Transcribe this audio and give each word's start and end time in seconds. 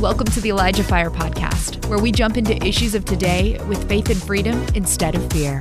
Welcome 0.00 0.28
to 0.28 0.40
the 0.40 0.48
Elijah 0.48 0.82
Fire 0.82 1.10
Podcast, 1.10 1.84
where 1.90 1.98
we 1.98 2.10
jump 2.10 2.38
into 2.38 2.56
issues 2.66 2.94
of 2.94 3.04
today 3.04 3.62
with 3.68 3.86
faith 3.86 4.08
and 4.08 4.16
freedom 4.16 4.64
instead 4.74 5.14
of 5.14 5.30
fear. 5.30 5.60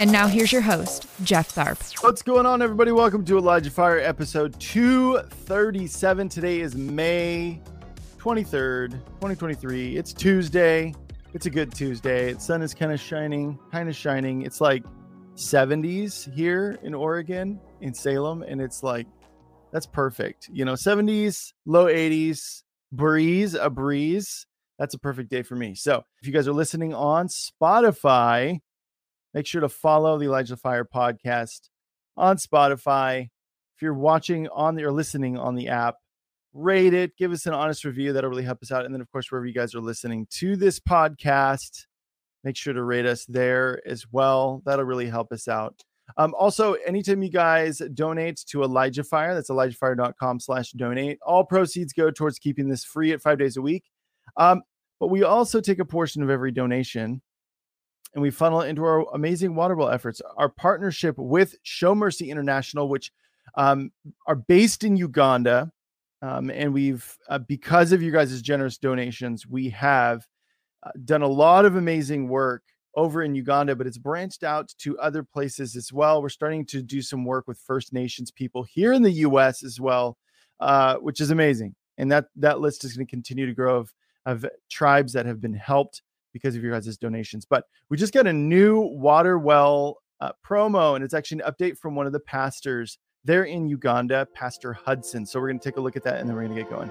And 0.00 0.10
now 0.10 0.26
here's 0.26 0.50
your 0.50 0.62
host, 0.62 1.06
Jeff 1.22 1.54
Tharp. 1.54 2.02
What's 2.02 2.22
going 2.22 2.46
on, 2.46 2.62
everybody? 2.62 2.92
Welcome 2.92 3.26
to 3.26 3.36
Elijah 3.36 3.70
Fire 3.70 3.98
episode 3.98 4.58
237. 4.58 6.30
Today 6.30 6.60
is 6.60 6.74
May 6.74 7.60
23rd, 8.16 8.92
2023. 8.92 9.98
It's 9.98 10.14
Tuesday. 10.14 10.94
It's 11.34 11.44
a 11.44 11.50
good 11.50 11.70
Tuesday. 11.74 12.32
The 12.32 12.40
sun 12.40 12.62
is 12.62 12.72
kind 12.72 12.90
of 12.90 12.98
shining, 12.98 13.58
kind 13.70 13.90
of 13.90 13.94
shining. 13.94 14.46
It's 14.46 14.62
like 14.62 14.82
70s 15.34 16.32
here 16.32 16.78
in 16.82 16.94
Oregon, 16.94 17.60
in 17.82 17.92
Salem, 17.92 18.44
and 18.44 18.62
it's 18.62 18.82
like 18.82 19.06
that's 19.72 19.86
perfect. 19.86 20.48
You 20.50 20.64
know, 20.64 20.72
70s, 20.72 21.52
low 21.66 21.84
80s, 21.84 22.63
breeze, 22.94 23.54
a 23.54 23.70
breeze. 23.70 24.46
That's 24.78 24.94
a 24.94 24.98
perfect 24.98 25.30
day 25.30 25.42
for 25.42 25.56
me. 25.56 25.74
So 25.74 26.02
if 26.20 26.26
you 26.26 26.32
guys 26.32 26.48
are 26.48 26.52
listening 26.52 26.94
on 26.94 27.28
Spotify, 27.28 28.58
make 29.32 29.46
sure 29.46 29.60
to 29.60 29.68
follow 29.68 30.18
the 30.18 30.26
Elijah 30.26 30.56
Fire 30.56 30.84
podcast 30.84 31.68
on 32.16 32.36
Spotify. 32.36 33.28
If 33.76 33.82
you're 33.82 33.94
watching 33.94 34.48
on 34.48 34.74
the 34.74 34.84
or 34.84 34.92
listening 34.92 35.36
on 35.36 35.54
the 35.54 35.68
app, 35.68 35.96
rate 36.52 36.94
it, 36.94 37.16
give 37.16 37.32
us 37.32 37.46
an 37.46 37.54
honest 37.54 37.84
review. 37.84 38.12
That'll 38.12 38.30
really 38.30 38.44
help 38.44 38.62
us 38.62 38.72
out. 38.72 38.84
And 38.84 38.94
then, 38.94 39.00
of 39.00 39.10
course, 39.10 39.30
wherever 39.30 39.46
you 39.46 39.54
guys 39.54 39.74
are 39.74 39.80
listening 39.80 40.26
to 40.38 40.56
this 40.56 40.78
podcast, 40.80 41.86
make 42.42 42.56
sure 42.56 42.72
to 42.72 42.82
rate 42.82 43.06
us 43.06 43.24
there 43.26 43.80
as 43.86 44.04
well. 44.10 44.62
That'll 44.64 44.84
really 44.84 45.08
help 45.08 45.32
us 45.32 45.48
out. 45.48 45.82
Um, 46.16 46.34
also, 46.38 46.74
anytime 46.86 47.22
you 47.22 47.30
guys 47.30 47.80
donate 47.94 48.42
to 48.48 48.62
Elijah 48.62 49.04
Fire, 49.04 49.34
that's 49.34 49.50
ElijahFire.com 49.50 50.40
slash 50.40 50.72
donate. 50.72 51.18
All 51.26 51.44
proceeds 51.44 51.92
go 51.92 52.10
towards 52.10 52.38
keeping 52.38 52.68
this 52.68 52.84
free 52.84 53.12
at 53.12 53.22
five 53.22 53.38
days 53.38 53.56
a 53.56 53.62
week. 53.62 53.84
Um, 54.36 54.62
but 55.00 55.08
we 55.08 55.22
also 55.22 55.60
take 55.60 55.78
a 55.78 55.84
portion 55.84 56.22
of 56.22 56.30
every 56.30 56.52
donation 56.52 57.20
and 58.14 58.22
we 58.22 58.30
funnel 58.30 58.60
it 58.60 58.68
into 58.68 58.84
our 58.84 59.04
amazing 59.12 59.54
water 59.54 59.74
well 59.74 59.90
efforts. 59.90 60.22
Our 60.36 60.48
partnership 60.48 61.16
with 61.18 61.56
Show 61.62 61.94
Mercy 61.94 62.30
International, 62.30 62.88
which 62.88 63.10
um, 63.56 63.90
are 64.26 64.36
based 64.36 64.84
in 64.84 64.96
Uganda. 64.96 65.70
Um, 66.22 66.50
and 66.50 66.72
we've, 66.72 67.18
uh, 67.28 67.38
because 67.38 67.92
of 67.92 68.02
you 68.02 68.10
guys' 68.10 68.40
generous 68.40 68.78
donations, 68.78 69.46
we 69.46 69.68
have 69.70 70.26
uh, 70.84 70.90
done 71.04 71.22
a 71.22 71.28
lot 71.28 71.64
of 71.64 71.76
amazing 71.76 72.28
work 72.28 72.62
over 72.96 73.22
in 73.22 73.34
Uganda, 73.34 73.76
but 73.76 73.86
it's 73.86 73.98
branched 73.98 74.44
out 74.44 74.72
to 74.78 74.98
other 74.98 75.22
places 75.22 75.76
as 75.76 75.92
well. 75.92 76.22
We're 76.22 76.28
starting 76.28 76.64
to 76.66 76.82
do 76.82 77.02
some 77.02 77.24
work 77.24 77.48
with 77.48 77.58
First 77.58 77.92
Nations 77.92 78.30
people 78.30 78.62
here 78.62 78.92
in 78.92 79.02
the 79.02 79.10
U.S. 79.10 79.62
as 79.62 79.80
well, 79.80 80.16
uh, 80.60 80.96
which 80.96 81.20
is 81.20 81.30
amazing. 81.30 81.74
And 81.98 82.10
that 82.10 82.26
that 82.36 82.60
list 82.60 82.84
is 82.84 82.96
going 82.96 83.06
to 83.06 83.10
continue 83.10 83.46
to 83.46 83.54
grow 83.54 83.76
of 83.76 83.92
of 84.26 84.46
tribes 84.70 85.12
that 85.12 85.26
have 85.26 85.40
been 85.40 85.54
helped 85.54 86.02
because 86.32 86.56
of 86.56 86.62
your 86.62 86.72
guys' 86.72 86.96
donations. 86.96 87.44
But 87.44 87.64
we 87.88 87.96
just 87.96 88.12
got 88.12 88.26
a 88.26 88.32
new 88.32 88.80
water 88.80 89.38
well 89.38 89.98
uh, 90.20 90.32
promo, 90.44 90.94
and 90.96 91.04
it's 91.04 91.14
actually 91.14 91.42
an 91.42 91.52
update 91.52 91.78
from 91.78 91.94
one 91.94 92.06
of 92.06 92.12
the 92.12 92.20
pastors 92.20 92.98
there 93.24 93.44
in 93.44 93.68
Uganda, 93.68 94.26
Pastor 94.34 94.72
Hudson. 94.72 95.24
So 95.24 95.40
we're 95.40 95.48
going 95.48 95.60
to 95.60 95.68
take 95.68 95.76
a 95.76 95.80
look 95.80 95.96
at 95.96 96.02
that, 96.04 96.20
and 96.20 96.28
then 96.28 96.36
we're 96.36 96.44
going 96.44 96.56
to 96.56 96.62
get 96.62 96.70
going. 96.70 96.90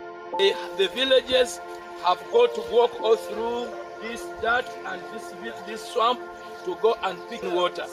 The 0.78 0.88
villagers 0.96 1.60
have 2.06 2.24
got 2.32 2.56
to 2.56 2.64
walk 2.72 3.00
all 3.02 3.16
through 3.16 3.70
this 4.04 4.22
dirt 4.42 4.66
and 4.86 5.02
this 5.14 5.34
this 5.66 5.82
swamp 5.94 6.20
to 6.66 6.78
go 6.82 6.96
and 7.04 7.18
pick 7.30 7.44
water. 7.44 7.86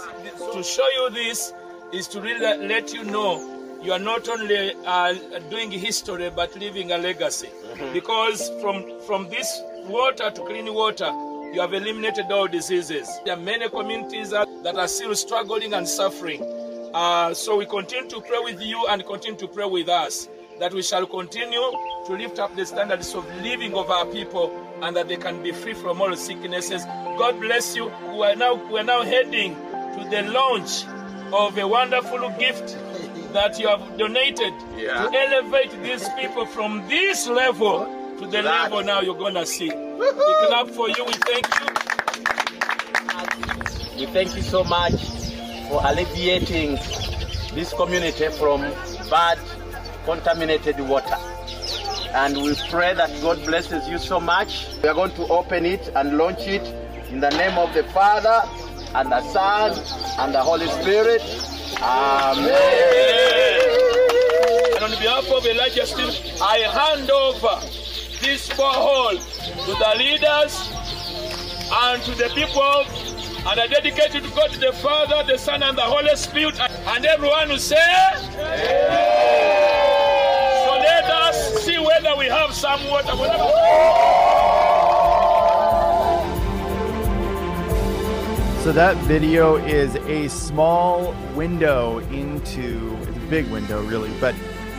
To 0.52 0.62
show 0.62 0.88
you 0.96 1.10
this 1.10 1.52
is 1.92 2.08
to 2.08 2.20
really 2.20 2.66
let 2.66 2.92
you 2.92 3.04
know 3.04 3.32
you 3.82 3.92
are 3.92 3.98
not 3.98 4.28
only 4.28 4.74
uh, 4.84 5.14
doing 5.48 5.70
history 5.70 6.30
but 6.30 6.54
leaving 6.56 6.92
a 6.92 6.98
legacy. 6.98 7.48
Mm-hmm. 7.48 7.92
Because 7.92 8.50
from 8.60 8.84
from 9.06 9.28
this 9.30 9.62
water 9.86 10.30
to 10.30 10.40
clean 10.42 10.72
water, 10.74 11.10
you 11.52 11.60
have 11.60 11.74
eliminated 11.74 12.26
all 12.30 12.46
diseases. 12.46 13.08
There 13.24 13.34
are 13.34 13.40
many 13.40 13.68
communities 13.68 14.30
that, 14.30 14.48
that 14.62 14.76
are 14.76 14.88
still 14.88 15.14
struggling 15.14 15.74
and 15.74 15.88
suffering. 15.88 16.42
Uh, 16.94 17.34
so 17.34 17.56
we 17.56 17.66
continue 17.66 18.08
to 18.10 18.20
pray 18.20 18.38
with 18.42 18.60
you 18.60 18.86
and 18.88 19.04
continue 19.04 19.38
to 19.38 19.48
pray 19.48 19.64
with 19.64 19.88
us 19.88 20.28
that 20.60 20.74
we 20.74 20.82
shall 20.82 21.06
continue 21.06 21.72
to 22.06 22.12
lift 22.12 22.38
up 22.38 22.54
the 22.54 22.66
standards 22.66 23.14
of 23.14 23.24
living 23.42 23.74
of 23.74 23.90
our 23.90 24.04
people 24.06 24.48
and 24.82 24.96
that 24.96 25.08
they 25.08 25.16
can 25.16 25.42
be 25.42 25.52
free 25.52 25.74
from 25.74 26.00
all 26.00 26.14
sicknesses. 26.16 26.84
God 27.18 27.40
bless 27.40 27.76
you. 27.76 27.86
We 28.12 28.24
are 28.24 28.36
now 28.36 28.54
we 28.54 28.78
are 28.80 28.84
now 28.84 29.02
heading 29.02 29.54
to 29.54 30.06
the 30.10 30.22
launch 30.30 30.84
of 31.32 31.56
a 31.58 31.66
wonderful 31.66 32.30
gift 32.38 32.76
that 33.32 33.58
you 33.58 33.68
have 33.68 33.96
donated 33.98 34.52
yeah. 34.76 35.06
to 35.06 35.16
elevate 35.16 35.70
these 35.82 36.08
people 36.18 36.46
from 36.46 36.86
this 36.88 37.28
level 37.28 37.86
to 38.18 38.26
the 38.26 38.42
level 38.42 38.82
now 38.82 39.00
you're 39.00 39.18
gonna 39.18 39.46
see. 39.46 39.70
We 39.70 40.10
clap 40.46 40.68
for 40.68 40.88
you. 40.88 41.04
We 41.04 41.12
thank 41.12 41.46
you. 41.60 41.66
We 43.98 44.06
thank 44.06 44.34
you 44.36 44.42
so 44.42 44.64
much 44.64 45.00
for 45.68 45.80
alleviating 45.84 46.76
this 47.54 47.72
community 47.74 48.28
from 48.30 48.60
bad 49.10 49.38
contaminated 50.04 50.80
water. 50.80 51.16
And 52.12 52.36
we 52.42 52.56
pray 52.68 52.92
that 52.94 53.10
God 53.22 53.44
blesses 53.44 53.88
you 53.88 53.98
so 53.98 54.18
much. 54.18 54.66
We 54.82 54.88
are 54.88 54.94
going 54.94 55.12
to 55.12 55.28
open 55.28 55.64
it 55.64 55.90
and 55.94 56.18
launch 56.18 56.40
it 56.40 56.66
in 57.10 57.20
the 57.20 57.30
name 57.30 57.56
of 57.56 57.72
the 57.72 57.84
Father 57.84 58.42
and 58.94 59.12
the 59.12 59.22
Son 59.32 59.78
and 60.18 60.34
the 60.34 60.42
Holy 60.42 60.66
Spirit. 60.66 61.22
Amen. 61.80 62.50
And 64.74 64.84
on 64.84 64.90
behalf 64.90 65.30
of 65.30 65.46
Elijah 65.46 65.86
Steel, 65.86 66.10
I 66.42 66.58
hand 66.58 67.10
over 67.10 67.60
this 68.20 68.48
borehole 68.50 69.18
to 69.64 69.72
the 69.72 69.94
leaders 69.96 70.72
and 71.72 72.02
to 72.02 72.10
the 72.16 72.28
people 72.34 72.84
and 73.48 73.58
I 73.58 73.66
dedicate 73.68 74.14
it 74.14 74.24
to 74.24 74.30
God 74.34 74.50
the 74.50 74.72
Father, 74.72 75.32
the 75.32 75.38
Son, 75.38 75.62
and 75.62 75.78
the 75.78 75.82
Holy 75.82 76.14
Spirit. 76.14 76.60
And 76.60 77.06
everyone 77.06 77.48
who 77.48 77.56
say, 77.56 77.76
Amen 78.36 79.80
see 79.80 79.89
we 82.16 82.26
have 82.26 82.54
some 82.54 82.80
water. 82.88 83.08
So 88.62 88.72
that 88.72 88.96
video 89.04 89.56
is 89.56 89.96
a 89.96 90.28
small 90.28 91.12
window 91.34 91.98
into 92.10 92.96
it's 93.02 93.16
a 93.16 93.28
big 93.28 93.46
window 93.48 93.82
really, 93.84 94.10
but 94.20 94.34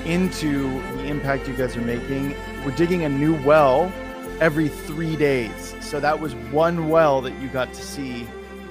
into 0.05 0.81
the 0.97 1.05
impact 1.05 1.47
you 1.47 1.55
guys 1.55 1.75
are 1.75 1.81
making. 1.81 2.35
We're 2.65 2.75
digging 2.75 3.03
a 3.03 3.09
new 3.09 3.41
well 3.43 3.91
every 4.39 4.67
three 4.67 5.15
days. 5.15 5.75
So 5.81 5.99
that 5.99 6.19
was 6.19 6.35
one 6.51 6.89
well 6.89 7.21
that 7.21 7.39
you 7.39 7.47
got 7.49 7.73
to 7.73 7.81
see 7.81 8.27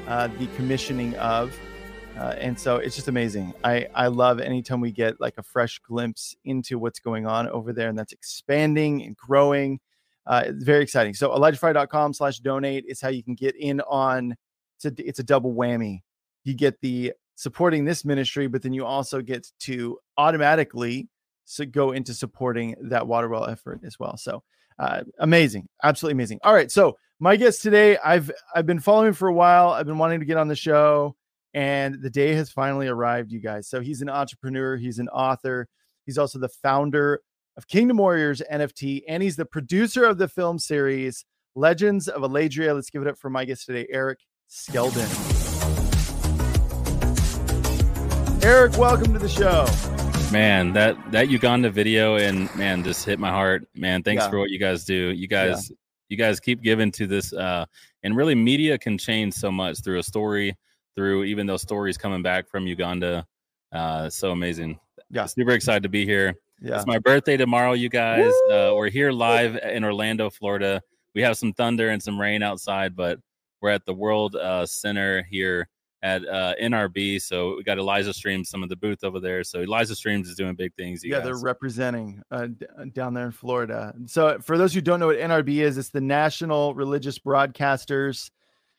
uh, 0.09 0.29
the 0.39 0.47
commissioning 0.57 1.15
of. 1.17 1.57
Uh, 2.21 2.35
and 2.39 2.61
so 2.61 2.77
it's 2.77 2.95
just 2.95 3.09
amazing. 3.09 3.55
I, 3.65 3.87
I 3.95 4.09
love 4.09 4.41
anytime 4.41 4.83
we 4.83 4.93
get 4.93 5.19
like 5.23 5.39
a 5.39 5.43
fresh 5.43 5.79
glimpse 5.79 6.37
into 6.45 6.79
what's 6.79 6.99
going 6.99 7.27
on 7.27 7.49
over 7.49 7.73
there 7.73 7.89
and 7.89 7.99
that's 7.99 8.13
expanding 8.13 9.03
and 9.05 9.17
growing. 9.17 9.81
Uh, 10.27 10.43
it's 10.49 10.63
very 10.63 10.83
exciting. 10.83 11.15
So 11.15 11.31
ElijahFire.com 11.31 12.13
slash 12.13 12.41
donate 12.41 12.85
is 12.87 13.01
how 13.01 13.09
you 13.09 13.23
can 13.23 13.35
get 13.35 13.57
in 13.57 13.81
on 13.81 14.37
it's 14.77 14.85
a, 14.85 15.09
it's 15.09 15.19
a 15.19 15.23
double 15.23 15.55
whammy. 15.55 16.01
You 16.45 16.53
get 16.53 16.79
the 16.83 17.15
supporting 17.37 17.87
this 17.87 18.05
ministry, 18.05 18.49
but 18.49 18.61
then 18.61 18.75
you 18.75 18.85
also 18.85 19.23
get 19.23 19.47
to 19.61 19.99
automatically 20.19 21.09
so 21.47 21.65
go 21.65 21.93
into 21.93 22.13
supporting 22.13 22.77
that 22.83 23.07
water 23.07 23.31
well 23.31 23.47
effort 23.47 23.81
as 23.83 23.99
well. 23.99 24.19
So 24.19 24.43
uh, 24.79 25.05
amazing, 25.21 25.69
absolutely 25.83 26.17
amazing. 26.17 26.41
All 26.43 26.53
right, 26.53 26.71
so 26.71 26.99
my 27.19 27.37
guest 27.37 27.63
today, 27.63 27.97
I've 27.97 28.31
I've 28.55 28.67
been 28.67 28.79
following 28.79 29.15
for 29.15 29.29
a 29.29 29.33
while. 29.33 29.71
I've 29.71 29.87
been 29.87 29.99
wanting 29.99 30.21
to 30.21 30.27
get 30.27 30.37
on 30.37 30.49
the 30.49 30.57
show 30.57 31.17
and 31.55 32.01
the 32.01 32.11
day 32.11 32.35
has 32.35 32.51
finally 32.51 32.89
arrived, 32.89 33.33
you 33.33 33.41
guys. 33.41 33.69
So 33.69 33.81
he's 33.81 34.03
an 34.03 34.09
entrepreneur, 34.09 34.77
he's 34.77 34.99
an 34.99 35.09
author, 35.09 35.69
he's 36.07 36.19
also 36.19 36.39
the 36.39 36.49
founder 36.49 37.21
of 37.57 37.67
Kingdom 37.67 37.97
Warriors 37.99 38.41
NFT, 38.51 39.03
and 39.09 39.23
he's 39.23 39.37
the 39.37 39.45
producer 39.45 40.05
of 40.05 40.19
the 40.19 40.29
film 40.29 40.59
series 40.59 41.25
Legends 41.57 42.09
of 42.09 42.23
Aladria. 42.23 42.75
Let's 42.75 42.91
give 42.91 43.03
it 43.03 43.09
up 43.09 43.19
for 43.19 43.31
my 43.31 43.45
guest 43.45 43.67
today, 43.67 43.87
Eric 43.91 44.21
Skeldon. 44.49 45.09
Eric, 48.43 48.79
welcome 48.79 49.13
to 49.13 49.19
the 49.19 49.29
show. 49.29 49.67
Man, 50.33 50.73
that 50.75 50.97
that 51.11 51.29
Uganda 51.29 51.71
video 51.71 52.17
and 52.17 52.55
man 52.55 52.85
just 52.85 53.05
hit 53.05 53.19
my 53.19 53.31
heart. 53.31 53.67
Man, 53.75 54.05
thanks 54.05 54.23
yeah. 54.23 54.31
for 54.31 54.39
what 54.39 54.51
you 54.51 54.61
guys 54.61 54.85
do. 54.85 55.11
You 55.11 55.27
guys 55.27 55.69
yeah. 55.69 55.77
you 56.09 56.17
guys 56.17 56.39
keep 56.39 56.63
giving 56.63 56.93
to 56.93 57.09
this 57.09 57.33
uh 57.33 57.67
and 58.05 58.17
really 58.17 58.37
media 58.37 58.79
can 58.79 58.97
change 58.97 59.35
so 59.35 59.51
much 59.51 59.83
through 59.83 59.99
a 59.99 60.03
story 60.05 60.57
through 61.01 61.25
even 61.25 61.47
those 61.47 61.63
stories 61.63 61.97
coming 61.97 62.21
back 62.21 62.47
from 62.47 62.67
Uganda. 62.67 63.27
Uh, 63.73 64.11
so 64.11 64.33
amazing. 64.33 64.79
Yeah. 65.09 65.25
Super 65.25 65.53
excited 65.53 65.83
to 65.85 65.89
be 65.89 66.05
here. 66.05 66.35
Yeah. 66.61 66.77
It's 66.77 66.87
my 66.87 66.99
birthday 66.99 67.39
tomorrow, 67.39 67.73
you 67.73 67.89
guys. 67.89 68.31
Uh, 68.51 68.75
we're 68.77 68.91
here 68.91 69.11
live 69.11 69.57
in 69.57 69.83
Orlando, 69.83 70.29
Florida. 70.29 70.83
We 71.15 71.23
have 71.23 71.39
some 71.39 71.55
thunder 71.55 71.89
and 71.89 72.03
some 72.03 72.21
rain 72.21 72.43
outside, 72.43 72.95
but 72.95 73.19
we're 73.63 73.71
at 73.71 73.87
the 73.87 73.95
World 73.95 74.37
uh, 74.37 74.67
Center 74.67 75.23
here 75.23 75.71
at 76.03 76.29
uh, 76.29 76.55
NRB. 76.61 77.23
So 77.23 77.57
we 77.57 77.63
got 77.63 77.79
Elijah 77.79 78.13
Streams, 78.13 78.51
some 78.51 78.63
of 78.63 78.69
the 78.69 78.77
booth 78.77 79.03
over 79.03 79.21
there. 79.21 79.43
So 79.43 79.61
Elijah 79.61 79.95
Streams 79.95 80.29
is 80.29 80.37
doing 80.37 80.55
big 80.55 80.75
things. 80.75 81.03
Yeah, 81.03 81.17
guys. 81.17 81.25
they're 81.25 81.39
representing 81.39 82.21
uh, 82.31 82.49
d- 82.49 82.67
uh, 82.79 82.85
down 82.93 83.15
there 83.15 83.25
in 83.25 83.33
Florida. 83.33 83.95
So 84.05 84.39
for 84.43 84.59
those 84.59 84.75
who 84.75 84.83
don't 84.83 85.01
know 85.01 85.07
what 85.07 85.17
NRB 85.19 85.63
is, 85.63 85.79
it's 85.79 85.89
the 85.89 86.03
National 86.03 86.75
Religious 86.75 87.19
Broadcasters 87.19 88.31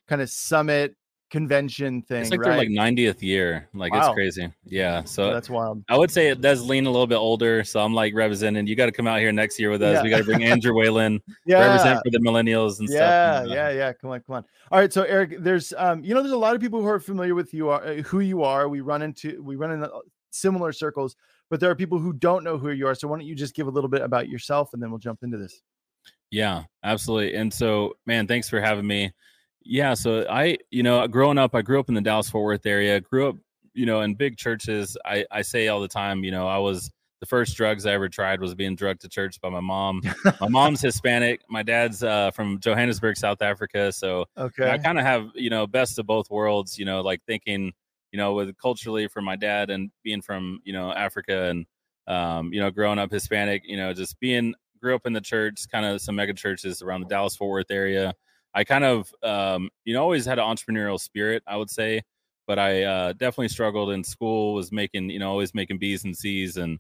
kind 0.07 0.21
of 0.21 0.29
summit 0.29 0.95
convention 1.31 2.01
thing. 2.03 2.21
It's 2.21 2.29
like 2.29 2.41
right? 2.41 2.49
their 2.49 2.57
like 2.57 2.69
90th 2.69 3.21
year. 3.21 3.67
Like 3.73 3.93
wow. 3.93 4.07
it's 4.07 4.13
crazy. 4.13 4.51
Yeah. 4.65 5.03
So 5.05 5.33
that's 5.33 5.49
wild. 5.49 5.83
I 5.89 5.97
would 5.97 6.11
say 6.11 6.27
it 6.27 6.41
does 6.41 6.61
lean 6.61 6.85
a 6.85 6.91
little 6.91 7.07
bit 7.07 7.15
older. 7.15 7.63
So 7.63 7.79
I'm 7.79 7.93
like 7.93 8.13
representing. 8.13 8.67
You 8.67 8.75
got 8.75 8.87
to 8.87 8.91
come 8.91 9.07
out 9.07 9.19
here 9.19 9.31
next 9.31 9.59
year 9.59 9.71
with 9.71 9.81
us. 9.81 9.95
Yeah. 9.95 10.03
We 10.03 10.09
got 10.09 10.17
to 10.17 10.23
bring 10.25 10.43
Andrew 10.43 10.75
Whalen. 10.75 11.21
yeah. 11.45 11.65
Represent 11.65 12.01
for 12.03 12.11
the 12.11 12.19
millennials 12.19 12.79
and 12.79 12.89
yeah, 12.89 13.39
stuff. 13.39 13.49
Yeah. 13.49 13.69
Yeah. 13.69 13.69
Yeah. 13.69 13.93
Come 13.93 14.11
on. 14.11 14.19
Come 14.21 14.35
on. 14.35 14.45
All 14.71 14.79
right. 14.79 14.91
So 14.91 15.03
Eric, 15.03 15.37
there's 15.39 15.73
um, 15.77 16.03
you 16.03 16.13
know, 16.13 16.21
there's 16.21 16.33
a 16.33 16.37
lot 16.37 16.53
of 16.53 16.61
people 16.61 16.81
who 16.81 16.87
are 16.87 16.99
familiar 16.99 17.33
with 17.33 17.53
you 17.53 17.69
are 17.69 17.83
uh, 17.83 17.95
who 18.01 18.19
you 18.19 18.43
are. 18.43 18.67
We 18.67 18.81
run 18.81 19.01
into 19.01 19.41
we 19.41 19.55
run 19.55 19.71
in 19.71 19.87
similar 20.31 20.73
circles, 20.73 21.15
but 21.49 21.59
there 21.59 21.71
are 21.71 21.75
people 21.75 21.97
who 21.97 22.13
don't 22.13 22.43
know 22.43 22.57
who 22.57 22.71
you 22.71 22.87
are. 22.87 22.95
So 22.95 23.07
why 23.07 23.17
don't 23.17 23.25
you 23.25 23.35
just 23.35 23.55
give 23.55 23.67
a 23.67 23.71
little 23.71 23.89
bit 23.89 24.01
about 24.01 24.27
yourself 24.27 24.73
and 24.73 24.83
then 24.83 24.91
we'll 24.91 24.99
jump 24.99 25.23
into 25.23 25.37
this. 25.37 25.61
Yeah, 26.29 26.63
absolutely. 26.83 27.35
And 27.35 27.53
so, 27.53 27.93
man, 28.05 28.25
thanks 28.25 28.49
for 28.49 28.61
having 28.61 28.87
me. 28.87 29.11
Yeah, 29.63 29.93
so 29.93 30.25
I, 30.29 30.57
you 30.69 30.83
know, 30.83 31.07
growing 31.07 31.37
up, 31.37 31.53
I 31.55 31.61
grew 31.61 31.79
up 31.79 31.89
in 31.89 31.95
the 31.95 32.01
Dallas 32.01 32.29
Fort 32.29 32.43
Worth 32.43 32.65
area. 32.65 32.99
Grew 32.99 33.29
up, 33.29 33.35
you 33.73 33.85
know, 33.85 34.01
in 34.01 34.15
big 34.15 34.37
churches. 34.37 34.97
I 35.05 35.25
I 35.31 35.41
say 35.41 35.67
all 35.67 35.81
the 35.81 35.87
time, 35.87 36.23
you 36.23 36.31
know, 36.31 36.47
I 36.47 36.57
was 36.57 36.91
the 37.21 37.27
first 37.27 37.55
drugs 37.55 37.85
I 37.85 37.93
ever 37.93 38.09
tried 38.09 38.41
was 38.41 38.55
being 38.55 38.75
drugged 38.75 39.01
to 39.01 39.09
church 39.09 39.39
by 39.39 39.49
my 39.49 39.59
mom. 39.59 40.01
my 40.41 40.49
mom's 40.49 40.81
Hispanic. 40.81 41.41
My 41.47 41.61
dad's 41.61 42.03
uh, 42.03 42.31
from 42.31 42.59
Johannesburg, 42.59 43.15
South 43.15 43.41
Africa. 43.43 43.91
So 43.91 44.25
okay, 44.35 44.71
I 44.71 44.79
kind 44.79 44.99
of 44.99 45.05
have 45.05 45.29
you 45.35 45.51
know 45.51 45.67
best 45.67 45.99
of 45.99 46.07
both 46.07 46.29
worlds. 46.29 46.77
You 46.77 46.85
know, 46.85 47.01
like 47.01 47.21
thinking, 47.27 47.71
you 48.11 48.17
know, 48.17 48.33
with 48.33 48.57
culturally 48.57 49.07
from 49.07 49.23
my 49.23 49.35
dad 49.35 49.69
and 49.69 49.91
being 50.03 50.21
from 50.21 50.59
you 50.65 50.73
know 50.73 50.91
Africa 50.91 51.45
and 51.45 51.65
um, 52.07 52.51
you 52.51 52.59
know 52.59 52.71
growing 52.71 52.97
up 52.97 53.11
Hispanic. 53.11 53.61
You 53.65 53.77
know, 53.77 53.93
just 53.93 54.19
being 54.19 54.55
grew 54.81 54.95
up 54.95 55.05
in 55.05 55.13
the 55.13 55.21
church, 55.21 55.67
kind 55.71 55.85
of 55.85 56.01
some 56.01 56.15
mega 56.15 56.33
churches 56.33 56.81
around 56.81 57.01
the 57.01 57.07
Dallas 57.07 57.35
Fort 57.35 57.51
Worth 57.51 57.71
area. 57.71 58.15
I 58.53 58.63
kind 58.63 58.83
of, 58.83 59.13
um, 59.23 59.69
you 59.85 59.93
know, 59.93 60.01
always 60.01 60.25
had 60.25 60.39
an 60.39 60.45
entrepreneurial 60.45 60.99
spirit, 60.99 61.43
I 61.47 61.57
would 61.57 61.69
say, 61.69 62.01
but 62.47 62.59
I 62.59 62.83
uh, 62.83 63.13
definitely 63.13 63.49
struggled 63.49 63.91
in 63.91 64.03
school. 64.03 64.53
Was 64.53 64.71
making, 64.71 65.09
you 65.09 65.19
know, 65.19 65.29
always 65.29 65.53
making 65.53 65.77
B's 65.77 66.03
and 66.03 66.15
C's, 66.15 66.57
and 66.57 66.79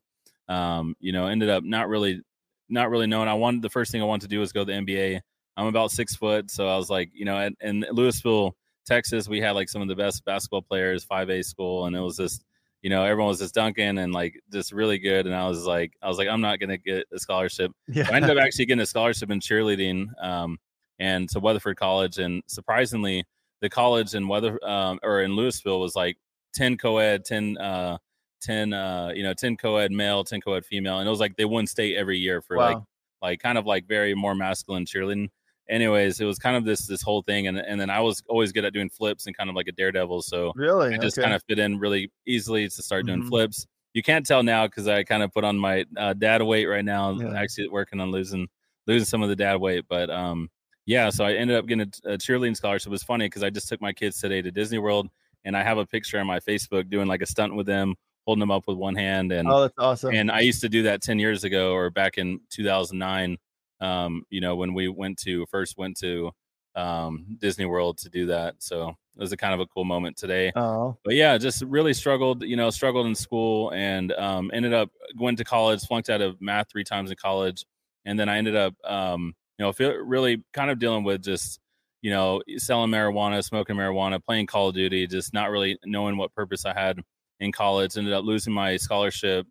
um, 0.49 0.95
you 0.99 1.11
know, 1.13 1.27
ended 1.27 1.49
up 1.49 1.63
not 1.63 1.87
really, 1.87 2.21
not 2.69 2.89
really 2.89 3.07
knowing. 3.07 3.29
I 3.29 3.35
wanted 3.35 3.61
the 3.61 3.69
first 3.69 3.91
thing 3.91 4.01
I 4.01 4.05
wanted 4.05 4.23
to 4.23 4.35
do 4.35 4.39
was 4.39 4.51
go 4.51 4.65
to 4.65 4.71
the 4.71 4.77
NBA. 4.77 5.21
I'm 5.57 5.67
about 5.67 5.91
six 5.91 6.15
foot, 6.15 6.51
so 6.51 6.67
I 6.67 6.77
was 6.77 6.89
like, 6.89 7.09
you 7.13 7.25
know, 7.25 7.39
in, 7.39 7.55
in 7.61 7.85
Lewisville, 7.93 8.53
Texas, 8.85 9.27
we 9.27 9.39
had 9.39 9.51
like 9.51 9.69
some 9.69 9.81
of 9.81 9.87
the 9.87 9.95
best 9.95 10.25
basketball 10.25 10.61
players, 10.61 11.05
5A 11.05 11.45
school, 11.45 11.85
and 11.85 11.95
it 11.95 11.99
was 11.99 12.17
just, 12.17 12.43
you 12.81 12.89
know, 12.89 13.03
everyone 13.03 13.29
was 13.29 13.39
just 13.39 13.53
dunking 13.53 13.97
and 13.97 14.13
like 14.13 14.39
just 14.51 14.71
really 14.71 14.97
good. 14.97 15.25
And 15.25 15.35
I 15.35 15.47
was 15.47 15.65
like, 15.65 15.93
I 16.01 16.07
was 16.07 16.17
like, 16.17 16.27
I'm 16.27 16.41
not 16.41 16.59
gonna 16.59 16.77
get 16.77 17.05
a 17.13 17.19
scholarship. 17.19 17.71
Yeah. 17.87 18.07
I 18.09 18.15
ended 18.15 18.31
up 18.31 18.37
actually 18.43 18.65
getting 18.65 18.81
a 18.81 18.85
scholarship 18.85 19.29
in 19.29 19.39
cheerleading. 19.39 20.07
Um, 20.21 20.57
and 21.01 21.27
to 21.29 21.39
Weatherford 21.39 21.77
College. 21.77 22.19
And 22.19 22.43
surprisingly, 22.45 23.25
the 23.61 23.69
college 23.69 24.13
in 24.13 24.27
Weather 24.27 24.63
um, 24.63 24.99
or 25.03 25.21
in 25.21 25.31
Lewisville 25.31 25.79
was 25.79 25.95
like 25.95 26.17
10 26.53 26.77
co-ed, 26.77 27.25
10, 27.25 27.57
uh, 27.57 27.97
10, 28.41 28.71
uh, 28.71 29.11
you 29.13 29.23
know, 29.23 29.33
10 29.33 29.57
co-ed 29.57 29.91
male, 29.91 30.23
10 30.23 30.41
co-ed 30.41 30.63
female. 30.63 30.99
And 30.99 31.07
it 31.07 31.09
was 31.09 31.19
like 31.19 31.35
they 31.35 31.45
won 31.45 31.65
state 31.65 31.97
every 31.97 32.19
year 32.19 32.41
for 32.41 32.55
wow. 32.55 32.67
like, 32.67 32.83
like 33.21 33.39
kind 33.39 33.57
of 33.57 33.65
like 33.65 33.87
very 33.87 34.13
more 34.13 34.35
masculine 34.35 34.85
cheerleading. 34.85 35.29
Anyways, 35.69 36.19
it 36.19 36.25
was 36.25 36.37
kind 36.37 36.55
of 36.57 36.65
this 36.65 36.85
this 36.85 37.01
whole 37.01 37.21
thing, 37.21 37.47
and 37.47 37.57
and 37.57 37.79
then 37.79 37.89
I 37.89 38.01
was 38.01 38.21
always 38.27 38.51
good 38.51 38.65
at 38.65 38.73
doing 38.73 38.89
flips 38.89 39.27
and 39.27 39.37
kind 39.37 39.49
of 39.49 39.55
like 39.55 39.67
a 39.67 39.71
daredevil, 39.71 40.23
so 40.23 40.51
really, 40.55 40.93
I 40.93 40.97
just 40.97 41.17
okay. 41.17 41.23
kind 41.23 41.33
of 41.33 41.41
fit 41.47 41.59
in 41.59 41.79
really 41.79 42.11
easily 42.27 42.67
to 42.67 42.81
start 42.83 43.05
doing 43.05 43.19
mm-hmm. 43.19 43.29
flips. 43.29 43.67
You 43.93 44.03
can't 44.03 44.25
tell 44.25 44.43
now 44.43 44.67
because 44.67 44.89
I 44.89 45.03
kind 45.03 45.23
of 45.23 45.31
put 45.31 45.45
on 45.45 45.57
my 45.57 45.85
uh, 45.95 46.13
dad 46.13 46.41
weight 46.41 46.65
right 46.65 46.83
now. 46.83 47.11
Yeah. 47.11 47.39
Actually, 47.39 47.69
working 47.69 48.01
on 48.01 48.11
losing 48.11 48.49
losing 48.85 49.05
some 49.05 49.23
of 49.23 49.29
the 49.29 49.35
dad 49.35 49.61
weight, 49.61 49.85
but 49.87 50.09
um, 50.09 50.49
yeah, 50.91 51.09
so 51.09 51.23
I 51.23 51.35
ended 51.35 51.55
up 51.55 51.65
getting 51.67 51.89
a, 52.03 52.13
a 52.13 52.17
cheerleading 52.17 52.55
scholarship. 52.57 52.87
It 52.87 52.91
was 52.91 53.01
funny 53.01 53.25
because 53.27 53.43
I 53.43 53.49
just 53.49 53.69
took 53.69 53.79
my 53.79 53.93
kids 53.93 54.19
today 54.19 54.41
to 54.41 54.51
Disney 54.51 54.77
World, 54.77 55.07
and 55.45 55.55
I 55.55 55.63
have 55.63 55.77
a 55.77 55.85
picture 55.85 56.19
on 56.19 56.27
my 56.27 56.41
Facebook 56.41 56.89
doing 56.89 57.07
like 57.07 57.21
a 57.21 57.25
stunt 57.25 57.55
with 57.55 57.65
them, 57.65 57.95
holding 58.25 58.41
them 58.41 58.51
up 58.51 58.67
with 58.67 58.75
one 58.75 58.95
hand. 58.95 59.31
And 59.31 59.47
oh, 59.47 59.61
that's 59.61 59.73
awesome. 59.77 60.13
And 60.13 60.29
I 60.29 60.41
used 60.41 60.59
to 60.61 60.69
do 60.69 60.83
that 60.83 61.01
ten 61.01 61.17
years 61.17 61.45
ago, 61.45 61.73
or 61.73 61.89
back 61.91 62.17
in 62.17 62.41
2009. 62.49 63.37
Um, 63.79 64.25
you 64.29 64.41
know, 64.41 64.57
when 64.57 64.73
we 64.73 64.89
went 64.89 65.17
to 65.19 65.45
first 65.45 65.77
went 65.77 65.97
to 65.99 66.31
um, 66.75 67.37
Disney 67.39 67.65
World 67.65 67.97
to 67.99 68.09
do 68.09 68.25
that. 68.25 68.55
So 68.59 68.89
it 68.89 69.19
was 69.19 69.31
a 69.31 69.37
kind 69.37 69.53
of 69.53 69.61
a 69.61 69.67
cool 69.67 69.85
moment 69.85 70.17
today. 70.17 70.51
Oh, 70.57 70.97
but 71.05 71.15
yeah, 71.15 71.37
just 71.37 71.61
really 71.61 71.93
struggled. 71.93 72.43
You 72.43 72.57
know, 72.57 72.69
struggled 72.69 73.07
in 73.07 73.15
school, 73.15 73.71
and 73.71 74.11
um, 74.11 74.51
ended 74.53 74.73
up 74.73 74.89
going 75.17 75.37
to 75.37 75.45
college, 75.45 75.85
flunked 75.85 76.09
out 76.09 76.19
of 76.21 76.41
math 76.41 76.69
three 76.69 76.83
times 76.83 77.11
in 77.11 77.15
college, 77.15 77.65
and 78.03 78.19
then 78.19 78.27
I 78.27 78.37
ended 78.37 78.57
up 78.57 78.73
um, 78.83 79.35
you 79.61 79.67
know, 79.67 79.71
feel 79.71 79.93
really 79.93 80.43
kind 80.53 80.71
of 80.71 80.79
dealing 80.79 81.03
with 81.03 81.23
just, 81.23 81.59
you 82.01 82.09
know, 82.09 82.41
selling 82.57 82.89
marijuana, 82.89 83.43
smoking 83.43 83.75
marijuana, 83.75 84.19
playing 84.19 84.47
Call 84.47 84.69
of 84.69 84.73
Duty, 84.73 85.05
just 85.05 85.35
not 85.35 85.51
really 85.51 85.77
knowing 85.85 86.17
what 86.17 86.33
purpose 86.33 86.65
I 86.65 86.73
had 86.73 86.99
in 87.39 87.51
college. 87.51 87.95
Ended 87.95 88.11
up 88.11 88.25
losing 88.25 88.53
my 88.53 88.75
scholarship. 88.77 89.45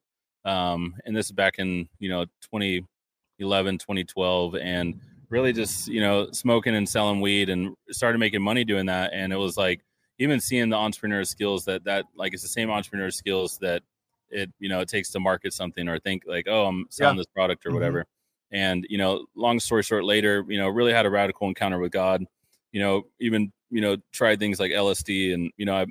Um, 0.45 0.97
and 1.05 1.15
this 1.15 1.27
is 1.27 1.33
back 1.33 1.61
in, 1.61 1.89
you 2.01 2.09
know, 2.09 2.25
2011, 2.53 3.79
2012. 3.79 4.57
And 4.57 5.01
really 5.29 5.53
just, 5.53 5.87
you 5.87 6.01
know, 6.01 6.29
smoking 6.33 6.75
and 6.75 6.89
selling 6.89 7.21
weed 7.21 7.49
and 7.49 7.77
started 7.93 8.19
making 8.19 8.43
money 8.43 8.65
doing 8.65 8.87
that. 8.87 9.13
And 9.15 9.33
it 9.33 9.39
was 9.39 9.57
like, 9.57 9.81
even 10.19 10.41
seeing 10.41 10.71
the 10.71 10.77
entrepreneur 10.77 11.23
skills 11.23 11.67
that, 11.67 11.85
that 11.85 12.07
like, 12.17 12.35
it's 12.35 12.43
the 12.43 12.49
same 12.49 12.69
entrepreneur 12.69 13.13
skills 13.13 13.59
that 13.59 13.85
it, 14.29 14.51
you 14.59 14.69
know, 14.69 14.81
it 14.81 14.89
takes 14.89 15.11
to 15.11 15.21
market 15.21 15.53
something 15.53 15.89
or 15.89 16.01
think 16.01 16.25
like, 16.27 16.49
oh, 16.49 16.67
I'm 16.67 16.87
selling 16.91 17.15
yeah. 17.15 17.21
this 17.21 17.27
product 17.33 17.65
or 17.65 17.71
mm-hmm. 17.71 18.03
And, 18.53 18.87
you 18.89 18.99
know, 18.99 19.27
long 19.35 19.61
story 19.61 19.83
short, 19.83 20.05
later, 20.05 20.45
you 20.49 20.59
know, 20.59 20.69
really 20.69 20.93
had 20.93 21.07
a 21.07 21.11
radical 21.11 21.49
encounter 21.49 21.79
with 21.79 21.93
God. 21.93 22.25
You 22.73 22.81
know, 22.81 23.03
even, 23.21 23.53
you 23.71 23.81
know, 23.81 23.97
tried 24.13 24.39
things 24.39 24.59
like 24.59 24.73
LSD. 24.73 25.35
And, 25.35 25.53
you 25.57 25.67
know, 25.67 25.77
I, 25.77 25.87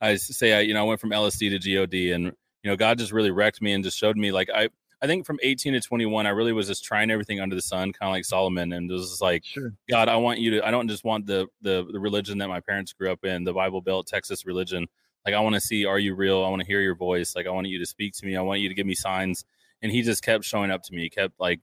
I 0.00 0.16
say, 0.16 0.54
I, 0.54 0.60
you 0.60 0.74
know, 0.74 0.80
I 0.80 0.88
went 0.88 1.00
from 1.00 1.10
LSD 1.10 1.50
to 1.50 1.58
GOD 1.58 2.14
and, 2.14 2.24
you 2.24 2.70
know, 2.70 2.76
God 2.76 2.98
just 2.98 3.12
really 3.12 3.30
wrecked 3.30 3.62
me 3.62 3.72
and 3.72 3.82
just 3.82 3.98
showed 3.98 4.16
me 4.16 4.32
like, 4.32 4.48
I, 4.54 4.68
I 5.02 5.06
think 5.08 5.26
from 5.26 5.40
18 5.42 5.72
to 5.72 5.80
21, 5.80 6.26
I 6.26 6.30
really 6.30 6.52
was 6.52 6.68
just 6.68 6.84
trying 6.84 7.10
everything 7.10 7.40
under 7.40 7.56
the 7.56 7.62
sun, 7.62 7.92
kind 7.92 8.08
of 8.08 8.12
like 8.12 8.24
Solomon, 8.24 8.72
and 8.72 8.88
it 8.88 8.94
was 8.94 9.10
just 9.10 9.20
like, 9.20 9.44
sure. 9.44 9.74
God, 9.90 10.08
I 10.08 10.14
want 10.14 10.38
you 10.38 10.52
to. 10.52 10.66
I 10.66 10.70
don't 10.70 10.86
just 10.86 11.02
want 11.02 11.26
the, 11.26 11.48
the 11.60 11.84
the 11.92 11.98
religion 11.98 12.38
that 12.38 12.46
my 12.46 12.60
parents 12.60 12.92
grew 12.92 13.10
up 13.10 13.24
in, 13.24 13.42
the 13.42 13.52
Bible 13.52 13.80
Belt 13.80 14.06
Texas 14.06 14.46
religion. 14.46 14.86
Like, 15.26 15.34
I 15.34 15.40
want 15.40 15.56
to 15.56 15.60
see, 15.60 15.84
are 15.84 15.98
you 15.98 16.14
real? 16.14 16.44
I 16.44 16.48
want 16.48 16.60
to 16.60 16.66
hear 16.66 16.80
your 16.80 16.94
voice. 16.94 17.34
Like, 17.34 17.48
I 17.48 17.50
want 17.50 17.66
you 17.66 17.80
to 17.80 17.86
speak 17.86 18.14
to 18.14 18.26
me. 18.26 18.36
I 18.36 18.42
want 18.42 18.60
you 18.60 18.68
to 18.68 18.74
give 18.76 18.86
me 18.86 18.94
signs. 18.94 19.44
And 19.82 19.90
he 19.90 20.02
just 20.02 20.22
kept 20.22 20.44
showing 20.44 20.70
up 20.70 20.84
to 20.84 20.94
me. 20.94 21.02
He 21.02 21.10
kept 21.10 21.40
like 21.40 21.58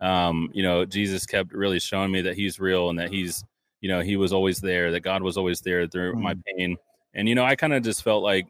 um, 0.00 0.50
you 0.52 0.62
know, 0.62 0.84
Jesus 0.84 1.26
kept 1.26 1.52
really 1.52 1.78
showing 1.78 2.10
me 2.10 2.22
that 2.22 2.36
he's 2.36 2.58
real 2.58 2.90
and 2.90 2.98
that 2.98 3.10
he's, 3.12 3.44
you 3.80 3.88
know, 3.88 4.00
he 4.00 4.16
was 4.16 4.32
always 4.32 4.60
there, 4.60 4.92
that 4.92 5.00
God 5.00 5.22
was 5.22 5.36
always 5.36 5.60
there 5.60 5.86
through 5.86 6.12
mm-hmm. 6.12 6.22
my 6.22 6.34
pain. 6.46 6.76
And, 7.14 7.28
you 7.28 7.34
know, 7.34 7.44
I 7.44 7.56
kind 7.56 7.72
of 7.72 7.82
just 7.82 8.02
felt 8.02 8.22
like, 8.22 8.46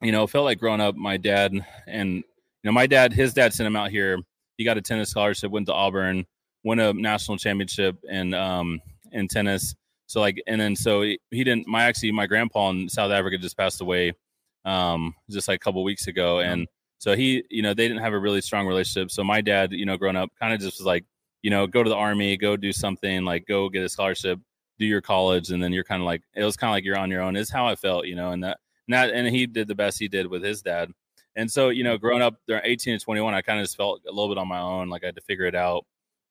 you 0.00 0.12
know, 0.12 0.26
felt 0.26 0.44
like 0.44 0.58
growing 0.58 0.80
up, 0.80 0.94
my 0.94 1.16
dad 1.16 1.52
and, 1.86 2.16
you 2.16 2.22
know, 2.64 2.72
my 2.72 2.86
dad, 2.86 3.12
his 3.12 3.34
dad 3.34 3.52
sent 3.52 3.66
him 3.66 3.76
out 3.76 3.90
here. 3.90 4.18
He 4.56 4.64
got 4.64 4.76
a 4.76 4.82
tennis 4.82 5.10
scholarship, 5.10 5.50
went 5.50 5.66
to 5.66 5.72
Auburn, 5.72 6.26
won 6.64 6.78
a 6.78 6.92
national 6.92 7.38
championship 7.38 7.96
in, 8.08 8.34
um, 8.34 8.80
in 9.10 9.26
tennis. 9.28 9.74
So 10.06 10.20
like, 10.20 10.42
and 10.46 10.60
then, 10.60 10.76
so 10.76 11.02
he, 11.02 11.18
he 11.30 11.42
didn't, 11.42 11.66
my, 11.66 11.84
actually, 11.84 12.12
my 12.12 12.26
grandpa 12.26 12.70
in 12.70 12.88
South 12.88 13.10
Africa 13.10 13.38
just 13.38 13.56
passed 13.56 13.80
away, 13.80 14.12
um, 14.64 15.14
just 15.30 15.48
like 15.48 15.56
a 15.56 15.64
couple 15.64 15.82
weeks 15.82 16.06
ago. 16.06 16.40
And, 16.40 16.68
so 17.02 17.16
he, 17.16 17.42
you 17.50 17.62
know, 17.62 17.74
they 17.74 17.88
didn't 17.88 18.00
have 18.00 18.12
a 18.12 18.18
really 18.18 18.40
strong 18.40 18.64
relationship. 18.64 19.10
So 19.10 19.24
my 19.24 19.40
dad, 19.40 19.72
you 19.72 19.84
know, 19.84 19.96
growing 19.96 20.14
up, 20.14 20.30
kind 20.38 20.54
of 20.54 20.60
just 20.60 20.78
was 20.78 20.86
like, 20.86 21.04
you 21.42 21.50
know, 21.50 21.66
go 21.66 21.82
to 21.82 21.90
the 21.90 21.96
army, 21.96 22.36
go 22.36 22.56
do 22.56 22.70
something, 22.72 23.24
like 23.24 23.44
go 23.44 23.68
get 23.68 23.82
a 23.82 23.88
scholarship, 23.88 24.38
do 24.78 24.86
your 24.86 25.00
college, 25.00 25.50
and 25.50 25.60
then 25.60 25.72
you're 25.72 25.82
kind 25.82 26.00
of 26.00 26.06
like, 26.06 26.22
it 26.36 26.44
was 26.44 26.56
kind 26.56 26.70
of 26.70 26.74
like 26.74 26.84
you're 26.84 26.96
on 26.96 27.10
your 27.10 27.20
own. 27.20 27.34
Is 27.34 27.50
how 27.50 27.66
I 27.66 27.74
felt, 27.74 28.06
you 28.06 28.14
know, 28.14 28.30
and 28.30 28.44
that, 28.44 28.60
and 28.86 28.94
that, 28.94 29.10
and 29.12 29.26
he 29.26 29.48
did 29.48 29.66
the 29.66 29.74
best 29.74 29.98
he 29.98 30.06
did 30.06 30.28
with 30.28 30.44
his 30.44 30.62
dad. 30.62 30.92
And 31.34 31.50
so, 31.50 31.70
you 31.70 31.82
know, 31.82 31.98
growing 31.98 32.22
up 32.22 32.36
they're 32.46 32.62
18 32.62 33.00
to 33.00 33.04
21, 33.04 33.34
I 33.34 33.42
kind 33.42 33.58
of 33.58 33.64
just 33.64 33.76
felt 33.76 34.02
a 34.06 34.12
little 34.12 34.28
bit 34.28 34.38
on 34.38 34.46
my 34.46 34.60
own. 34.60 34.88
Like 34.88 35.02
I 35.02 35.06
had 35.06 35.16
to 35.16 35.22
figure 35.22 35.46
it 35.46 35.56
out, 35.56 35.84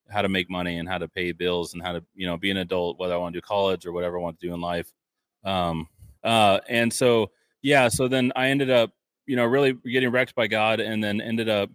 how 0.09 0.21
to 0.21 0.29
make 0.29 0.49
money 0.49 0.77
and 0.77 0.87
how 0.87 0.99
to 0.99 1.09
pay 1.09 1.33
bills 1.33 1.73
and 1.73 1.83
how 1.83 1.91
to, 1.91 2.03
you 2.15 2.27
know, 2.27 2.37
be 2.37 2.49
an 2.49 2.55
adult, 2.55 2.97
whether 2.97 3.13
I 3.13 3.17
want 3.17 3.33
to 3.33 3.41
do 3.41 3.45
college 3.45 3.85
or 3.85 3.91
whatever 3.91 4.17
I 4.17 4.21
want 4.21 4.39
to 4.39 4.47
do 4.47 4.53
in 4.53 4.61
life. 4.61 4.89
Um, 5.43 5.89
uh, 6.23 6.61
and 6.69 6.93
so, 6.93 7.31
yeah, 7.61 7.89
so 7.89 8.07
then 8.07 8.31
I 8.37 8.47
ended 8.47 8.69
up 8.69 8.93
you 9.31 9.37
know, 9.37 9.45
really 9.45 9.71
getting 9.71 10.11
wrecked 10.11 10.35
by 10.35 10.47
God, 10.47 10.81
and 10.81 11.01
then 11.01 11.21
ended 11.21 11.47
up 11.47 11.69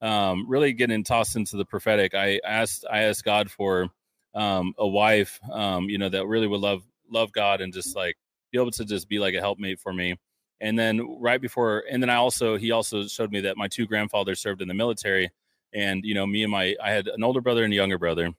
um, 0.00 0.44
really 0.48 0.72
getting 0.72 1.04
tossed 1.04 1.36
into 1.36 1.56
the 1.56 1.64
prophetic. 1.64 2.14
I 2.16 2.40
asked, 2.44 2.84
I 2.90 3.04
asked 3.04 3.22
God 3.22 3.48
for 3.48 3.90
um, 4.34 4.74
a 4.76 4.88
wife, 4.88 5.38
um, 5.52 5.88
you 5.88 5.98
know, 5.98 6.08
that 6.08 6.26
really 6.26 6.48
would 6.48 6.60
love 6.60 6.82
love 7.08 7.30
God 7.30 7.60
and 7.60 7.72
just 7.72 7.94
like 7.94 8.16
be 8.50 8.58
able 8.58 8.72
to 8.72 8.84
just 8.84 9.08
be 9.08 9.20
like 9.20 9.36
a 9.36 9.40
helpmate 9.40 9.78
for 9.78 9.92
me. 9.92 10.16
And 10.60 10.76
then 10.76 11.20
right 11.20 11.40
before, 11.40 11.84
and 11.88 12.02
then 12.02 12.10
I 12.10 12.16
also 12.16 12.56
he 12.56 12.72
also 12.72 13.06
showed 13.06 13.30
me 13.30 13.42
that 13.42 13.56
my 13.56 13.68
two 13.68 13.86
grandfathers 13.86 14.40
served 14.40 14.60
in 14.60 14.66
the 14.66 14.74
military, 14.74 15.30
and 15.72 16.04
you 16.04 16.14
know, 16.14 16.26
me 16.26 16.42
and 16.42 16.50
my 16.50 16.74
I 16.82 16.90
had 16.90 17.06
an 17.06 17.22
older 17.22 17.40
brother 17.40 17.62
and 17.62 17.72
a 17.72 17.76
younger 17.76 17.98
brother. 17.98 18.32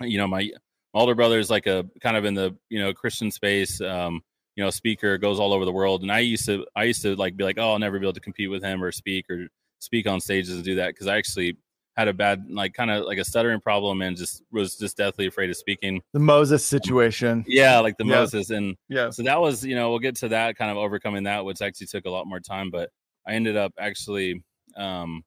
You 0.00 0.16
know, 0.16 0.26
my, 0.26 0.50
my 0.94 1.00
older 1.00 1.14
brother 1.14 1.38
is 1.38 1.50
like 1.50 1.66
a 1.66 1.84
kind 2.00 2.16
of 2.16 2.24
in 2.24 2.32
the 2.32 2.56
you 2.70 2.78
know 2.78 2.94
Christian 2.94 3.30
space. 3.30 3.82
Um, 3.82 4.22
you 4.56 4.64
know 4.64 4.70
speaker 4.70 5.18
goes 5.18 5.38
all 5.40 5.52
over 5.52 5.64
the 5.64 5.72
world. 5.72 6.02
And 6.02 6.12
i 6.12 6.20
used 6.20 6.46
to 6.46 6.66
i 6.76 6.84
used 6.84 7.02
to 7.02 7.16
like 7.16 7.36
be 7.36 7.44
like 7.44 7.58
oh 7.58 7.72
i'll 7.72 7.78
never 7.78 7.98
be 7.98 8.06
able 8.06 8.12
to 8.14 8.20
compete 8.20 8.50
with 8.50 8.62
him 8.62 8.82
or 8.82 8.92
speak 8.92 9.28
or 9.30 9.48
speak 9.78 10.06
on 10.06 10.20
stages 10.20 10.54
and 10.54 10.64
do 10.64 10.76
that. 10.76 10.88
Because 10.88 11.06
i 11.06 11.16
actually 11.16 11.56
had 11.96 12.08
a 12.08 12.12
bad 12.14 12.46
like 12.48 12.72
kind 12.72 12.90
of 12.90 13.04
like 13.04 13.18
a 13.18 13.24
stuttering 13.24 13.60
problem 13.60 14.00
and 14.00 14.16
just 14.16 14.42
was 14.50 14.76
just 14.76 14.96
deathly 14.96 15.26
afraid 15.26 15.50
of 15.50 15.56
speaking. 15.56 16.00
The 16.12 16.20
moses 16.20 16.64
situation. 16.66 17.44
Yeah 17.46 17.80
like 17.80 17.96
the 17.98 18.06
yeah. 18.06 18.16
moses. 18.16 18.50
And 18.50 18.76
yeah. 18.88 19.10
so 19.10 19.22
that 19.24 19.40
was 19.40 19.64
you 19.64 19.74
know 19.74 19.90
we'll 19.90 19.98
get 19.98 20.16
to 20.16 20.28
that 20.28 20.56
kind 20.56 20.70
of 20.70 20.76
overcoming 20.76 21.24
that 21.24 21.44
which 21.44 21.60
actually 21.60 21.88
took 21.88 22.06
a 22.06 22.10
lot 22.10 22.26
more 22.26 22.40
time 22.40 22.70
but 22.70 22.90
i 23.26 23.32
ended 23.32 23.56
up 23.56 23.72
actually 23.78 24.42
um 24.76 25.22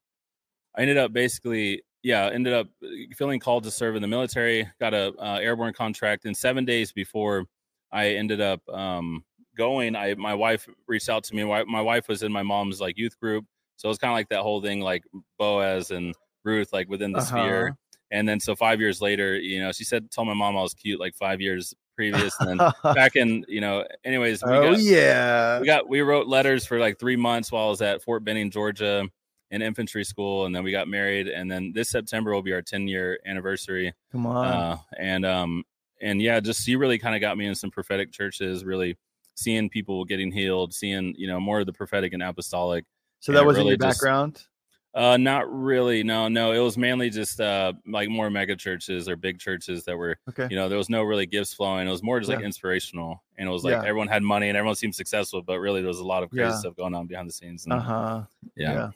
i 0.75 0.81
ended 0.81 0.97
up 0.97 1.13
basically 1.13 1.83
yeah 2.03 2.29
ended 2.31 2.53
up 2.53 2.67
feeling 3.15 3.39
called 3.39 3.63
to 3.63 3.71
serve 3.71 3.95
in 3.95 4.01
the 4.01 4.07
military 4.07 4.67
got 4.79 4.93
a 4.93 5.13
uh, 5.19 5.37
airborne 5.41 5.73
contract 5.73 6.25
and 6.25 6.35
seven 6.35 6.65
days 6.65 6.91
before 6.91 7.45
i 7.95 8.09
ended 8.09 8.41
up 8.41 8.61
um 8.69 9.23
going 9.57 9.95
i 9.95 10.13
my 10.15 10.33
wife 10.33 10.67
reached 10.87 11.09
out 11.09 11.23
to 11.23 11.35
me 11.35 11.43
my 11.43 11.81
wife 11.81 12.07
was 12.07 12.21
in 12.21 12.31
my 12.31 12.43
mom's 12.43 12.79
like 12.79 12.97
youth 12.97 13.17
group 13.19 13.45
so 13.77 13.87
it 13.87 13.89
was 13.89 13.97
kind 13.97 14.11
of 14.11 14.15
like 14.15 14.29
that 14.29 14.41
whole 14.41 14.61
thing 14.61 14.81
like 14.81 15.03
boaz 15.37 15.91
and 15.91 16.13
Ruth 16.45 16.71
like 16.71 16.87
within 16.87 17.11
the 17.11 17.19
uh-huh. 17.19 17.27
sphere. 17.27 17.77
And 18.11 18.29
then 18.29 18.39
so 18.39 18.55
five 18.55 18.79
years 18.79 19.01
later, 19.01 19.37
you 19.37 19.61
know, 19.61 19.71
she 19.71 19.83
said, 19.83 20.09
told 20.11 20.27
my 20.27 20.33
mom 20.33 20.55
I 20.55 20.61
was 20.61 20.73
cute 20.73 20.99
like 20.99 21.15
five 21.15 21.41
years 21.41 21.73
previous. 21.95 22.39
And 22.39 22.59
then 22.59 22.71
back 22.95 23.15
in, 23.15 23.43
you 23.47 23.59
know, 23.59 23.85
anyways, 24.05 24.43
we 24.45 24.51
oh, 24.51 24.71
got, 24.71 24.79
yeah. 24.79 25.59
We 25.59 25.65
got, 25.65 25.89
we 25.89 26.01
wrote 26.01 26.27
letters 26.27 26.65
for 26.65 26.79
like 26.79 26.99
three 26.99 27.15
months 27.15 27.51
while 27.51 27.65
I 27.65 27.69
was 27.69 27.81
at 27.81 28.03
Fort 28.03 28.23
Benning, 28.23 28.51
Georgia 28.51 29.09
in 29.51 29.61
infantry 29.61 30.03
school. 30.03 30.45
And 30.45 30.55
then 30.55 30.63
we 30.63 30.71
got 30.71 30.87
married. 30.87 31.27
And 31.27 31.51
then 31.51 31.73
this 31.73 31.89
September 31.89 32.31
will 32.31 32.43
be 32.43 32.53
our 32.53 32.61
10 32.61 32.87
year 32.87 33.19
anniversary. 33.25 33.93
Come 34.11 34.27
on. 34.27 34.47
Uh, 34.47 34.77
and, 34.97 35.25
um, 35.25 35.63
and 36.05 36.21
yeah, 36.21 36.39
just 36.39 36.67
you 36.67 36.77
really 36.77 36.99
kind 36.99 37.15
of 37.15 37.21
got 37.21 37.37
me 37.37 37.47
in 37.47 37.55
some 37.55 37.71
prophetic 37.71 38.11
churches, 38.11 38.63
really 38.63 38.95
seeing 39.33 39.69
people 39.69 40.05
getting 40.05 40.31
healed, 40.31 40.73
seeing, 40.73 41.15
you 41.17 41.27
know, 41.27 41.39
more 41.39 41.59
of 41.59 41.65
the 41.65 41.73
prophetic 41.73 42.13
and 42.13 42.21
apostolic. 42.21 42.85
So 43.19 43.31
that 43.31 43.45
was 43.45 43.57
really 43.57 43.73
in 43.73 43.79
your 43.79 43.89
background? 43.89 44.35
Just, 44.35 44.47
uh, 44.93 45.17
not 45.17 45.51
really. 45.51 46.03
No, 46.03 46.27
no. 46.27 46.51
It 46.51 46.59
was 46.59 46.77
mainly 46.77 47.09
just 47.09 47.41
uh 47.41 47.73
like 47.87 48.07
more 48.07 48.29
mega 48.29 48.55
churches 48.55 49.09
or 49.09 49.15
big 49.15 49.39
churches 49.39 49.83
that 49.85 49.97
were 49.97 50.17
okay. 50.29 50.47
You 50.49 50.55
know, 50.55 50.69
there 50.69 50.77
was 50.77 50.89
no 50.89 51.03
really 51.03 51.25
gifts 51.25 51.53
flowing. 51.53 51.87
It 51.87 51.91
was 51.91 52.03
more 52.03 52.19
just 52.19 52.31
like 52.31 52.43
inspirational, 52.45 53.23
and 53.37 53.49
it 53.49 53.51
was 53.51 53.63
like 53.63 53.71
yeah. 53.71 53.79
everyone 53.79 54.07
had 54.07 54.21
money 54.21 54.47
and 54.47 54.57
everyone 54.57 54.75
seemed 54.75 54.95
successful, 54.95 55.41
but 55.41 55.59
really 55.59 55.81
there 55.81 55.89
was 55.89 55.99
a 55.99 56.05
lot 56.05 56.21
of 56.23 56.29
crazy 56.29 56.43
yeah. 56.43 56.55
stuff 56.55 56.75
going 56.75 56.93
on 56.93 57.07
behind 57.07 57.27
the 57.27 57.33
scenes. 57.33 57.65
Uh 57.69 57.79
huh. 57.79 58.21
Yeah. 58.55 58.91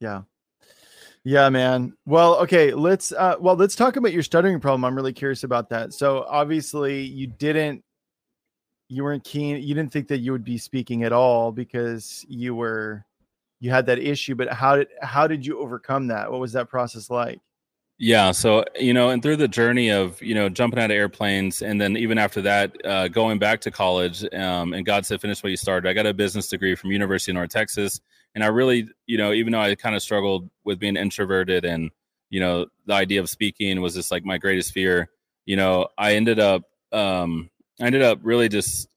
yeah. 0.00 0.22
Yeah. 1.26 1.48
Man. 1.48 1.92
Well, 2.06 2.36
okay, 2.36 2.72
let's 2.72 3.10
uh 3.10 3.34
well, 3.40 3.56
let's 3.56 3.74
talk 3.74 3.96
about 3.96 4.12
your 4.12 4.22
stuttering 4.22 4.60
problem. 4.60 4.84
I'm 4.84 4.94
really 4.94 5.12
curious 5.12 5.42
about 5.42 5.68
that. 5.70 5.92
So, 5.92 6.24
obviously, 6.28 7.02
you 7.02 7.26
didn't 7.26 7.82
you 8.88 9.02
weren't 9.02 9.24
keen, 9.24 9.60
you 9.60 9.74
didn't 9.74 9.92
think 9.92 10.06
that 10.06 10.18
you 10.18 10.30
would 10.30 10.44
be 10.44 10.56
speaking 10.56 11.02
at 11.02 11.12
all 11.12 11.50
because 11.50 12.24
you 12.28 12.54
were 12.54 13.04
you 13.58 13.70
had 13.70 13.86
that 13.86 13.98
issue 13.98 14.34
but 14.34 14.52
how 14.52 14.76
did 14.76 14.88
how 15.02 15.26
did 15.26 15.44
you 15.44 15.58
overcome 15.58 16.06
that 16.06 16.30
what 16.30 16.40
was 16.40 16.52
that 16.52 16.68
process 16.68 17.10
like 17.10 17.40
yeah 17.98 18.30
so 18.30 18.62
you 18.78 18.92
know 18.92 19.10
and 19.10 19.22
through 19.22 19.36
the 19.36 19.48
journey 19.48 19.90
of 19.90 20.20
you 20.22 20.34
know 20.34 20.48
jumping 20.48 20.78
out 20.78 20.90
of 20.90 20.94
airplanes 20.94 21.62
and 21.62 21.80
then 21.80 21.96
even 21.96 22.18
after 22.18 22.42
that 22.42 22.76
uh, 22.84 23.08
going 23.08 23.38
back 23.38 23.60
to 23.60 23.70
college 23.70 24.24
um, 24.34 24.74
and 24.74 24.84
god 24.84 25.06
said 25.06 25.20
finish 25.20 25.42
what 25.42 25.50
you 25.50 25.56
started 25.56 25.88
i 25.88 25.92
got 25.92 26.06
a 26.06 26.12
business 26.12 26.48
degree 26.48 26.74
from 26.74 26.92
university 26.92 27.32
of 27.32 27.36
north 27.36 27.50
texas 27.50 28.00
and 28.36 28.44
i 28.44 28.46
really 28.46 28.88
you 29.06 29.18
know 29.18 29.32
even 29.32 29.52
though 29.52 29.60
i 29.60 29.74
kind 29.74 29.96
of 29.96 30.02
struggled 30.02 30.48
with 30.64 30.78
being 30.78 30.96
introverted 30.96 31.64
and 31.64 31.90
you 32.30 32.38
know 32.38 32.66
the 32.86 32.94
idea 32.94 33.18
of 33.20 33.28
speaking 33.28 33.80
was 33.80 33.94
just 33.94 34.12
like 34.12 34.24
my 34.24 34.38
greatest 34.38 34.72
fear 34.72 35.10
you 35.44 35.56
know 35.56 35.88
i 35.98 36.14
ended 36.14 36.38
up 36.38 36.62
um, 36.92 37.50
i 37.80 37.86
ended 37.86 38.02
up 38.02 38.20
really 38.22 38.48
just 38.48 38.88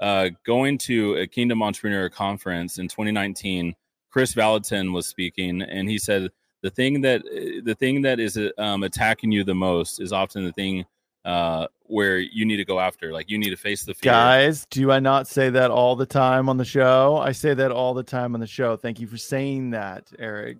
uh, 0.00 0.28
going 0.44 0.78
to 0.78 1.14
a 1.16 1.26
kingdom 1.26 1.62
entrepreneur 1.62 2.08
conference 2.08 2.78
in 2.78 2.88
2019 2.88 3.74
Chris 4.10 4.34
Vallotton 4.34 4.92
was 4.92 5.06
speaking, 5.06 5.62
and 5.62 5.88
he 5.88 5.98
said 5.98 6.30
the 6.62 6.70
thing 6.70 7.02
that 7.02 7.22
the 7.24 7.76
thing 7.78 8.02
that 8.02 8.18
is 8.18 8.38
um, 8.58 8.82
attacking 8.82 9.30
you 9.30 9.44
the 9.44 9.54
most 9.54 10.00
is 10.00 10.12
often 10.12 10.44
the 10.44 10.52
thing 10.52 10.84
uh, 11.24 11.66
where 11.88 12.18
you 12.18 12.44
need 12.44 12.58
to 12.58 12.64
go 12.64 12.78
after. 12.78 13.12
Like 13.12 13.30
you 13.30 13.38
need 13.38 13.50
to 13.50 13.56
face 13.56 13.84
the 13.84 13.94
fear. 13.94 14.12
Guys, 14.12 14.66
do 14.70 14.90
I 14.92 15.00
not 15.00 15.26
say 15.26 15.50
that 15.50 15.70
all 15.70 15.96
the 15.96 16.06
time 16.06 16.48
on 16.48 16.56
the 16.56 16.64
show? 16.64 17.16
I 17.16 17.32
say 17.32 17.54
that 17.54 17.72
all 17.72 17.94
the 17.94 18.02
time 18.02 18.34
on 18.34 18.40
the 18.40 18.46
show. 18.46 18.76
Thank 18.76 19.00
you 19.00 19.06
for 19.06 19.16
saying 19.16 19.70
that, 19.70 20.10
Eric. 20.18 20.58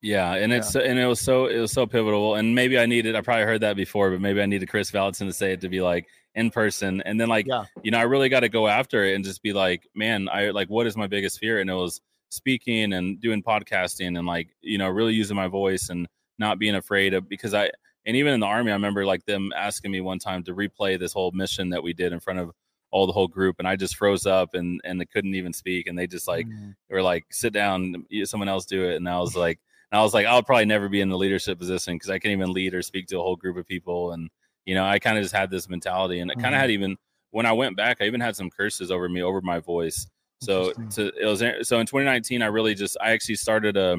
Yeah, 0.00 0.34
and 0.34 0.52
it's 0.52 0.76
and 0.76 0.98
it 0.98 1.06
was 1.06 1.20
so 1.20 1.46
it 1.46 1.58
was 1.58 1.72
so 1.72 1.86
pivotal. 1.86 2.36
And 2.36 2.54
maybe 2.54 2.78
I 2.78 2.86
needed 2.86 3.16
I 3.16 3.20
probably 3.20 3.44
heard 3.44 3.62
that 3.62 3.76
before, 3.76 4.10
but 4.10 4.20
maybe 4.20 4.40
I 4.40 4.46
needed 4.46 4.68
Chris 4.68 4.90
Vallotton 4.90 5.26
to 5.26 5.32
say 5.32 5.52
it 5.52 5.60
to 5.62 5.68
be 5.68 5.80
like 5.80 6.06
in 6.34 6.50
person. 6.50 7.02
And 7.02 7.20
then 7.20 7.28
like 7.28 7.46
yeah. 7.48 7.64
you 7.82 7.90
know, 7.90 7.98
I 7.98 8.02
really 8.02 8.28
got 8.28 8.40
to 8.40 8.48
go 8.48 8.68
after 8.68 9.04
it 9.04 9.14
and 9.14 9.24
just 9.24 9.42
be 9.42 9.52
like, 9.52 9.88
man, 9.94 10.28
I 10.30 10.50
like 10.50 10.68
what 10.68 10.86
is 10.86 10.96
my 10.96 11.08
biggest 11.08 11.40
fear? 11.40 11.60
And 11.60 11.68
it 11.68 11.74
was 11.74 12.00
speaking 12.30 12.92
and 12.92 13.20
doing 13.20 13.42
podcasting 13.42 14.18
and 14.18 14.26
like 14.26 14.48
you 14.60 14.78
know 14.78 14.88
really 14.88 15.14
using 15.14 15.36
my 15.36 15.48
voice 15.48 15.88
and 15.88 16.06
not 16.38 16.58
being 16.58 16.76
afraid 16.76 17.14
of 17.14 17.28
because 17.28 17.54
I 17.54 17.70
and 18.08 18.16
even 18.16 18.32
in 18.32 18.40
the 18.40 18.46
army 18.46 18.72
I 18.72 18.74
remember 18.74 19.06
like 19.06 19.24
them 19.26 19.52
asking 19.54 19.92
me 19.92 20.00
one 20.00 20.18
time 20.18 20.42
to 20.44 20.54
replay 20.54 20.98
this 20.98 21.12
whole 21.12 21.30
mission 21.30 21.70
that 21.70 21.82
we 21.82 21.92
did 21.92 22.12
in 22.12 22.18
front 22.18 22.40
of 22.40 22.50
all 22.90 23.06
the 23.06 23.12
whole 23.12 23.28
group 23.28 23.56
and 23.60 23.68
I 23.68 23.76
just 23.76 23.96
froze 23.96 24.26
up 24.26 24.54
and 24.54 24.80
and 24.82 25.00
they 25.00 25.04
couldn't 25.04 25.34
even 25.34 25.52
speak 25.52 25.86
and 25.86 25.96
they 25.96 26.08
just 26.08 26.26
like 26.26 26.46
mm. 26.46 26.74
were 26.90 27.02
like 27.02 27.26
sit 27.30 27.52
down 27.52 28.06
someone 28.24 28.48
else 28.48 28.64
do 28.64 28.88
it 28.88 28.96
and 28.96 29.08
I 29.08 29.18
was 29.20 29.36
like 29.36 29.60
and 29.92 30.00
I 30.00 30.02
was 30.02 30.14
like 30.14 30.26
I'll 30.26 30.42
probably 30.42 30.64
never 30.64 30.88
be 30.88 31.00
in 31.00 31.10
the 31.10 31.18
leadership 31.18 31.58
position 31.58 31.94
because 31.94 32.10
I 32.10 32.18
can't 32.18 32.32
even 32.32 32.52
lead 32.52 32.74
or 32.74 32.82
speak 32.82 33.06
to 33.08 33.18
a 33.18 33.22
whole 33.22 33.36
group 33.36 33.56
of 33.56 33.66
people 33.66 34.12
and 34.12 34.30
you 34.64 34.74
know 34.74 34.84
I 34.84 34.98
kind 34.98 35.16
of 35.18 35.22
just 35.22 35.36
had 35.36 35.50
this 35.50 35.68
mentality 35.68 36.18
and 36.18 36.30
it 36.30 36.40
kind 36.40 36.54
of 36.54 36.58
mm. 36.58 36.62
had 36.62 36.70
even 36.70 36.96
when 37.30 37.46
I 37.46 37.52
went 37.52 37.76
back 37.76 37.98
I 38.00 38.06
even 38.06 38.20
had 38.20 38.34
some 38.34 38.50
curses 38.50 38.90
over 38.90 39.08
me 39.08 39.22
over 39.22 39.40
my 39.42 39.60
voice 39.60 40.08
so 40.40 40.72
to, 40.72 41.12
it 41.20 41.24
was 41.24 41.40
so 41.66 41.80
in 41.80 41.86
2019, 41.86 42.42
I 42.42 42.46
really 42.46 42.74
just 42.74 42.96
I 43.00 43.10
actually 43.10 43.34
started 43.34 43.76
a 43.76 43.98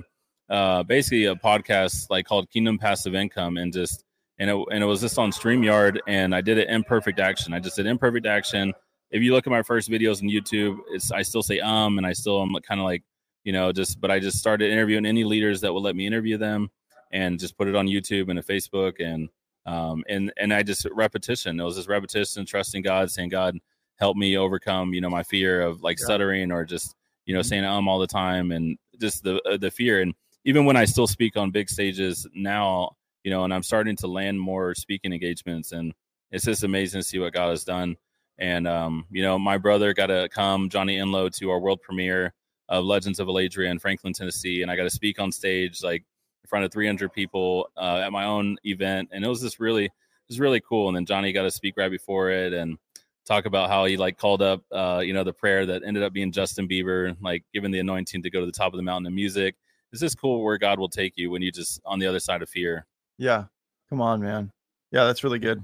uh, 0.50 0.84
basically 0.84 1.26
a 1.26 1.36
podcast 1.36 2.10
like 2.10 2.26
called 2.26 2.50
Kingdom 2.50 2.78
Passive 2.78 3.16
Income, 3.16 3.58
and 3.58 3.72
just 3.72 4.04
and 4.38 4.50
it, 4.50 4.58
and 4.72 4.84
it 4.84 4.86
was 4.86 5.02
just 5.02 5.18
on 5.18 5.32
Streamyard, 5.32 6.00
and 6.08 6.34
I 6.34 6.42
did 6.42 6.58
it 6.58 6.70
imperfect 6.70 7.20
action. 7.20 7.54
I 7.54 7.60
just 7.60 7.76
did 7.76 7.86
imperfect 7.86 8.26
action. 8.26 8.74
If 9.12 9.22
you 9.22 9.34
look 9.34 9.48
at 9.48 9.52
my 9.52 9.64
first 9.64 9.90
videos 9.90 10.22
on 10.22 10.30
YouTube, 10.30 10.80
it's 10.92 11.12
I 11.12 11.22
still 11.24 11.44
say 11.44 11.60
um, 11.60 11.98
and 11.98 12.06
I 12.06 12.14
still 12.14 12.42
am 12.42 12.54
kind 12.68 12.80
of 12.80 12.86
like 12.86 13.04
you 13.44 13.54
know 13.54 13.72
just, 13.72 14.00
but 14.00 14.12
I 14.12 14.20
just 14.20 14.38
started 14.38 14.72
interviewing 14.72 15.06
any 15.06 15.24
leaders 15.24 15.62
that 15.62 15.74
would 15.74 15.84
let 15.84 15.96
me 15.96 16.08
interview 16.08 16.38
them, 16.38 16.70
and 17.12 17.40
just 17.40 17.58
put 17.58 17.68
it 17.68 17.76
on 17.76 17.88
YouTube 17.88 18.30
and 18.30 18.40
a 18.40 18.44
Facebook, 18.44 19.00
and 19.00 19.30
um, 19.66 20.04
and 20.08 20.32
and 20.38 20.54
I 20.54 20.64
just 20.64 20.88
repetition. 20.92 21.60
It 21.60 21.64
was 21.64 21.76
just 21.76 21.90
repetition, 21.90 22.46
trusting 22.46 22.84
God, 22.84 23.12
saying 23.12 23.30
God 23.30 23.58
help 24.00 24.16
me 24.16 24.38
overcome 24.38 24.94
you 24.94 25.02
know 25.02 25.10
my 25.10 25.24
fear 25.24 25.62
of 25.62 25.84
like 25.84 26.00
yeah. 26.00 26.06
stuttering 26.06 26.52
or 26.52 26.66
just 26.66 26.96
you 27.26 27.34
know 27.34 27.42
mm-hmm. 27.42 27.48
saying 27.48 27.66
um 27.66 27.88
all 27.88 28.00
the 28.00 28.08
time 28.08 28.52
and 28.52 28.78
just 29.00 29.24
the 29.24 29.42
uh, 29.44 29.58
the 29.58 29.70
fear 29.70 30.02
and 30.02 30.14
even 30.50 30.66
when 30.66 30.76
I 30.76 30.86
still 30.86 31.06
speak 31.06 31.38
on 31.38 31.52
big 31.52 31.70
stages 31.70 32.26
now 32.34 32.96
you 33.24 33.30
know 33.30 33.44
and 33.44 33.54
I'm 33.54 33.62
starting 33.62 33.96
to 33.98 34.08
land 34.08 34.42
more 34.42 34.74
speaking 34.74 35.14
engagements 35.14 35.74
and 35.74 35.94
it's 36.32 36.46
just 36.46 36.64
amazing 36.64 37.02
to 37.02 37.08
see 37.08 37.20
what 37.20 37.34
God 37.34 37.52
has 37.52 37.64
done 37.64 37.96
and 38.40 38.68
um 38.68 39.06
you 39.12 39.22
know 39.22 39.38
my 39.38 39.60
brother 39.60 39.94
got 39.94 40.08
to 40.08 40.28
come 40.30 40.68
Johnny 40.68 40.98
Enlow 40.98 41.30
to 41.38 41.52
our 41.52 41.60
world 41.60 41.84
premiere 41.84 42.34
of 42.68 42.84
Legends 42.84 43.20
of 43.20 43.28
Eladria 43.28 43.70
in 43.70 43.78
Franklin 43.78 44.12
Tennessee 44.12 44.64
and 44.64 44.72
I 44.72 44.76
got 44.76 44.84
to 44.84 44.90
speak 44.90 45.20
on 45.20 45.32
stage 45.32 45.84
like 45.84 46.02
in 46.44 46.48
front 46.48 46.66
of 46.66 46.72
300 46.72 47.14
people 47.14 47.70
uh, 47.78 48.02
at 48.04 48.12
my 48.12 48.26
own 48.26 48.58
event 48.64 49.10
and 49.12 49.24
it 49.24 49.28
was 49.28 49.42
just 49.42 49.60
really 49.60 49.86
it 49.86 49.92
was 50.30 50.40
really 50.40 50.62
cool 50.62 50.88
and 50.88 50.98
then 50.98 51.06
Johnny 51.06 51.32
got 51.32 51.44
to 51.44 51.52
speak 51.52 51.76
right 51.78 51.92
before 51.92 52.32
it 52.32 52.54
and 52.54 52.76
talk 53.24 53.46
about 53.46 53.70
how 53.70 53.86
he 53.86 53.98
like 53.98 54.18
called 54.18 54.42
up 54.42 54.64
uh 54.72 55.04
you 55.06 55.14
know 55.14 55.24
the 55.24 55.32
prayer 55.32 55.68
that 55.68 55.84
ended 55.86 56.02
up 56.02 56.12
being 56.12 56.32
Justin 56.32 56.68
Bieber 56.68 57.16
like 57.22 57.44
given 57.54 57.70
the 57.70 57.78
anointing 57.78 58.24
to 58.24 58.32
go 58.32 58.40
to 58.40 58.48
the 58.48 58.52
top 58.52 58.74
of 58.74 58.78
the 58.78 58.84
mountain 58.84 59.06
of 59.06 59.14
music. 59.14 59.54
Is 59.92 60.00
this 60.00 60.16
cool 60.16 60.44
where 60.44 60.58
God 60.58 60.80
will 60.80 60.90
take 60.90 61.18
you 61.18 61.32
when 61.32 61.42
you 61.42 61.52
just 61.52 61.82
on 61.86 62.00
the 62.00 62.08
other 62.08 62.20
side 62.20 62.42
of 62.42 62.50
fear? 62.50 62.86
Yeah. 63.18 63.46
Come 63.90 64.02
on, 64.02 64.22
man. 64.22 64.52
Yeah, 64.92 65.06
that's 65.06 65.24
really 65.24 65.40
good. 65.40 65.64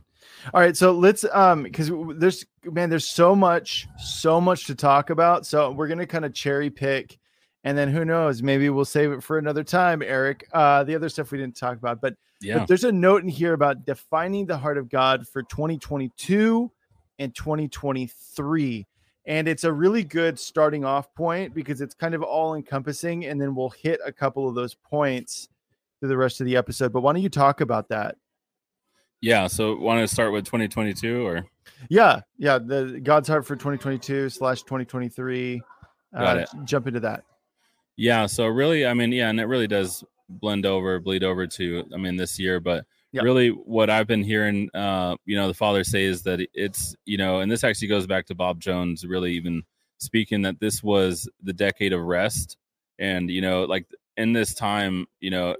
All 0.53 0.62
right, 0.62 0.75
so 0.75 0.91
let's 0.91 1.25
um 1.32 1.63
because 1.63 1.91
there's 2.17 2.46
man, 2.63 2.89
there's 2.89 3.08
so 3.08 3.36
much, 3.36 3.88
so 3.98 4.39
much 4.39 4.65
to 4.67 4.75
talk 4.75 5.10
about. 5.10 5.46
So 5.46 5.72
we're 5.72 5.88
gonna 5.88 6.05
kind 6.05 6.25
of 6.25 6.34
cherry 6.34 6.70
pick, 6.70 7.17
and 7.63 7.77
then 7.77 7.89
who 7.89 8.05
knows, 8.05 8.41
maybe 8.41 8.70
we'll 8.70 8.86
save 8.86 9.12
it 9.12 9.24
for 9.24 9.38
another 9.38 9.63
time, 9.63 10.01
Eric. 10.01 10.48
Uh, 10.53 10.84
the 10.84 10.96
other 10.96 11.10
stuff 11.10 11.32
we 11.32 11.38
didn't 11.38 11.58
talk 11.58 11.77
about, 11.77 12.01
but 12.01 12.15
yeah, 12.41 12.60
but 12.60 12.67
there's 12.67 12.84
a 12.84 12.91
note 12.91 13.24
in 13.24 13.29
here 13.29 13.53
about 13.53 13.86
defining 13.86 14.46
the 14.46 14.58
heart 14.58 14.77
of 14.77 14.89
God 14.89 15.27
for 15.27 15.44
2022 15.44 16.72
and 17.20 17.34
2023. 17.36 18.88
And 19.27 19.48
it's 19.48 19.63
a 19.63 19.72
really 19.72 20.03
good 20.03 20.38
starting 20.38 20.86
off 20.86 21.13
point 21.15 21.53
because 21.53 21.82
it's 21.82 21.96
kind 21.96 22.13
of 22.13 22.22
all 22.22 22.55
encompassing. 22.55 23.25
And 23.25 23.41
then 23.41 23.55
we'll 23.55 23.72
hit 23.72 24.00
a 24.05 24.12
couple 24.12 24.48
of 24.48 24.55
those 24.55 24.75
points 24.75 25.50
through 26.00 26.10
the 26.10 26.17
rest 26.17 26.41
of 26.41 26.46
the 26.46 26.55
episode. 26.55 26.94
But 26.94 27.01
why 27.01 27.13
don't 27.13 27.24
you 27.24 27.29
talk 27.29 27.62
about 27.62 27.89
that? 27.89 28.17
Yeah. 29.22 29.48
So 29.48 29.75
want 29.77 30.01
to 30.01 30.08
start 30.08 30.32
with 30.32 30.46
2022 30.46 31.25
or? 31.25 31.46
Yeah. 31.89 32.22
Yeah. 32.38 32.60
The 32.60 33.00
God's 33.01 33.27
Heart 33.27 33.46
for 33.48 33.55
2022 33.55 34.29
slash 34.29 34.62
2023. 34.63 35.62
Got 36.13 36.38
uh, 36.38 36.39
it. 36.41 36.50
Jump 36.65 36.88
into 36.88 37.00
that. 37.00 37.24
Yeah. 37.98 38.27
So 38.27 38.46
really, 38.46 38.86
I 38.86 38.94
mean, 38.94 39.12
yeah, 39.12 39.29
and 39.29 39.39
it 39.39 39.46
really 39.46 39.67
does 39.67 40.03
blend 40.29 40.65
over, 40.65 41.00
bleed 41.00 41.24
over 41.24 41.48
to, 41.48 41.84
I 41.94 41.98
mean, 41.98 42.15
this 42.15 42.38
year, 42.38 42.60
but 42.60 42.86
yep. 43.15 43.24
really 43.24 43.50
what 43.50 43.89
I've 43.89 44.07
been 44.07 44.24
hearing, 44.24 44.69
uh, 44.74 45.15
you 45.25 45.36
know, 45.36 45.48
the 45.48 45.53
father 45.53 45.84
say 45.84 46.03
is 46.03 46.24
that 46.24 46.45
it's, 46.53 46.95
you 47.05 47.17
know, 47.17 47.39
and 47.39 47.51
this 47.51 47.63
actually 47.63 47.88
goes 47.88 48.05
back 48.05 48.25
to 48.27 48.36
Bob 48.36 48.60
Jones, 48.60 49.05
really 49.05 49.34
even 49.34 49.63
speaking 49.98 50.41
that 50.43 50.60
this 50.60 50.84
was 50.84 51.27
the 51.41 51.53
decade 51.53 51.93
of 51.93 52.01
rest. 52.01 52.57
And, 53.00 53.29
you 53.29 53.41
know, 53.41 53.63
like 53.63 53.88
in 54.17 54.34
this 54.34 54.53
time, 54.53 55.07
you 55.19 55.31
know, 55.31 55.55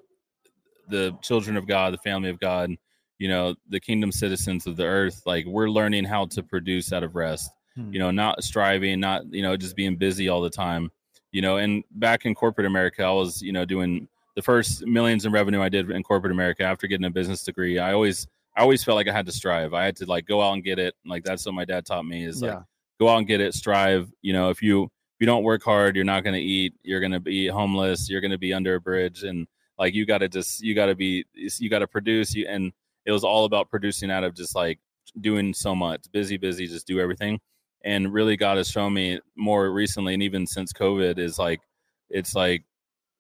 the 0.90 1.18
children 1.22 1.58
of 1.58 1.68
God, 1.68 1.94
the 1.94 1.98
family 1.98 2.30
of 2.30 2.40
God, 2.40 2.72
you 3.18 3.28
know, 3.28 3.56
the 3.70 3.80
kingdom 3.80 4.12
citizens 4.12 4.68
of 4.68 4.76
the 4.78 4.86
earth, 4.86 5.22
like 5.26 5.46
we're 5.46 5.70
learning 5.70 6.04
how 6.04 6.26
to 6.26 6.44
produce 6.44 6.92
out 6.94 7.04
of 7.04 7.16
rest, 7.16 7.50
hmm. 7.76 7.92
you 7.92 8.00
know, 8.00 8.12
not 8.12 8.44
striving, 8.44 9.00
not, 9.00 9.24
you 9.34 9.42
know, 9.42 9.56
just 9.56 9.76
being 9.76 9.96
busy 9.96 10.30
all 10.30 10.42
the 10.42 10.50
time, 10.50 10.92
you 11.32 11.42
know, 11.42 11.58
and 11.58 11.84
back 11.92 12.26
in 12.26 12.36
corporate 12.36 12.68
America, 12.68 13.04
I 13.04 13.12
was, 13.12 13.42
you 13.42 13.52
know, 13.52 13.66
doing 13.66 14.08
the 14.36 14.42
first 14.42 14.86
millions 14.86 15.26
in 15.26 15.32
revenue 15.32 15.62
I 15.62 15.70
did 15.70 15.90
in 15.92 16.04
corporate 16.04 16.32
America 16.32 16.64
after 16.64 16.88
getting 16.88 17.06
a 17.06 17.12
business 17.12 17.44
degree. 17.44 17.80
I 17.80 17.94
always, 17.94 18.28
I 18.56 18.62
always 18.62 18.84
felt 18.84 18.96
like 18.96 19.08
I 19.08 19.14
had 19.14 19.26
to 19.26 19.32
strive. 19.32 19.74
I 19.74 19.86
had 19.86 19.96
to 19.98 20.06
like 20.06 20.26
go 20.26 20.42
out 20.42 20.54
and 20.54 20.64
get 20.64 20.80
it. 20.80 20.96
Like 21.06 21.24
that's 21.24 21.46
what 21.46 21.56
my 21.56 21.66
dad 21.66 21.86
taught 21.86 22.06
me 22.06 22.26
is 22.26 22.42
yeah. 22.42 22.56
like, 22.56 22.64
go 23.00 23.10
out 23.10 23.18
and 23.18 23.28
get 23.28 23.42
it, 23.42 23.54
strive. 23.54 24.12
You 24.22 24.34
know, 24.34 24.50
if 24.50 24.62
you, 24.62 24.84
if 24.84 25.20
you 25.20 25.26
don't 25.26 25.44
work 25.44 25.64
hard, 25.64 25.96
you're 25.96 26.06
not 26.06 26.24
going 26.24 26.36
to 26.36 26.42
eat, 26.42 26.74
you're 26.84 27.00
going 27.00 27.12
to 27.12 27.20
be 27.20 27.48
homeless, 27.48 28.10
you're 28.10 28.22
going 28.22 28.32
to 28.32 28.38
be 28.38 28.54
under 28.54 28.76
a 28.76 28.82
bridge. 28.82 29.24
And 29.24 29.48
like, 29.78 29.94
you 29.94 30.06
got 30.06 30.20
to 30.20 30.30
just, 30.30 30.62
you 30.62 30.76
got 30.76 30.88
to 30.88 30.96
be, 30.96 31.26
you 31.34 31.70
got 31.70 31.80
to 31.80 31.88
produce 31.88 32.36
you. 32.36 32.48
And, 32.48 32.72
it 33.06 33.12
was 33.12 33.24
all 33.24 33.46
about 33.46 33.70
producing 33.70 34.12
out 34.12 34.24
of 34.24 34.36
just 34.36 34.56
like 34.56 34.80
doing 35.22 35.54
so 35.54 35.76
much, 35.76 36.06
busy, 36.12 36.38
busy, 36.38 36.68
just 36.68 36.88
do 36.88 37.00
everything. 37.00 37.40
And 37.84 38.12
really, 38.12 38.36
God 38.36 38.58
has 38.58 38.68
shown 38.68 38.94
me 38.94 39.20
more 39.36 39.72
recently, 39.72 40.16
and 40.16 40.24
even 40.24 40.48
since 40.48 40.74
COVID, 40.74 41.20
is 41.20 41.38
like 41.38 41.62
it's 42.10 42.34
like 42.34 42.64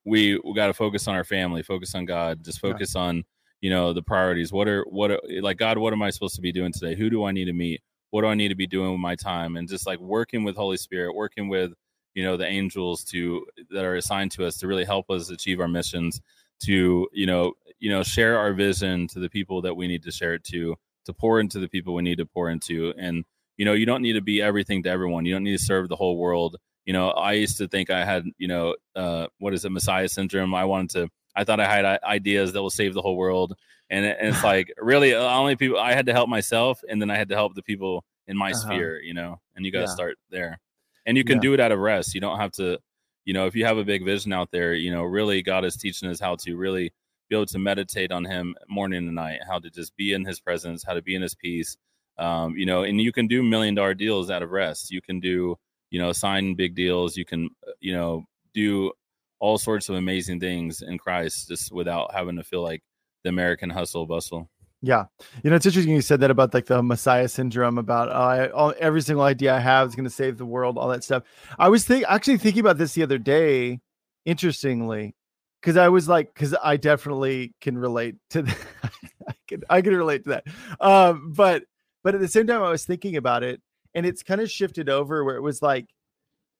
we 0.05 0.39
we 0.43 0.53
got 0.53 0.67
to 0.67 0.73
focus 0.73 1.07
on 1.07 1.15
our 1.15 1.23
family, 1.23 1.63
focus 1.63 1.95
on 1.95 2.05
God, 2.05 2.43
just 2.43 2.59
focus 2.59 2.93
yeah. 2.95 3.01
on 3.01 3.23
you 3.61 3.69
know 3.69 3.93
the 3.93 4.03
priorities. 4.03 4.51
What 4.51 4.67
are 4.67 4.83
what 4.89 5.11
are 5.11 5.19
like 5.41 5.57
God? 5.57 5.77
What 5.77 5.93
am 5.93 6.01
I 6.01 6.11
supposed 6.11 6.35
to 6.35 6.41
be 6.41 6.51
doing 6.51 6.71
today? 6.71 6.95
Who 6.95 7.09
do 7.09 7.25
I 7.25 7.31
need 7.31 7.45
to 7.45 7.53
meet? 7.53 7.81
What 8.11 8.21
do 8.21 8.27
I 8.27 8.35
need 8.35 8.49
to 8.49 8.55
be 8.55 8.67
doing 8.67 8.91
with 8.91 8.99
my 8.99 9.15
time? 9.15 9.57
And 9.57 9.67
just 9.67 9.87
like 9.87 9.99
working 9.99 10.43
with 10.43 10.55
Holy 10.55 10.77
Spirit, 10.77 11.15
working 11.15 11.49
with 11.49 11.73
you 12.13 12.23
know 12.23 12.37
the 12.37 12.47
angels 12.47 13.03
to 13.05 13.45
that 13.71 13.83
are 13.83 13.95
assigned 13.95 14.31
to 14.31 14.45
us 14.45 14.57
to 14.57 14.67
really 14.67 14.85
help 14.85 15.09
us 15.09 15.29
achieve 15.29 15.59
our 15.59 15.67
missions 15.67 16.21
to 16.63 17.07
you 17.11 17.25
know 17.25 17.53
you 17.79 17.89
know 17.89 18.01
share 18.01 18.37
our 18.37 18.53
vision 18.53 19.07
to 19.07 19.19
the 19.19 19.29
people 19.29 19.61
that 19.61 19.75
we 19.75 19.87
need 19.87 20.03
to 20.03 20.11
share 20.11 20.33
it 20.33 20.43
to 20.45 20.75
to 21.05 21.13
pour 21.13 21.39
into 21.39 21.59
the 21.59 21.67
people 21.67 21.93
we 21.93 22.01
need 22.01 22.17
to 22.17 22.25
pour 22.25 22.49
into 22.49 22.93
and 22.97 23.25
you 23.57 23.65
know 23.65 23.73
you 23.73 23.85
don't 23.85 24.01
need 24.01 24.13
to 24.13 24.21
be 24.21 24.41
everything 24.41 24.81
to 24.81 24.89
everyone 24.89 25.25
you 25.25 25.33
don't 25.33 25.43
need 25.43 25.57
to 25.57 25.63
serve 25.63 25.89
the 25.89 25.95
whole 25.95 26.17
world 26.17 26.55
you 26.85 26.93
know 26.93 27.09
i 27.11 27.33
used 27.33 27.57
to 27.57 27.67
think 27.67 27.89
i 27.89 28.03
had 28.03 28.25
you 28.37 28.47
know 28.47 28.75
uh 28.95 29.27
what 29.39 29.53
is 29.53 29.65
it 29.65 29.71
messiah 29.71 30.07
syndrome 30.07 30.53
i 30.53 30.65
wanted 30.65 30.89
to 30.89 31.09
i 31.35 31.43
thought 31.43 31.59
i 31.59 31.67
had 31.67 31.99
ideas 32.03 32.53
that 32.53 32.61
will 32.61 32.69
save 32.69 32.93
the 32.93 33.01
whole 33.01 33.17
world 33.17 33.55
and, 33.89 34.05
and 34.05 34.29
it's 34.29 34.43
like 34.53 34.71
really 34.77 35.13
uh, 35.13 35.37
only 35.37 35.55
people 35.55 35.79
i 35.79 35.93
had 35.93 36.05
to 36.05 36.13
help 36.13 36.29
myself 36.29 36.81
and 36.89 37.01
then 37.01 37.09
i 37.09 37.15
had 37.15 37.29
to 37.29 37.35
help 37.35 37.55
the 37.55 37.63
people 37.63 38.03
in 38.27 38.37
my 38.37 38.51
uh-huh. 38.51 38.61
sphere 38.61 39.01
you 39.01 39.13
know 39.13 39.39
and 39.55 39.65
you 39.65 39.71
got 39.71 39.79
to 39.79 39.85
yeah. 39.85 39.93
start 39.93 40.17
there 40.29 40.59
and 41.05 41.17
you 41.17 41.23
can 41.23 41.37
yeah. 41.37 41.41
do 41.41 41.53
it 41.53 41.59
out 41.59 41.71
of 41.71 41.79
rest 41.79 42.13
you 42.13 42.21
don't 42.21 42.39
have 42.39 42.51
to 42.51 42.79
you 43.25 43.33
know, 43.33 43.47
if 43.47 43.55
you 43.55 43.65
have 43.65 43.77
a 43.77 43.83
big 43.83 44.05
vision 44.05 44.31
out 44.31 44.51
there, 44.51 44.75
you 44.75 44.91
know, 44.91 45.03
really 45.03 45.41
God 45.41 45.65
is 45.65 45.75
teaching 45.75 46.09
us 46.09 46.19
how 46.19 46.35
to 46.37 46.55
really 46.55 46.93
be 47.27 47.35
able 47.35 47.47
to 47.47 47.59
meditate 47.59 48.11
on 48.11 48.23
Him 48.23 48.55
morning 48.69 49.07
and 49.07 49.15
night, 49.15 49.39
how 49.47 49.59
to 49.59 49.69
just 49.69 49.95
be 49.97 50.13
in 50.13 50.23
His 50.23 50.39
presence, 50.39 50.83
how 50.83 50.93
to 50.93 51.01
be 51.01 51.15
in 51.15 51.23
His 51.23 51.35
peace. 51.35 51.75
Um, 52.17 52.55
you 52.55 52.65
know, 52.65 52.83
and 52.83 53.01
you 53.01 53.11
can 53.11 53.27
do 53.27 53.43
million 53.43 53.75
dollar 53.75 53.95
deals 53.95 54.29
out 54.29 54.43
of 54.43 54.51
rest. 54.51 54.91
You 54.91 55.01
can 55.01 55.19
do, 55.19 55.57
you 55.89 55.99
know, 55.99 56.11
sign 56.11 56.55
big 56.55 56.75
deals. 56.75 57.17
You 57.17 57.25
can, 57.25 57.49
uh, 57.67 57.71
you 57.79 57.93
know, 57.93 58.25
do 58.53 58.91
all 59.39 59.57
sorts 59.57 59.89
of 59.89 59.95
amazing 59.95 60.39
things 60.39 60.81
in 60.81 60.97
Christ 60.97 61.49
just 61.49 61.71
without 61.71 62.13
having 62.13 62.35
to 62.37 62.43
feel 62.43 62.63
like 62.63 62.81
the 63.23 63.29
American 63.29 63.69
hustle 63.69 64.05
bustle. 64.05 64.49
Yeah, 64.81 65.05
you 65.43 65.49
know 65.49 65.55
it's 65.55 65.65
interesting 65.65 65.95
you 65.95 66.01
said 66.01 66.19
that 66.19 66.29
about 66.29 66.53
like 66.53 66.67
the 66.67 66.83
Messiah 66.83 67.27
syndrome 67.27 67.77
about 67.77 68.09
uh, 68.09 68.53
all, 68.53 68.73
every 68.79 69.01
single 69.01 69.23
idea 69.23 69.55
I 69.55 69.59
have 69.59 69.87
is 69.87 69.95
going 69.95 70.03
to 70.03 70.11
save 70.11 70.37
the 70.37 70.45
world, 70.45 70.77
all 70.77 70.89
that 70.89 71.03
stuff. 71.03 71.23
I 71.57 71.69
was 71.69 71.85
think 71.85 72.05
actually 72.07 72.37
thinking 72.37 72.59
about 72.59 72.77
this 72.77 72.93
the 72.93 73.01
other 73.01 73.17
day, 73.17 73.79
interestingly, 74.25 75.15
because 75.59 75.75
I 75.75 75.89
was 75.89 76.07
like, 76.07 76.33
because 76.33 76.55
I 76.63 76.77
definitely 76.77 77.55
can 77.61 77.77
relate 77.77 78.15
to 78.31 78.43
that. 78.43 78.57
I 79.27 79.33
can 79.47 79.63
I 79.69 79.81
can 79.81 79.95
relate 79.95 80.23
to 80.25 80.29
that. 80.29 80.43
Um, 80.79 81.33
but 81.35 81.63
but 82.03 82.13
at 82.13 82.21
the 82.21 82.27
same 82.27 82.45
time, 82.45 82.61
I 82.61 82.69
was 82.69 82.85
thinking 82.85 83.15
about 83.15 83.41
it, 83.41 83.61
and 83.95 84.05
it's 84.05 84.21
kind 84.21 84.41
of 84.41 84.51
shifted 84.51 84.89
over 84.89 85.23
where 85.23 85.37
it 85.37 85.41
was 85.41 85.61
like, 85.61 85.87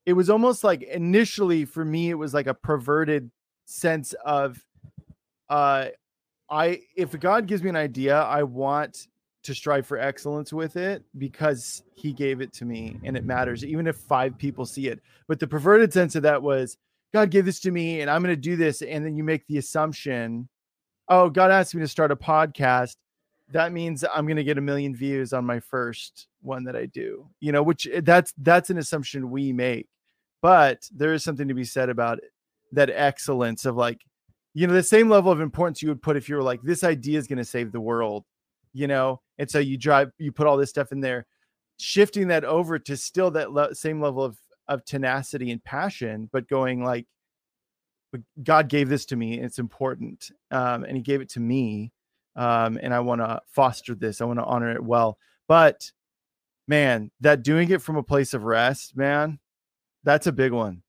it 0.06 0.14
was 0.14 0.30
almost 0.30 0.64
like 0.64 0.82
initially 0.84 1.66
for 1.66 1.86
me, 1.86 2.10
it 2.10 2.16
was 2.16 2.34
like 2.34 2.48
a 2.48 2.54
perverted 2.54 3.30
sense 3.66 4.14
of 4.26 4.64
uh 5.50 5.88
I 6.50 6.82
if 6.96 7.20
God 7.20 7.48
gives 7.48 7.64
me 7.64 7.70
an 7.70 7.76
idea, 7.76 8.20
I 8.22 8.44
want 8.44 9.08
to 9.44 9.54
strive 9.54 9.86
for 9.86 10.00
excellence 10.00 10.52
with 10.52 10.76
it 10.76 11.04
because 11.20 11.84
he 11.94 12.14
gave 12.14 12.42
it 12.42 12.52
to 12.54 12.66
me 12.66 13.00
and 13.04 13.16
it 13.16 13.26
matters 13.26 13.64
even 13.64 13.86
if 13.86 13.96
five 13.96 14.38
people 14.38 14.66
see 14.66 14.88
it. 14.88 15.02
But 15.28 15.40
the 15.40 15.48
perverted 15.48 15.94
sense 15.94 16.16
of 16.16 16.24
that 16.24 16.42
was 16.42 16.78
God 17.14 17.30
gave 17.30 17.46
this 17.46 17.60
to 17.62 17.72
me 17.72 18.02
and 18.02 18.10
I'm 18.10 18.24
going 18.24 18.36
to 18.36 18.42
do 18.42 18.56
this 18.56 18.82
and 18.82 19.06
then 19.06 19.16
you 19.16 19.24
make 19.24 19.46
the 19.48 19.58
assumption, 19.58 20.50
oh, 21.10 21.30
God 21.30 21.52
asked 21.52 21.76
me 21.76 21.82
to 21.82 21.88
start 21.88 22.12
a 22.12 22.16
podcast. 22.16 22.96
That 23.52 23.72
means 23.72 24.04
I'm 24.04 24.26
going 24.26 24.38
to 24.38 24.44
get 24.44 24.58
a 24.58 24.62
million 24.62 24.96
views 24.96 25.32
on 25.32 25.46
my 25.46 25.60
first 25.60 26.28
one 26.42 26.64
that 26.66 26.76
I 26.76 26.88
do. 26.88 27.28
You 27.40 27.52
know, 27.52 27.64
which 27.64 27.88
eh, 27.88 28.02
that's 28.04 28.34
that's 28.38 28.70
an 28.70 28.78
assumption 28.78 29.30
we 29.30 29.54
make. 29.54 29.88
But 30.42 30.88
there 30.94 31.14
is 31.14 31.24
something 31.24 31.48
to 31.48 31.54
be 31.54 31.64
said 31.64 31.90
about 31.90 32.20
it, 32.20 32.32
that 32.72 32.90
excellence 32.90 33.66
of 33.66 33.76
like 33.76 34.02
you 34.56 34.66
know 34.66 34.74
the 34.74 34.82
same 34.82 35.10
level 35.10 35.32
of 35.32 35.42
importance 35.42 35.84
you 35.84 35.90
would 35.90 36.02
put 36.02 36.18
if 36.18 36.28
you 36.28 36.36
were 36.36 36.42
like 36.42 36.62
this 36.64 36.84
idea 36.84 37.20
is 37.20 37.28
going 37.28 37.38
to 37.38 37.46
save 37.46 37.72
the 37.72 37.82
world 37.82 38.24
you 38.74 38.88
know 38.88 39.22
and 39.38 39.52
so 39.52 39.60
you 39.60 39.78
drive 39.78 40.10
you 40.18 40.32
put 40.32 40.48
all 40.48 40.58
this 40.58 40.70
stuff 40.70 40.92
in 40.92 41.02
there 41.02 41.28
shifting 41.78 42.30
that 42.30 42.44
over 42.44 42.80
to 42.80 42.98
still 42.98 43.30
that 43.30 43.50
same 43.74 44.02
level 44.02 44.24
of 44.24 44.38
of 44.68 44.84
tenacity 44.86 45.52
and 45.52 45.64
passion 45.64 46.28
but 46.32 46.48
going 46.48 46.84
like 46.84 47.06
god 48.44 48.70
gave 48.70 48.88
this 48.88 49.06
to 49.06 49.18
me 49.18 49.40
it's 49.40 49.60
important 49.60 50.32
um, 50.52 50.86
and 50.86 50.96
he 50.96 51.04
gave 51.04 51.22
it 51.22 51.30
to 51.30 51.42
me 51.42 51.92
um, 52.36 52.80
and 52.82 52.94
i 52.94 53.00
want 53.00 53.22
to 53.22 53.42
foster 53.48 53.96
this 53.96 54.22
i 54.22 54.26
want 54.26 54.40
to 54.40 54.46
honor 54.46 54.72
it 54.72 54.84
well 54.84 55.18
but 55.48 55.92
man 56.68 57.12
that 57.22 57.44
doing 57.44 57.70
it 57.70 57.82
from 57.82 57.96
a 57.96 58.04
place 58.04 58.34
of 58.34 58.44
rest 58.44 58.96
man 58.96 59.40
that's 60.04 60.28
a 60.28 60.32
big 60.32 60.52
one 60.52 60.82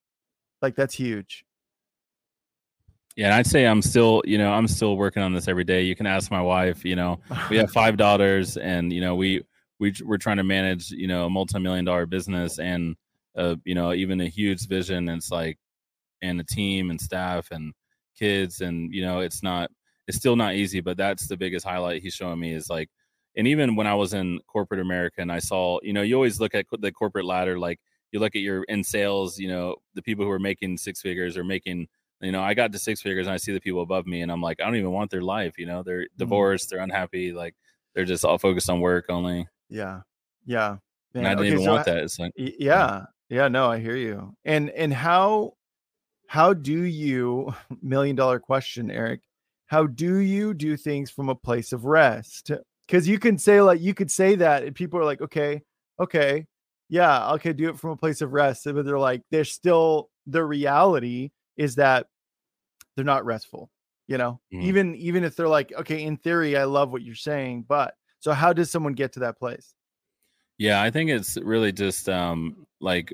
like 0.63 0.75
that's 0.75 0.95
huge 0.95 1.45
yeah, 3.17 3.27
and 3.27 3.35
I'd 3.35 3.47
say 3.47 3.65
I'm 3.65 3.81
still, 3.81 4.23
you 4.27 4.37
know, 4.37 4.53
I'm 4.53 4.69
still 4.69 4.99
working 4.99 5.23
on 5.23 5.33
this 5.33 5.49
every 5.49 5.65
day. 5.65 5.83
You 5.83 5.97
can 5.97 6.07
ask 6.07 6.31
my 6.31 6.43
wife. 6.43 6.85
You 6.85 6.97
know, 6.97 7.19
we 7.49 7.57
have 7.57 7.71
five 7.73 7.97
daughters, 7.97 8.59
and 8.59 8.93
you 8.93 9.01
know, 9.01 9.15
we 9.15 9.43
we 9.79 9.95
we're 10.05 10.19
trying 10.19 10.37
to 10.37 10.45
manage, 10.45 10.91
you 10.91 11.07
know, 11.07 11.25
a 11.25 11.31
multi-million 11.31 11.85
dollar 11.85 12.05
business 12.05 12.59
and, 12.59 12.95
uh, 13.35 13.57
you 13.65 13.75
know, 13.75 13.95
even 13.95 14.21
a 14.21 14.29
huge 14.29 14.69
vision. 14.69 15.09
And 15.09 15.19
it's 15.19 15.31
like, 15.31 15.59
and 16.23 16.41
a 16.41 16.45
team 16.45 16.91
and 16.91 17.01
staff 17.01 17.51
and 17.51 17.73
kids, 18.19 18.61
and 18.61 18.93
you 18.93 19.03
know, 19.03 19.21
it's 19.21 19.43
not, 19.43 19.71
it's 20.07 20.17
still 20.17 20.37
not 20.37 20.55
easy. 20.55 20.81
But 20.81 20.97
that's 20.97 21.27
the 21.27 21.37
biggest 21.37 21.67
highlight 21.67 22.03
he's 22.03 22.15
showing 22.15 22.41
me 22.41 22.53
is 22.53 22.71
like, 22.71 22.91
and 23.37 23.47
even 23.47 23.77
when 23.77 23.87
I 23.87 23.95
was 23.95 24.15
in 24.15 24.41
corporate 24.47 24.81
America 24.81 25.21
and 25.21 25.31
I 25.31 25.41
saw, 25.41 25.79
you 25.83 25.93
know, 25.93 26.03
you 26.03 26.15
always 26.15 26.41
look 26.41 26.55
at 26.55 26.67
the 26.79 26.93
corporate 26.93 27.27
ladder, 27.27 27.59
like 27.59 27.81
you 28.13 28.21
look 28.21 28.35
at 28.35 28.43
your 28.43 28.63
in 28.65 28.83
sales, 28.83 29.39
you 29.39 29.49
know, 29.49 29.77
the 29.95 30.03
people 30.03 30.25
who 30.25 30.31
are 30.31 30.39
making 30.39 30.79
six 30.79 31.01
figures 31.01 31.37
or 31.37 31.45
making 31.45 31.89
you 32.21 32.33
know, 32.33 32.43
I 32.43 32.55
got 32.55 32.73
to 32.73 32.79
six 32.79 33.03
figures 33.03 33.27
and 33.27 33.35
I 33.35 33.37
see 33.37 33.53
the 33.53 33.61
people 33.61 33.83
above 33.83 34.07
me 34.07 34.23
and 34.23 34.33
I'm 34.33 34.41
like, 34.41 34.61
I 34.61 34.65
don't 34.65 34.77
even 34.77 34.93
want 34.93 35.11
their 35.11 35.23
life. 35.23 35.59
You 35.59 35.67
know, 35.67 35.83
they're 35.83 36.03
mm-hmm. 36.03 36.19
divorced, 36.19 36.71
they're 36.71 36.81
unhappy, 36.81 37.33
like 37.33 37.55
they're 37.95 38.05
just 38.05 38.25
all 38.25 38.39
focused 38.39 38.71
on 38.71 38.81
work 38.81 39.07
only. 39.09 39.49
Yeah. 39.69 40.01
Yeah. 40.47 40.77
And 41.15 41.27
I 41.27 41.31
didn't 41.31 41.41
okay, 41.41 41.53
even 41.53 41.65
so 41.65 41.73
want 41.73 41.89
I, 41.89 41.93
that. 41.93 42.05
It's 42.05 42.19
like, 42.19 42.33
yeah. 42.37 43.05
Yeah. 43.29 43.49
No, 43.49 43.71
I 43.71 43.79
hear 43.79 43.97
you. 43.97 44.35
And, 44.45 44.71
and 44.71 44.93
how, 44.93 45.55
how 46.27 46.55
do 46.55 46.83
you, 46.83 47.55
million 47.83 48.17
dollar 48.17 48.39
question, 48.39 48.91
Eric, 48.91 49.21
how 49.67 49.87
do 49.87 50.17
you 50.17 50.55
do 50.55 50.77
things 50.77 51.11
from 51.11 51.29
a 51.29 51.35
place 51.35 51.73
of 51.73 51.85
rest? 51.85 52.51
Because 52.87 53.09
you 53.09 53.19
can 53.19 53.39
say, 53.39 53.61
like, 53.61 53.81
you 53.81 53.95
could 53.95 54.11
say 54.11 54.37
that 54.37 54.63
and 54.63 54.75
people 54.75 54.99
are 55.01 55.05
like, 55.05 55.21
okay, 55.21 55.63
okay, 55.99 56.47
yeah, 56.89 57.33
okay, 57.33 57.53
do 57.53 57.69
it 57.69 57.79
from 57.79 57.91
a 57.91 57.97
place 57.97 58.21
of 58.21 58.33
rest. 58.33 58.65
But 58.65 58.85
they're 58.85 58.99
like, 58.99 59.23
they're 59.31 59.45
still 59.45 60.09
the 60.27 60.45
reality 60.45 61.31
is 61.57 61.77
that 61.77 62.07
they're 62.95 63.05
not 63.05 63.25
restful 63.25 63.71
you 64.07 64.19
know 64.19 64.41
mm. 64.53 64.63
even 64.63 64.95
even 64.97 65.25
if 65.25 65.37
they're 65.37 65.49
like 65.49 65.73
okay 65.75 66.03
in 66.03 66.17
theory 66.17 66.57
i 66.57 66.65
love 66.65 66.93
what 66.93 67.03
you're 67.03 67.15
saying 67.15 67.65
but 67.67 67.95
so 68.21 68.33
how 68.33 68.53
does 68.53 68.71
someone 68.71 68.93
get 68.93 69.13
to 69.13 69.21
that 69.21 69.39
place 69.39 69.75
yeah 70.59 70.83
i 70.83 70.91
think 70.91 71.11
it's 71.11 71.37
really 71.39 71.73
just 71.73 72.09
um 72.09 72.67
like 72.81 73.13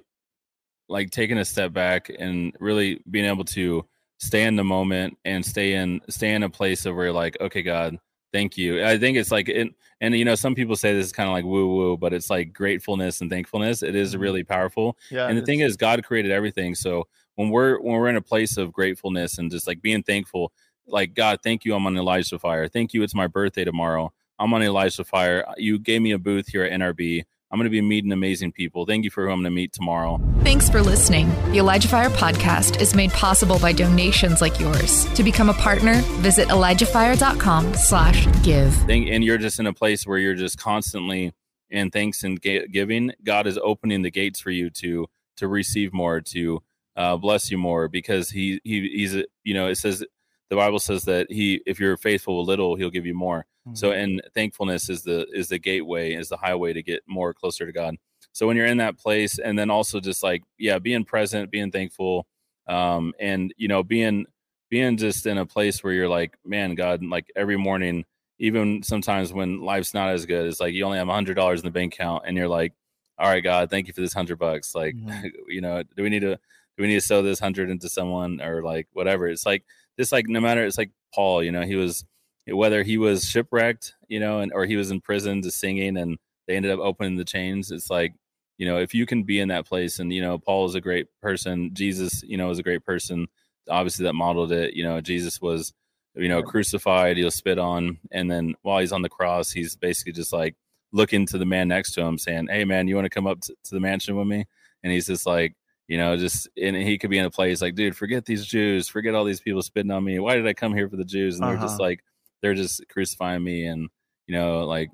like 0.88 1.10
taking 1.10 1.38
a 1.38 1.44
step 1.44 1.72
back 1.72 2.10
and 2.18 2.54
really 2.60 3.02
being 3.10 3.24
able 3.24 3.44
to 3.44 3.84
stay 4.22 4.44
in 4.44 4.56
the 4.56 4.64
moment 4.64 5.16
and 5.24 5.44
stay 5.44 5.74
in 5.74 6.00
stay 6.08 6.32
in 6.32 6.42
a 6.42 6.50
place 6.50 6.86
of 6.86 6.94
where 6.94 7.12
like 7.12 7.36
okay 7.40 7.62
god 7.62 7.98
thank 8.32 8.56
you 8.56 8.84
i 8.84 8.96
think 8.96 9.16
it's 9.16 9.30
like 9.30 9.48
it, 9.48 9.68
and 10.00 10.14
you 10.14 10.24
know 10.24 10.34
some 10.34 10.54
people 10.54 10.76
say 10.76 10.94
this 10.94 11.06
is 11.06 11.12
kind 11.12 11.28
of 11.28 11.32
like 11.32 11.44
woo 11.44 11.74
woo 11.74 11.96
but 11.96 12.12
it's 12.12 12.30
like 12.30 12.52
gratefulness 12.52 13.20
and 13.20 13.30
thankfulness 13.30 13.82
it 13.82 13.94
is 13.94 14.12
mm-hmm. 14.12 14.22
really 14.22 14.44
powerful 14.44 14.96
yeah 15.10 15.26
and 15.26 15.36
the 15.36 15.42
thing 15.42 15.60
is 15.60 15.76
god 15.76 16.02
created 16.04 16.30
everything 16.30 16.74
so 16.74 17.06
when 17.34 17.50
we're 17.50 17.80
when 17.80 17.94
we're 17.94 18.08
in 18.08 18.16
a 18.16 18.22
place 18.22 18.56
of 18.56 18.72
gratefulness 18.72 19.38
and 19.38 19.50
just 19.50 19.66
like 19.66 19.82
being 19.82 20.02
thankful 20.02 20.52
like 20.86 21.14
God, 21.14 21.40
thank 21.42 21.64
you, 21.64 21.74
I'm 21.74 21.86
on 21.86 21.96
Elijah 21.96 22.38
Fire. 22.38 22.68
Thank 22.68 22.92
you, 22.92 23.02
it's 23.02 23.14
my 23.14 23.26
birthday 23.26 23.64
tomorrow. 23.64 24.12
I'm 24.38 24.52
on 24.54 24.62
Elijah 24.62 25.04
Fire. 25.04 25.44
You 25.56 25.78
gave 25.78 26.02
me 26.02 26.12
a 26.12 26.18
booth 26.18 26.48
here 26.48 26.64
at 26.64 26.72
NRB. 26.72 27.24
I'm 27.52 27.58
going 27.58 27.66
to 27.66 27.70
be 27.70 27.82
meeting 27.82 28.12
amazing 28.12 28.52
people. 28.52 28.86
Thank 28.86 29.04
you 29.04 29.10
for 29.10 29.26
who 29.26 29.30
I'm 29.30 29.42
going 29.42 29.44
to 29.44 29.50
meet 29.50 29.74
tomorrow. 29.74 30.18
Thanks 30.40 30.70
for 30.70 30.80
listening. 30.80 31.28
The 31.52 31.58
Elijah 31.58 31.86
Fire 31.86 32.08
podcast 32.08 32.80
is 32.80 32.94
made 32.94 33.10
possible 33.10 33.58
by 33.58 33.72
donations 33.72 34.40
like 34.40 34.58
yours. 34.58 35.04
To 35.12 35.22
become 35.22 35.50
a 35.50 35.54
partner, 35.54 36.00
visit 36.22 36.48
ElijahFire.com 36.48 37.74
slash 37.74 38.26
give. 38.42 38.88
And 38.88 39.22
you're 39.22 39.36
just 39.36 39.60
in 39.60 39.66
a 39.66 39.72
place 39.74 40.06
where 40.06 40.18
you're 40.18 40.34
just 40.34 40.56
constantly 40.56 41.34
in 41.68 41.90
thanks 41.90 42.24
and 42.24 42.40
giving. 42.40 43.12
God 43.22 43.46
is 43.46 43.58
opening 43.58 44.00
the 44.00 44.10
gates 44.10 44.40
for 44.40 44.50
you 44.50 44.70
to 44.70 45.08
to 45.36 45.48
receive 45.48 45.92
more, 45.92 46.20
to 46.20 46.62
uh, 46.96 47.16
bless 47.16 47.50
you 47.50 47.58
more, 47.58 47.88
because 47.88 48.30
he 48.30 48.60
he 48.64 48.88
he's 48.88 49.14
you 49.42 49.54
know 49.54 49.66
it 49.68 49.76
says 49.76 50.04
the 50.50 50.56
Bible 50.56 50.78
says 50.78 51.04
that 51.04 51.30
he 51.30 51.60
if 51.66 51.80
you're 51.80 51.96
faithful 51.96 52.38
with 52.38 52.48
little, 52.48 52.76
he'll 52.76 52.90
give 52.90 53.06
you 53.06 53.14
more. 53.14 53.46
Mm-hmm. 53.66 53.76
So 53.76 53.92
and 53.92 54.22
thankfulness 54.34 54.88
is 54.88 55.02
the 55.02 55.26
is 55.32 55.48
the 55.48 55.58
gateway, 55.58 56.14
is 56.14 56.28
the 56.28 56.36
highway 56.36 56.72
to 56.72 56.82
get 56.82 57.02
more 57.06 57.32
closer 57.32 57.66
to 57.66 57.72
God. 57.72 57.96
So 58.32 58.46
when 58.46 58.56
you're 58.56 58.66
in 58.66 58.78
that 58.78 58.98
place, 58.98 59.38
and 59.38 59.58
then 59.58 59.70
also 59.70 60.00
just 60.00 60.22
like 60.22 60.42
yeah, 60.58 60.78
being 60.78 61.04
present, 61.04 61.50
being 61.50 61.70
thankful, 61.70 62.26
um, 62.66 63.12
and 63.20 63.52
you 63.56 63.68
know 63.68 63.82
being 63.82 64.26
being 64.70 64.96
just 64.96 65.26
in 65.26 65.38
a 65.38 65.46
place 65.46 65.84
where 65.84 65.92
you're 65.92 66.08
like, 66.08 66.36
man, 66.44 66.74
God, 66.74 67.04
like 67.04 67.30
every 67.36 67.56
morning, 67.56 68.04
even 68.38 68.82
sometimes 68.82 69.32
when 69.32 69.60
life's 69.60 69.94
not 69.94 70.08
as 70.08 70.26
good, 70.26 70.46
it's 70.46 70.60
like 70.60 70.72
you 70.72 70.84
only 70.84 70.98
have 70.98 71.08
a 71.08 71.12
hundred 71.12 71.34
dollars 71.34 71.60
in 71.60 71.66
the 71.66 71.70
bank 71.70 71.94
account, 71.94 72.24
and 72.26 72.36
you're 72.36 72.48
like, 72.48 72.72
all 73.18 73.28
right, 73.28 73.44
God, 73.44 73.70
thank 73.70 73.86
you 73.86 73.92
for 73.92 74.00
this 74.00 74.14
hundred 74.14 74.38
bucks. 74.38 74.74
Like, 74.74 74.96
mm-hmm. 74.96 75.26
you 75.48 75.60
know, 75.60 75.82
do 75.96 76.02
we 76.02 76.08
need 76.08 76.22
to 76.22 76.34
do 76.34 76.82
we 76.82 76.88
need 76.88 76.94
to 76.94 77.00
sow 77.00 77.22
this 77.22 77.38
hundred 77.38 77.70
into 77.70 77.88
someone 77.88 78.40
or 78.40 78.62
like 78.62 78.88
whatever? 78.92 79.28
It's 79.28 79.46
like 79.46 79.64
this, 79.96 80.10
like 80.10 80.26
no 80.26 80.40
matter 80.40 80.64
it's 80.64 80.78
like 80.78 80.90
Paul, 81.14 81.42
you 81.42 81.52
know, 81.52 81.62
he 81.62 81.76
was 81.76 82.04
whether 82.46 82.82
he 82.82 82.98
was 82.98 83.24
shipwrecked, 83.24 83.94
you 84.08 84.20
know, 84.20 84.40
and 84.40 84.52
or 84.52 84.66
he 84.66 84.76
was 84.76 84.90
in 84.90 85.00
prison 85.00 85.42
to 85.42 85.50
singing 85.50 85.96
and 85.96 86.18
they 86.46 86.56
ended 86.56 86.72
up 86.72 86.80
opening 86.80 87.16
the 87.16 87.24
chains. 87.24 87.70
It's 87.70 87.90
like, 87.90 88.14
you 88.58 88.66
know, 88.66 88.78
if 88.78 88.94
you 88.94 89.06
can 89.06 89.22
be 89.22 89.40
in 89.40 89.48
that 89.48 89.66
place 89.66 89.98
and, 89.98 90.12
you 90.12 90.20
know, 90.20 90.38
Paul 90.38 90.66
is 90.66 90.74
a 90.74 90.80
great 90.80 91.06
person, 91.20 91.70
Jesus, 91.72 92.22
you 92.22 92.36
know, 92.36 92.50
is 92.50 92.58
a 92.58 92.64
great 92.64 92.84
person, 92.84 93.28
obviously 93.68 94.04
that 94.04 94.14
modeled 94.14 94.52
it. 94.52 94.74
You 94.74 94.84
know, 94.84 95.00
Jesus 95.00 95.40
was, 95.40 95.72
you 96.14 96.28
know, 96.28 96.42
crucified, 96.42 97.16
he'll 97.16 97.30
spit 97.30 97.58
on, 97.58 97.98
and 98.10 98.30
then 98.30 98.54
while 98.62 98.80
he's 98.80 98.92
on 98.92 99.02
the 99.02 99.08
cross, 99.08 99.50
he's 99.50 99.76
basically 99.76 100.12
just 100.12 100.32
like 100.32 100.56
looking 100.92 101.26
to 101.26 101.38
the 101.38 101.46
man 101.46 101.68
next 101.68 101.92
to 101.92 102.02
him, 102.02 102.18
saying, 102.18 102.48
Hey 102.50 102.64
man, 102.64 102.86
you 102.86 102.94
want 102.94 103.06
to 103.06 103.10
come 103.10 103.26
up 103.26 103.40
to, 103.42 103.54
to 103.64 103.74
the 103.74 103.80
mansion 103.80 104.16
with 104.16 104.26
me? 104.26 104.44
And 104.82 104.92
he's 104.92 105.06
just 105.06 105.26
like, 105.26 105.54
you 105.88 105.96
know, 105.96 106.16
just 106.16 106.48
and 106.60 106.76
he 106.76 106.98
could 106.98 107.10
be 107.10 107.18
in 107.18 107.24
a 107.24 107.30
place 107.30 107.62
like, 107.62 107.74
dude, 107.74 107.96
forget 107.96 108.24
these 108.24 108.44
Jews, 108.44 108.88
forget 108.88 109.14
all 109.14 109.24
these 109.24 109.40
people 109.40 109.62
spitting 109.62 109.90
on 109.90 110.04
me. 110.04 110.18
Why 110.18 110.36
did 110.36 110.46
I 110.46 110.52
come 110.52 110.74
here 110.74 110.88
for 110.88 110.96
the 110.96 111.04
Jews? 111.04 111.36
And 111.36 111.44
uh-huh. 111.44 111.52
they're 111.52 111.62
just 111.62 111.74
uh-huh. 111.74 111.88
like, 111.88 112.04
they're 112.42 112.54
just 112.54 112.82
crucifying 112.88 113.42
me 113.42 113.66
and 113.66 113.88
you 114.26 114.34
know, 114.34 114.64
like 114.64 114.90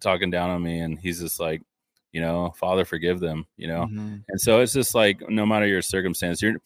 talking 0.00 0.30
down 0.30 0.50
on 0.50 0.62
me. 0.62 0.78
And 0.80 0.98
he's 0.98 1.20
just 1.20 1.40
like, 1.40 1.62
you 2.12 2.20
know, 2.20 2.52
Father, 2.56 2.84
forgive 2.84 3.20
them. 3.20 3.46
You 3.56 3.68
know, 3.68 3.82
mm-hmm. 3.84 4.16
and 4.28 4.40
so 4.40 4.60
it's 4.60 4.72
just 4.72 4.94
like 4.94 5.22
no 5.28 5.46
matter 5.46 5.66
your 5.66 5.82
circumstance, 5.82 6.42
you're 6.42 6.56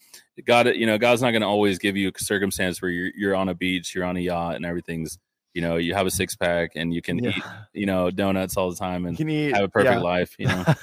God. 0.44 0.68
You 0.68 0.86
know, 0.86 0.98
God's 0.98 1.22
not 1.22 1.30
going 1.30 1.42
to 1.42 1.48
always 1.48 1.78
give 1.78 1.96
you 1.96 2.10
a 2.14 2.18
circumstance 2.18 2.82
where 2.82 2.90
you're 2.90 3.12
you're 3.16 3.36
on 3.36 3.48
a 3.48 3.54
beach, 3.54 3.94
you're 3.94 4.04
on 4.04 4.16
a 4.16 4.20
yacht, 4.20 4.56
and 4.56 4.66
everything's 4.66 5.18
you 5.54 5.62
know 5.62 5.76
you 5.76 5.94
have 5.94 6.06
a 6.06 6.10
six 6.10 6.34
pack 6.34 6.72
and 6.74 6.92
you 6.92 7.00
can 7.00 7.22
yeah. 7.22 7.30
eat 7.30 7.42
you 7.72 7.86
know 7.86 8.10
donuts 8.10 8.56
all 8.56 8.70
the 8.70 8.76
time 8.76 9.06
and 9.06 9.18
eat, 9.20 9.54
have 9.54 9.64
a 9.64 9.68
perfect 9.68 9.94
yeah. 9.94 10.00
life. 10.00 10.34
You 10.38 10.48
know. 10.48 10.64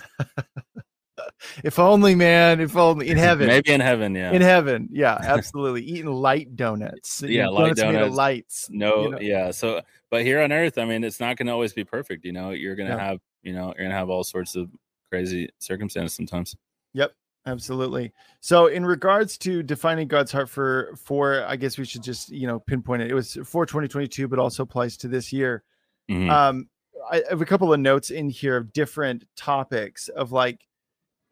if 1.64 1.80
only, 1.80 2.16
man. 2.16 2.60
If 2.60 2.76
only 2.76 3.10
in 3.10 3.18
heaven. 3.18 3.48
Maybe 3.48 3.72
in 3.72 3.82
heaven, 3.82 4.16
yeah. 4.16 4.32
In 4.32 4.42
heaven, 4.42 4.90
yeah, 4.92 5.18
absolutely. 5.22 5.84
Eating 5.84 6.12
light 6.12 6.56
donuts. 6.56 7.22
yeah, 7.28 7.48
light 7.48 7.76
donuts. 7.76 8.16
lights. 8.16 8.70
No, 8.72 9.04
you 9.04 9.10
know? 9.12 9.20
yeah. 9.20 9.52
So, 9.52 9.82
but 10.10 10.24
here 10.24 10.42
on 10.42 10.52
Earth, 10.52 10.78
I 10.78 10.86
mean, 10.86 11.04
it's 11.04 11.20
not 11.20 11.38
going 11.38 11.48
to 11.48 11.54
always 11.54 11.74
be 11.74 11.84
perfect. 11.84 12.26
You 12.26 12.34
know, 12.34 12.52
you're 12.52 12.76
going 12.76 12.90
to 12.90 12.98
have, 12.98 13.20
you 13.42 13.54
know, 13.54 13.68
you're 13.68 13.86
going 13.86 13.90
to 13.90 13.96
have 13.96 14.10
all 14.10 14.24
sorts 14.24 14.56
of 14.56 14.70
crazy 15.10 15.50
circumstances 15.60 16.16
sometimes. 16.16 16.56
Yep, 16.94 17.14
absolutely. 17.46 18.14
So, 18.40 18.68
in 18.68 18.86
regards 18.86 19.38
to 19.40 19.64
defining 19.64 20.08
God's 20.08 20.32
heart 20.32 20.50
for 20.50 20.94
for, 20.96 21.44
I 21.46 21.56
guess 21.56 21.78
we 21.78 21.86
should 21.86 22.04
just 22.04 22.30
you 22.30 22.48
know 22.48 22.60
pinpoint 22.60 23.04
it. 23.04 23.12
It 23.12 23.16
was 23.16 23.38
for 23.44 23.66
2022, 23.66 24.28
but 24.28 24.40
also 24.40 24.64
applies 24.64 24.98
to 24.98 25.08
this 25.08 25.32
year. 25.32 25.64
Mm-hmm. 26.10 26.30
Um, 26.30 26.70
I 27.10 27.24
have 27.30 27.42
a 27.42 27.46
couple 27.46 27.74
of 27.74 27.80
notes 27.80 28.12
in 28.12 28.30
here 28.30 28.58
of 28.58 28.74
different 28.74 29.26
topics 29.36 30.08
of 30.10 30.32
like 30.32 30.66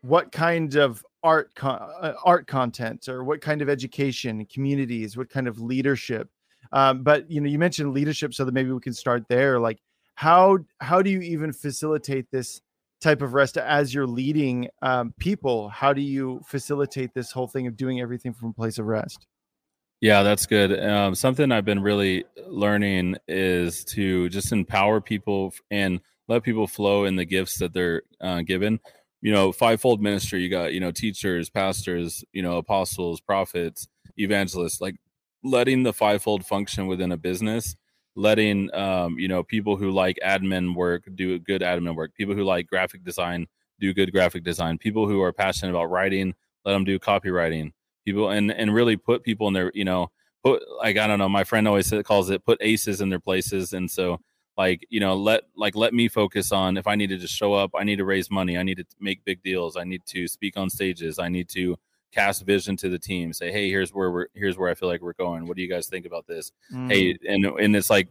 what 0.02 0.32
kind 0.32 0.76
of 0.76 1.06
art 1.24 1.54
con- 1.56 1.80
uh, 2.02 2.14
art 2.24 2.48
content 2.48 3.08
or 3.08 3.24
what 3.24 3.42
kind 3.42 3.62
of 3.62 3.70
education 3.70 4.46
communities 4.46 5.16
what 5.16 5.30
kind 5.30 5.48
of 5.48 5.60
leadership? 5.60 6.30
Um, 6.72 7.04
but 7.04 7.30
you 7.30 7.42
know 7.42 7.50
you 7.50 7.60
mentioned 7.60 7.94
leadership 7.94 8.34
so 8.34 8.46
that 8.46 8.54
maybe 8.54 8.72
we 8.72 8.80
can 8.80 8.94
start 8.94 9.26
there 9.30 9.60
like 9.60 9.80
how 10.16 10.60
how 10.80 11.02
do 11.02 11.10
you 11.10 11.22
even 11.22 11.54
facilitate 11.54 12.32
this 12.32 12.62
type 13.02 13.22
of 13.22 13.34
rest 13.34 13.58
as 13.58 13.94
you're 13.94 14.08
leading 14.08 14.70
um, 14.84 15.14
people? 15.18 15.70
How 15.70 15.92
do 15.92 16.02
you 16.02 16.42
facilitate 16.46 17.14
this 17.16 17.32
whole 17.32 17.48
thing 17.48 17.66
of 17.66 17.76
doing 17.76 18.00
everything 18.00 18.34
from 18.34 18.50
a 18.50 18.54
place 18.54 18.78
of 18.78 18.86
rest? 18.86 19.26
Yeah 20.00 20.24
that's 20.24 20.48
good. 20.48 20.80
Um, 20.84 21.14
something 21.14 21.52
i've 21.52 21.66
been 21.66 21.82
really 21.82 22.26
learning 22.48 23.18
is 23.28 23.84
to 23.86 24.30
just 24.30 24.52
empower 24.52 25.02
people 25.02 25.54
and 25.70 26.02
let 26.28 26.44
people 26.44 26.66
flow 26.66 27.06
in 27.06 27.18
the 27.18 27.26
gifts 27.26 27.60
that 27.60 27.74
they're 27.74 28.04
uh, 28.22 28.42
given 28.42 28.80
you 29.22 29.32
know 29.32 29.52
fivefold 29.52 30.02
ministry. 30.02 30.42
You 30.42 30.50
got 30.50 30.74
you 30.74 30.80
know 30.80 30.92
teachers 30.92 31.50
pastors 31.50 32.24
you 32.34 32.42
know 32.42 32.58
apostles 32.58 33.22
prophets 33.22 33.88
evangelists 34.18 34.82
like 34.82 34.96
letting 35.44 35.84
the 35.84 35.94
fivefold 35.94 36.46
function 36.46 36.88
within 36.88 37.12
a 37.12 37.18
business 37.18 37.76
letting 38.18 38.72
um 38.76 39.18
you 39.18 39.28
know 39.28 39.42
people 39.42 39.78
who 39.78 39.90
like 39.90 40.20
admin 40.24 40.76
work 40.76 41.04
do 41.16 41.40
good 41.40 41.62
admin 41.62 41.96
work 41.96 42.14
people 42.14 42.36
who 42.36 42.44
like 42.44 42.68
graphic 42.68 43.06
design 43.06 43.48
do 43.80 43.94
good 43.94 44.12
graphic 44.12 44.44
design 44.44 44.78
people 44.78 45.08
who 45.08 45.22
are 45.22 45.32
passionate 45.32 45.72
about 45.72 45.86
writing 45.90 46.36
let 46.66 46.74
them 46.74 46.84
do 46.84 47.00
copywriting. 47.00 47.72
People 48.06 48.30
and 48.30 48.52
and 48.52 48.74
really 48.74 48.98
put 48.98 49.24
people 49.24 49.48
in 49.48 49.54
their 49.54 49.72
you 49.76 49.86
know 49.86 50.10
put 50.44 50.64
like 50.80 50.98
i 50.98 51.06
don't 51.06 51.20
know 51.20 51.30
my 51.30 51.44
friend 51.44 51.68
always 51.68 51.94
calls 52.04 52.32
it 52.32 52.44
put 52.44 52.58
aces 52.62 53.00
in 53.00 53.10
their 53.10 53.20
places 53.20 53.74
and 53.74 53.92
so 53.92 54.20
like 54.64 54.86
you 54.90 55.00
know 55.00 55.16
let 55.16 55.42
like 55.56 55.76
let 55.76 55.94
me 55.94 56.08
focus 56.08 56.52
on 56.52 56.78
if 56.78 56.88
i 56.88 56.96
need 56.96 57.10
to 57.10 57.18
just 57.18 57.36
show 57.42 57.54
up 57.54 57.72
i 57.82 57.84
need 57.84 57.98
to 57.98 58.06
raise 58.06 58.30
money 58.40 58.58
i 58.58 58.64
need 58.64 58.78
to 58.78 58.86
make 59.00 59.24
big 59.26 59.42
deals 59.44 59.76
i 59.76 59.84
need 59.84 60.04
to 60.06 60.28
speak 60.28 60.58
on 60.58 60.70
stages 60.70 61.20
i 61.20 61.30
need 61.30 61.48
to 61.50 61.78
cast 62.12 62.46
vision 62.46 62.76
to 62.78 62.90
the 62.90 63.00
team 63.00 63.34
say 63.34 63.52
hey 63.52 63.70
here's 63.70 63.94
where 63.94 64.12
we're 64.12 64.28
here's 64.34 64.58
where 64.58 64.70
i 64.70 64.76
feel 64.76 64.90
like 64.90 65.02
we're 65.02 65.14
going. 65.14 65.48
What 65.48 65.56
do 65.56 65.64
you 65.64 65.70
guys 65.70 65.88
think 65.88 66.06
about 66.06 66.28
this? 66.28 66.52
Mm. 66.74 66.92
hey 66.92 67.18
and 67.28 67.46
and 67.46 67.76
it's 67.76 67.90
like 67.90 68.10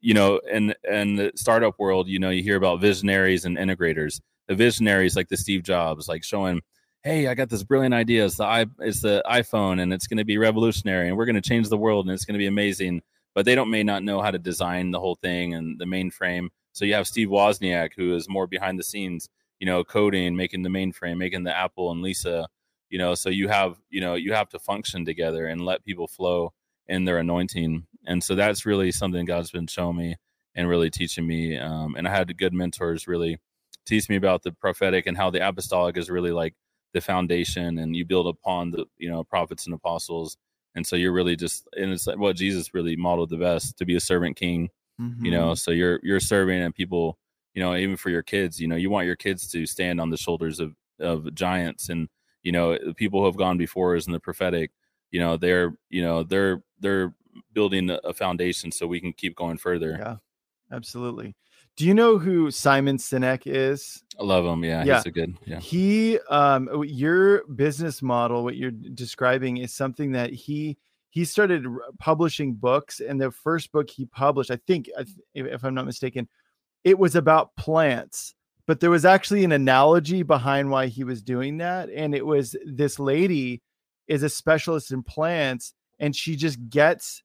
you 0.00 0.14
know 0.14 0.40
in 0.50 0.74
in 0.88 1.16
the 1.16 1.32
startup 1.34 1.78
world 1.78 2.08
you 2.08 2.18
know 2.18 2.30
you 2.30 2.42
hear 2.42 2.56
about 2.56 2.80
visionaries 2.80 3.44
and 3.44 3.56
integrators. 3.56 4.20
The 4.48 4.54
visionaries 4.54 5.16
like 5.16 5.28
the 5.28 5.36
steve 5.36 5.62
jobs 5.62 6.08
like 6.08 6.24
showing 6.24 6.62
hey 7.02 7.26
i 7.28 7.34
got 7.34 7.48
this 7.48 7.62
brilliant 7.62 7.94
idea. 7.94 8.24
It's 8.24 8.36
the 8.36 8.44
i 8.44 8.66
it's 8.80 9.02
the 9.02 9.22
iphone 9.30 9.80
and 9.80 9.92
it's 9.92 10.06
going 10.06 10.18
to 10.18 10.24
be 10.24 10.38
revolutionary 10.38 11.08
and 11.08 11.16
we're 11.16 11.26
going 11.26 11.42
to 11.42 11.48
change 11.48 11.68
the 11.68 11.78
world 11.78 12.06
and 12.06 12.14
it's 12.14 12.24
going 12.24 12.34
to 12.34 12.38
be 12.38 12.46
amazing 12.46 13.02
but 13.34 13.44
they 13.44 13.54
don't 13.54 13.70
may 13.70 13.82
not 13.82 14.02
know 14.02 14.20
how 14.20 14.30
to 14.30 14.38
design 14.38 14.90
the 14.90 15.00
whole 15.00 15.16
thing 15.16 15.54
and 15.54 15.78
the 15.78 15.84
mainframe. 15.84 16.48
So 16.72 16.84
you 16.84 16.94
have 16.94 17.06
Steve 17.06 17.28
Wozniak, 17.28 17.90
who 17.96 18.14
is 18.14 18.28
more 18.28 18.46
behind 18.46 18.78
the 18.78 18.84
scenes, 18.84 19.28
you 19.60 19.66
know, 19.66 19.84
coding, 19.84 20.36
making 20.36 20.62
the 20.62 20.68
mainframe, 20.68 21.18
making 21.18 21.44
the 21.44 21.56
Apple 21.56 21.90
and 21.90 22.02
Lisa, 22.02 22.48
you 22.90 22.98
know. 22.98 23.14
So 23.14 23.28
you 23.30 23.48
have, 23.48 23.76
you 23.90 24.00
know, 24.00 24.14
you 24.14 24.32
have 24.32 24.48
to 24.50 24.58
function 24.58 25.04
together 25.04 25.46
and 25.46 25.64
let 25.64 25.84
people 25.84 26.06
flow 26.08 26.52
in 26.86 27.04
their 27.04 27.18
anointing. 27.18 27.86
And 28.06 28.22
so 28.22 28.34
that's 28.34 28.66
really 28.66 28.92
something 28.92 29.24
God's 29.24 29.50
been 29.50 29.66
showing 29.66 29.96
me 29.96 30.16
and 30.54 30.68
really 30.68 30.90
teaching 30.90 31.26
me. 31.26 31.58
Um, 31.58 31.94
and 31.96 32.08
I 32.08 32.10
had 32.10 32.36
good 32.38 32.54
mentors 32.54 33.06
really 33.06 33.38
teach 33.86 34.08
me 34.08 34.16
about 34.16 34.42
the 34.42 34.52
prophetic 34.52 35.06
and 35.06 35.16
how 35.16 35.30
the 35.30 35.46
apostolic 35.46 35.96
is 35.96 36.10
really 36.10 36.32
like 36.32 36.54
the 36.92 37.00
foundation, 37.00 37.78
and 37.78 37.94
you 37.96 38.04
build 38.04 38.26
upon 38.26 38.70
the 38.70 38.86
you 38.96 39.10
know 39.10 39.24
prophets 39.24 39.66
and 39.66 39.74
apostles 39.74 40.36
and 40.74 40.86
so 40.86 40.96
you're 40.96 41.12
really 41.12 41.36
just 41.36 41.68
and 41.76 41.92
it's 41.92 42.06
like 42.06 42.18
what 42.18 42.36
jesus 42.36 42.74
really 42.74 42.96
modeled 42.96 43.30
the 43.30 43.36
best 43.36 43.76
to 43.78 43.84
be 43.84 43.96
a 43.96 44.00
servant 44.00 44.36
king 44.36 44.70
mm-hmm. 45.00 45.24
you 45.24 45.30
know? 45.30 45.54
So 45.54 45.70
you're 45.70 46.00
you're 46.02 46.20
serving 46.20 46.60
and 46.60 46.74
people 46.74 47.18
you 47.54 47.62
know 47.62 47.74
even 47.74 47.96
for 47.96 48.10
your 48.10 48.22
kids 48.22 48.60
you 48.60 48.68
know 48.68 48.76
you 48.76 48.90
want 48.90 49.06
your 49.06 49.16
kids 49.16 49.48
to 49.52 49.66
stand 49.66 50.00
on 50.00 50.10
the 50.10 50.16
shoulders 50.16 50.60
of 50.60 50.74
of 51.00 51.32
giants. 51.34 51.88
And 51.88 52.08
you 52.42 52.52
know 52.52 52.76
the 52.78 52.94
people 52.94 53.20
who 53.20 53.26
have 53.26 53.36
gone 53.36 53.58
before 53.58 53.96
us 53.96 54.06
in 54.06 54.12
the 54.12 54.20
prophetic 54.20 54.70
you 55.10 55.20
know 55.20 55.36
they're 55.36 55.74
you 55.90 56.02
know 56.02 56.22
they're 56.22 56.62
they're 56.80 57.14
building 57.52 57.90
a 58.04 58.12
foundation 58.12 58.72
so 58.72 58.86
we 58.86 59.00
can 59.00 59.12
keep 59.12 59.36
going 59.36 59.58
further. 59.58 59.96
Yeah 59.98 60.16
absolutely 60.70 61.34
do 61.78 61.86
you 61.86 61.94
know 61.94 62.18
who 62.18 62.50
Simon 62.50 62.96
Sinek 62.96 63.42
is? 63.46 64.02
I 64.18 64.24
love 64.24 64.44
him. 64.44 64.64
Yeah, 64.64 64.82
yeah. 64.82 64.96
he's 64.96 65.06
a 65.06 65.10
good. 65.12 65.38
Yeah. 65.46 65.60
He 65.60 66.18
um 66.28 66.68
your 66.84 67.46
business 67.46 68.02
model 68.02 68.42
what 68.42 68.56
you're 68.56 68.72
describing 68.72 69.58
is 69.58 69.72
something 69.72 70.10
that 70.12 70.32
he 70.32 70.76
he 71.10 71.24
started 71.24 71.64
publishing 72.00 72.54
books 72.54 72.98
and 72.98 73.20
the 73.20 73.30
first 73.30 73.70
book 73.70 73.88
he 73.88 74.06
published, 74.06 74.50
I 74.50 74.58
think 74.66 74.90
if 75.34 75.64
I'm 75.64 75.74
not 75.74 75.86
mistaken, 75.86 76.28
it 76.82 76.98
was 76.98 77.14
about 77.14 77.54
plants. 77.54 78.34
But 78.66 78.80
there 78.80 78.90
was 78.90 79.04
actually 79.04 79.44
an 79.44 79.52
analogy 79.52 80.24
behind 80.24 80.70
why 80.70 80.88
he 80.88 81.04
was 81.04 81.22
doing 81.22 81.58
that 81.58 81.90
and 81.90 82.12
it 82.12 82.26
was 82.26 82.56
this 82.66 82.98
lady 82.98 83.62
is 84.08 84.24
a 84.24 84.28
specialist 84.28 84.90
in 84.90 85.04
plants 85.04 85.74
and 86.00 86.14
she 86.14 86.34
just 86.34 86.58
gets 86.68 87.22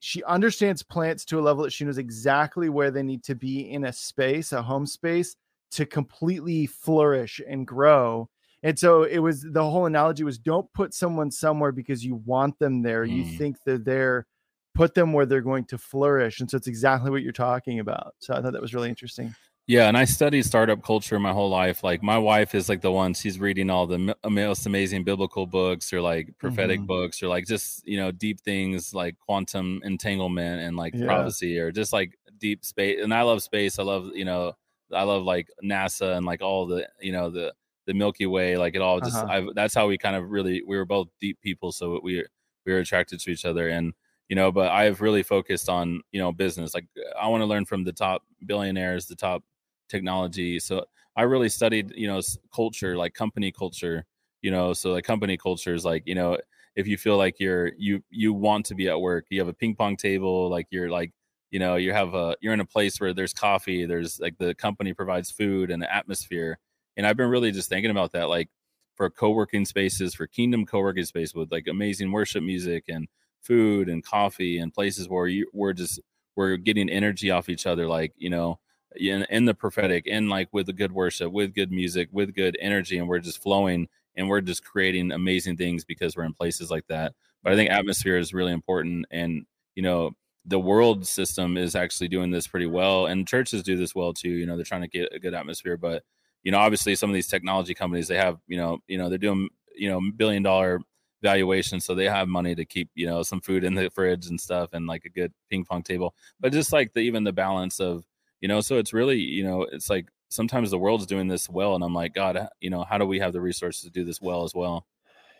she 0.00 0.22
understands 0.24 0.82
plants 0.82 1.24
to 1.26 1.38
a 1.38 1.42
level 1.42 1.64
that 1.64 1.72
she 1.72 1.84
knows 1.84 1.98
exactly 1.98 2.68
where 2.68 2.90
they 2.90 3.02
need 3.02 3.24
to 3.24 3.34
be 3.34 3.70
in 3.70 3.84
a 3.84 3.92
space, 3.92 4.52
a 4.52 4.62
home 4.62 4.86
space, 4.86 5.36
to 5.72 5.84
completely 5.86 6.66
flourish 6.66 7.40
and 7.46 7.66
grow. 7.66 8.28
And 8.62 8.78
so 8.78 9.04
it 9.04 9.18
was 9.18 9.42
the 9.42 9.62
whole 9.62 9.86
analogy 9.86 10.24
was 10.24 10.38
don't 10.38 10.72
put 10.72 10.94
someone 10.94 11.30
somewhere 11.30 11.72
because 11.72 12.04
you 12.04 12.16
want 12.24 12.58
them 12.58 12.82
there. 12.82 13.04
Mm. 13.04 13.16
You 13.16 13.24
think 13.38 13.56
they're 13.64 13.78
there, 13.78 14.26
put 14.74 14.94
them 14.94 15.12
where 15.12 15.26
they're 15.26 15.40
going 15.40 15.64
to 15.66 15.78
flourish. 15.78 16.40
And 16.40 16.50
so 16.50 16.56
it's 16.56 16.66
exactly 16.66 17.10
what 17.10 17.22
you're 17.22 17.32
talking 17.32 17.80
about. 17.80 18.14
So 18.18 18.34
I 18.34 18.40
thought 18.40 18.52
that 18.52 18.62
was 18.62 18.74
really 18.74 18.88
interesting. 18.88 19.34
Yeah, 19.68 19.86
and 19.86 19.98
I 19.98 20.06
studied 20.06 20.46
startup 20.46 20.82
culture 20.82 21.20
my 21.20 21.34
whole 21.34 21.50
life. 21.50 21.84
Like 21.84 22.02
my 22.02 22.16
wife 22.16 22.54
is 22.54 22.70
like 22.70 22.80
the 22.80 22.90
one 22.90 23.12
she's 23.12 23.38
reading 23.38 23.68
all 23.68 23.86
the 23.86 24.16
most 24.26 24.64
amazing 24.64 25.04
biblical 25.04 25.44
books 25.44 25.92
or 25.92 26.00
like 26.00 26.32
prophetic 26.38 26.78
mm-hmm. 26.78 26.86
books 26.86 27.22
or 27.22 27.28
like 27.28 27.46
just 27.46 27.86
you 27.86 27.98
know 27.98 28.10
deep 28.10 28.40
things 28.40 28.94
like 28.94 29.18
quantum 29.18 29.82
entanglement 29.84 30.62
and 30.62 30.74
like 30.74 30.94
yeah. 30.94 31.04
prophecy 31.04 31.58
or 31.58 31.70
just 31.70 31.92
like 31.92 32.18
deep 32.38 32.64
space. 32.64 33.00
And 33.02 33.12
I 33.12 33.20
love 33.20 33.42
space. 33.42 33.78
I 33.78 33.82
love 33.82 34.08
you 34.14 34.24
know 34.24 34.54
I 34.90 35.02
love 35.02 35.24
like 35.24 35.50
NASA 35.62 36.16
and 36.16 36.24
like 36.24 36.40
all 36.40 36.66
the 36.66 36.88
you 36.98 37.12
know 37.12 37.28
the 37.28 37.52
the 37.84 37.92
Milky 37.92 38.24
Way. 38.24 38.56
Like 38.56 38.74
it 38.74 38.80
all 38.80 39.00
just 39.00 39.16
uh-huh. 39.16 39.52
that's 39.54 39.74
how 39.74 39.86
we 39.86 39.98
kind 39.98 40.16
of 40.16 40.30
really 40.30 40.62
we 40.66 40.78
were 40.78 40.86
both 40.86 41.08
deep 41.20 41.42
people, 41.42 41.72
so 41.72 42.00
we 42.02 42.24
we 42.64 42.72
were 42.72 42.78
attracted 42.78 43.20
to 43.20 43.30
each 43.30 43.44
other 43.44 43.68
and 43.68 43.92
you 44.28 44.36
know 44.36 44.52
but 44.52 44.70
i've 44.70 45.00
really 45.00 45.22
focused 45.22 45.70
on 45.70 46.02
you 46.12 46.20
know 46.20 46.30
business 46.30 46.74
like 46.74 46.86
i 47.18 47.26
want 47.26 47.40
to 47.40 47.46
learn 47.46 47.64
from 47.64 47.82
the 47.82 47.94
top 47.94 48.22
billionaires 48.44 49.06
the 49.06 49.16
top 49.16 49.42
technology. 49.88 50.58
So 50.60 50.84
I 51.16 51.22
really 51.22 51.48
studied, 51.48 51.92
you 51.96 52.06
know, 52.06 52.20
culture, 52.54 52.96
like 52.96 53.14
company 53.14 53.52
culture, 53.52 54.04
you 54.42 54.50
know, 54.50 54.72
so 54.72 54.92
like 54.92 55.04
company 55.04 55.36
culture 55.36 55.74
is 55.74 55.84
like, 55.84 56.04
you 56.06 56.14
know, 56.14 56.38
if 56.76 56.86
you 56.86 56.96
feel 56.96 57.16
like 57.16 57.40
you're 57.40 57.72
you 57.76 58.02
you 58.10 58.32
want 58.32 58.66
to 58.66 58.74
be 58.74 58.88
at 58.88 59.00
work, 59.00 59.26
you 59.30 59.40
have 59.40 59.48
a 59.48 59.52
ping 59.54 59.74
pong 59.74 59.96
table, 59.96 60.48
like 60.48 60.66
you're 60.70 60.90
like, 60.90 61.12
you 61.50 61.58
know, 61.58 61.76
you 61.76 61.92
have 61.92 62.14
a 62.14 62.36
you're 62.40 62.52
in 62.54 62.60
a 62.60 62.64
place 62.64 63.00
where 63.00 63.12
there's 63.14 63.32
coffee, 63.34 63.84
there's 63.86 64.20
like 64.20 64.38
the 64.38 64.54
company 64.54 64.92
provides 64.94 65.30
food 65.30 65.70
and 65.70 65.82
the 65.82 65.92
atmosphere. 65.92 66.58
And 66.96 67.06
I've 67.06 67.16
been 67.16 67.30
really 67.30 67.50
just 67.52 67.68
thinking 67.68 67.90
about 67.90 68.12
that, 68.12 68.28
like 68.28 68.48
for 68.96 69.10
co-working 69.10 69.64
spaces, 69.64 70.14
for 70.14 70.26
Kingdom 70.26 70.66
co-working 70.66 71.04
space 71.04 71.34
with 71.34 71.50
like 71.52 71.66
amazing 71.68 72.12
worship 72.12 72.42
music 72.42 72.84
and 72.88 73.08
food 73.40 73.88
and 73.88 74.04
coffee 74.04 74.58
and 74.58 74.72
places 74.74 75.08
where 75.08 75.26
you 75.26 75.48
we're 75.52 75.72
just 75.72 76.00
we're 76.36 76.56
getting 76.56 76.88
energy 76.88 77.30
off 77.30 77.48
each 77.48 77.66
other, 77.66 77.86
like 77.88 78.12
you 78.16 78.30
know, 78.30 78.58
in, 78.96 79.26
in 79.30 79.44
the 79.44 79.54
prophetic 79.54 80.06
in 80.06 80.28
like 80.28 80.48
with 80.52 80.66
the 80.66 80.72
good 80.72 80.92
worship 80.92 81.32
with 81.32 81.54
good 81.54 81.70
music 81.70 82.08
with 82.12 82.34
good 82.34 82.56
energy 82.60 82.98
and 82.98 83.08
we're 83.08 83.18
just 83.18 83.42
flowing 83.42 83.88
and 84.16 84.28
we're 84.28 84.40
just 84.40 84.64
creating 84.64 85.12
amazing 85.12 85.56
things 85.56 85.84
because 85.84 86.16
we're 86.16 86.24
in 86.24 86.32
places 86.32 86.70
like 86.70 86.86
that. 86.88 87.14
But 87.42 87.52
i 87.52 87.56
think 87.56 87.70
atmosphere 87.70 88.16
is 88.16 88.34
really 88.34 88.52
important 88.52 89.06
and 89.10 89.46
you 89.74 89.82
know 89.82 90.12
the 90.44 90.58
world 90.58 91.06
system 91.06 91.56
is 91.56 91.74
actually 91.76 92.08
doing 92.08 92.30
this 92.30 92.46
pretty 92.46 92.66
well 92.66 93.06
and 93.06 93.28
churches 93.28 93.62
do 93.62 93.76
this 93.76 93.94
well 93.94 94.12
too 94.12 94.30
you 94.30 94.46
know 94.46 94.56
they're 94.56 94.64
trying 94.64 94.82
to 94.82 94.88
get 94.88 95.12
a 95.12 95.18
good 95.18 95.34
atmosphere 95.34 95.76
but 95.76 96.02
you 96.42 96.50
know 96.50 96.58
obviously 96.58 96.94
some 96.94 97.10
of 97.10 97.14
these 97.14 97.28
technology 97.28 97.74
companies 97.74 98.08
they 98.08 98.16
have 98.16 98.38
you 98.46 98.56
know 98.56 98.78
you 98.88 98.98
know 98.98 99.08
they're 99.08 99.18
doing 99.18 99.48
you 99.76 99.88
know 99.88 100.00
billion 100.16 100.42
dollar 100.42 100.80
valuation 101.22 101.80
so 101.80 101.94
they 101.94 102.04
have 102.04 102.28
money 102.28 102.54
to 102.54 102.64
keep 102.64 102.90
you 102.94 103.06
know 103.06 103.22
some 103.22 103.40
food 103.40 103.64
in 103.64 103.74
the 103.74 103.90
fridge 103.90 104.26
and 104.26 104.40
stuff 104.40 104.70
and 104.72 104.86
like 104.86 105.04
a 105.04 105.08
good 105.08 105.32
ping 105.50 105.64
pong 105.64 105.82
table. 105.82 106.14
But 106.40 106.52
just 106.52 106.72
like 106.72 106.92
the 106.92 107.00
even 107.00 107.24
the 107.24 107.32
balance 107.32 107.80
of 107.80 108.04
you 108.40 108.48
know 108.48 108.60
so 108.60 108.78
it's 108.78 108.92
really 108.92 109.18
you 109.18 109.44
know 109.44 109.62
it's 109.62 109.90
like 109.90 110.06
sometimes 110.28 110.70
the 110.70 110.78
world's 110.78 111.06
doing 111.06 111.26
this 111.26 111.48
well 111.48 111.74
and 111.74 111.82
i'm 111.82 111.94
like 111.94 112.14
god 112.14 112.48
you 112.60 112.70
know 112.70 112.84
how 112.84 112.98
do 112.98 113.06
we 113.06 113.18
have 113.18 113.32
the 113.32 113.40
resources 113.40 113.82
to 113.82 113.90
do 113.90 114.04
this 114.04 114.20
well 114.20 114.44
as 114.44 114.54
well? 114.54 114.86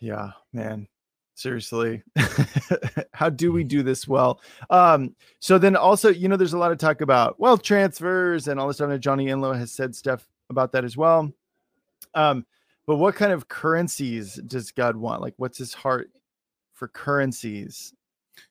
Yeah 0.00 0.30
man 0.52 0.88
seriously. 1.38 2.02
How 3.12 3.30
do 3.30 3.52
we 3.52 3.64
do 3.64 3.82
this 3.82 4.06
well? 4.08 4.40
Um 4.70 5.14
so 5.40 5.58
then 5.58 5.76
also 5.76 6.11
you 6.11 6.28
know 6.28 6.37
there's 6.37 6.52
a 6.52 6.58
lot 6.58 6.72
of 6.72 6.78
talk 6.78 7.00
about 7.00 7.38
wealth 7.38 7.62
transfers 7.62 8.48
and 8.48 8.58
all 8.58 8.66
this 8.66 8.76
stuff 8.76 8.90
and 8.90 9.02
johnny 9.02 9.28
enlow 9.28 9.52
has 9.52 9.72
said 9.72 9.94
stuff 9.94 10.26
about 10.50 10.72
that 10.72 10.84
as 10.84 10.96
well. 10.96 11.32
Um 12.14 12.44
but 12.87 12.96
what 12.96 13.14
kind 13.14 13.32
of 13.32 13.48
currencies 13.48 14.34
does 14.46 14.72
god 14.72 14.96
want? 14.96 15.22
Like 15.22 15.34
what's 15.37 15.58
his 15.58 15.72
heart 15.74 16.11
for 16.74 16.88
currencies? 16.88 17.94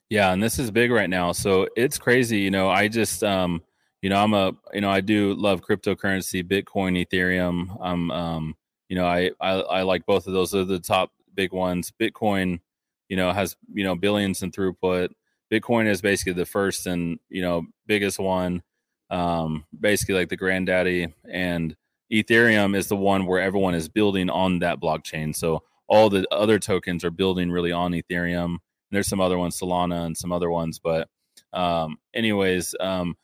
Yeah 0.09 0.31
and 0.31 0.41
this 0.41 0.57
is 0.57 0.71
big 0.71 0.91
right 0.91 1.09
now 1.09 1.33
so 1.33 1.67
it's 1.75 1.97
crazy 1.97 2.39
you 2.39 2.51
know 2.51 2.69
i 2.69 2.87
just 2.87 3.23
um 3.23 3.61
you 4.01 4.09
know, 4.09 4.21
I'm 4.23 4.33
a, 4.33 4.53
you 4.73 4.81
know, 4.81 4.89
I 4.89 5.01
do 5.01 5.33
love 5.33 5.61
cryptocurrency, 5.61 6.43
Bitcoin, 6.43 7.05
Ethereum. 7.05 7.75
I'm, 7.81 8.11
um, 8.11 8.55
you 8.89 8.95
know, 8.95 9.05
I, 9.05 9.31
I, 9.41 9.53
I 9.53 9.81
like 9.81 10.05
both 10.05 10.27
of 10.27 10.33
those. 10.33 10.53
Are 10.53 10.63
the 10.63 10.79
top 10.79 11.11
big 11.33 11.51
ones. 11.53 11.91
Bitcoin, 11.99 12.59
you 13.09 13.15
know, 13.15 13.31
has, 13.31 13.55
you 13.73 13.83
know, 13.83 13.95
billions 13.95 14.43
in 14.43 14.51
throughput. 14.51 15.09
Bitcoin 15.51 15.87
is 15.87 16.01
basically 16.01 16.33
the 16.33 16.45
first 16.45 16.85
and, 16.87 17.19
you 17.29 17.41
know, 17.41 17.65
biggest 17.85 18.19
one, 18.19 18.61
um, 19.09 19.65
basically 19.79 20.15
like 20.15 20.29
the 20.29 20.35
granddaddy. 20.35 21.13
And 21.31 21.75
Ethereum 22.11 22.75
is 22.75 22.87
the 22.87 22.97
one 22.97 23.25
where 23.25 23.41
everyone 23.41 23.75
is 23.75 23.87
building 23.87 24.29
on 24.29 24.59
that 24.59 24.79
blockchain. 24.81 25.35
So 25.35 25.63
all 25.87 26.09
the 26.09 26.27
other 26.31 26.59
tokens 26.59 27.05
are 27.05 27.11
building 27.11 27.49
really 27.49 27.71
on 27.71 27.93
Ethereum. 27.93 28.45
And 28.45 28.59
there's 28.91 29.07
some 29.07 29.21
other 29.21 29.37
ones, 29.37 29.57
Solana 29.57 30.05
and 30.05 30.17
some 30.17 30.33
other 30.33 30.51
ones. 30.51 30.79
But, 30.79 31.07
um, 31.53 31.97
anyways, 32.13 32.75
um, 32.79 33.15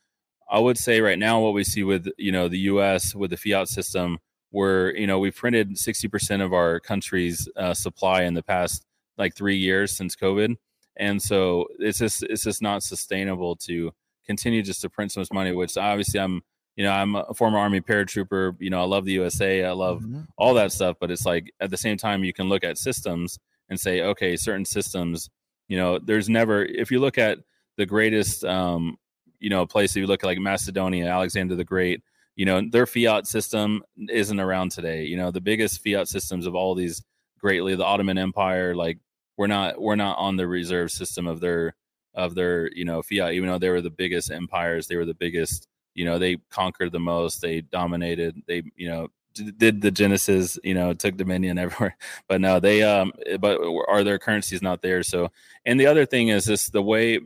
I 0.53 0.59
would 0.59 0.77
say 0.77 1.01
right 1.01 1.17
now 1.17 1.39
what 1.39 1.55
we 1.55 1.63
see 1.63 1.83
with 1.83 2.07
you 2.19 2.31
know 2.31 2.47
the 2.47 2.59
U.S. 2.59 3.15
with 3.15 3.31
the 3.31 3.37
fiat 3.37 3.67
system, 3.67 4.19
where 4.51 4.95
you 4.95 5.07
know 5.07 5.17
we've 5.17 5.35
printed 5.35 5.79
sixty 5.79 6.07
percent 6.07 6.43
of 6.43 6.53
our 6.53 6.79
country's 6.79 7.49
uh, 7.57 7.73
supply 7.73 8.21
in 8.21 8.35
the 8.35 8.43
past 8.43 8.85
like 9.17 9.35
three 9.35 9.57
years 9.57 9.97
since 9.97 10.15
COVID, 10.15 10.55
and 10.95 11.19
so 11.19 11.65
it's 11.79 11.97
just 11.97 12.21
it's 12.21 12.43
just 12.43 12.61
not 12.61 12.83
sustainable 12.83 13.55
to 13.55 13.93
continue 14.27 14.61
just 14.61 14.81
to 14.81 14.91
print 14.91 15.11
so 15.11 15.21
much 15.21 15.33
money. 15.33 15.51
Which 15.53 15.75
obviously 15.75 16.19
I'm 16.19 16.43
you 16.75 16.83
know 16.83 16.91
I'm 16.91 17.15
a 17.15 17.33
former 17.33 17.57
Army 17.57 17.81
paratrooper. 17.81 18.55
You 18.59 18.69
know 18.69 18.79
I 18.79 18.85
love 18.85 19.05
the 19.05 19.13
USA, 19.13 19.65
I 19.65 19.71
love 19.71 20.01
mm-hmm. 20.01 20.21
all 20.37 20.53
that 20.53 20.71
stuff, 20.71 20.97
but 21.01 21.09
it's 21.09 21.25
like 21.25 21.51
at 21.59 21.71
the 21.71 21.77
same 21.77 21.97
time 21.97 22.23
you 22.23 22.31
can 22.31 22.47
look 22.47 22.63
at 22.63 22.77
systems 22.77 23.39
and 23.69 23.79
say 23.79 24.01
okay, 24.01 24.35
certain 24.35 24.65
systems, 24.65 25.31
you 25.67 25.77
know, 25.77 25.97
there's 25.97 26.29
never 26.29 26.63
if 26.63 26.91
you 26.91 26.99
look 26.99 27.17
at 27.17 27.39
the 27.77 27.87
greatest 27.87 28.45
um, 28.45 28.97
you 29.43 29.49
know, 29.49 29.61
a 29.61 29.67
place 29.67 29.93
you 29.93 30.07
look 30.07 30.23
at 30.23 30.27
like 30.27 30.39
Macedonia, 30.39 31.09
Alexander 31.09 31.53
the 31.55 31.65
Great, 31.65 32.01
you 32.37 32.45
know, 32.45 32.61
their 32.71 32.85
fiat 32.85 33.27
system 33.27 33.83
isn't 34.09 34.39
around 34.39 34.71
today. 34.71 35.03
You 35.03 35.17
know, 35.17 35.31
the 35.31 35.41
biggest 35.41 35.83
fiat 35.83 36.07
systems 36.07 36.45
of 36.45 36.55
all 36.55 36.75
these 36.75 37.03
greatly, 37.39 37.75
the 37.75 37.83
Ottoman 37.83 38.17
Empire, 38.17 38.73
like 38.73 38.99
we're 39.35 39.47
not 39.47 39.81
we're 39.81 39.97
not 39.97 40.17
on 40.17 40.37
the 40.37 40.47
reserve 40.47 40.91
system 40.91 41.27
of 41.27 41.41
their 41.41 41.75
of 42.13 42.35
their 42.35 42.71
you 42.71 42.85
know 42.85 43.01
fiat. 43.01 43.33
Even 43.33 43.49
though 43.49 43.57
they 43.57 43.67
were 43.67 43.81
the 43.81 43.89
biggest 43.89 44.31
empires, 44.31 44.87
they 44.87 44.95
were 44.95 45.05
the 45.05 45.13
biggest. 45.13 45.67
You 45.93 46.05
know, 46.05 46.17
they 46.17 46.37
conquered 46.49 46.93
the 46.93 47.01
most. 47.01 47.41
They 47.41 47.59
dominated. 47.61 48.41
They 48.47 48.63
you 48.77 48.87
know 48.87 49.09
did 49.57 49.81
the 49.81 49.91
Genesis, 49.91 50.57
you 50.63 50.73
know, 50.73 50.93
took 50.93 51.17
dominion 51.17 51.57
everywhere. 51.59 51.97
But 52.29 52.39
no, 52.39 52.61
they 52.61 52.81
um 52.83 53.11
but 53.41 53.59
are 53.89 54.05
their 54.05 54.19
currencies 54.19 54.61
not 54.61 54.81
there? 54.81 55.03
So 55.03 55.31
and 55.65 55.77
the 55.77 55.87
other 55.87 56.05
thing 56.05 56.29
is 56.29 56.45
this 56.45 56.69
the 56.69 56.81
way 56.81 57.19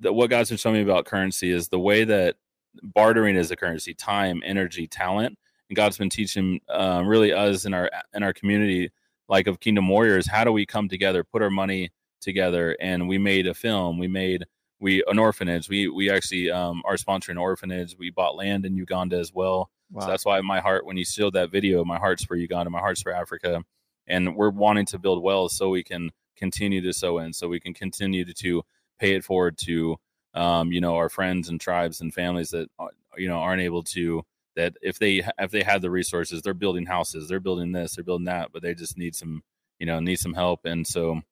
that 0.00 0.12
what 0.12 0.30
God's 0.30 0.50
been 0.50 0.58
showing 0.58 0.76
me 0.76 0.82
about 0.82 1.04
currency 1.04 1.50
is 1.50 1.68
the 1.68 1.78
way 1.78 2.04
that 2.04 2.36
bartering 2.82 3.36
is 3.36 3.50
a 3.50 3.56
currency, 3.56 3.94
time, 3.94 4.42
energy, 4.44 4.86
talent. 4.86 5.38
And 5.68 5.76
God's 5.76 5.98
been 5.98 6.10
teaching 6.10 6.60
um, 6.68 7.06
really 7.06 7.32
us 7.32 7.64
in 7.64 7.74
our 7.74 7.90
in 8.14 8.22
our 8.22 8.32
community, 8.32 8.90
like 9.28 9.46
of 9.46 9.60
Kingdom 9.60 9.88
Warriors, 9.88 10.28
how 10.28 10.44
do 10.44 10.52
we 10.52 10.64
come 10.66 10.88
together, 10.88 11.24
put 11.24 11.42
our 11.42 11.50
money 11.50 11.90
together, 12.20 12.76
and 12.80 13.08
we 13.08 13.18
made 13.18 13.46
a 13.46 13.54
film. 13.54 13.98
We 13.98 14.08
made 14.08 14.44
we 14.80 15.02
an 15.08 15.18
orphanage. 15.18 15.68
We 15.68 15.88
we 15.88 16.10
actually 16.10 16.50
um, 16.50 16.82
are 16.84 16.96
sponsoring 16.96 17.30
an 17.30 17.38
orphanage. 17.38 17.96
We 17.98 18.10
bought 18.10 18.36
land 18.36 18.64
in 18.64 18.76
Uganda 18.76 19.18
as 19.18 19.32
well. 19.32 19.70
Wow. 19.90 20.02
So 20.02 20.06
that's 20.08 20.24
why 20.24 20.40
my 20.40 20.60
heart, 20.60 20.86
when 20.86 20.96
you 20.96 21.04
showed 21.04 21.32
that 21.34 21.50
video, 21.50 21.84
my 21.84 21.98
heart's 21.98 22.24
for 22.24 22.36
Uganda, 22.36 22.70
my 22.70 22.80
heart's 22.80 23.02
for 23.02 23.12
Africa, 23.12 23.62
and 24.06 24.36
we're 24.36 24.50
wanting 24.50 24.86
to 24.86 24.98
build 24.98 25.22
wells 25.22 25.56
so 25.56 25.70
we 25.70 25.82
can 25.82 26.10
continue 26.36 26.80
to 26.82 26.92
sow 26.92 27.18
in, 27.18 27.32
so 27.32 27.48
we 27.48 27.58
can 27.58 27.74
continue 27.74 28.24
to, 28.24 28.34
to 28.34 28.62
pay 28.98 29.14
it 29.14 29.24
forward 29.24 29.56
to 29.58 29.96
um, 30.34 30.72
you 30.72 30.80
know 30.80 30.96
our 30.96 31.08
friends 31.08 31.48
and 31.48 31.60
tribes 31.60 32.00
and 32.00 32.12
families 32.14 32.50
that 32.50 32.68
uh, 32.78 32.88
you 33.16 33.28
know 33.28 33.38
aren't 33.38 33.62
able 33.62 33.82
to 33.82 34.24
that 34.56 34.74
if 34.82 34.98
they 34.98 35.22
if 35.38 35.50
they 35.50 35.62
had 35.62 35.82
the 35.82 35.90
resources 35.90 36.42
they're 36.42 36.54
building 36.54 36.86
houses 36.86 37.28
they're 37.28 37.40
building 37.40 37.72
this 37.72 37.94
they're 37.94 38.04
building 38.04 38.26
that 38.26 38.50
but 38.52 38.62
they 38.62 38.74
just 38.74 38.98
need 38.98 39.14
some 39.14 39.42
you 39.78 39.86
know 39.86 40.00
need 40.00 40.18
some 40.18 40.34
help. 40.34 40.64
And 40.64 40.86
so 40.86 41.22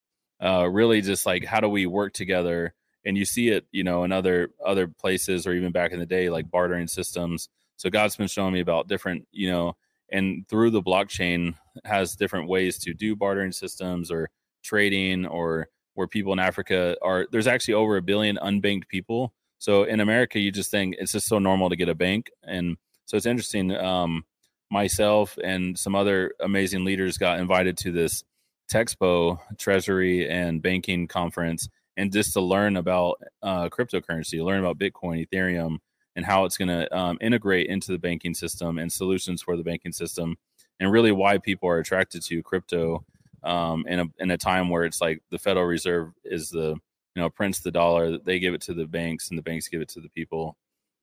uh, 0.43 0.69
really 0.69 1.01
just 1.01 1.27
like 1.27 1.45
how 1.45 1.61
do 1.61 1.69
we 1.69 1.87
work 1.87 2.13
together? 2.13 2.75
And 3.05 3.17
you 3.17 3.25
see 3.25 3.49
it 3.51 3.67
you 3.73 3.85
know 3.85 4.05
in 4.05 4.13
other 4.13 4.51
other 4.65 4.89
places 4.89 5.47
or 5.47 5.53
even 5.53 5.73
back 5.73 5.93
in 5.93 5.99
the 5.99 6.07
day 6.07 6.31
like 6.31 6.51
bartering 6.51 6.87
systems. 6.87 7.49
So 7.77 7.91
god's 7.91 8.17
been 8.17 8.29
showing 8.29 8.55
me 8.55 8.61
about 8.61 8.89
different 8.89 9.27
you 9.33 9.51
know 9.51 9.77
and 10.11 10.49
through 10.49 10.71
the 10.71 10.83
blockchain 10.83 11.55
has 11.85 12.17
different 12.17 12.49
ways 12.49 12.79
to 12.79 12.95
do 12.95 13.17
bartering 13.17 13.53
systems 13.53 14.11
or 14.11 14.31
trading 14.63 15.27
or 15.27 15.69
where 15.97 16.07
people 16.07 16.33
in 16.33 16.39
Africa 16.39 16.97
are 17.03 17.27
there's 17.33 17.47
actually 17.47 17.75
over 17.75 17.97
a 17.97 18.03
billion 18.03 18.37
unbanked 18.37 18.89
people. 18.89 19.33
So 19.59 19.85
in 19.85 20.01
America, 20.01 20.39
you 20.39 20.53
just 20.53 20.71
think 20.71 20.97
it's 20.99 21.13
just 21.13 21.27
so 21.27 21.39
normal 21.39 21.71
to 21.71 21.77
get 21.77 21.89
a 21.89 21.95
bank, 21.95 22.31
and 22.45 22.77
so 23.07 23.17
it's 23.17 23.27
interesting. 23.27 23.75
Um, 23.75 24.25
myself 24.71 25.39
and 25.43 25.79
some 25.79 25.95
other 25.95 26.35
amazing 26.41 26.85
leaders 26.85 27.19
got 27.19 27.39
invited 27.39 27.77
to 27.79 27.93
this 27.93 28.25
Texpo 28.71 29.39
Treasury 29.59 30.29
and 30.29 30.61
Banking 30.61 31.07
Conference 31.07 31.69
and 31.97 32.13
just 32.13 32.33
to 32.35 32.41
learn 32.41 32.77
about 32.77 33.21
uh, 33.43 33.69
cryptocurrency, 33.69 34.45
learn 34.45 34.61
about 34.61 34.79
Bitcoin, 34.79 35.27
Ethereum, 35.27 35.79
and 36.15 36.27
how 36.27 36.45
it's 36.45 36.57
going 36.57 36.69
to 36.69 36.97
um, 36.97 37.19
integrate 37.21 37.69
into 37.69 37.93
the 37.93 37.99
banking 37.99 38.35
system 38.35 38.79
and 38.79 38.93
solutions 38.93 39.43
for 39.43 39.57
the 39.57 39.63
banking 39.63 39.93
system, 39.93 40.37
and 40.81 40.91
really 40.91 41.13
why 41.13 41.39
people 41.39 41.69
are 41.69 41.79
attracted 41.79 42.23
to 42.23 42.43
crypto 42.43 43.05
um, 43.47 43.87
in 43.87 44.01
a 44.01 44.05
in 44.19 44.31
a 44.31 44.39
time 44.39 44.69
where 44.69 44.85
it's 44.85 45.01
like 45.01 45.23
the 45.31 45.39
Federal 45.39 45.67
Reserve 45.67 46.13
is 46.25 46.51
the 46.51 46.77
you 47.15 47.23
know 47.23 47.31
prints 47.31 47.61
the 47.61 47.71
dollar, 47.71 48.19
they 48.19 48.39
give 48.39 48.55
it 48.55 48.61
to 48.63 48.75
the 48.75 48.87
banks, 48.87 49.31
and 49.31 49.39
the 49.39 49.43
banks 49.43 49.69
give 49.69 49.81
it 49.81 49.89
to 49.91 50.01
the 50.01 50.11
people. 50.11 50.57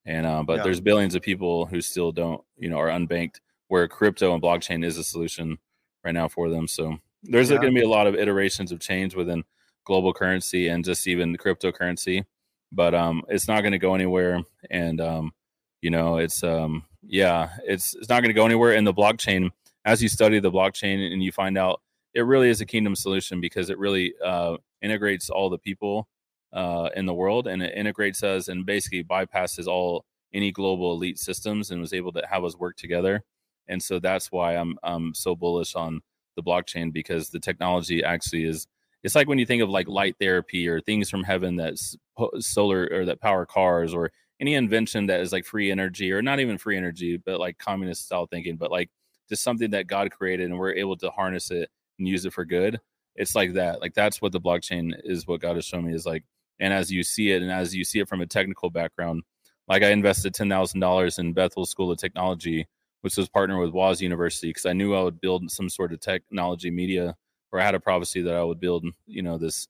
And 0.06 0.26
uh, 0.26 0.44
but 0.44 0.58
yeah. 0.58 0.64
there's 0.64 0.82
billions 0.82 1.16
of 1.16 1.22
people 1.22 1.66
who 1.66 1.82
still 1.82 2.12
don't 2.12 2.42
you 2.58 2.70
know 2.70 2.78
are 2.78 2.90
unbanked, 2.90 3.40
where 3.68 3.88
crypto 3.88 4.34
and 4.34 4.44
blockchain 4.44 4.86
is 4.86 4.98
a 4.98 5.04
solution 5.04 5.58
right 6.04 6.14
now 6.14 6.28
for 6.28 6.50
them. 6.50 6.68
So 6.68 6.98
there's 7.24 7.50
yeah. 7.50 7.58
going 7.58 7.74
to 7.74 7.80
be 7.80 7.86
a 7.86 7.90
lot 7.90 8.08
of 8.08 8.16
iterations 8.16 8.72
of 8.72 8.80
change 8.80 9.16
within 9.16 9.44
global 9.86 10.14
currency 10.14 10.68
and 10.68 10.84
just 10.84 11.08
even 11.08 11.36
cryptocurrency, 11.38 12.26
but 12.72 12.94
um, 12.94 13.24
it's 13.30 13.48
not 13.48 13.62
going 13.62 13.72
to 13.72 13.80
go 13.80 13.96
anywhere. 13.96 14.44
And 14.70 15.00
um, 15.00 15.32
you 15.82 15.90
know, 15.90 16.18
it's 16.18 16.44
um, 16.44 16.84
yeah, 17.02 17.50
it's 17.66 17.96
it's 17.96 18.10
not 18.10 18.22
going 18.22 18.30
to 18.30 18.40
go 18.40 18.46
anywhere. 18.46 18.74
And 18.74 18.86
the 18.86 18.94
blockchain, 18.94 19.52
as 19.86 20.04
you 20.04 20.10
study 20.10 20.40
the 20.40 20.52
blockchain 20.52 21.12
and 21.12 21.24
you 21.24 21.32
find 21.32 21.58
out, 21.58 21.82
it 22.14 22.22
really 22.22 22.50
is 22.50 22.62
a 22.62 22.66
kingdom 22.66 22.96
solution 22.96 23.42
because 23.42 23.70
it 23.70 23.78
really 23.78 24.14
uh, 24.24 24.58
integrates 24.82 25.30
all 25.30 25.50
the 25.50 25.58
people 25.58 26.08
uh, 26.54 26.90
in 26.96 27.06
the 27.06 27.14
world 27.14 27.48
and 27.48 27.64
it 27.64 27.76
integrates 27.76 28.24
us 28.24 28.48
and 28.48 28.66
basically 28.66 29.04
bypasses 29.04 29.68
all 29.68 30.06
any 30.34 30.52
global 30.52 30.94
elite 30.94 31.20
systems 31.20 31.72
and 31.72 31.82
was 31.82 31.94
able 31.94 32.12
to 32.12 32.24
have 32.30 32.44
us 32.44 32.58
work 32.58 32.76
together. 32.78 33.24
And 33.68 33.82
so 33.82 34.00
that's 34.00 34.32
why 34.32 34.56
I'm 34.56 34.78
I'm 34.84 35.14
so 35.14 35.36
bullish 35.36 35.76
on 35.76 36.02
the 36.36 36.44
blockchain 36.44 36.92
because 36.92 37.30
the 37.30 37.40
technology 37.40 38.04
actually 38.04 38.46
is 38.46 38.68
it's 39.04 39.16
like 39.16 39.28
when 39.28 39.38
you 39.38 39.46
think 39.46 39.62
of 39.62 39.70
like 39.70 39.88
light 39.88 40.16
therapy 40.20 40.68
or 40.68 40.80
things 40.80 41.10
from 41.10 41.24
heaven 41.24 41.56
that's 41.58 41.96
solar 42.40 42.88
or 42.92 43.06
that 43.06 43.22
power 43.22 43.46
cars 43.46 43.94
or 43.94 44.12
any 44.40 44.56
invention 44.56 45.08
that 45.08 45.22
is 45.22 45.32
like 45.32 45.46
free 45.46 45.72
energy 45.72 46.12
or 46.12 46.22
not 46.22 46.40
even 46.40 46.58
free 46.58 46.78
energy 46.78 47.18
but 47.18 47.40
like 47.40 47.58
communist 47.58 48.06
style 48.06 48.26
thinking 48.26 48.58
but 48.58 48.72
like 48.72 48.90
just 49.30 49.44
something 49.44 49.72
that 49.72 49.88
god 49.88 50.10
created 50.12 50.50
and 50.50 50.58
we're 50.58 50.74
able 50.74 50.98
to 50.98 51.10
harness 51.12 51.52
it 51.52 51.70
and 52.00 52.08
use 52.08 52.26
it 52.26 52.34
for 52.34 52.46
good 52.46 52.80
it's 53.16 53.36
like 53.36 53.54
that 53.54 53.82
like 53.82 53.94
that's 53.94 54.22
what 54.22 54.32
the 54.32 54.42
blockchain 54.42 54.94
is 55.04 55.28
what 55.28 55.42
god 55.42 55.56
has 55.56 55.66
shown 55.66 55.86
me 55.86 55.94
is 55.94 56.06
like 56.06 56.24
and 56.60 56.74
as 56.74 56.92
you 56.92 57.04
see 57.04 57.32
it 57.32 57.42
and 57.42 57.52
as 57.52 57.76
you 57.76 57.84
see 57.84 58.00
it 58.00 58.08
from 58.08 58.22
a 58.22 58.26
technical 58.26 58.70
background 58.70 59.22
like 59.68 59.84
i 59.84 59.90
invested 59.90 60.34
$10000 60.34 61.20
in 61.20 61.34
bethel 61.34 61.66
school 61.66 61.92
of 61.92 61.98
technology 61.98 62.68
which 63.04 63.18
was 63.18 63.28
partnered 63.28 63.60
with 63.60 63.74
Woz 63.74 64.02
University 64.02 64.48
because 64.48 64.66
I 64.66 64.72
knew 64.72 64.96
I 64.96 65.04
would 65.04 65.20
build 65.20 65.52
some 65.52 65.68
sort 65.70 65.92
of 65.92 66.00
technology 66.00 66.72
media, 66.72 67.16
or 67.52 67.60
I 67.60 67.66
had 67.66 67.76
a 67.76 67.80
prophecy 67.80 68.22
that 68.22 68.34
I 68.34 68.42
would 68.42 68.62
build, 68.62 68.86
you 69.06 69.22
know, 69.22 69.38
this 69.38 69.68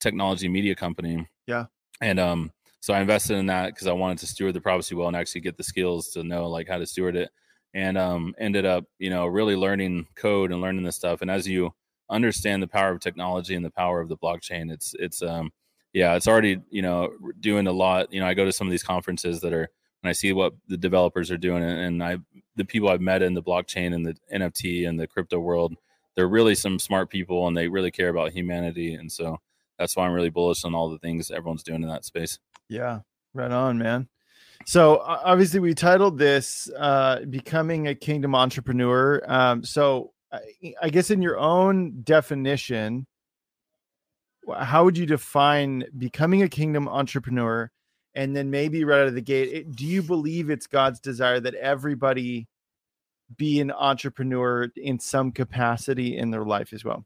technology 0.00 0.48
media 0.48 0.74
company. 0.74 1.28
Yeah. 1.46 1.66
And 2.00 2.18
um, 2.18 2.50
so 2.80 2.92
I 2.92 3.00
invested 3.00 3.36
in 3.36 3.46
that 3.46 3.66
because 3.66 3.86
I 3.86 3.92
wanted 3.92 4.18
to 4.18 4.26
steward 4.26 4.54
the 4.54 4.60
prophecy 4.60 4.96
well 4.96 5.06
and 5.06 5.16
actually 5.16 5.42
get 5.42 5.56
the 5.56 5.62
skills 5.62 6.08
to 6.10 6.24
know 6.24 6.48
like 6.48 6.68
how 6.68 6.78
to 6.78 6.86
steward 6.86 7.14
it. 7.14 7.30
And 7.76 7.98
um, 7.98 8.34
ended 8.38 8.64
up, 8.64 8.86
you 8.98 9.10
know, 9.10 9.26
really 9.26 9.54
learning 9.54 10.06
code 10.14 10.50
and 10.50 10.62
learning 10.62 10.84
this 10.84 10.96
stuff. 10.96 11.20
And 11.20 11.30
as 11.30 11.46
you 11.46 11.74
understand 12.08 12.62
the 12.62 12.68
power 12.68 12.90
of 12.90 13.00
technology 13.00 13.54
and 13.54 13.64
the 13.64 13.70
power 13.70 14.00
of 14.00 14.08
the 14.08 14.16
blockchain, 14.16 14.72
it's 14.72 14.94
it's 14.98 15.20
um, 15.20 15.52
yeah, 15.92 16.14
it's 16.14 16.26
already 16.26 16.60
you 16.70 16.80
know 16.80 17.10
doing 17.38 17.66
a 17.66 17.72
lot. 17.72 18.12
You 18.12 18.20
know, 18.20 18.26
I 18.26 18.32
go 18.32 18.46
to 18.46 18.52
some 18.52 18.66
of 18.66 18.70
these 18.70 18.82
conferences 18.82 19.42
that 19.42 19.52
are 19.52 19.68
and 20.02 20.10
I 20.10 20.12
see 20.12 20.32
what 20.32 20.54
the 20.68 20.76
developers 20.76 21.30
are 21.30 21.36
doing, 21.36 21.64
and 21.64 22.02
I 22.02 22.18
the 22.54 22.64
people 22.64 22.88
I've 22.88 23.00
met 23.00 23.22
in 23.22 23.34
the 23.34 23.42
blockchain 23.42 23.94
and 23.94 24.06
the 24.06 24.16
NFT 24.32 24.88
and 24.88 24.98
the 25.00 25.06
crypto 25.06 25.38
world, 25.38 25.74
they're 26.14 26.28
really 26.28 26.54
some 26.54 26.78
smart 26.78 27.10
people, 27.10 27.48
and 27.48 27.56
they 27.56 27.68
really 27.68 27.90
care 27.90 28.08
about 28.08 28.32
humanity, 28.32 28.94
and 28.94 29.10
so 29.10 29.38
that's 29.78 29.96
why 29.96 30.06
I'm 30.06 30.12
really 30.12 30.30
bullish 30.30 30.64
on 30.64 30.74
all 30.74 30.90
the 30.90 30.98
things 30.98 31.30
everyone's 31.30 31.62
doing 31.62 31.82
in 31.82 31.88
that 31.88 32.04
space. 32.04 32.38
Yeah, 32.68 33.00
right 33.34 33.50
on, 33.50 33.78
man. 33.78 34.08
So 34.66 34.98
obviously, 34.98 35.60
we 35.60 35.74
titled 35.74 36.18
this 36.18 36.68
uh, 36.76 37.20
"Becoming 37.30 37.88
a 37.88 37.94
Kingdom 37.94 38.34
Entrepreneur." 38.34 39.22
Um, 39.26 39.64
so 39.64 40.12
I 40.82 40.90
guess 40.90 41.10
in 41.10 41.22
your 41.22 41.38
own 41.38 42.02
definition, 42.02 43.06
how 44.58 44.84
would 44.84 44.98
you 44.98 45.06
define 45.06 45.84
becoming 45.96 46.42
a 46.42 46.48
kingdom 46.48 46.88
entrepreneur? 46.88 47.70
and 48.16 48.34
then 48.34 48.50
maybe 48.50 48.82
right 48.82 49.02
out 49.02 49.06
of 49.06 49.14
the 49.14 49.20
gate 49.20 49.50
it, 49.52 49.76
do 49.76 49.86
you 49.86 50.02
believe 50.02 50.50
it's 50.50 50.66
god's 50.66 50.98
desire 50.98 51.38
that 51.38 51.54
everybody 51.54 52.48
be 53.36 53.60
an 53.60 53.70
entrepreneur 53.70 54.68
in 54.76 54.98
some 54.98 55.30
capacity 55.30 56.16
in 56.16 56.30
their 56.30 56.44
life 56.44 56.72
as 56.72 56.84
well 56.84 57.04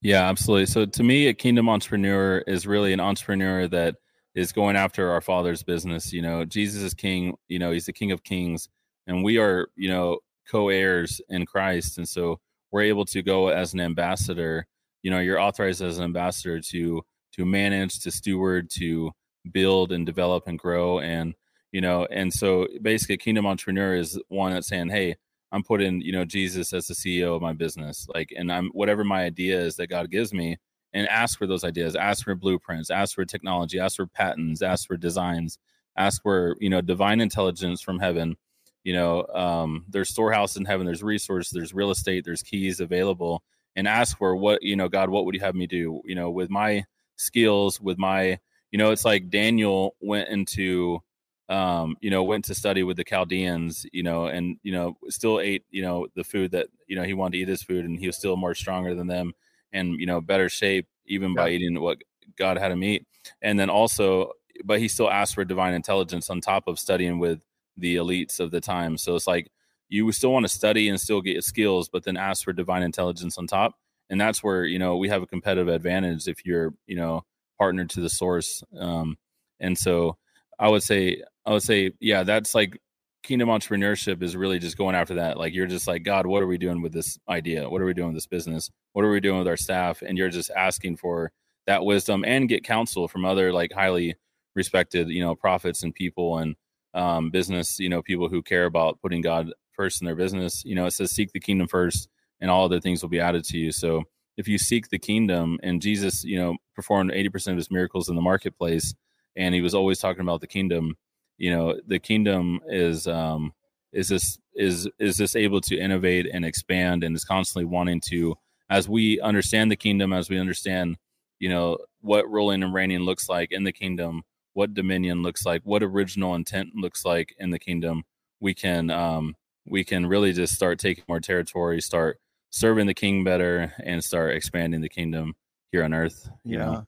yeah 0.00 0.28
absolutely 0.28 0.66
so 0.66 0.84
to 0.84 1.04
me 1.04 1.28
a 1.28 1.34
kingdom 1.34 1.68
entrepreneur 1.68 2.38
is 2.48 2.66
really 2.66 2.92
an 2.92 3.00
entrepreneur 3.00 3.68
that 3.68 3.96
is 4.34 4.52
going 4.52 4.76
after 4.76 5.10
our 5.10 5.20
father's 5.20 5.62
business 5.62 6.12
you 6.12 6.22
know 6.22 6.44
jesus 6.44 6.82
is 6.82 6.94
king 6.94 7.34
you 7.48 7.58
know 7.58 7.70
he's 7.70 7.86
the 7.86 7.92
king 7.92 8.12
of 8.12 8.22
kings 8.22 8.68
and 9.06 9.24
we 9.24 9.38
are 9.38 9.68
you 9.76 9.88
know 9.88 10.18
co-heirs 10.48 11.20
in 11.28 11.44
christ 11.46 11.98
and 11.98 12.08
so 12.08 12.38
we're 12.70 12.82
able 12.82 13.04
to 13.04 13.22
go 13.22 13.48
as 13.48 13.74
an 13.74 13.80
ambassador 13.80 14.66
you 15.02 15.10
know 15.10 15.18
you're 15.18 15.40
authorized 15.40 15.82
as 15.82 15.98
an 15.98 16.04
ambassador 16.04 16.60
to 16.60 17.02
to 17.32 17.44
manage 17.44 18.00
to 18.00 18.10
steward 18.10 18.70
to 18.70 19.10
build 19.52 19.92
and 19.92 20.06
develop 20.06 20.46
and 20.46 20.58
grow 20.58 21.00
and 21.00 21.34
you 21.72 21.80
know 21.80 22.06
and 22.10 22.32
so 22.32 22.66
basically 22.82 23.16
kingdom 23.16 23.46
entrepreneur 23.46 23.94
is 23.94 24.18
one 24.28 24.52
that's 24.52 24.68
saying 24.68 24.88
hey 24.88 25.14
i'm 25.52 25.62
putting 25.62 26.00
you 26.00 26.12
know 26.12 26.24
jesus 26.24 26.72
as 26.72 26.86
the 26.86 26.94
ceo 26.94 27.34
of 27.36 27.42
my 27.42 27.52
business 27.52 28.06
like 28.14 28.32
and 28.36 28.52
i'm 28.52 28.68
whatever 28.72 29.02
my 29.04 29.22
idea 29.24 29.58
is 29.58 29.76
that 29.76 29.88
god 29.88 30.10
gives 30.10 30.32
me 30.32 30.56
and 30.92 31.08
ask 31.08 31.38
for 31.38 31.46
those 31.46 31.64
ideas 31.64 31.94
ask 31.96 32.24
for 32.24 32.34
blueprints 32.34 32.90
ask 32.90 33.14
for 33.14 33.24
technology 33.24 33.78
ask 33.78 33.96
for 33.96 34.06
patents 34.06 34.62
ask 34.62 34.86
for 34.86 34.96
designs 34.96 35.58
ask 35.96 36.22
for 36.22 36.56
you 36.60 36.70
know 36.70 36.80
divine 36.80 37.20
intelligence 37.20 37.80
from 37.80 37.98
heaven. 37.98 38.36
You 38.82 38.94
know 38.94 39.26
um, 39.26 39.84
there's 39.88 40.08
storehouses 40.08 40.56
in 40.56 40.64
heaven 40.64 40.86
there's 40.86 41.02
resources 41.02 41.52
there's 41.52 41.74
real 41.74 41.90
estate 41.90 42.24
there's 42.24 42.42
keys 42.42 42.80
available 42.80 43.42
and 43.76 43.86
ask 43.86 44.16
for 44.16 44.34
what 44.34 44.62
you 44.62 44.74
know 44.74 44.88
god 44.88 45.10
what 45.10 45.26
would 45.26 45.34
you 45.34 45.40
have 45.40 45.54
me 45.54 45.66
do? 45.66 46.00
You 46.04 46.14
know 46.14 46.30
with 46.30 46.48
my 46.50 46.84
skills 47.16 47.80
with 47.80 47.98
my 47.98 48.38
you 48.70 48.78
know, 48.78 48.90
it's 48.90 49.04
like 49.04 49.30
Daniel 49.30 49.96
went 50.00 50.28
into, 50.28 51.02
um, 51.48 51.96
you 52.00 52.10
know, 52.10 52.22
went 52.22 52.44
to 52.46 52.54
study 52.54 52.82
with 52.82 52.96
the 52.96 53.04
Chaldeans, 53.04 53.84
you 53.92 54.02
know, 54.02 54.26
and 54.26 54.58
you 54.62 54.72
know, 54.72 54.96
still 55.08 55.40
ate, 55.40 55.64
you 55.70 55.82
know, 55.82 56.06
the 56.14 56.24
food 56.24 56.52
that 56.52 56.68
you 56.86 56.96
know 56.96 57.02
he 57.02 57.14
wanted 57.14 57.32
to 57.32 57.38
eat 57.38 57.48
his 57.48 57.62
food, 57.62 57.84
and 57.84 57.98
he 57.98 58.06
was 58.06 58.16
still 58.16 58.36
more 58.36 58.54
stronger 58.54 58.94
than 58.94 59.08
them, 59.08 59.32
and 59.72 59.98
you 59.98 60.06
know, 60.06 60.20
better 60.20 60.48
shape 60.48 60.86
even 61.06 61.30
yeah. 61.30 61.42
by 61.42 61.50
eating 61.50 61.80
what 61.80 61.98
God 62.36 62.58
had 62.58 62.72
him 62.72 62.84
eat, 62.84 63.06
and 63.42 63.58
then 63.58 63.70
also, 63.70 64.32
but 64.64 64.78
he 64.78 64.88
still 64.88 65.10
asked 65.10 65.34
for 65.34 65.44
divine 65.44 65.74
intelligence 65.74 66.30
on 66.30 66.40
top 66.40 66.66
of 66.66 66.78
studying 66.78 67.18
with 67.18 67.40
the 67.76 67.96
elites 67.96 68.40
of 68.40 68.50
the 68.50 68.60
time. 68.60 68.96
So 68.98 69.14
it's 69.16 69.26
like 69.26 69.50
you 69.88 70.10
still 70.12 70.32
want 70.32 70.44
to 70.44 70.48
study 70.48 70.88
and 70.88 71.00
still 71.00 71.20
get 71.20 71.32
your 71.32 71.42
skills, 71.42 71.88
but 71.88 72.04
then 72.04 72.16
ask 72.16 72.44
for 72.44 72.52
divine 72.52 72.82
intelligence 72.82 73.38
on 73.38 73.46
top, 73.46 73.74
and 74.08 74.20
that's 74.20 74.42
where 74.42 74.64
you 74.64 74.78
know 74.78 74.96
we 74.96 75.08
have 75.08 75.22
a 75.22 75.26
competitive 75.26 75.68
advantage 75.68 76.28
if 76.28 76.44
you're, 76.44 76.74
you 76.86 76.96
know 76.96 77.24
partnered 77.60 77.90
to 77.90 78.00
the 78.00 78.08
source. 78.08 78.64
Um, 78.76 79.18
and 79.60 79.76
so 79.76 80.16
I 80.58 80.68
would 80.68 80.82
say, 80.82 81.22
I 81.44 81.52
would 81.52 81.62
say, 81.62 81.92
yeah, 82.00 82.22
that's 82.22 82.54
like 82.54 82.80
kingdom 83.22 83.48
entrepreneurship 83.48 84.22
is 84.22 84.36
really 84.36 84.58
just 84.58 84.76
going 84.76 84.94
after 84.94 85.14
that. 85.14 85.36
Like 85.36 85.54
you're 85.54 85.66
just 85.66 85.86
like, 85.86 86.02
God, 86.02 86.26
what 86.26 86.42
are 86.42 86.46
we 86.46 86.58
doing 86.58 86.82
with 86.82 86.92
this 86.92 87.18
idea? 87.28 87.68
What 87.68 87.80
are 87.80 87.86
we 87.86 87.94
doing 87.94 88.08
with 88.08 88.16
this 88.16 88.26
business? 88.26 88.70
What 88.92 89.04
are 89.04 89.10
we 89.10 89.20
doing 89.20 89.38
with 89.38 89.48
our 89.48 89.56
staff? 89.56 90.02
And 90.02 90.16
you're 90.16 90.30
just 90.30 90.50
asking 90.50 90.96
for 90.96 91.32
that 91.66 91.84
wisdom 91.84 92.24
and 92.24 92.48
get 92.48 92.64
counsel 92.64 93.08
from 93.08 93.24
other 93.24 93.52
like 93.52 93.72
highly 93.72 94.16
respected, 94.54 95.08
you 95.08 95.22
know, 95.22 95.34
prophets 95.34 95.82
and 95.82 95.94
people 95.94 96.38
and 96.38 96.56
um, 96.94 97.30
business, 97.30 97.78
you 97.78 97.88
know, 97.88 98.02
people 98.02 98.28
who 98.28 98.42
care 98.42 98.64
about 98.64 99.00
putting 99.00 99.20
God 99.20 99.52
first 99.72 100.00
in 100.00 100.06
their 100.06 100.16
business. 100.16 100.64
You 100.64 100.74
know, 100.74 100.86
it 100.86 100.92
says 100.92 101.12
seek 101.12 101.32
the 101.32 101.40
kingdom 101.40 101.68
first 101.68 102.08
and 102.40 102.50
all 102.50 102.64
other 102.64 102.80
things 102.80 103.02
will 103.02 103.10
be 103.10 103.20
added 103.20 103.44
to 103.44 103.58
you. 103.58 103.70
So 103.70 104.04
if 104.40 104.48
you 104.48 104.56
seek 104.56 104.88
the 104.88 104.98
kingdom 104.98 105.58
and 105.62 105.82
jesus 105.82 106.24
you 106.24 106.38
know 106.38 106.56
performed 106.74 107.10
80% 107.12 107.48
of 107.48 107.56
his 107.56 107.70
miracles 107.70 108.08
in 108.08 108.16
the 108.16 108.22
marketplace 108.22 108.94
and 109.36 109.54
he 109.54 109.60
was 109.60 109.74
always 109.74 109.98
talking 109.98 110.22
about 110.22 110.40
the 110.40 110.46
kingdom 110.46 110.96
you 111.40 111.50
know 111.50 111.80
the 111.86 111.98
kingdom 111.98 112.60
is 112.68 113.08
um 113.08 113.52
is 113.92 114.08
this 114.08 114.38
is 114.54 114.88
is 114.98 115.16
this 115.16 115.34
able 115.34 115.60
to 115.62 115.76
innovate 115.76 116.28
and 116.32 116.44
expand 116.44 117.02
and 117.02 117.16
is 117.16 117.24
constantly 117.24 117.64
wanting 117.64 118.00
to 118.00 118.36
as 118.68 118.88
we 118.88 119.20
understand 119.20 119.70
the 119.70 119.76
kingdom 119.76 120.12
as 120.12 120.28
we 120.28 120.38
understand 120.38 120.96
you 121.40 121.48
know 121.48 121.78
what 122.02 122.30
ruling 122.30 122.62
and 122.62 122.74
reigning 122.74 123.00
looks 123.00 123.28
like 123.28 123.50
in 123.50 123.64
the 123.64 123.72
kingdom 123.72 124.22
what 124.52 124.74
dominion 124.74 125.22
looks 125.22 125.46
like 125.46 125.62
what 125.64 125.82
original 125.82 126.34
intent 126.34 126.68
looks 126.74 127.04
like 127.04 127.34
in 127.38 127.50
the 127.50 127.58
kingdom 127.58 128.04
we 128.38 128.54
can 128.54 128.90
um 128.90 129.34
we 129.66 129.82
can 129.82 130.06
really 130.06 130.32
just 130.32 130.54
start 130.54 130.78
taking 130.78 131.04
more 131.08 131.20
territory 131.20 131.80
start 131.80 132.20
serving 132.50 132.86
the 132.86 132.94
king 132.94 133.24
better 133.24 133.72
and 133.82 134.04
start 134.04 134.34
expanding 134.34 134.82
the 134.82 134.88
kingdom 134.88 135.34
here 135.72 135.84
on 135.84 135.94
earth 135.94 136.28
yeah 136.44 136.58
know? 136.58 136.86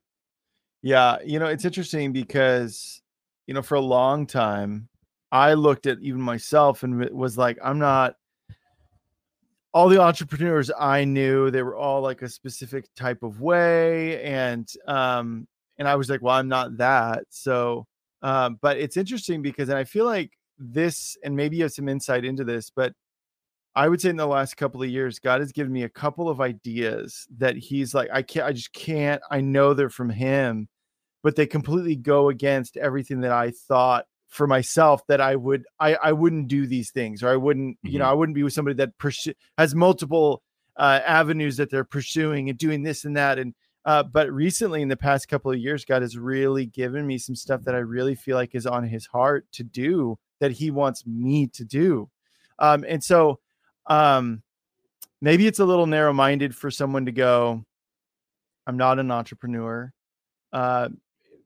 yeah 0.83 1.17
you 1.25 1.39
know 1.39 1.47
it's 1.47 1.65
interesting 1.65 2.13
because 2.13 3.02
you 3.47 3.55
know 3.55 3.63
for 3.63 3.75
a 3.75 3.81
long 3.81 4.27
time 4.27 4.89
i 5.31 5.55
looked 5.55 5.87
at 5.87 5.99
even 6.01 6.21
myself 6.21 6.83
and 6.83 7.09
was 7.11 7.37
like 7.37 7.59
i'm 7.63 7.79
not 7.79 8.17
all 9.75 9.89
the 9.89 10.01
entrepreneurs 10.01 10.71
i 10.79 11.05
knew 11.05 11.51
they 11.51 11.63
were 11.63 11.77
all 11.77 12.01
like 12.01 12.23
a 12.23 12.29
specific 12.29 12.87
type 12.95 13.23
of 13.23 13.41
way 13.41 14.23
and 14.23 14.69
um 14.87 15.47
and 15.79 15.89
I 15.89 15.97
was 15.97 16.09
like, 16.09 16.23
well, 16.23 16.37
I'm 16.37 16.49
not 16.49 16.77
that. 16.77 17.25
So, 17.31 17.87
um, 18.23 18.59
but 18.63 18.77
it's 18.77 18.97
interesting 18.97 19.43
because, 19.43 19.69
and 19.69 19.79
I 19.79 19.83
feel 19.83 20.05
like 20.05 20.31
this, 20.57 21.17
and 21.25 21.35
maybe 21.35 21.57
you 21.57 21.65
have 21.65 21.73
some 21.73 21.89
insight 21.89 22.25
into 22.25 22.45
this, 22.45 22.71
but 22.71 22.93
I 23.75 23.89
would 23.89 24.01
say 24.01 24.11
in 24.11 24.17
the 24.17 24.27
last 24.27 24.57
couple 24.57 24.81
of 24.83 24.89
years, 24.89 25.19
God 25.19 25.41
has 25.41 25.51
given 25.51 25.73
me 25.73 25.83
a 25.83 25.89
couple 25.89 26.29
of 26.29 26.41
ideas 26.41 27.27
that 27.39 27.57
He's 27.57 27.95
like, 27.95 28.11
I 28.13 28.23
can't, 28.23 28.47
I 28.47 28.53
just 28.53 28.73
can't. 28.73 29.21
I 29.31 29.41
know 29.41 29.75
they're 29.75 29.89
from 29.89 30.11
Him, 30.11 30.69
but 31.23 31.37
they 31.37 31.47
completely 31.47 31.97
go 31.97 32.29
against 32.29 32.77
everything 32.77 33.21
that 33.21 33.33
I 33.33 33.51
thought 33.51 34.07
for 34.29 34.47
myself 34.47 35.07
that 35.09 35.21
I 35.21 35.37
would, 35.37 35.65
I, 35.79 35.95
I 35.95 36.13
wouldn't 36.13 36.49
do 36.49 36.67
these 36.67 36.91
things, 36.91 37.23
or 37.23 37.29
I 37.29 37.37
wouldn't, 37.37 37.77
mm-hmm. 37.77 37.89
you 37.89 37.99
know, 37.99 38.07
mm-hmm. 38.07 38.11
I 38.11 38.15
wouldn't 38.15 38.35
be 38.35 38.43
with 38.43 38.53
somebody 38.53 38.77
that 38.77 38.97
pursue 38.99 39.35
has 39.59 39.75
multiple 39.75 40.43
uh, 40.77 41.01
avenues 41.07 41.57
that 41.59 41.71
they're 41.71 41.85
pursuing 41.85 42.49
and 42.49 42.59
doing 42.59 42.83
this 42.83 43.05
and 43.05 43.17
that, 43.17 43.39
and 43.39 43.55
uh, 43.85 44.03
but 44.03 44.31
recently, 44.31 44.81
in 44.81 44.89
the 44.89 44.97
past 44.97 45.29
couple 45.29 45.51
of 45.51 45.59
years, 45.59 45.85
God 45.85 46.03
has 46.03 46.17
really 46.17 46.67
given 46.67 47.07
me 47.07 47.19
some 47.19 47.35
stuff 47.35 47.63
that 47.65 47.75
I 47.75 47.79
really 47.79 48.15
feel 48.15 48.37
like 48.37 48.55
is 48.55 48.67
on 48.67 48.85
His 48.85 49.07
heart 49.07 49.47
to 49.53 49.65
do 49.65 50.19
that 50.39 50.53
He 50.53 50.71
wants 50.71 51.05
me 51.05 51.49
to 51.49 51.65
do. 51.65 52.09
Um, 52.59 52.85
and 52.87 53.03
so, 53.03 53.41
um, 53.87 54.43
maybe 55.21 55.49
it's 55.49 55.59
a 55.59 55.65
little 55.65 55.87
narrow 55.87 56.13
minded 56.13 56.55
for 56.55 56.71
someone 56.71 57.07
to 57.07 57.13
go, 57.13 57.65
I'm 58.67 58.77
not 58.77 59.01
an 59.01 59.11
entrepreneur. 59.11 59.93
Uh, 60.53 60.91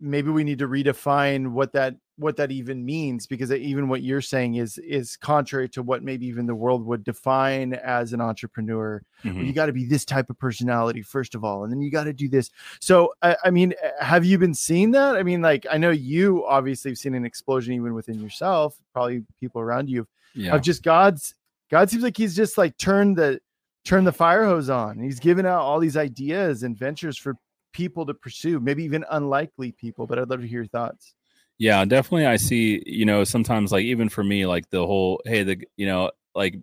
maybe 0.00 0.30
we 0.30 0.44
need 0.44 0.58
to 0.58 0.68
redefine 0.68 1.48
what 1.48 1.72
that 1.72 1.96
what 2.18 2.36
that 2.36 2.50
even 2.50 2.82
means 2.84 3.26
because 3.26 3.52
even 3.52 3.88
what 3.88 4.02
you're 4.02 4.22
saying 4.22 4.54
is 4.54 4.78
is 4.78 5.16
contrary 5.16 5.68
to 5.68 5.82
what 5.82 6.02
maybe 6.02 6.26
even 6.26 6.46
the 6.46 6.54
world 6.54 6.84
would 6.84 7.04
define 7.04 7.74
as 7.74 8.12
an 8.12 8.20
entrepreneur. 8.20 9.02
Mm-hmm. 9.22 9.42
you 9.42 9.52
got 9.52 9.66
to 9.66 9.72
be 9.72 9.84
this 9.84 10.04
type 10.04 10.30
of 10.30 10.38
personality 10.38 11.02
first 11.02 11.34
of 11.34 11.44
all 11.44 11.64
and 11.64 11.72
then 11.72 11.80
you 11.80 11.90
got 11.90 12.04
to 12.04 12.12
do 12.12 12.28
this. 12.28 12.50
So 12.80 13.12
I, 13.22 13.36
I, 13.44 13.50
mean 13.50 13.74
have 14.00 14.24
you 14.24 14.38
been 14.38 14.54
seeing 14.54 14.92
that? 14.92 15.16
I 15.16 15.22
mean 15.22 15.42
like 15.42 15.66
i 15.70 15.76
know 15.76 15.90
you 15.90 16.46
obviously 16.46 16.90
have 16.90 16.98
seen 16.98 17.14
an 17.14 17.26
explosion 17.26 17.74
even 17.74 17.94
within 17.94 18.20
yourself 18.20 18.78
probably 18.92 19.24
people 19.38 19.60
around 19.60 19.90
you. 19.90 20.06
Yeah. 20.34 20.54
of 20.54 20.62
just 20.62 20.82
god's 20.82 21.34
god 21.70 21.90
seems 21.90 22.02
like 22.02 22.16
he's 22.16 22.36
just 22.36 22.58
like 22.58 22.76
turned 22.78 23.16
the 23.16 23.40
turned 23.86 24.06
the 24.06 24.12
fire 24.12 24.44
hose 24.44 24.68
on. 24.68 24.98
He's 24.98 25.20
given 25.20 25.46
out 25.46 25.60
all 25.60 25.78
these 25.78 25.96
ideas 25.96 26.64
and 26.64 26.76
ventures 26.76 27.16
for 27.16 27.36
people 27.76 28.06
to 28.06 28.14
pursue 28.14 28.58
maybe 28.58 28.82
even 28.82 29.04
unlikely 29.10 29.70
people 29.72 30.06
but 30.06 30.18
i'd 30.18 30.30
love 30.30 30.40
to 30.40 30.46
hear 30.46 30.60
your 30.60 30.68
thoughts 30.68 31.14
yeah, 31.58 31.84
definitely. 31.84 32.26
I 32.26 32.36
see, 32.36 32.82
you 32.84 33.06
know, 33.06 33.24
sometimes 33.24 33.72
like 33.72 33.84
even 33.84 34.08
for 34.08 34.22
me, 34.22 34.44
like 34.46 34.68
the 34.70 34.86
whole, 34.86 35.22
hey, 35.24 35.42
the, 35.42 35.66
you 35.76 35.86
know, 35.86 36.10
like 36.34 36.56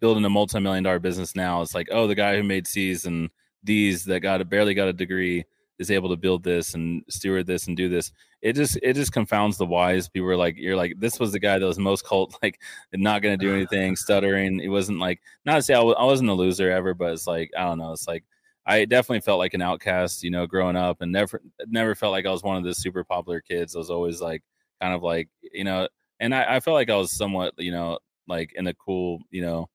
building 0.00 0.24
a 0.24 0.30
multi 0.30 0.58
million 0.58 0.82
dollar 0.82 0.98
business 0.98 1.36
now, 1.36 1.62
it's 1.62 1.74
like, 1.74 1.88
oh, 1.92 2.06
the 2.06 2.14
guy 2.14 2.36
who 2.36 2.42
made 2.42 2.66
C's 2.66 3.04
and 3.04 3.30
D's 3.64 4.04
that 4.06 4.20
got 4.20 4.40
a 4.40 4.44
barely 4.44 4.74
got 4.74 4.88
a 4.88 4.92
degree 4.92 5.44
is 5.78 5.90
able 5.90 6.08
to 6.10 6.16
build 6.16 6.42
this 6.42 6.74
and 6.74 7.02
steward 7.08 7.46
this 7.46 7.68
and 7.68 7.76
do 7.76 7.88
this. 7.88 8.10
It 8.40 8.54
just, 8.54 8.76
it 8.82 8.94
just 8.94 9.12
confounds 9.12 9.58
the 9.58 9.66
wise. 9.66 10.08
People 10.08 10.28
are 10.28 10.36
like, 10.36 10.56
you're 10.56 10.76
like, 10.76 10.94
this 10.98 11.20
was 11.20 11.30
the 11.30 11.38
guy 11.38 11.60
that 11.60 11.66
was 11.66 11.78
most 11.78 12.04
cult, 12.04 12.36
like 12.42 12.60
not 12.92 13.22
going 13.22 13.38
to 13.38 13.44
do 13.44 13.54
anything, 13.54 13.94
stuttering. 13.94 14.58
It 14.58 14.68
wasn't 14.68 14.98
like, 14.98 15.20
not 15.44 15.54
to 15.56 15.62
say 15.62 15.74
I 15.74 15.78
w- 15.78 15.96
I 15.96 16.04
wasn't 16.04 16.30
a 16.30 16.34
loser 16.34 16.70
ever, 16.70 16.94
but 16.94 17.12
it's 17.12 17.28
like, 17.28 17.52
I 17.56 17.62
don't 17.62 17.78
know. 17.78 17.92
It's 17.92 18.08
like, 18.08 18.24
I 18.66 18.84
definitely 18.84 19.20
felt 19.20 19.38
like 19.38 19.54
an 19.54 19.62
outcast, 19.62 20.22
you 20.22 20.30
know, 20.30 20.46
growing 20.46 20.76
up, 20.76 21.00
and 21.00 21.12
never 21.12 21.40
never 21.66 21.94
felt 21.94 22.12
like 22.12 22.26
I 22.26 22.30
was 22.30 22.42
one 22.42 22.56
of 22.56 22.64
the 22.64 22.74
super 22.74 23.04
popular 23.04 23.40
kids. 23.40 23.74
I 23.74 23.78
was 23.78 23.90
always 23.90 24.20
like 24.20 24.42
kind 24.80 24.94
of 24.94 25.02
like 25.02 25.28
you 25.52 25.64
know, 25.64 25.88
and 26.20 26.34
I, 26.34 26.56
I 26.56 26.60
felt 26.60 26.74
like 26.74 26.90
I 26.90 26.96
was 26.96 27.12
somewhat 27.16 27.54
you 27.58 27.72
know 27.72 27.98
like 28.28 28.52
in 28.54 28.64
the 28.64 28.74
cool 28.74 29.20
you 29.30 29.42
know 29.42 29.68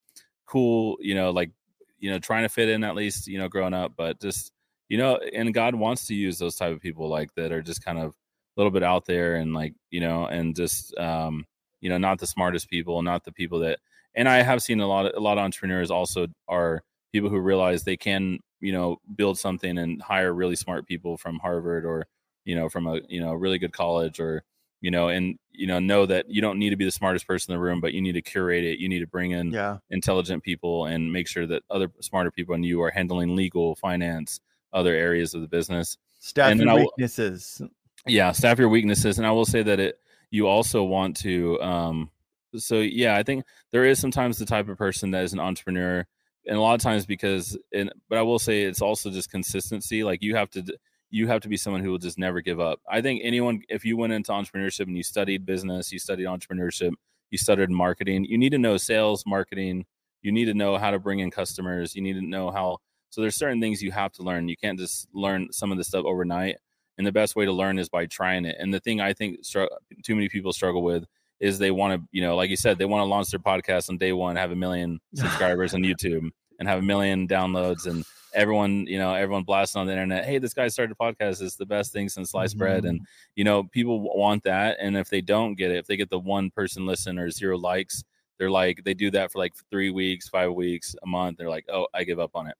cool 0.45 0.97
you 1.01 1.15
know 1.15 1.31
like 1.31 1.51
you 1.99 2.09
know 2.11 2.19
trying 2.19 2.43
to 2.43 2.49
fit 2.49 2.69
in 2.69 2.83
at 2.83 2.95
least 2.95 3.27
you 3.27 3.37
know 3.39 3.49
growing 3.49 3.73
up, 3.73 3.93
but 3.97 4.19
just 4.21 4.51
you 4.89 4.97
know, 4.97 5.17
and 5.33 5.53
God 5.53 5.75
wants 5.75 6.07
to 6.07 6.15
use 6.15 6.37
those 6.37 6.55
type 6.55 6.73
of 6.73 6.79
people 6.81 7.09
like 7.09 7.33
that 7.35 7.51
are 7.51 7.61
just 7.61 7.83
kind 7.83 7.99
of 7.99 8.11
a 8.11 8.13
little 8.57 8.71
bit 8.71 8.83
out 8.83 9.05
there 9.05 9.35
and 9.35 9.53
like 9.53 9.73
you 9.91 9.99
know 9.99 10.25
and 10.27 10.55
just 10.55 10.95
um 10.97 11.45
you 11.81 11.89
know 11.89 11.97
not 11.97 12.19
the 12.19 12.27
smartest 12.27 12.69
people, 12.69 13.01
not 13.01 13.23
the 13.23 13.31
people 13.31 13.59
that. 13.59 13.79
And 14.15 14.27
I 14.27 14.41
have 14.41 14.63
seen 14.63 14.79
a 14.79 14.87
lot 14.87 15.05
of 15.05 15.13
a 15.15 15.19
lot 15.19 15.37
of 15.37 15.43
entrepreneurs 15.43 15.91
also 15.91 16.27
are 16.47 16.83
people 17.11 17.29
who 17.29 17.39
realize 17.39 17.83
they 17.83 17.97
can 17.97 18.39
you 18.59 18.71
know 18.71 18.97
build 19.15 19.37
something 19.37 19.77
and 19.77 20.01
hire 20.01 20.33
really 20.33 20.55
smart 20.55 20.87
people 20.87 21.17
from 21.17 21.39
harvard 21.39 21.85
or 21.85 22.07
you 22.45 22.55
know 22.55 22.69
from 22.69 22.87
a 22.87 22.99
you 23.07 23.19
know 23.19 23.33
really 23.33 23.59
good 23.59 23.73
college 23.73 24.19
or 24.19 24.43
you 24.81 24.91
know 24.91 25.09
and 25.09 25.37
you 25.51 25.67
know 25.67 25.79
know 25.79 26.05
that 26.05 26.25
you 26.29 26.41
don't 26.41 26.59
need 26.59 26.69
to 26.69 26.75
be 26.75 26.85
the 26.85 26.91
smartest 26.91 27.27
person 27.27 27.51
in 27.51 27.59
the 27.59 27.63
room 27.63 27.81
but 27.81 27.93
you 27.93 28.01
need 28.01 28.13
to 28.13 28.21
curate 28.21 28.63
it. 28.63 28.79
You 28.79 28.89
need 28.89 28.99
to 28.99 29.07
bring 29.07 29.31
in 29.31 29.51
yeah. 29.51 29.77
intelligent 29.89 30.43
people 30.43 30.85
and 30.85 31.11
make 31.11 31.27
sure 31.27 31.47
that 31.47 31.63
other 31.69 31.91
smarter 32.01 32.31
people 32.31 32.53
than 32.53 32.63
you 32.63 32.81
are 32.81 32.91
handling 32.91 33.35
legal 33.35 33.75
finance 33.75 34.39
other 34.73 34.93
areas 34.93 35.33
of 35.33 35.41
the 35.41 35.47
business. 35.47 35.97
Staff 36.19 36.51
and 36.51 36.61
your 36.61 36.75
weaknesses. 36.75 37.61
Yeah 38.05 38.31
staff 38.31 38.59
your 38.59 38.69
weaknesses. 38.69 39.17
And 39.17 39.27
i 39.27 39.31
will 39.31 39.45
say 39.45 39.63
that 39.63 39.79
it 39.79 39.99
you 40.29 40.47
also 40.47 40.83
want 40.83 41.17
to 41.17 41.61
um 41.61 42.11
so 42.55 42.75
yeah 42.75 43.15
i 43.15 43.23
think 43.23 43.45
there 43.71 43.85
is 43.85 43.99
sometimes 43.99 44.37
the 44.37 44.45
type 44.45 44.69
of 44.69 44.77
person 44.77 45.11
that 45.11 45.23
is 45.23 45.33
an 45.33 45.39
entrepreneur 45.39 46.05
and 46.47 46.57
a 46.57 46.61
lot 46.61 46.75
of 46.75 46.81
times 46.81 47.05
because 47.05 47.57
and 47.73 47.91
but 48.09 48.17
i 48.17 48.21
will 48.21 48.39
say 48.39 48.63
it's 48.63 48.81
also 48.81 49.09
just 49.09 49.29
consistency 49.29 50.03
like 50.03 50.21
you 50.21 50.35
have 50.35 50.49
to 50.49 50.63
you 51.09 51.27
have 51.27 51.41
to 51.41 51.47
be 51.47 51.57
someone 51.57 51.81
who 51.81 51.91
will 51.91 51.97
just 51.97 52.17
never 52.17 52.41
give 52.41 52.59
up. 52.59 52.81
I 52.89 53.01
think 53.01 53.21
anyone 53.23 53.61
if 53.69 53.85
you 53.85 53.95
went 53.97 54.13
into 54.13 54.31
entrepreneurship 54.31 54.87
and 54.87 54.97
you 54.97 55.03
studied 55.03 55.45
business 55.45 55.91
you 55.91 55.99
studied 55.99 56.25
entrepreneurship 56.25 56.91
you 57.31 57.37
studied 57.37 57.69
marketing 57.69 58.25
you 58.25 58.37
need 58.37 58.51
to 58.51 58.57
know 58.57 58.77
sales 58.77 59.23
marketing 59.25 59.85
you 60.21 60.31
need 60.31 60.45
to 60.45 60.53
know 60.53 60.77
how 60.77 60.91
to 60.91 60.99
bring 60.99 61.19
in 61.19 61.31
customers 61.31 61.95
you 61.95 62.01
need 62.01 62.13
to 62.13 62.21
know 62.21 62.51
how 62.51 62.77
so 63.09 63.21
there's 63.21 63.37
certain 63.37 63.61
things 63.61 63.81
you 63.81 63.91
have 63.91 64.11
to 64.13 64.23
learn. 64.23 64.49
You 64.49 64.57
can't 64.57 64.77
just 64.77 65.07
learn 65.13 65.47
some 65.51 65.71
of 65.71 65.77
this 65.77 65.87
stuff 65.87 66.05
overnight 66.05 66.57
and 66.97 67.07
the 67.07 67.11
best 67.11 67.35
way 67.35 67.45
to 67.45 67.53
learn 67.53 67.79
is 67.79 67.89
by 67.89 68.05
trying 68.05 68.45
it. 68.45 68.57
And 68.59 68.73
the 68.73 68.79
thing 68.79 68.99
i 69.01 69.13
think 69.13 69.43
str- 69.43 69.65
too 70.03 70.15
many 70.15 70.29
people 70.29 70.51
struggle 70.53 70.83
with 70.83 71.05
is 71.39 71.59
they 71.59 71.71
want 71.71 71.99
to, 71.99 72.07
you 72.11 72.21
know, 72.21 72.35
like 72.35 72.49
you 72.49 72.57
said, 72.57 72.77
they 72.77 72.85
want 72.85 73.01
to 73.01 73.05
launch 73.05 73.29
their 73.29 73.39
podcast 73.39 73.89
on 73.89 73.97
day 73.97 74.13
one, 74.13 74.35
have 74.35 74.51
a 74.51 74.55
million 74.55 74.99
subscribers 75.13 75.73
on 75.73 75.81
YouTube 75.81 76.29
and 76.59 76.67
have 76.67 76.79
a 76.79 76.83
million 76.83 77.27
downloads 77.27 77.85
and 77.85 78.03
everyone, 78.33 78.85
you 78.87 78.97
know, 78.97 79.13
everyone 79.13 79.43
blasting 79.43 79.81
on 79.81 79.87
the 79.87 79.93
internet. 79.93 80.25
Hey, 80.25 80.37
this 80.37 80.53
guy 80.53 80.67
started 80.67 80.95
a 80.99 81.03
podcast. 81.03 81.41
It's 81.41 81.55
the 81.55 81.65
best 81.65 81.91
thing 81.93 82.09
since 82.09 82.31
sliced 82.31 82.53
mm-hmm. 82.53 82.59
bread. 82.59 82.85
And, 82.85 83.01
you 83.35 83.43
know, 83.43 83.63
people 83.63 84.01
want 84.17 84.43
that. 84.43 84.77
And 84.79 84.97
if 84.97 85.09
they 85.09 85.21
don't 85.21 85.55
get 85.55 85.71
it, 85.71 85.77
if 85.77 85.87
they 85.87 85.97
get 85.97 86.09
the 86.09 86.19
one 86.19 86.51
person 86.51 86.85
listen 86.85 87.19
or 87.19 87.29
zero 87.29 87.57
likes, 87.57 88.03
they're 88.37 88.51
like, 88.51 88.83
they 88.83 88.93
do 88.93 89.09
that 89.11 89.31
for 89.31 89.39
like 89.39 89.53
three 89.71 89.89
weeks, 89.89 90.29
five 90.29 90.53
weeks, 90.53 90.95
a 91.03 91.07
month. 91.07 91.37
They're 91.37 91.49
like, 91.49 91.65
oh, 91.71 91.87
I 91.93 92.03
give 92.03 92.19
up 92.19 92.31
on 92.35 92.47
it. 92.47 92.55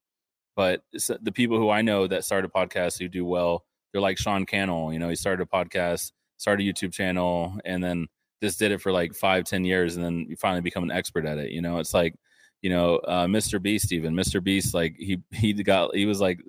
But 0.56 0.82
the 0.92 1.32
people 1.32 1.58
who 1.58 1.70
I 1.70 1.84
know 1.84 2.08
that 2.08 2.26
started 2.26 2.52
podcasts 2.52 2.98
who 2.98 3.08
do 3.08 3.26
well, 3.26 3.64
they're 3.92 4.02
like 4.02 4.18
Sean 4.18 4.46
Cannell. 4.46 4.92
You 4.92 4.98
know, 4.98 5.10
he 5.10 5.16
started 5.16 5.44
a 5.44 5.46
podcast, 5.46 6.12
started 6.38 6.68
a 6.68 6.74
YouTube 6.74 6.94
channel, 6.94 7.60
and 7.64 7.84
then 7.84 8.08
just 8.42 8.60
did 8.60 8.72
it 8.72 8.82
for 8.82 8.92
like 8.92 9.14
five, 9.14 9.46
ten 9.46 9.66
years, 9.66 9.96
and 9.96 10.06
then 10.06 10.26
you 10.30 10.36
finally 10.36 10.62
become 10.62 10.84
an 10.84 10.92
expert 10.92 11.26
at 11.26 11.38
it. 11.38 11.52
You 11.52 11.62
know, 11.62 11.80
it's 11.80 11.94
like, 11.94 12.16
you 12.62 12.70
know, 12.70 12.98
uh, 12.98 13.26
Mr. 13.26 13.62
Beast. 13.62 13.92
Even 13.92 14.14
Mr. 14.14 14.44
Beast, 14.44 14.74
like 14.74 14.96
he 14.98 15.22
he 15.32 15.54
got 15.54 15.96
he 15.96 16.06
was 16.06 16.22
like 16.22 16.40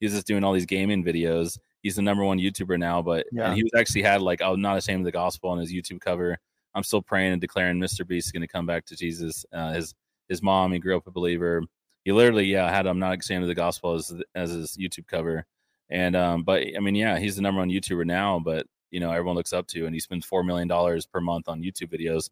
he's 0.00 0.12
just 0.12 0.26
doing 0.26 0.44
all 0.44 0.52
these 0.52 0.66
gaming 0.66 1.04
videos. 1.04 1.58
He's 1.82 1.96
the 1.96 2.02
number 2.02 2.24
one 2.24 2.38
YouTuber 2.38 2.78
now, 2.78 3.02
but 3.02 3.26
yeah. 3.30 3.46
and 3.46 3.54
he 3.54 3.62
was 3.62 3.72
actually 3.76 4.02
had 4.02 4.22
like 4.22 4.40
I'm 4.40 4.60
not 4.60 4.78
ashamed 4.78 5.00
of 5.00 5.06
the 5.06 5.12
gospel 5.12 5.50
on 5.50 5.58
his 5.58 5.72
YouTube 5.72 6.00
cover. 6.00 6.38
I'm 6.74 6.82
still 6.82 7.02
praying 7.02 7.32
and 7.32 7.40
declaring 7.40 7.78
Mr. 7.78 8.06
Beast 8.06 8.28
is 8.28 8.32
going 8.32 8.42
to 8.42 8.48
come 8.48 8.66
back 8.66 8.84
to 8.86 8.96
Jesus. 8.96 9.44
Uh, 9.52 9.72
his 9.72 9.94
his 10.28 10.42
mom, 10.42 10.72
he 10.72 10.78
grew 10.78 10.96
up 10.96 11.06
a 11.06 11.10
believer. 11.10 11.62
He 12.04 12.12
literally, 12.12 12.46
yeah, 12.46 12.70
had 12.70 12.86
I'm 12.86 12.98
not 12.98 13.18
ashamed 13.18 13.42
of 13.42 13.48
the 13.48 13.54
gospel 13.54 13.94
as 13.94 14.12
as 14.34 14.50
his 14.50 14.76
YouTube 14.76 15.06
cover. 15.06 15.46
And 15.90 16.16
um, 16.16 16.42
but 16.42 16.64
I 16.76 16.80
mean, 16.80 16.94
yeah, 16.94 17.18
he's 17.18 17.36
the 17.36 17.42
number 17.42 17.60
one 17.60 17.70
YouTuber 17.70 18.06
now. 18.06 18.38
But 18.38 18.66
you 18.94 19.00
know 19.00 19.10
everyone 19.10 19.34
looks 19.34 19.52
up 19.52 19.66
to 19.66 19.86
and 19.86 19.94
he 19.94 19.98
spends 19.98 20.24
four 20.24 20.44
million 20.44 20.68
dollars 20.68 21.04
per 21.04 21.20
month 21.20 21.48
on 21.48 21.60
youtube 21.60 21.92
videos. 21.92 22.30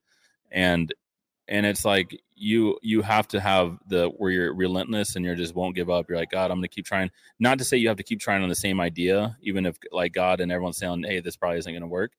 And 0.53 0.95
and 1.49 1.67
it's 1.67 1.85
like 1.85 2.23
you 2.37 2.79
you 2.83 3.03
have 3.03 3.27
to 3.29 3.41
have 3.41 3.79
the 3.89 4.07
where 4.11 4.31
you're 4.31 4.55
relentless 4.55 5.17
and 5.17 5.25
you 5.25 5.35
just 5.35 5.57
won't 5.57 5.75
give 5.75 5.91
up. 5.91 6.09
You're 6.09 6.19
like 6.19 6.31
god 6.31 6.53
i'm 6.53 6.59
gonna 6.59 6.69
keep 6.69 6.87
trying. 6.87 7.11
Not 7.41 7.59
to 7.59 7.65
say 7.65 7.77
you 7.79 7.89
have 7.89 7.97
to 7.97 8.05
keep 8.05 8.21
trying 8.21 8.45
on 8.45 8.49
the 8.49 8.55
same 8.55 8.81
idea 8.81 9.37
even 9.43 9.67
if 9.67 9.77
like 9.91 10.13
god 10.13 10.41
and 10.41 10.53
everyone's 10.53 10.77
saying 10.77 11.03
hey 11.03 11.19
this 11.19 11.37
probably 11.37 11.59
isn't 11.59 11.73
gonna 11.73 11.89
work. 11.89 12.13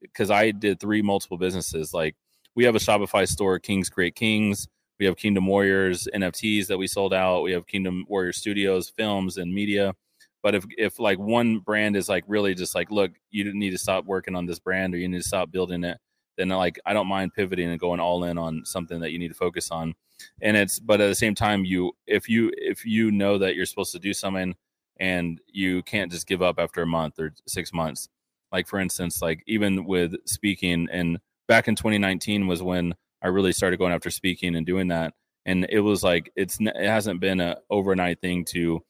Because 0.00 0.30
i 0.30 0.52
did 0.52 0.78
three 0.78 1.02
multiple 1.02 1.36
businesses. 1.36 1.92
Like 1.92 2.14
we 2.54 2.64
have 2.64 2.76
a 2.76 2.78
shopify 2.78 3.26
store 3.26 3.58
kings 3.58 3.90
create 3.90 4.14
kings. 4.14 4.68
We 5.00 5.06
have 5.06 5.16
kingdom 5.16 5.46
warriors 5.46 6.06
nfts 6.14 6.68
that 6.68 6.78
we 6.78 6.86
sold 6.86 7.12
out. 7.12 7.42
We 7.42 7.50
have 7.52 7.66
kingdom 7.66 8.04
warrior 8.08 8.32
studios 8.32 8.90
films 8.90 9.38
and 9.38 9.52
media 9.52 9.96
but 10.42 10.54
if 10.54 10.64
if 10.76 10.98
like 10.98 11.18
one 11.18 11.58
brand 11.58 11.96
is 11.96 12.08
like 12.08 12.24
really 12.26 12.54
just 12.54 12.74
like, 12.74 12.90
look, 12.90 13.12
you 13.30 13.52
need 13.52 13.70
to 13.70 13.78
stop 13.78 14.04
working 14.04 14.34
on 14.34 14.46
this 14.46 14.58
brand 14.58 14.94
or 14.94 14.98
you 14.98 15.08
need 15.08 15.22
to 15.22 15.28
stop 15.28 15.50
building 15.50 15.84
it, 15.84 15.98
then 16.36 16.48
like 16.48 16.78
I 16.86 16.92
don't 16.92 17.08
mind 17.08 17.34
pivoting 17.34 17.70
and 17.70 17.80
going 17.80 18.00
all 18.00 18.24
in 18.24 18.38
on 18.38 18.64
something 18.64 19.00
that 19.00 19.10
you 19.10 19.18
need 19.18 19.28
to 19.28 19.34
focus 19.34 19.70
on. 19.70 19.94
And 20.40 20.56
it's 20.56 20.78
but 20.78 21.00
at 21.00 21.08
the 21.08 21.14
same 21.14 21.34
time, 21.34 21.64
you 21.64 21.92
if 22.06 22.28
you 22.28 22.52
if 22.56 22.84
you 22.84 23.10
know 23.10 23.38
that 23.38 23.56
you're 23.56 23.66
supposed 23.66 23.92
to 23.92 23.98
do 23.98 24.14
something 24.14 24.54
and 24.98 25.40
you 25.46 25.82
can't 25.82 26.10
just 26.10 26.26
give 26.26 26.42
up 26.42 26.58
after 26.58 26.82
a 26.82 26.86
month 26.86 27.18
or 27.18 27.34
six 27.46 27.72
months. 27.72 28.08
Like 28.50 28.66
for 28.66 28.78
instance, 28.78 29.20
like 29.20 29.42
even 29.46 29.84
with 29.84 30.14
speaking 30.24 30.88
and 30.90 31.18
back 31.48 31.68
in 31.68 31.76
2019 31.76 32.46
was 32.46 32.62
when 32.62 32.94
I 33.22 33.28
really 33.28 33.52
started 33.52 33.78
going 33.78 33.92
after 33.92 34.10
speaking 34.10 34.54
and 34.54 34.64
doing 34.64 34.88
that. 34.88 35.14
And 35.44 35.66
it 35.70 35.80
was 35.80 36.02
like 36.02 36.30
it's 36.36 36.58
it 36.60 36.76
hasn't 36.76 37.20
been 37.20 37.40
a 37.40 37.56
overnight 37.70 38.20
thing 38.20 38.44
to 38.46 38.82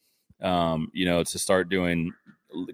um, 0.43 0.91
you 0.93 1.05
know, 1.05 1.23
to 1.23 1.39
start 1.39 1.69
doing 1.69 2.13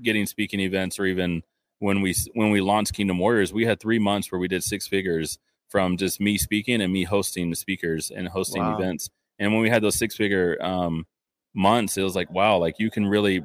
getting 0.03 0.27
speaking 0.27 0.61
events 0.61 0.99
or 0.99 1.07
even 1.07 1.43
when 1.79 2.01
we 2.01 2.15
when 2.35 2.51
we 2.51 2.61
launched 2.61 2.95
Kingdom 2.95 3.19
Warriors, 3.19 3.53
we 3.53 3.65
had 3.65 3.81
three 3.81 3.99
months 3.99 4.31
where 4.31 4.39
we 4.39 4.49
did 4.49 4.62
six 4.62 4.87
figures 4.87 5.39
from 5.69 5.97
just 5.97 6.21
me 6.21 6.39
speaking 6.39 6.81
and 6.81 6.93
me 6.93 7.05
hosting 7.05 7.51
the 7.51 7.57
speakers 7.57 8.11
and 8.11 8.29
hosting 8.29 8.62
wow. 8.62 8.79
events. 8.79 9.11
And 9.39 9.53
when 9.53 9.62
we 9.62 9.71
had 9.71 9.83
those 9.83 9.97
six 9.97 10.15
figure 10.15 10.57
um, 10.62 11.07
months, 11.55 11.97
it 11.97 12.03
was 12.03 12.17
like 12.17 12.31
wow, 12.31 12.57
like 12.59 12.77
you 12.79 12.91
can 12.91 13.07
really 13.07 13.43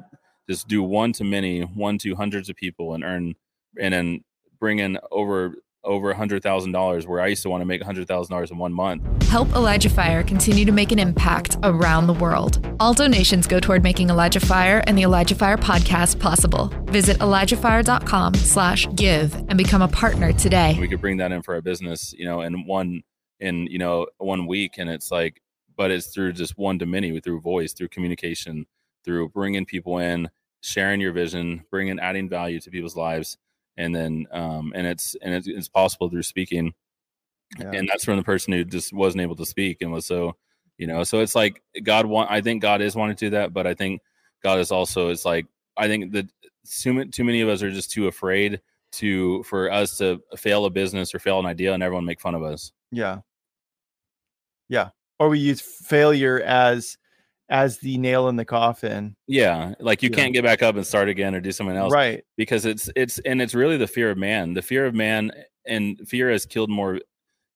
just 0.48 0.68
do 0.68 0.82
one 0.82 1.12
to 1.14 1.24
many, 1.24 1.62
one 1.62 1.98
to 1.98 2.14
hundreds 2.14 2.48
of 2.48 2.56
people 2.56 2.94
and 2.94 3.04
earn 3.04 3.34
and 3.78 3.94
then 3.94 4.24
bring 4.58 4.78
in 4.78 4.98
over 5.10 5.54
over 5.84 6.10
a 6.10 6.16
hundred 6.16 6.42
thousand 6.42 6.72
dollars 6.72 7.06
where 7.06 7.20
I 7.20 7.28
used 7.28 7.42
to 7.42 7.50
want 7.50 7.62
to 7.62 7.64
make 7.64 7.80
a 7.80 7.84
hundred 7.84 8.06
thousand 8.06 8.32
dollars 8.32 8.50
in 8.50 8.58
one 8.58 8.72
month. 8.72 9.02
Help 9.24 9.48
Elijah 9.54 9.88
Fire 9.88 10.22
continue 10.22 10.64
to 10.64 10.72
make 10.72 10.92
an 10.92 10.98
impact 10.98 11.56
around 11.62 12.06
the 12.06 12.12
world. 12.14 12.66
All 12.80 12.94
donations 12.94 13.46
go 13.46 13.60
toward 13.60 13.82
making 13.82 14.10
Elijah 14.10 14.40
Fire 14.40 14.82
and 14.86 14.96
the 14.96 15.02
Elijah 15.02 15.34
Fire 15.34 15.56
podcast 15.56 16.18
possible. 16.20 16.72
Visit 16.86 17.18
ElijahFire.com 17.18 18.34
slash 18.34 18.86
give 18.94 19.34
and 19.34 19.56
become 19.56 19.82
a 19.82 19.88
partner 19.88 20.32
today. 20.32 20.76
We 20.78 20.88
could 20.88 21.00
bring 21.00 21.18
that 21.18 21.32
in 21.32 21.42
for 21.42 21.54
our 21.54 21.62
business, 21.62 22.12
you 22.12 22.24
know, 22.24 22.40
in 22.40 22.66
one 22.66 23.02
in, 23.38 23.66
you 23.66 23.78
know, 23.78 24.06
one 24.18 24.46
week. 24.46 24.74
And 24.78 24.90
it's 24.90 25.10
like, 25.10 25.40
but 25.76 25.90
it's 25.90 26.08
through 26.08 26.34
just 26.34 26.58
one 26.58 26.78
to 26.78 26.86
many, 26.86 27.18
through 27.20 27.40
voice, 27.40 27.72
through 27.72 27.88
communication, 27.88 28.66
through 29.04 29.30
bringing 29.30 29.64
people 29.64 29.98
in, 29.98 30.28
sharing 30.60 31.00
your 31.00 31.12
vision, 31.12 31.64
bringing, 31.70 31.98
adding 31.98 32.28
value 32.28 32.60
to 32.60 32.70
people's 32.70 32.96
lives 32.96 33.38
and 33.80 33.94
then 33.94 34.26
um, 34.32 34.72
and 34.74 34.86
it's 34.86 35.16
and 35.22 35.34
it's, 35.34 35.46
it's 35.46 35.68
possible 35.68 36.08
through 36.08 36.22
speaking 36.22 36.72
yeah. 37.58 37.70
and 37.72 37.88
that's 37.88 38.04
from 38.04 38.16
the 38.16 38.22
person 38.22 38.52
who 38.52 38.64
just 38.64 38.92
wasn't 38.92 39.20
able 39.20 39.36
to 39.36 39.46
speak 39.46 39.78
and 39.80 39.92
was 39.92 40.06
so 40.06 40.36
you 40.78 40.86
know 40.86 41.02
so 41.02 41.20
it's 41.20 41.34
like 41.34 41.62
god 41.82 42.06
want 42.06 42.30
i 42.30 42.40
think 42.40 42.62
god 42.62 42.80
is 42.80 42.94
wanting 42.94 43.16
to 43.16 43.26
do 43.26 43.30
that 43.30 43.52
but 43.52 43.66
i 43.66 43.74
think 43.74 44.00
god 44.42 44.58
is 44.58 44.70
also 44.70 45.08
it's 45.08 45.24
like 45.24 45.46
i 45.76 45.88
think 45.88 46.12
that 46.12 46.28
too, 46.68 47.04
too 47.06 47.24
many 47.24 47.40
of 47.40 47.48
us 47.48 47.62
are 47.62 47.70
just 47.70 47.90
too 47.90 48.06
afraid 48.06 48.60
to 48.92 49.42
for 49.44 49.70
us 49.70 49.96
to 49.98 50.20
fail 50.36 50.64
a 50.64 50.70
business 50.70 51.14
or 51.14 51.18
fail 51.18 51.38
an 51.38 51.46
idea 51.46 51.72
and 51.72 51.82
everyone 51.82 52.04
make 52.04 52.20
fun 52.20 52.34
of 52.34 52.42
us. 52.42 52.72
Yeah. 52.90 53.18
Yeah. 54.68 54.90
Or 55.18 55.28
we 55.28 55.38
use 55.38 55.60
failure 55.60 56.40
as 56.40 56.96
as 57.50 57.78
the 57.78 57.98
nail 57.98 58.28
in 58.28 58.36
the 58.36 58.44
coffin. 58.44 59.16
Yeah, 59.26 59.74
like 59.80 60.02
you 60.02 60.08
yeah. 60.10 60.16
can't 60.16 60.32
get 60.32 60.44
back 60.44 60.62
up 60.62 60.76
and 60.76 60.86
start 60.86 61.08
again 61.08 61.34
or 61.34 61.40
do 61.40 61.52
something 61.52 61.76
else, 61.76 61.92
right? 61.92 62.24
Because 62.36 62.64
it's 62.64 62.88
it's 62.94 63.18
and 63.18 63.42
it's 63.42 63.54
really 63.54 63.76
the 63.76 63.88
fear 63.88 64.10
of 64.10 64.16
man. 64.16 64.54
The 64.54 64.62
fear 64.62 64.86
of 64.86 64.94
man 64.94 65.32
and 65.66 66.00
fear 66.08 66.30
has 66.30 66.46
killed 66.46 66.70
more, 66.70 67.00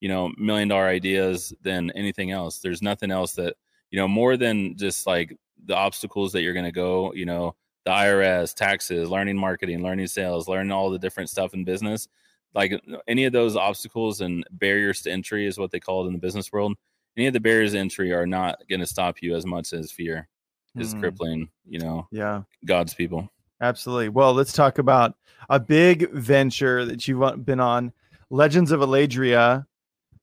you 0.00 0.08
know, 0.08 0.32
million 0.36 0.68
dollar 0.68 0.86
ideas 0.86 1.54
than 1.62 1.92
anything 1.92 2.32
else. 2.32 2.58
There's 2.58 2.82
nothing 2.82 3.12
else 3.12 3.34
that 3.34 3.54
you 3.90 3.98
know 3.98 4.08
more 4.08 4.36
than 4.36 4.76
just 4.76 5.06
like 5.06 5.36
the 5.64 5.76
obstacles 5.76 6.32
that 6.32 6.42
you're 6.42 6.52
going 6.52 6.66
to 6.66 6.72
go. 6.72 7.14
You 7.14 7.26
know, 7.26 7.54
the 7.84 7.92
IRS, 7.92 8.54
taxes, 8.54 9.08
learning 9.08 9.38
marketing, 9.38 9.82
learning 9.82 10.08
sales, 10.08 10.48
learning 10.48 10.72
all 10.72 10.90
the 10.90 10.98
different 10.98 11.30
stuff 11.30 11.54
in 11.54 11.64
business. 11.64 12.08
Like 12.52 12.80
any 13.08 13.24
of 13.24 13.32
those 13.32 13.56
obstacles 13.56 14.20
and 14.20 14.44
barriers 14.50 15.02
to 15.02 15.10
entry 15.10 15.46
is 15.46 15.58
what 15.58 15.72
they 15.72 15.80
call 15.80 16.04
it 16.04 16.08
in 16.08 16.12
the 16.12 16.20
business 16.20 16.52
world 16.52 16.74
any 17.16 17.26
of 17.26 17.32
the 17.32 17.40
barriers 17.40 17.74
entry 17.74 18.12
are 18.12 18.26
not 18.26 18.58
going 18.68 18.80
to 18.80 18.86
stop 18.86 19.22
you 19.22 19.34
as 19.34 19.46
much 19.46 19.72
as 19.72 19.92
fear 19.92 20.28
is 20.76 20.94
mm. 20.94 21.00
crippling 21.00 21.48
you 21.66 21.78
know 21.78 22.06
yeah. 22.10 22.42
God's 22.64 22.94
people. 22.94 23.28
Absolutely. 23.60 24.08
Well 24.08 24.34
let's 24.34 24.52
talk 24.52 24.78
about 24.78 25.14
a 25.48 25.60
big 25.60 26.10
venture 26.12 26.84
that 26.84 27.06
you've 27.06 27.44
been 27.44 27.60
on 27.60 27.92
legends 28.30 28.72
of 28.72 28.80
eladria. 28.80 29.66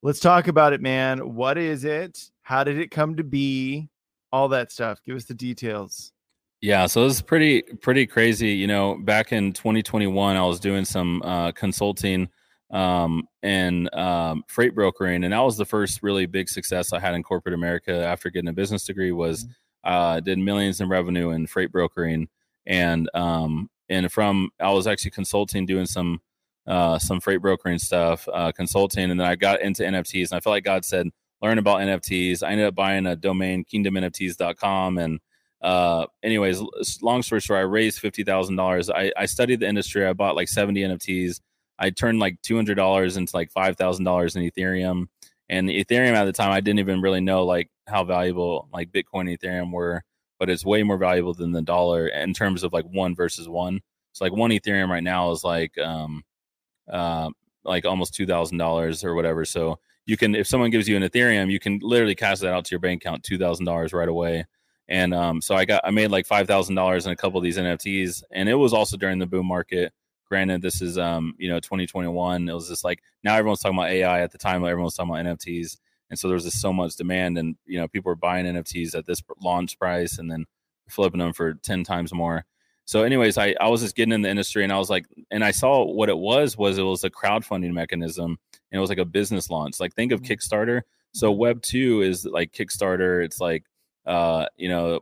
Let's 0.02 0.20
talk 0.20 0.48
about 0.48 0.74
it 0.74 0.82
man. 0.82 1.36
What 1.36 1.58
is 1.58 1.84
it? 1.84 2.32
How 2.42 2.64
did 2.64 2.78
it 2.78 2.92
come 2.92 3.16
to 3.18 3.24
be? 3.24 3.90
All 4.34 4.48
that 4.50 4.72
stuff. 4.72 5.00
Give 5.06 5.16
us 5.16 5.26
the 5.26 5.34
details. 5.34 6.12
Yeah 6.62 6.86
so 6.86 7.06
it's 7.06 7.22
pretty 7.22 7.62
pretty 7.62 8.06
crazy 8.06 8.50
you 8.50 8.68
know 8.68 8.96
back 8.96 9.32
in 9.32 9.52
2021 9.52 10.36
i 10.36 10.46
was 10.46 10.60
doing 10.60 10.86
some 10.86 11.22
uh, 11.24 11.52
consulting 11.54 12.30
um, 12.72 13.28
and 13.44 13.94
um, 13.94 14.44
freight 14.48 14.74
brokering, 14.74 15.24
and 15.24 15.34
that 15.34 15.40
was 15.40 15.58
the 15.58 15.66
first 15.66 16.02
really 16.02 16.26
big 16.26 16.50
success 16.50 16.94
I 16.94 17.00
had 17.00 17.14
in 17.14 17.24
corporate 17.24 17.54
America 17.54 17.94
after 17.94 18.30
getting 18.30 18.50
a 18.50 18.54
business 18.54 18.86
degree. 18.86 19.12
Was 19.12 19.44
mm-hmm. 19.44 19.94
uh, 19.94 20.20
did 20.22 20.40
millions 20.40 20.80
in 20.80 20.90
revenue 20.90 21.32
in 21.32 21.48
freight 21.48 21.72
brokering, 21.72 22.30
and 22.66 23.10
um, 23.14 23.70
and 23.90 24.12
from 24.12 24.50
I 24.60 24.72
was 24.72 24.88
actually 24.88 25.12
consulting, 25.12 25.66
doing 25.66 25.86
some 25.86 26.22
uh, 26.66 26.98
some 26.98 27.20
freight 27.20 27.42
brokering 27.42 27.80
stuff, 27.80 28.28
uh, 28.34 28.52
consulting, 28.54 29.12
and 29.12 29.20
then 29.20 29.28
I 29.28 29.36
got 29.36 29.62
into 29.62 29.84
NFTs, 29.84 30.32
and 30.32 30.38
I 30.38 30.40
felt 30.40 30.54
like 30.54 30.64
God 30.64 30.86
said, 30.86 31.10
learn 31.42 31.58
about 31.58 31.82
NFTs. 31.82 32.42
I 32.42 32.52
ended 32.52 32.68
up 32.68 32.76
buying 32.76 33.06
a 33.06 33.18
domain, 33.18 33.66
kingdomnfts.com, 33.66 34.98
and 34.98 35.20
uh, 35.62 36.06
anyways, 36.24 36.62
long 37.02 37.22
story 37.22 37.42
short, 37.42 37.60
I 37.60 37.64
raised 37.64 38.00
fifty 38.00 38.24
thousand 38.24 38.56
dollars. 38.56 38.90
I, 38.90 39.12
I 39.18 39.26
studied 39.26 39.60
the 39.60 39.68
industry. 39.68 40.06
I 40.06 40.14
bought 40.14 40.38
like 40.38 40.48
seventy 40.48 40.82
NFTs. 40.82 41.42
I 41.82 41.90
turned 41.90 42.20
like 42.20 42.40
two 42.44 42.56
hundred 42.56 42.76
dollars 42.76 43.18
into 43.18 43.36
like 43.36 43.52
five 43.52 43.76
thousand 43.76 44.06
dollars 44.06 44.36
in 44.36 44.44
Ethereum. 44.44 45.08
And 45.50 45.68
Ethereum 45.68 46.14
at 46.14 46.26
the 46.26 46.32
time, 46.32 46.52
I 46.52 46.62
didn't 46.62 46.80
even 46.80 47.02
really 47.02 47.20
know 47.20 47.44
like 47.44 47.70
how 47.88 48.04
valuable 48.06 48.70
like 48.72 48.92
Bitcoin 48.92 49.22
and 49.22 49.40
Ethereum 49.40 49.74
were, 49.74 50.04
but 50.40 50.50
it's 50.50 50.64
way 50.64 50.84
more 50.84 50.98
valuable 50.98 51.34
than 51.34 51.52
the 51.52 51.62
dollar 51.64 52.08
in 52.08 52.34
terms 52.34 52.64
of 52.64 52.72
like 52.72 52.86
one 52.86 53.16
versus 53.16 53.50
one. 53.50 53.82
So 54.14 54.24
like 54.24 54.32
one 54.32 54.52
Ethereum 54.52 54.90
right 54.90 55.04
now 55.04 55.32
is 55.32 55.44
like 55.44 55.76
um 55.80 56.24
uh 56.90 57.32
like 57.64 57.86
almost 57.86 58.14
two 58.14 58.28
thousand 58.28 58.60
dollars 58.60 59.04
or 59.04 59.16
whatever. 59.16 59.44
So 59.44 59.80
you 60.06 60.18
can 60.18 60.36
if 60.36 60.46
someone 60.46 60.70
gives 60.70 60.88
you 60.88 60.96
an 60.96 61.04
Ethereum, 61.04 61.52
you 61.52 61.60
can 61.60 61.80
literally 61.82 62.16
cash 62.16 62.40
that 62.40 62.54
out 62.54 62.66
to 62.66 62.72
your 62.72 62.80
bank 62.80 63.04
account 63.04 63.24
two 63.24 63.40
thousand 63.40 63.66
dollars 63.66 63.92
right 63.92 64.08
away. 64.08 64.46
And 64.88 65.16
um, 65.16 65.42
so 65.42 65.56
I 65.56 65.66
got 65.66 65.82
I 65.84 65.90
made 65.90 66.12
like 66.12 66.28
five 66.28 66.46
thousand 66.46 66.76
dollars 66.76 67.08
in 67.08 67.12
a 67.12 67.16
couple 67.16 67.40
of 67.40 67.44
these 67.44 67.58
NFTs, 67.58 68.22
and 68.32 68.48
it 68.48 68.56
was 68.56 68.72
also 68.72 68.98
during 68.98 69.18
the 69.18 69.26
boom 69.26 69.48
market 69.48 69.94
granted 70.32 70.62
this 70.62 70.82
is 70.82 70.98
um 70.98 71.36
you 71.38 71.50
know 71.50 71.60
2021 71.60 72.48
it 72.48 72.54
was 72.54 72.70
just 72.70 72.86
like 72.86 73.04
now 73.22 73.36
everyone's 73.36 73.60
talking 73.60 73.78
about 73.78 73.90
ai 73.90 74.22
at 74.22 74.32
the 74.32 74.38
time 74.38 74.64
everyone 74.64 74.86
was 74.86 74.96
talking 74.96 75.14
about 75.14 75.26
nfts 75.38 75.76
and 76.10 76.18
so 76.18 76.30
there 76.30 76.36
was 76.36 76.46
just 76.46 76.62
so 76.62 76.72
much 76.72 76.96
demand 76.96 77.38
and 77.38 77.58
you 77.66 77.78
know 77.78 77.88
people 77.90 78.10
were 78.10 78.16
buying 78.16 78.46
nfts 78.46 78.96
at 78.96 79.06
this 79.06 79.22
launch 79.42 79.78
price 79.78 80.18
and 80.18 80.32
then 80.32 80.46
flipping 80.88 81.20
them 81.20 81.34
for 81.34 81.56
10 81.56 81.84
times 81.84 82.14
more. 82.14 82.46
So 82.86 83.04
anyways 83.04 83.38
i 83.38 83.56
i 83.60 83.68
was 83.68 83.82
just 83.82 83.96
getting 83.96 84.12
in 84.12 84.22
the 84.22 84.30
industry 84.30 84.64
and 84.64 84.74
i 84.74 84.78
was 84.78 84.90
like 84.90 85.06
and 85.30 85.44
i 85.44 85.52
saw 85.52 85.86
what 85.86 86.10
it 86.10 86.18
was 86.18 86.58
was 86.58 86.78
it 86.78 86.84
was 86.84 87.04
a 87.04 87.10
crowdfunding 87.10 87.72
mechanism 87.74 88.38
and 88.72 88.78
it 88.78 88.80
was 88.80 88.90
like 88.90 89.00
a 89.00 89.06
business 89.06 89.50
launch. 89.50 89.80
Like 89.80 89.94
think 89.94 90.12
of 90.12 90.22
mm-hmm. 90.22 90.34
kickstarter. 90.34 90.82
So 91.14 91.32
web 91.32 91.62
2 91.62 92.02
is 92.02 92.26
like 92.26 92.52
kickstarter. 92.52 93.24
It's 93.24 93.40
like 93.40 93.64
uh 94.06 94.48
you 94.58 94.68
know 94.68 95.02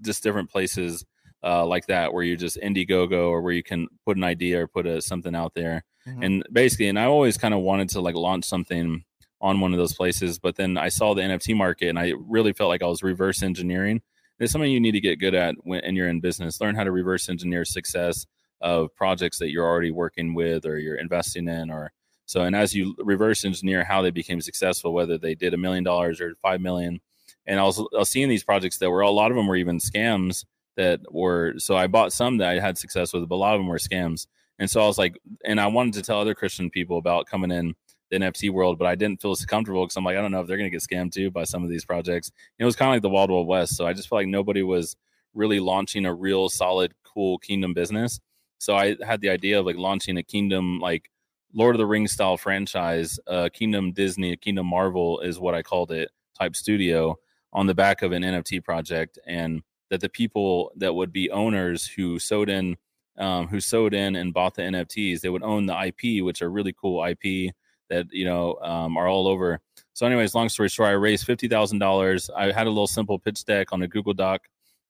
just 0.00 0.22
different 0.22 0.50
places 0.50 1.04
uh, 1.42 1.64
like 1.66 1.86
that 1.86 2.12
where 2.12 2.22
you 2.22 2.36
just 2.36 2.58
Indiegogo 2.58 3.28
or 3.28 3.42
where 3.42 3.52
you 3.52 3.62
can 3.62 3.88
put 4.04 4.16
an 4.16 4.24
idea 4.24 4.62
or 4.62 4.66
put 4.66 4.86
a, 4.86 5.00
something 5.00 5.34
out 5.34 5.54
there. 5.54 5.84
Mm-hmm. 6.06 6.22
And 6.22 6.44
basically, 6.52 6.88
and 6.88 6.98
I 6.98 7.04
always 7.04 7.36
kind 7.36 7.54
of 7.54 7.60
wanted 7.60 7.90
to 7.90 8.00
like 8.00 8.14
launch 8.14 8.44
something 8.44 9.04
on 9.40 9.60
one 9.60 9.72
of 9.72 9.78
those 9.78 9.94
places, 9.94 10.38
but 10.38 10.56
then 10.56 10.76
I 10.76 10.88
saw 10.88 11.14
the 11.14 11.22
NFT 11.22 11.56
market 11.56 11.88
and 11.88 11.98
I 11.98 12.14
really 12.18 12.52
felt 12.52 12.68
like 12.68 12.82
I 12.82 12.86
was 12.86 13.02
reverse 13.02 13.42
engineering. 13.42 14.02
It's 14.40 14.52
something 14.52 14.70
you 14.70 14.80
need 14.80 14.92
to 14.92 15.00
get 15.00 15.20
good 15.20 15.34
at 15.34 15.54
when 15.62 15.96
you're 15.96 16.08
in 16.08 16.20
business. 16.20 16.60
Learn 16.60 16.74
how 16.74 16.84
to 16.84 16.92
reverse 16.92 17.28
engineer 17.28 17.64
success 17.64 18.26
of 18.60 18.94
projects 18.94 19.38
that 19.38 19.50
you're 19.50 19.66
already 19.66 19.90
working 19.90 20.34
with 20.34 20.66
or 20.66 20.78
you're 20.78 20.96
investing 20.96 21.48
in 21.48 21.70
or 21.70 21.92
so 22.26 22.42
and 22.42 22.56
as 22.56 22.74
you 22.74 22.94
reverse 22.98 23.44
engineer 23.44 23.84
how 23.84 24.02
they 24.02 24.10
became 24.10 24.40
successful 24.40 24.92
whether 24.92 25.16
they 25.16 25.34
did 25.34 25.54
a 25.54 25.58
million 25.58 25.84
dollars 25.84 26.20
or 26.20 26.34
5 26.42 26.60
million 26.60 27.00
and 27.46 27.60
I 27.60 27.62
was, 27.62 27.78
I 27.78 27.98
was 27.98 28.08
seeing 28.08 28.28
these 28.28 28.44
projects 28.44 28.78
that 28.78 28.90
were 28.90 29.00
a 29.00 29.10
lot 29.10 29.30
of 29.30 29.36
them 29.36 29.46
were 29.46 29.56
even 29.56 29.78
scams 29.78 30.44
that 30.78 31.00
were 31.10 31.54
so 31.58 31.76
I 31.76 31.88
bought 31.88 32.12
some 32.12 32.38
that 32.38 32.48
I 32.48 32.60
had 32.60 32.78
success 32.78 33.12
with, 33.12 33.28
but 33.28 33.34
a 33.34 33.36
lot 33.36 33.54
of 33.54 33.58
them 33.58 33.66
were 33.66 33.78
scams. 33.78 34.28
And 34.60 34.70
so 34.70 34.80
I 34.80 34.86
was 34.86 34.96
like, 34.96 35.18
and 35.44 35.60
I 35.60 35.66
wanted 35.66 35.94
to 35.94 36.02
tell 36.02 36.20
other 36.20 36.34
Christian 36.34 36.70
people 36.70 36.98
about 36.98 37.26
coming 37.26 37.50
in 37.50 37.74
the 38.10 38.18
NFT 38.18 38.50
world, 38.50 38.78
but 38.78 38.86
I 38.86 38.94
didn't 38.94 39.20
feel 39.20 39.32
as 39.32 39.44
comfortable 39.44 39.84
because 39.84 39.96
I'm 39.96 40.04
like, 40.04 40.16
I 40.16 40.20
don't 40.20 40.30
know 40.30 40.40
if 40.40 40.46
they're 40.46 40.56
going 40.56 40.70
to 40.70 40.74
get 40.74 40.82
scammed 40.82 41.12
too 41.12 41.32
by 41.32 41.44
some 41.44 41.64
of 41.64 41.68
these 41.68 41.84
projects. 41.84 42.28
And 42.28 42.64
it 42.64 42.64
was 42.64 42.76
kind 42.76 42.90
of 42.90 42.94
like 42.94 43.02
the 43.02 43.10
Wild 43.10 43.30
Wild 43.30 43.48
West. 43.48 43.76
So 43.76 43.86
I 43.86 43.92
just 43.92 44.08
felt 44.08 44.20
like 44.20 44.28
nobody 44.28 44.62
was 44.62 44.96
really 45.34 45.58
launching 45.58 46.06
a 46.06 46.14
real 46.14 46.48
solid, 46.48 46.94
cool 47.04 47.38
kingdom 47.38 47.74
business. 47.74 48.20
So 48.58 48.76
I 48.76 48.96
had 49.04 49.20
the 49.20 49.30
idea 49.30 49.58
of 49.58 49.66
like 49.66 49.76
launching 49.76 50.16
a 50.16 50.22
kingdom, 50.22 50.78
like 50.78 51.10
Lord 51.52 51.74
of 51.74 51.78
the 51.78 51.86
Rings 51.86 52.12
style 52.12 52.36
franchise, 52.36 53.18
uh, 53.26 53.48
Kingdom 53.52 53.92
Disney, 53.92 54.36
Kingdom 54.36 54.66
Marvel 54.66 55.20
is 55.20 55.40
what 55.40 55.54
I 55.54 55.62
called 55.62 55.90
it, 55.90 56.10
type 56.38 56.54
studio 56.54 57.18
on 57.52 57.66
the 57.66 57.74
back 57.74 58.02
of 58.02 58.12
an 58.12 58.22
NFT 58.22 58.64
project. 58.64 59.18
And 59.26 59.62
that 59.90 60.00
the 60.00 60.08
people 60.08 60.72
that 60.76 60.94
would 60.94 61.12
be 61.12 61.30
owners 61.30 61.86
who 61.86 62.18
sewed 62.18 62.48
in 62.48 62.76
um, 63.18 63.48
who 63.48 63.60
sewed 63.60 63.94
in 63.94 64.14
and 64.14 64.32
bought 64.32 64.54
the 64.54 64.62
NFTs, 64.62 65.20
they 65.20 65.28
would 65.28 65.42
own 65.42 65.66
the 65.66 65.86
IP, 65.86 66.24
which 66.24 66.40
are 66.40 66.50
really 66.50 66.72
cool 66.72 67.04
IP 67.04 67.52
that 67.90 68.06
you 68.12 68.24
know 68.24 68.54
um, 68.62 68.96
are 68.96 69.08
all 69.08 69.26
over. 69.26 69.60
So, 69.92 70.06
anyways, 70.06 70.34
long 70.34 70.48
story 70.48 70.68
short, 70.68 70.90
I 70.90 70.92
raised 70.92 71.26
fifty 71.26 71.48
thousand 71.48 71.80
dollars. 71.80 72.30
I 72.34 72.52
had 72.52 72.66
a 72.66 72.70
little 72.70 72.86
simple 72.86 73.18
pitch 73.18 73.44
deck 73.44 73.72
on 73.72 73.82
a 73.82 73.88
Google 73.88 74.14
Doc. 74.14 74.42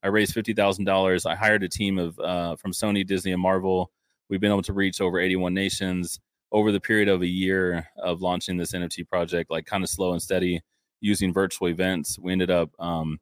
I 0.03 0.09
raised 0.09 0.35
fifty 0.35 0.53
thousand 0.53 0.85
dollars. 0.85 1.27
I 1.27 1.35
hired 1.35 1.63
a 1.63 1.69
team 1.69 1.99
of 1.99 2.19
uh, 2.19 2.57
from 2.57 2.73
Sony, 2.73 3.07
Disney, 3.07 3.33
and 3.33 3.43
Marvel. 3.43 3.91
We've 4.29 4.41
been 4.41 4.53
able 4.53 4.63
to 4.63 4.73
reach 4.73 5.01
over 5.01 5.19
eighty-one 5.19 5.55
nations 5.55 6.21
over 6.51 6.73
the 6.73 6.81
period 6.81 7.09
of 7.09 7.23
a 7.23 7.27
year 7.27 7.89
of 7.99 8.23
launching 8.23 8.57
this 8.57 8.73
NFT 8.73 9.07
project, 9.09 9.51
like 9.51 9.67
kind 9.67 9.85
of 9.85 9.91
slow 9.91 10.13
and 10.13 10.23
steady, 10.23 10.63
using 11.01 11.33
virtual 11.33 11.69
events. 11.69 12.19
We 12.19 12.33
ended 12.33 12.51
up 12.51 12.71
um, 12.79 13.19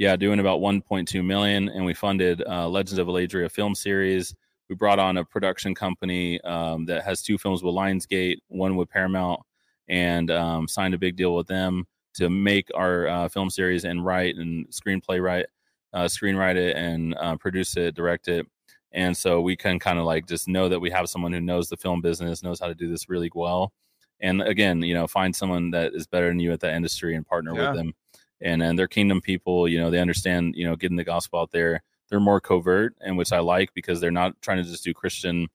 yeah, 0.00 0.16
doing 0.16 0.40
about 0.40 0.60
1.2 0.60 1.22
million, 1.22 1.68
and 1.68 1.84
we 1.84 1.92
funded 1.92 2.42
uh, 2.48 2.66
Legends 2.66 2.98
of 2.98 3.06
Eladria 3.06 3.50
film 3.50 3.74
series. 3.74 4.34
We 4.70 4.74
brought 4.74 4.98
on 4.98 5.18
a 5.18 5.26
production 5.26 5.74
company 5.74 6.40
um, 6.40 6.86
that 6.86 7.04
has 7.04 7.20
two 7.20 7.36
films 7.36 7.62
with 7.62 7.74
Lionsgate, 7.74 8.38
one 8.48 8.76
with 8.76 8.88
Paramount, 8.88 9.40
and 9.88 10.30
um, 10.30 10.66
signed 10.66 10.94
a 10.94 10.98
big 10.98 11.16
deal 11.16 11.36
with 11.36 11.48
them 11.48 11.86
to 12.14 12.30
make 12.30 12.70
our 12.74 13.08
uh, 13.08 13.28
film 13.28 13.50
series 13.50 13.84
and 13.84 14.02
write 14.02 14.36
and 14.36 14.66
screenplay 14.70 15.22
write, 15.22 15.44
uh, 15.92 16.04
screenwrite 16.04 16.56
it 16.56 16.76
and 16.76 17.14
uh, 17.20 17.36
produce 17.36 17.76
it, 17.76 17.94
direct 17.94 18.26
it. 18.28 18.46
And 18.92 19.14
so 19.14 19.42
we 19.42 19.54
can 19.54 19.78
kind 19.78 19.98
of 19.98 20.06
like 20.06 20.26
just 20.26 20.48
know 20.48 20.70
that 20.70 20.80
we 20.80 20.88
have 20.88 21.10
someone 21.10 21.34
who 21.34 21.42
knows 21.42 21.68
the 21.68 21.76
film 21.76 22.00
business, 22.00 22.42
knows 22.42 22.58
how 22.58 22.68
to 22.68 22.74
do 22.74 22.88
this 22.88 23.10
really 23.10 23.30
well. 23.34 23.74
And 24.18 24.40
again, 24.40 24.80
you 24.80 24.94
know, 24.94 25.06
find 25.06 25.36
someone 25.36 25.72
that 25.72 25.92
is 25.94 26.06
better 26.06 26.28
than 26.28 26.40
you 26.40 26.52
at 26.52 26.60
that 26.60 26.72
industry 26.72 27.16
and 27.16 27.26
partner 27.26 27.54
yeah. 27.54 27.68
with 27.68 27.76
them. 27.76 27.92
And 28.40 28.62
and 28.62 28.78
they're 28.78 28.88
kingdom 28.88 29.20
people, 29.20 29.68
you 29.68 29.78
know, 29.78 29.90
they 29.90 30.00
understand, 30.00 30.54
you 30.56 30.66
know, 30.66 30.76
getting 30.76 30.96
the 30.96 31.04
gospel 31.04 31.40
out 31.40 31.50
there. 31.50 31.82
They're 32.08 32.20
more 32.20 32.40
covert, 32.40 32.94
and 33.00 33.16
which 33.16 33.32
I 33.32 33.38
like 33.38 33.72
because 33.74 34.00
they're 34.00 34.10
not 34.10 34.40
trying 34.42 34.58
to 34.58 34.68
just 34.68 34.82
do 34.82 34.92
Christian, 34.94 35.48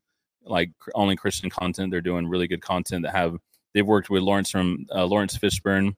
like 0.44 0.72
only 0.94 1.16
Christian 1.16 1.50
content. 1.50 1.92
They're 1.92 2.02
doing 2.02 2.28
really 2.28 2.48
good 2.48 2.62
content 2.62 3.04
that 3.04 3.16
have. 3.16 3.38
They've 3.74 3.86
worked 3.86 4.10
with 4.10 4.24
Lawrence 4.24 4.52
from 4.52 4.86
uh, 4.94 5.06
Laurence 5.06 5.38
Fishburne, 5.38 5.96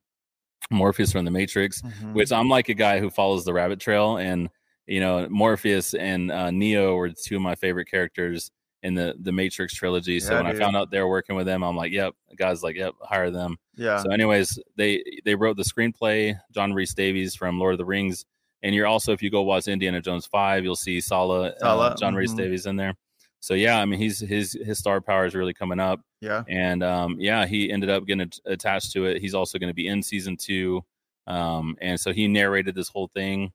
Morpheus 0.71 1.11
from 1.11 1.25
the 1.25 1.31
Matrix, 1.31 1.81
mm-hmm. 1.81 2.13
which 2.13 2.31
I'm 2.31 2.49
like 2.49 2.69
a 2.69 2.73
guy 2.73 2.99
who 2.99 3.11
follows 3.11 3.45
the 3.45 3.53
rabbit 3.53 3.79
trail 3.79 4.17
and 4.17 4.49
you 4.87 5.01
know, 5.01 5.27
Morpheus 5.29 5.93
and 5.93 6.31
uh, 6.31 6.49
Neo 6.49 6.95
were 6.95 7.09
two 7.09 7.35
of 7.35 7.41
my 7.41 7.55
favorite 7.55 7.91
characters 7.91 8.51
in 8.83 8.95
the 8.95 9.15
the 9.19 9.31
Matrix 9.31 9.73
trilogy. 9.73 10.19
So 10.19 10.31
yeah, 10.31 10.41
when 10.41 10.51
dude. 10.51 10.61
I 10.61 10.65
found 10.65 10.77
out 10.77 10.89
they're 10.89 11.07
working 11.07 11.35
with 11.35 11.45
them, 11.45 11.61
I'm 11.63 11.75
like, 11.75 11.91
yep. 11.91 12.15
Guy's 12.35 12.63
like, 12.63 12.75
yep, 12.75 12.93
hire 13.01 13.29
them. 13.29 13.57
Yeah. 13.77 13.99
So, 13.99 14.11
anyways, 14.11 14.59
they 14.75 15.03
they 15.23 15.35
wrote 15.35 15.55
the 15.55 15.63
screenplay. 15.63 16.39
John 16.51 16.73
Rhys-Davies 16.73 17.35
from 17.35 17.59
Lord 17.59 17.73
of 17.73 17.77
the 17.77 17.85
Rings, 17.85 18.25
and 18.63 18.73
you're 18.75 18.87
also 18.87 19.13
if 19.13 19.21
you 19.21 19.29
go 19.29 19.43
watch 19.43 19.67
Indiana 19.67 20.01
Jones 20.01 20.25
five, 20.25 20.63
you'll 20.63 20.75
see 20.75 20.99
Sallah, 20.99 21.53
Uh, 21.61 21.95
John 21.95 22.11
mm-hmm. 22.11 22.17
Rhys-Davies 22.17 22.65
in 22.65 22.75
there. 22.75 22.95
So 23.39 23.53
yeah, 23.53 23.79
I 23.79 23.85
mean, 23.85 23.99
he's 23.99 24.19
his 24.19 24.53
his 24.53 24.79
star 24.79 24.99
power 24.99 25.25
is 25.25 25.35
really 25.35 25.53
coming 25.53 25.79
up. 25.79 26.01
Yeah. 26.21 26.43
And 26.49 26.83
um, 26.83 27.17
yeah, 27.19 27.45
he 27.45 27.71
ended 27.71 27.89
up 27.89 28.05
getting 28.05 28.31
attached 28.45 28.91
to 28.93 29.05
it. 29.05 29.21
He's 29.21 29.35
also 29.35 29.59
going 29.59 29.69
to 29.69 29.75
be 29.75 29.87
in 29.87 30.01
season 30.01 30.37
two. 30.37 30.83
Um, 31.27 31.77
and 31.79 31.99
so 31.99 32.13
he 32.13 32.27
narrated 32.27 32.73
this 32.73 32.89
whole 32.89 33.09
thing. 33.13 33.51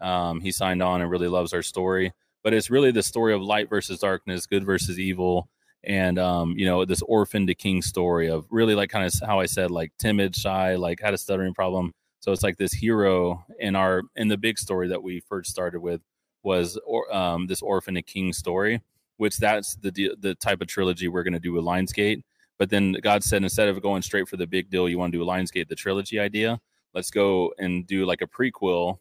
Um, 0.00 0.40
he 0.40 0.52
signed 0.52 0.82
on 0.82 1.02
and 1.02 1.10
really 1.10 1.28
loves 1.28 1.52
our 1.52 1.62
story. 1.62 2.12
But 2.42 2.54
it's 2.54 2.70
really 2.70 2.92
the 2.92 3.02
story 3.02 3.34
of 3.34 3.42
light 3.42 3.68
versus 3.68 3.98
darkness, 3.98 4.46
good 4.46 4.64
versus 4.64 4.98
evil, 4.98 5.48
and 5.86 6.18
um, 6.18 6.54
you 6.58 6.66
know 6.66 6.84
this 6.84 7.02
orphan 7.02 7.46
to 7.46 7.54
king 7.54 7.82
story 7.82 8.28
of 8.28 8.46
really 8.50 8.74
like 8.74 8.90
kind 8.90 9.06
of 9.06 9.12
how 9.26 9.40
I 9.40 9.46
said 9.46 9.70
like 9.70 9.92
timid, 9.98 10.36
shy, 10.36 10.74
like 10.76 11.00
had 11.00 11.14
a 11.14 11.18
stuttering 11.18 11.54
problem. 11.54 11.92
So 12.20 12.32
it's 12.32 12.42
like 12.42 12.56
this 12.58 12.72
hero 12.72 13.44
in 13.60 13.76
our 13.76 14.02
in 14.16 14.28
the 14.28 14.36
big 14.38 14.58
story 14.58 14.88
that 14.88 15.02
we 15.02 15.20
first 15.20 15.50
started 15.50 15.80
with 15.80 16.00
was 16.42 16.78
or, 16.86 17.12
um, 17.14 17.46
this 17.46 17.62
orphan 17.62 17.94
to 17.94 18.02
king 18.02 18.32
story, 18.32 18.82
which 19.18 19.38
that's 19.38 19.76
the 19.76 20.14
the 20.20 20.34
type 20.36 20.60
of 20.60 20.68
trilogy 20.68 21.08
we're 21.08 21.22
going 21.24 21.34
to 21.34 21.40
do 21.40 21.52
with 21.52 21.64
Lionsgate. 21.64 22.22
But 22.58 22.70
then 22.70 22.92
God 23.02 23.22
said 23.24 23.42
instead 23.42 23.68
of 23.68 23.80
going 23.82 24.02
straight 24.02 24.28
for 24.28 24.36
the 24.36 24.46
big 24.46 24.70
deal, 24.70 24.88
you 24.88 24.98
want 24.98 25.12
to 25.12 25.18
do 25.18 25.24
a 25.24 25.26
Lionsgate 25.26 25.68
the 25.68 25.74
trilogy 25.74 26.18
idea. 26.18 26.60
Let's 26.94 27.10
go 27.10 27.52
and 27.58 27.86
do 27.86 28.06
like 28.06 28.22
a 28.22 28.26
prequel 28.26 28.98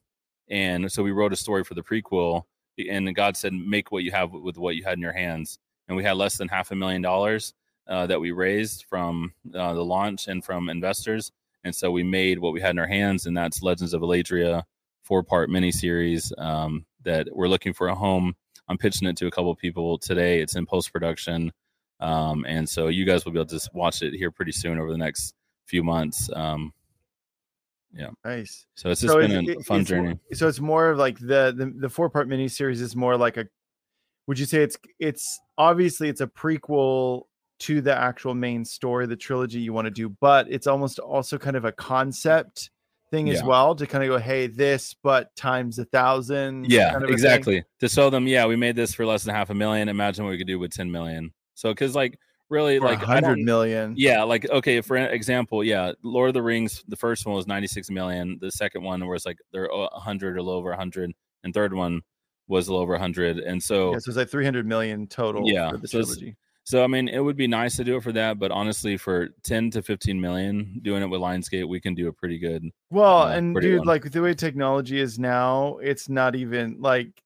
and 0.49 0.91
so 0.91 1.03
we 1.03 1.11
wrote 1.11 1.33
a 1.33 1.35
story 1.35 1.63
for 1.63 1.73
the 1.73 1.81
prequel, 1.81 2.43
and 2.89 3.15
God 3.15 3.35
said, 3.37 3.53
"Make 3.53 3.91
what 3.91 4.03
you 4.03 4.11
have 4.11 4.31
with 4.31 4.57
what 4.57 4.75
you 4.75 4.83
had 4.83 4.93
in 4.93 5.01
your 5.01 5.13
hands." 5.13 5.59
And 5.87 5.95
we 5.95 6.03
had 6.03 6.17
less 6.17 6.37
than 6.37 6.47
half 6.47 6.71
a 6.71 6.75
million 6.75 7.01
dollars 7.01 7.53
uh, 7.87 8.07
that 8.07 8.19
we 8.19 8.31
raised 8.31 8.85
from 8.89 9.33
uh, 9.53 9.73
the 9.73 9.85
launch 9.85 10.27
and 10.27 10.43
from 10.43 10.69
investors, 10.69 11.31
and 11.63 11.75
so 11.75 11.91
we 11.91 12.03
made 12.03 12.39
what 12.39 12.53
we 12.53 12.61
had 12.61 12.71
in 12.71 12.79
our 12.79 12.87
hands, 12.87 13.25
and 13.25 13.37
that's 13.37 13.61
Legends 13.61 13.93
of 13.93 14.01
Eladria, 14.01 14.63
four-part 15.03 15.49
miniseries 15.49 16.31
um, 16.39 16.85
that 17.03 17.27
we're 17.31 17.47
looking 17.47 17.73
for 17.73 17.87
a 17.87 17.95
home. 17.95 18.35
I'm 18.67 18.77
pitching 18.77 19.07
it 19.07 19.17
to 19.17 19.27
a 19.27 19.31
couple 19.31 19.53
people 19.55 19.99
today. 19.99 20.41
It's 20.41 20.55
in 20.55 20.65
post 20.65 20.91
production, 20.91 21.51
um, 21.99 22.45
and 22.47 22.67
so 22.67 22.87
you 22.87 23.05
guys 23.05 23.23
will 23.23 23.31
be 23.31 23.39
able 23.39 23.49
to 23.49 23.69
watch 23.73 24.01
it 24.01 24.13
here 24.13 24.31
pretty 24.31 24.51
soon 24.51 24.79
over 24.79 24.91
the 24.91 24.97
next 24.97 25.35
few 25.65 25.83
months. 25.83 26.29
Um, 26.33 26.73
yeah 27.95 28.09
nice 28.25 28.65
so 28.75 28.89
it's 28.89 29.01
just 29.01 29.13
so 29.13 29.19
been 29.19 29.49
a 29.49 29.63
fun 29.63 29.85
journey 29.85 30.19
so 30.33 30.47
it's 30.47 30.59
more 30.59 30.89
of 30.89 30.97
like 30.97 31.17
the 31.17 31.53
the, 31.55 31.73
the 31.77 31.89
four 31.89 32.09
part 32.09 32.27
mini 32.27 32.47
series 32.47 32.81
is 32.81 32.95
more 32.95 33.15
like 33.15 33.37
a 33.37 33.45
would 34.27 34.37
you 34.37 34.45
say 34.45 34.61
it's 34.61 34.77
it's 34.99 35.39
obviously 35.57 36.09
it's 36.09 36.21
a 36.21 36.27
prequel 36.27 37.23
to 37.57 37.81
the 37.81 37.95
actual 37.95 38.33
main 38.33 38.65
story 38.65 39.05
the 39.05 39.15
trilogy 39.15 39.59
you 39.59 39.71
want 39.73 39.85
to 39.85 39.91
do 39.91 40.09
but 40.19 40.45
it's 40.49 40.67
almost 40.67 40.99
also 40.99 41.37
kind 41.37 41.55
of 41.55 41.65
a 41.65 41.71
concept 41.71 42.69
thing 43.11 43.27
yeah. 43.27 43.33
as 43.33 43.43
well 43.43 43.73
to 43.73 43.87
kind 43.87 44.03
of 44.03 44.09
go 44.09 44.17
hey 44.17 44.47
this 44.47 44.95
but 45.03 45.33
times 45.35 45.79
a 45.79 45.85
thousand 45.85 46.69
yeah 46.69 46.91
kind 46.91 47.03
of 47.03 47.09
exactly 47.09 47.63
to 47.79 47.87
show 47.87 48.09
them 48.09 48.27
yeah 48.27 48.45
we 48.45 48.55
made 48.55 48.75
this 48.75 48.93
for 48.93 49.05
less 49.05 49.23
than 49.23 49.33
half 49.33 49.49
a 49.49 49.53
million 49.53 49.87
imagine 49.87 50.25
what 50.25 50.31
we 50.31 50.37
could 50.37 50.47
do 50.47 50.59
with 50.59 50.71
10 50.71 50.91
million 50.91 51.31
so 51.53 51.69
because 51.69 51.95
like 51.95 52.19
really 52.49 52.79
For 52.79 52.85
like 52.85 52.99
hundred 52.99 53.39
million. 53.39 53.95
Yeah, 53.97 54.23
like 54.23 54.49
okay, 54.49 54.81
for 54.81 54.97
example, 54.97 55.63
yeah, 55.63 55.93
Lord 56.03 56.29
of 56.29 56.33
the 56.33 56.43
Rings, 56.43 56.83
the 56.87 56.95
first 56.95 57.25
one 57.25 57.35
was 57.35 57.47
ninety 57.47 57.67
six 57.67 57.89
million. 57.89 58.37
The 58.39 58.51
second 58.51 58.83
one 58.83 59.05
was 59.07 59.25
like 59.25 59.37
they're 59.51 59.69
hundred 59.93 60.35
or 60.35 60.37
a 60.37 60.43
little 60.43 60.59
over 60.59 60.73
hundred, 60.73 61.11
and 61.43 61.53
third 61.53 61.73
one 61.73 62.01
was 62.47 62.67
a 62.67 62.71
little 62.71 62.83
over 62.83 62.97
hundred. 62.97 63.39
And 63.39 63.61
so, 63.61 63.93
yeah, 63.93 63.99
so 63.99 64.09
it's 64.09 64.17
like 64.17 64.29
three 64.29 64.45
hundred 64.45 64.65
million 64.65 65.07
total. 65.07 65.43
Yeah, 65.45 65.71
so, 65.85 66.03
so 66.63 66.83
I 66.83 66.87
mean, 66.87 67.07
it 67.07 67.19
would 67.19 67.37
be 67.37 67.47
nice 67.47 67.75
to 67.77 67.83
do 67.83 67.97
it 67.97 68.03
for 68.03 68.11
that, 68.13 68.39
but 68.39 68.51
honestly, 68.51 68.97
for 68.97 69.29
ten 69.43 69.69
to 69.71 69.81
fifteen 69.81 70.19
million, 70.19 70.79
doing 70.81 71.03
it 71.03 71.07
with 71.07 71.21
Lionsgate, 71.21 71.67
we 71.67 71.79
can 71.79 71.93
do 71.95 72.07
a 72.07 72.13
pretty 72.13 72.39
good. 72.39 72.69
Well, 72.89 73.23
uh, 73.23 73.35
and 73.35 73.55
dude, 73.55 73.79
one. 73.79 73.87
like 73.87 74.11
the 74.11 74.21
way 74.21 74.33
technology 74.33 74.99
is 74.99 75.19
now, 75.19 75.77
it's 75.77 76.09
not 76.09 76.35
even 76.35 76.77
like 76.79 77.21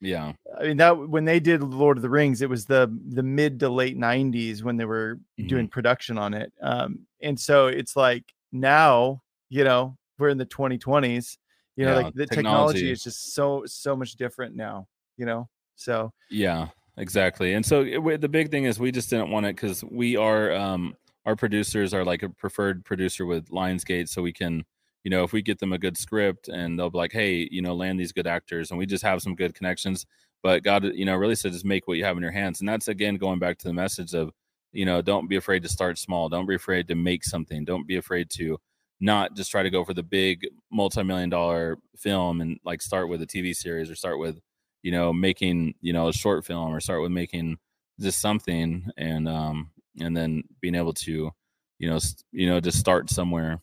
yeah. 0.00 0.32
I 0.58 0.64
mean 0.64 0.76
that 0.78 0.96
when 0.96 1.24
they 1.24 1.40
did 1.40 1.62
Lord 1.62 1.98
of 1.98 2.02
the 2.02 2.10
Rings, 2.10 2.42
it 2.42 2.48
was 2.48 2.64
the 2.64 2.96
the 3.08 3.22
mid 3.22 3.60
to 3.60 3.68
late 3.68 3.98
90s 3.98 4.62
when 4.62 4.76
they 4.76 4.86
were 4.86 5.16
mm-hmm. 5.38 5.46
doing 5.46 5.68
production 5.68 6.18
on 6.18 6.34
it. 6.34 6.52
Um 6.62 7.00
and 7.22 7.38
so 7.38 7.66
it's 7.66 7.96
like 7.96 8.24
now, 8.50 9.22
you 9.50 9.64
know, 9.64 9.96
we're 10.18 10.30
in 10.30 10.38
the 10.38 10.46
2020s, 10.46 11.36
you 11.80 11.86
know, 11.86 11.98
yeah, 11.98 12.04
like 12.04 12.14
the 12.14 12.26
technology. 12.26 12.42
technology 12.42 12.90
is 12.90 13.02
just 13.02 13.32
so 13.32 13.62
so 13.64 13.96
much 13.96 14.12
different 14.16 14.54
now, 14.54 14.86
you 15.16 15.24
know. 15.24 15.48
So 15.76 16.12
Yeah, 16.28 16.68
exactly. 16.98 17.54
And 17.54 17.64
so 17.64 17.80
it, 17.80 18.20
the 18.20 18.28
big 18.28 18.50
thing 18.50 18.64
is 18.64 18.78
we 18.78 18.92
just 18.92 19.08
didn't 19.08 19.30
want 19.30 19.46
it 19.46 19.56
cuz 19.56 19.82
we 19.84 20.14
are 20.14 20.52
um 20.52 20.94
our 21.24 21.36
producers 21.36 21.94
are 21.94 22.04
like 22.04 22.22
a 22.22 22.28
preferred 22.28 22.84
producer 22.84 23.24
with 23.24 23.48
Lionsgate 23.48 24.10
so 24.10 24.20
we 24.20 24.32
can 24.32 24.62
you 25.04 25.10
know, 25.10 25.24
if 25.24 25.32
we 25.32 25.40
get 25.40 25.58
them 25.58 25.72
a 25.72 25.78
good 25.78 25.96
script 25.96 26.48
and 26.48 26.78
they'll 26.78 26.90
be 26.90 26.98
like, 26.98 27.12
hey, 27.12 27.48
you 27.50 27.62
know, 27.62 27.74
land 27.74 27.98
these 27.98 28.12
good 28.12 28.26
actors 28.26 28.70
and 28.70 28.76
we 28.76 28.84
just 28.84 29.02
have 29.02 29.22
some 29.22 29.34
good 29.34 29.54
connections. 29.54 30.04
But 30.42 30.62
God, 30.62 30.84
you 30.84 31.06
know, 31.06 31.16
really 31.16 31.34
said 31.34 31.52
just 31.52 31.64
make 31.64 31.88
what 31.88 31.96
you 31.96 32.04
have 32.04 32.18
in 32.18 32.22
your 32.22 32.30
hands. 32.32 32.60
And 32.60 32.68
that's 32.68 32.88
again 32.88 33.16
going 33.16 33.38
back 33.38 33.56
to 33.58 33.68
the 33.68 33.72
message 33.72 34.12
of, 34.12 34.30
you 34.72 34.84
know, 34.84 35.00
don't 35.00 35.28
be 35.28 35.36
afraid 35.36 35.62
to 35.62 35.70
start 35.70 35.96
small. 35.96 36.28
Don't 36.28 36.46
be 36.46 36.56
afraid 36.56 36.88
to 36.88 36.94
make 36.94 37.24
something. 37.24 37.64
Don't 37.64 37.86
be 37.86 37.96
afraid 37.96 38.28
to 38.32 38.60
not 39.00 39.34
just 39.34 39.50
try 39.50 39.62
to 39.62 39.70
go 39.70 39.84
for 39.84 39.94
the 39.94 40.02
big 40.02 40.46
multi-million 40.70 41.30
dollar 41.30 41.78
film 41.96 42.40
and 42.40 42.58
like 42.64 42.82
start 42.82 43.08
with 43.08 43.22
a 43.22 43.26
TV 43.26 43.54
series 43.54 43.90
or 43.90 43.94
start 43.94 44.18
with, 44.18 44.40
you 44.82 44.92
know, 44.92 45.12
making, 45.12 45.74
you 45.80 45.92
know, 45.92 46.08
a 46.08 46.12
short 46.12 46.44
film 46.44 46.74
or 46.74 46.80
start 46.80 47.02
with 47.02 47.12
making 47.12 47.58
just 47.98 48.20
something 48.20 48.90
and 48.96 49.28
um 49.28 49.70
and 49.98 50.16
then 50.16 50.42
being 50.60 50.74
able 50.74 50.92
to, 50.94 51.30
you 51.78 51.90
know, 51.90 51.98
you 52.32 52.46
know, 52.46 52.60
just 52.60 52.78
start 52.78 53.10
somewhere 53.10 53.60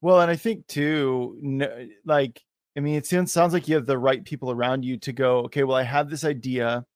well, 0.00 0.20
and 0.20 0.30
I 0.30 0.36
think 0.36 0.66
too, 0.68 1.60
like, 2.04 2.40
I 2.76 2.80
mean, 2.80 2.94
it 2.94 3.06
sounds 3.06 3.52
like 3.52 3.66
you 3.66 3.74
have 3.74 3.86
the 3.86 3.98
right 3.98 4.24
people 4.24 4.50
around 4.50 4.84
you 4.84 4.96
to 4.98 5.12
go. 5.12 5.38
Okay, 5.40 5.64
well, 5.64 5.76
I 5.76 5.82
have 5.82 6.08
this 6.08 6.24
idea, 6.24 6.86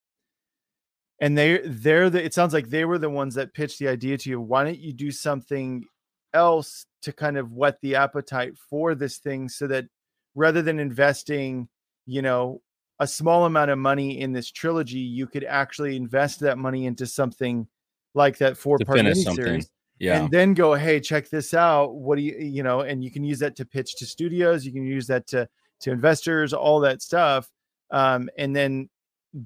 and 1.20 1.36
they 1.36 1.60
they're 1.64 2.10
the. 2.10 2.24
It 2.24 2.34
sounds 2.34 2.54
like 2.54 2.68
they 2.68 2.84
were 2.84 2.98
the 2.98 3.10
ones 3.10 3.34
that 3.34 3.54
pitched 3.54 3.80
the 3.80 3.88
idea 3.88 4.18
to 4.18 4.30
you. 4.30 4.40
Why 4.40 4.62
don't 4.64 4.78
you 4.78 4.92
do 4.92 5.10
something 5.10 5.84
else 6.32 6.86
to 7.02 7.12
kind 7.12 7.36
of 7.36 7.52
whet 7.52 7.80
the 7.80 7.96
appetite 7.96 8.56
for 8.56 8.94
this 8.94 9.18
thing, 9.18 9.48
so 9.48 9.66
that 9.66 9.86
rather 10.34 10.62
than 10.62 10.78
investing, 10.78 11.68
you 12.06 12.22
know, 12.22 12.62
a 13.00 13.06
small 13.06 13.46
amount 13.46 13.70
of 13.70 13.78
money 13.78 14.20
in 14.20 14.32
this 14.32 14.50
trilogy, 14.50 14.98
you 14.98 15.26
could 15.26 15.44
actually 15.44 15.96
invest 15.96 16.40
that 16.40 16.58
money 16.58 16.86
into 16.86 17.06
something 17.06 17.66
like 18.14 18.38
that 18.38 18.56
four 18.56 18.78
part 18.78 18.98
miniseries. 18.98 19.66
Yeah. 19.98 20.20
and 20.22 20.30
then 20.30 20.54
go 20.54 20.74
hey 20.74 20.98
check 20.98 21.28
this 21.28 21.54
out 21.54 21.94
what 21.94 22.16
do 22.16 22.22
you 22.22 22.36
you 22.36 22.62
know 22.64 22.80
and 22.80 23.04
you 23.04 23.10
can 23.10 23.22
use 23.22 23.38
that 23.38 23.54
to 23.56 23.64
pitch 23.64 23.94
to 23.96 24.06
studios 24.06 24.66
you 24.66 24.72
can 24.72 24.84
use 24.84 25.06
that 25.06 25.28
to 25.28 25.48
to 25.80 25.92
investors 25.92 26.52
all 26.52 26.80
that 26.80 27.02
stuff 27.02 27.48
um, 27.92 28.28
and 28.36 28.56
then 28.56 28.88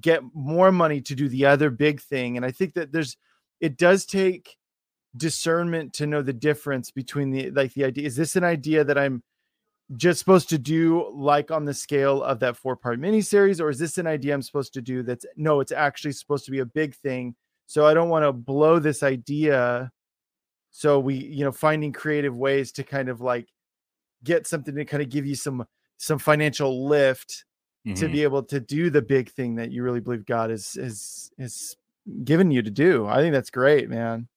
get 0.01 0.21
more 0.33 0.71
money 0.71 0.99
to 1.01 1.13
do 1.15 1.29
the 1.29 1.45
other 1.45 1.69
big 1.69 2.01
thing 2.01 2.37
and 2.37 2.45
i 2.45 2.49
think 2.49 2.73
that 2.73 2.91
there's 2.91 3.17
it 3.59 3.77
does 3.77 4.05
take 4.05 4.57
discernment 5.17 5.93
to 5.93 6.07
know 6.07 6.21
the 6.21 6.33
difference 6.33 6.91
between 6.91 7.31
the 7.31 7.51
like 7.51 7.73
the 7.73 7.83
idea 7.83 8.05
is 8.05 8.15
this 8.15 8.35
an 8.35 8.43
idea 8.43 8.83
that 8.83 8.97
i'm 8.97 9.23
just 9.95 10.19
supposed 10.19 10.49
to 10.49 10.57
do 10.57 11.09
like 11.13 11.49
on 11.49 11.65
the 11.65 11.73
scale 11.73 12.21
of 12.23 12.39
that 12.39 12.57
four 12.57 12.75
part 12.75 12.99
miniseries 12.99 13.61
or 13.61 13.69
is 13.69 13.79
this 13.79 13.97
an 13.97 14.07
idea 14.07 14.33
i'm 14.33 14.41
supposed 14.41 14.73
to 14.73 14.81
do 14.81 15.01
that's 15.01 15.25
no 15.35 15.59
it's 15.59 15.71
actually 15.71 16.11
supposed 16.11 16.45
to 16.45 16.51
be 16.51 16.59
a 16.59 16.65
big 16.65 16.93
thing 16.95 17.33
so 17.65 17.85
i 17.85 17.93
don't 17.93 18.09
want 18.09 18.23
to 18.23 18.33
blow 18.33 18.79
this 18.79 19.01
idea 19.03 19.91
so 20.77 20.99
we, 20.99 21.15
you 21.15 21.43
know, 21.43 21.51
finding 21.51 21.91
creative 21.91 22.37
ways 22.37 22.71
to 22.73 22.83
kind 22.83 23.09
of 23.09 23.19
like 23.19 23.47
get 24.23 24.45
something 24.45 24.75
to 24.75 24.85
kind 24.85 25.01
of 25.01 25.09
give 25.09 25.25
you 25.25 25.33
some 25.33 25.65
some 25.97 26.19
financial 26.19 26.87
lift 26.87 27.45
Mm-hmm. 27.85 27.95
to 27.95 28.09
be 28.09 28.21
able 28.21 28.43
to 28.43 28.59
do 28.59 28.89
the 28.89 29.01
big 29.01 29.29
thing 29.31 29.55
that 29.55 29.71
you 29.71 29.81
really 29.81 30.01
believe 30.01 30.25
God 30.25 30.51
is 30.51 30.75
is 30.75 31.31
is 31.37 31.77
given 32.25 32.51
you 32.51 32.61
to 32.61 32.69
do. 32.69 33.07
I 33.07 33.21
think 33.21 33.33
that's 33.33 33.49
great, 33.49 33.89
man. 33.89 34.27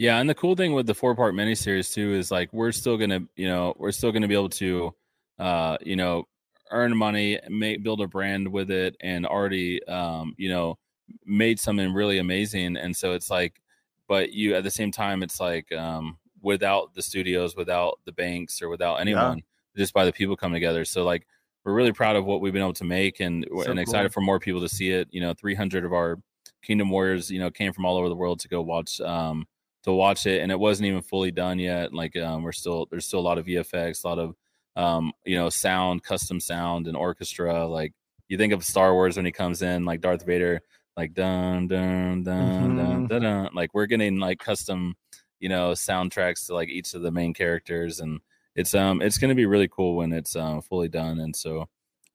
Yeah, 0.00 0.16
and 0.16 0.30
the 0.30 0.34
cool 0.34 0.56
thing 0.56 0.72
with 0.72 0.86
the 0.86 0.94
four 0.94 1.14
part 1.14 1.34
miniseries 1.34 1.92
too 1.92 2.14
is 2.14 2.30
like 2.30 2.50
we're 2.54 2.72
still 2.72 2.96
gonna, 2.96 3.20
you 3.36 3.46
know, 3.46 3.74
we're 3.76 3.92
still 3.92 4.12
gonna 4.12 4.28
be 4.28 4.34
able 4.34 4.48
to, 4.48 4.94
uh, 5.38 5.76
you 5.82 5.94
know, 5.94 6.26
earn 6.70 6.96
money, 6.96 7.38
make 7.50 7.82
build 7.82 8.00
a 8.00 8.06
brand 8.06 8.48
with 8.48 8.70
it, 8.70 8.96
and 9.02 9.26
already, 9.26 9.84
um, 9.84 10.34
you 10.38 10.48
know, 10.48 10.78
made 11.26 11.60
something 11.60 11.92
really 11.92 12.16
amazing. 12.16 12.78
And 12.78 12.96
so 12.96 13.12
it's 13.12 13.28
like, 13.28 13.60
but 14.08 14.32
you 14.32 14.54
at 14.54 14.64
the 14.64 14.70
same 14.70 14.90
time, 14.90 15.22
it's 15.22 15.38
like, 15.38 15.70
um, 15.72 16.16
without 16.40 16.94
the 16.94 17.02
studios, 17.02 17.54
without 17.54 18.00
the 18.06 18.12
banks, 18.12 18.62
or 18.62 18.70
without 18.70 19.02
anyone, 19.02 19.36
yeah. 19.36 19.82
just 19.82 19.92
by 19.92 20.06
the 20.06 20.12
people 20.12 20.34
coming 20.34 20.56
together. 20.56 20.86
So 20.86 21.04
like 21.04 21.26
we're 21.62 21.74
really 21.74 21.92
proud 21.92 22.16
of 22.16 22.24
what 22.24 22.40
we've 22.40 22.54
been 22.54 22.62
able 22.62 22.72
to 22.72 22.84
make 22.84 23.20
and 23.20 23.46
so 23.50 23.70
and 23.70 23.78
excited 23.78 24.08
cool. 24.08 24.12
for 24.14 24.20
more 24.22 24.40
people 24.40 24.62
to 24.62 24.68
see 24.70 24.92
it. 24.92 25.08
You 25.10 25.20
know, 25.20 25.34
300 25.34 25.84
of 25.84 25.92
our 25.92 26.16
Kingdom 26.62 26.88
Warriors, 26.88 27.30
you 27.30 27.38
know, 27.38 27.50
came 27.50 27.74
from 27.74 27.84
all 27.84 27.98
over 27.98 28.08
the 28.08 28.16
world 28.16 28.40
to 28.40 28.48
go 28.48 28.62
watch 28.62 28.98
um 29.02 29.46
to 29.84 29.92
watch 29.92 30.26
it 30.26 30.42
and 30.42 30.52
it 30.52 30.58
wasn't 30.58 30.86
even 30.86 31.02
fully 31.02 31.30
done 31.30 31.58
yet. 31.58 31.92
Like 31.92 32.16
um 32.16 32.42
we're 32.42 32.52
still 32.52 32.86
there's 32.90 33.06
still 33.06 33.20
a 33.20 33.28
lot 33.28 33.38
of 33.38 33.46
VFX, 33.46 34.04
a 34.04 34.08
lot 34.08 34.18
of 34.18 34.34
um 34.76 35.12
you 35.24 35.36
know, 35.36 35.48
sound, 35.48 36.02
custom 36.02 36.40
sound 36.40 36.86
and 36.86 36.96
orchestra 36.96 37.66
like 37.66 37.92
you 38.28 38.38
think 38.38 38.52
of 38.52 38.64
Star 38.64 38.94
Wars 38.94 39.16
when 39.16 39.26
he 39.26 39.32
comes 39.32 39.62
in 39.62 39.84
like 39.84 40.00
Darth 40.00 40.24
Vader 40.24 40.62
like 40.96 41.14
dun 41.14 41.66
dun 41.68 42.22
dun 42.22 42.34
mm-hmm. 42.34 42.76
dun 42.76 43.06
dun, 43.06 43.22
dun 43.22 43.50
like 43.54 43.72
we're 43.72 43.86
getting 43.86 44.18
like 44.18 44.38
custom 44.38 44.94
you 45.38 45.48
know 45.48 45.72
soundtracks 45.72 46.46
to 46.46 46.54
like 46.54 46.68
each 46.68 46.94
of 46.94 47.02
the 47.02 47.10
main 47.10 47.32
characters 47.32 48.00
and 48.00 48.20
it's 48.54 48.74
um 48.74 49.00
it's 49.00 49.18
going 49.18 49.30
to 49.30 49.34
be 49.34 49.46
really 49.46 49.68
cool 49.68 49.96
when 49.96 50.12
it's 50.12 50.36
um 50.36 50.60
fully 50.60 50.88
done 50.88 51.20
and 51.20 51.34
so 51.34 51.66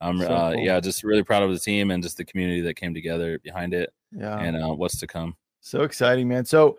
i'm 0.01 0.19
so 0.19 0.27
uh, 0.27 0.53
cool. 0.53 0.61
yeah 0.61 0.79
just 0.79 1.03
really 1.03 1.23
proud 1.23 1.43
of 1.43 1.51
the 1.51 1.59
team 1.59 1.89
and 1.89 2.03
just 2.03 2.17
the 2.17 2.25
community 2.25 2.61
that 2.61 2.75
came 2.75 2.93
together 2.93 3.39
behind 3.39 3.73
it 3.73 3.91
yeah 4.11 4.37
and 4.37 4.55
uh, 4.55 4.73
what's 4.73 4.99
to 4.99 5.07
come 5.07 5.35
so 5.61 5.81
exciting 5.81 6.27
man 6.27 6.45
so 6.45 6.77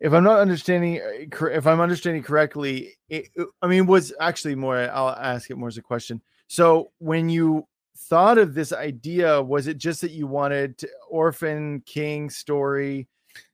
if 0.00 0.12
i'm 0.12 0.24
not 0.24 0.40
understanding 0.40 1.00
uh, 1.00 1.46
if 1.46 1.66
i'm 1.66 1.80
understanding 1.80 2.22
correctly 2.22 2.96
it, 3.08 3.28
uh, 3.38 3.44
i 3.62 3.66
mean 3.66 3.86
was 3.86 4.12
actually 4.20 4.54
more 4.54 4.78
i'll 4.90 5.10
ask 5.10 5.50
it 5.50 5.56
more 5.56 5.68
as 5.68 5.78
a 5.78 5.82
question 5.82 6.20
so 6.46 6.90
when 6.98 7.28
you 7.28 7.66
thought 7.96 8.38
of 8.38 8.54
this 8.54 8.72
idea 8.72 9.42
was 9.42 9.66
it 9.66 9.76
just 9.76 10.00
that 10.00 10.12
you 10.12 10.26
wanted 10.26 10.78
to, 10.78 10.88
orphan 11.10 11.82
king 11.86 12.30
story 12.30 13.08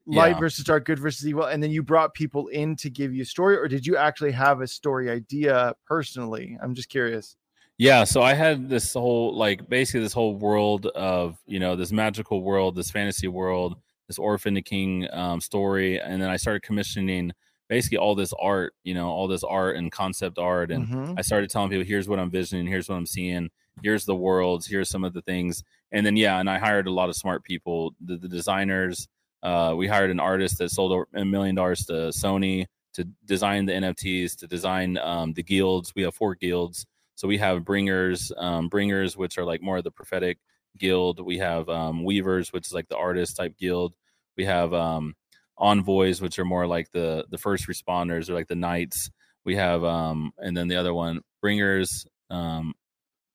light 0.07 0.35
yeah. 0.35 0.39
versus 0.39 0.65
dark, 0.65 0.85
good 0.85 0.99
versus 0.99 1.27
evil, 1.27 1.45
and 1.45 1.63
then 1.63 1.71
you 1.71 1.83
brought 1.83 2.15
people 2.15 2.49
in 2.49 2.77
to 2.77 2.91
give 2.91 3.15
you 3.15 3.23
a 3.23 3.27
story, 3.27 3.57
or 3.57 3.69
did 3.69 3.87
you 3.87 3.97
actually 3.97 4.33
have 4.33 4.61
a 4.61 4.67
story 4.67 5.11
idea 5.11 5.75
personally? 5.87 6.59
I'm 6.63 6.75
just 6.75 6.89
curious. 6.89 7.37
Yeah, 7.79 8.05
so 8.05 8.23
I 8.23 8.35
had 8.35 8.69
this 8.69 8.93
whole 8.93 9.37
like 9.37 9.69
basically 9.69 10.01
this 10.01 10.13
whole 10.13 10.37
world 10.37 10.87
of 10.87 11.39
you 11.47 11.59
know 11.59 11.77
this 11.77 11.91
magical 11.91 12.43
world, 12.43 12.77
this 12.77 12.91
fantasy 12.91 13.29
world, 13.29 13.77
this 14.09 14.19
orphan 14.19 14.55
to 14.55 14.63
king 14.63 15.09
um, 15.13 15.41
story, 15.41 16.01
and 16.01 16.21
then 16.21 16.31
I 16.31 16.37
started 16.37 16.63
commissioning 16.63 17.33
basically 17.69 17.99
all 17.99 18.15
this 18.15 18.33
art, 18.41 18.75
you 18.85 18.95
know, 18.95 19.09
all 19.09 19.27
this 19.27 19.45
art 19.45 19.77
and 19.77 19.91
concept 19.91 20.39
art, 20.39 20.71
and 20.71 20.87
mm-hmm. 20.87 21.15
I 21.17 21.23
started 21.23 21.51
telling 21.51 21.71
people, 21.71 21.85
here's 21.85 22.09
what 22.09 22.19
I'm 22.19 22.31
visioning, 22.31 22.67
here's 22.67 22.89
what 22.89 22.97
I'm 22.97 23.07
seeing, 23.07 23.51
here's 23.83 24.05
the 24.05 24.15
worlds, 24.15 24.67
here's 24.67 24.91
some 24.91 25.05
of 25.05 25.13
the 25.15 25.23
things, 25.23 25.63
and 25.91 26.05
then 26.05 26.17
yeah, 26.17 26.39
and 26.39 26.51
I 26.51 26.59
hired 26.59 26.87
a 26.87 26.93
lot 26.93 27.09
of 27.09 27.17
smart 27.17 27.45
people, 27.45 27.95
the, 28.01 28.17
the 28.17 28.29
designers, 28.29 29.09
uh, 29.45 29.75
we 29.77 29.87
hired 29.87 30.11
an 30.11 30.21
artist 30.21 30.59
that 30.59 30.71
sold 30.71 31.07
a 31.15 31.25
million 31.25 31.55
dollars 31.55 31.85
to 31.85 31.93
Sony 31.93 32.67
to 32.95 33.05
design 33.27 33.67
the 33.67 33.73
NFTs, 33.73 34.37
to 34.39 34.47
design 34.47 34.97
um, 34.99 35.35
the 35.35 35.43
guilds. 35.43 35.93
We 35.95 36.03
have 36.03 36.15
four 36.15 36.35
guilds. 36.35 36.87
So 37.17 37.29
we 37.29 37.39
have 37.39 37.65
bringers, 37.65 38.33
um, 38.39 38.69
bringers, 38.69 39.17
which 39.17 39.37
are 39.37 39.45
like 39.45 39.61
more 39.63 39.77
of 39.77 39.85
the 39.85 39.91
prophetic 39.91 40.39
guild. 40.79 41.21
We 41.21 41.39
have 41.39 41.69
um, 41.69 42.05
weavers, 42.05 42.53
which 42.53 42.67
is 42.67 42.73
like 42.73 42.89
the 42.89 42.97
artist 42.97 43.37
type 43.37 43.57
guild. 43.59 43.95
We 44.37 44.45
have 44.45 44.73
um, 44.75 45.15
envoys, 45.59 46.21
which 46.21 46.39
are 46.39 46.45
more 46.45 46.67
like 46.67 46.91
the 46.93 47.25
the 47.31 47.39
first 47.39 47.69
responders 47.69 48.29
or 48.29 48.35
like 48.35 48.49
the 48.49 48.55
knights. 48.55 49.11
We 49.45 49.57
have 49.57 49.85
um, 49.85 50.33
and 50.39 50.57
then 50.57 50.69
the 50.69 50.77
other 50.77 50.95
one, 50.95 51.21
bringers, 51.41 52.07
um, 52.31 52.75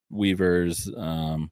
weavers, 0.10 0.90
um, 0.98 1.52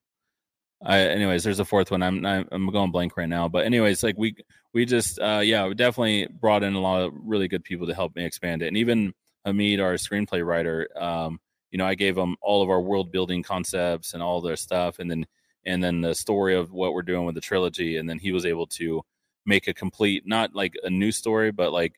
I, 0.84 1.00
anyways, 1.00 1.44
there's 1.44 1.60
a 1.60 1.66
fourth 1.66 1.90
one. 1.90 2.04
I'm 2.04 2.24
I'm 2.26 2.70
going 2.70 2.92
blank 2.92 3.18
right 3.18 3.30
now, 3.30 3.48
but 3.48 3.66
anyways, 3.66 4.04
like 4.04 4.18
we 4.18 4.36
we 4.74 4.86
just 4.86 5.20
uh 5.20 5.42
yeah, 5.44 5.68
we 5.68 5.74
definitely 5.74 6.28
brought 6.28 6.64
in 6.64 6.76
a 6.76 6.80
lot 6.82 7.02
of 7.02 7.14
really 7.16 7.48
good 7.48 7.64
people 7.64 7.88
to 7.88 7.96
help 7.96 8.16
me 8.16 8.26
expand 8.26 8.62
it, 8.62 8.68
and 8.68 8.78
even 8.78 9.14
Hamid, 9.46 9.80
our 9.80 9.94
screenplay 9.94 10.46
writer, 10.46 10.88
um, 10.96 11.40
you 11.72 11.78
know, 11.78 11.86
I 11.86 11.96
gave 11.96 12.18
him 12.18 12.36
all 12.42 12.62
of 12.62 12.70
our 12.70 12.82
world 12.82 13.12
building 13.12 13.42
concepts 13.42 14.14
and 14.14 14.22
all 14.22 14.42
their 14.42 14.56
stuff, 14.56 15.00
and 15.00 15.10
then 15.10 15.26
and 15.68 15.84
then 15.84 16.02
the 16.02 16.16
story 16.16 16.56
of 16.56 16.72
what 16.72 16.94
we're 16.94 17.04
doing 17.04 17.26
with 17.26 17.36
the 17.36 17.42
trilogy, 17.42 17.98
and 17.98 18.10
then 18.10 18.18
he 18.18 18.32
was 18.32 18.46
able 18.46 18.66
to 18.68 19.04
make 19.46 19.68
a 19.68 19.74
complete, 19.74 20.24
not 20.26 20.56
like 20.56 20.74
a 20.84 20.90
new 20.90 21.12
story, 21.12 21.52
but 21.52 21.72
like 21.72 21.94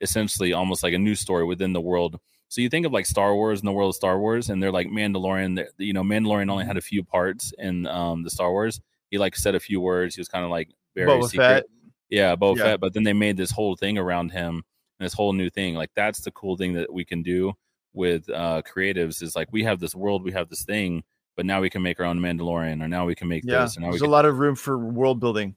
essentially 0.00 0.52
almost 0.52 0.84
like 0.84 0.94
a 0.94 0.98
new 0.98 1.16
story 1.16 1.44
within 1.44 1.72
the 1.72 1.80
world 1.80 2.20
so 2.54 2.60
you 2.60 2.68
think 2.68 2.86
of 2.86 2.92
like 2.92 3.04
Star 3.04 3.34
Wars 3.34 3.58
and 3.58 3.66
the 3.66 3.72
world 3.72 3.88
of 3.88 3.96
Star 3.96 4.16
Wars, 4.16 4.48
and 4.48 4.62
they're 4.62 4.70
like 4.70 4.86
Mandalorian. 4.86 5.66
You 5.76 5.92
know, 5.92 6.04
Mandalorian 6.04 6.48
only 6.48 6.64
had 6.64 6.76
a 6.76 6.80
few 6.80 7.02
parts 7.02 7.52
in 7.58 7.84
um, 7.88 8.22
the 8.22 8.30
Star 8.30 8.48
Wars. 8.52 8.80
He 9.10 9.18
like 9.18 9.34
said 9.34 9.56
a 9.56 9.60
few 9.60 9.80
words. 9.80 10.14
He 10.14 10.20
was 10.20 10.28
kind 10.28 10.44
of 10.44 10.52
like 10.52 10.68
very 10.94 11.10
Boba 11.10 11.28
secret. 11.28 11.44
Fett. 11.44 11.64
Yeah, 12.10 12.36
Boba 12.36 12.56
yeah. 12.58 12.62
Fett. 12.62 12.80
But 12.80 12.94
then 12.94 13.02
they 13.02 13.12
made 13.12 13.36
this 13.36 13.50
whole 13.50 13.74
thing 13.74 13.98
around 13.98 14.30
him, 14.30 14.62
and 15.00 15.04
this 15.04 15.14
whole 15.14 15.32
new 15.32 15.50
thing. 15.50 15.74
Like 15.74 15.90
that's 15.96 16.20
the 16.20 16.30
cool 16.30 16.56
thing 16.56 16.74
that 16.74 16.92
we 16.92 17.04
can 17.04 17.24
do 17.24 17.54
with 17.92 18.30
uh, 18.30 18.62
creatives 18.62 19.20
is 19.20 19.34
like 19.34 19.48
we 19.50 19.64
have 19.64 19.80
this 19.80 19.96
world, 19.96 20.22
we 20.22 20.30
have 20.30 20.48
this 20.48 20.64
thing, 20.64 21.02
but 21.36 21.46
now 21.46 21.60
we 21.60 21.70
can 21.70 21.82
make 21.82 22.00
our 22.00 22.06
own 22.06 22.18
Mandalorian, 22.18 22.82
or 22.82 22.88
now 22.88 23.06
we 23.06 23.14
can 23.14 23.28
make 23.28 23.44
yeah, 23.44 23.62
this. 23.62 23.76
And 23.76 23.84
there's 23.84 24.00
can... 24.00 24.08
a 24.08 24.12
lot 24.12 24.24
of 24.24 24.38
room 24.38 24.54
for 24.54 24.78
world 24.78 25.20
building. 25.20 25.56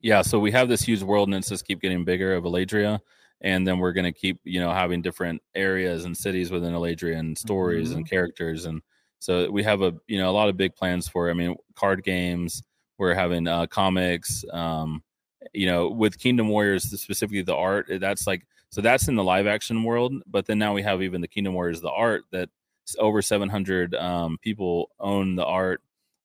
Yeah, 0.00 0.22
so 0.22 0.38
we 0.38 0.52
have 0.52 0.68
this 0.68 0.82
huge 0.82 1.02
world, 1.02 1.28
and 1.28 1.34
it's 1.34 1.48
just 1.48 1.66
keep 1.66 1.80
getting 1.80 2.04
bigger 2.04 2.34
of 2.34 2.44
Eladria 2.44 3.00
and 3.40 3.66
then 3.66 3.78
we're 3.78 3.92
going 3.92 4.04
to 4.04 4.12
keep 4.12 4.40
you 4.44 4.60
know 4.60 4.72
having 4.72 5.02
different 5.02 5.42
areas 5.54 6.04
and 6.04 6.16
cities 6.16 6.50
within 6.50 6.72
Eladria 6.72 7.18
and 7.18 7.36
stories 7.36 7.88
mm-hmm. 7.88 7.98
and 7.98 8.10
characters 8.10 8.64
and 8.64 8.82
so 9.20 9.50
we 9.50 9.62
have 9.62 9.82
a 9.82 9.94
you 10.06 10.18
know 10.18 10.30
a 10.30 10.32
lot 10.32 10.48
of 10.48 10.56
big 10.56 10.74
plans 10.74 11.08
for 11.08 11.30
i 11.30 11.32
mean 11.32 11.56
card 11.74 12.02
games 12.04 12.62
we're 12.98 13.14
having 13.14 13.46
uh 13.46 13.66
comics 13.66 14.44
um 14.52 15.02
you 15.52 15.66
know 15.66 15.88
with 15.88 16.18
kingdom 16.18 16.48
warriors 16.48 16.84
specifically 16.84 17.42
the 17.42 17.54
art 17.54 17.86
that's 18.00 18.26
like 18.26 18.46
so 18.70 18.80
that's 18.80 19.08
in 19.08 19.14
the 19.14 19.24
live 19.24 19.46
action 19.46 19.82
world 19.82 20.12
but 20.26 20.46
then 20.46 20.58
now 20.58 20.72
we 20.72 20.82
have 20.82 21.02
even 21.02 21.20
the 21.20 21.28
kingdom 21.28 21.54
warriors 21.54 21.80
the 21.80 21.90
art 21.90 22.24
that 22.30 22.48
over 22.98 23.22
700 23.22 23.94
um 23.94 24.38
people 24.40 24.90
own 25.00 25.36
the 25.36 25.44
art 25.44 25.80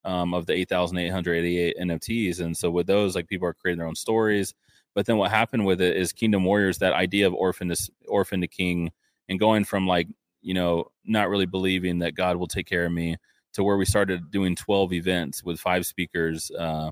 um 0.05 0.33
of 0.33 0.45
the 0.45 0.53
8888 0.53 1.75
nfts 1.81 2.39
and 2.39 2.57
so 2.57 2.69
with 2.69 2.87
those 2.87 3.15
like 3.15 3.27
people 3.27 3.47
are 3.47 3.53
creating 3.53 3.79
their 3.79 3.87
own 3.87 3.95
stories 3.95 4.53
but 4.93 5.05
then 5.05 5.17
what 5.17 5.31
happened 5.31 5.65
with 5.65 5.81
it 5.81 5.97
is 5.97 6.13
Kingdom 6.13 6.43
Warriors, 6.43 6.77
that 6.79 6.93
idea 6.93 7.27
of 7.27 7.33
orphan 7.33 7.69
to 7.69 7.91
orphan 8.07 8.41
to 8.41 8.47
king, 8.47 8.91
and 9.27 9.39
going 9.39 9.63
from 9.63 9.87
like 9.87 10.07
you 10.41 10.53
know 10.53 10.91
not 11.05 11.29
really 11.29 11.45
believing 11.45 11.99
that 11.99 12.15
God 12.15 12.37
will 12.37 12.47
take 12.47 12.67
care 12.67 12.85
of 12.85 12.91
me 12.91 13.17
to 13.53 13.63
where 13.63 13.77
we 13.77 13.85
started 13.85 14.31
doing 14.31 14.55
12 14.55 14.93
events 14.93 15.43
with 15.43 15.59
five 15.59 15.85
speakers 15.85 16.51
uh, 16.51 16.91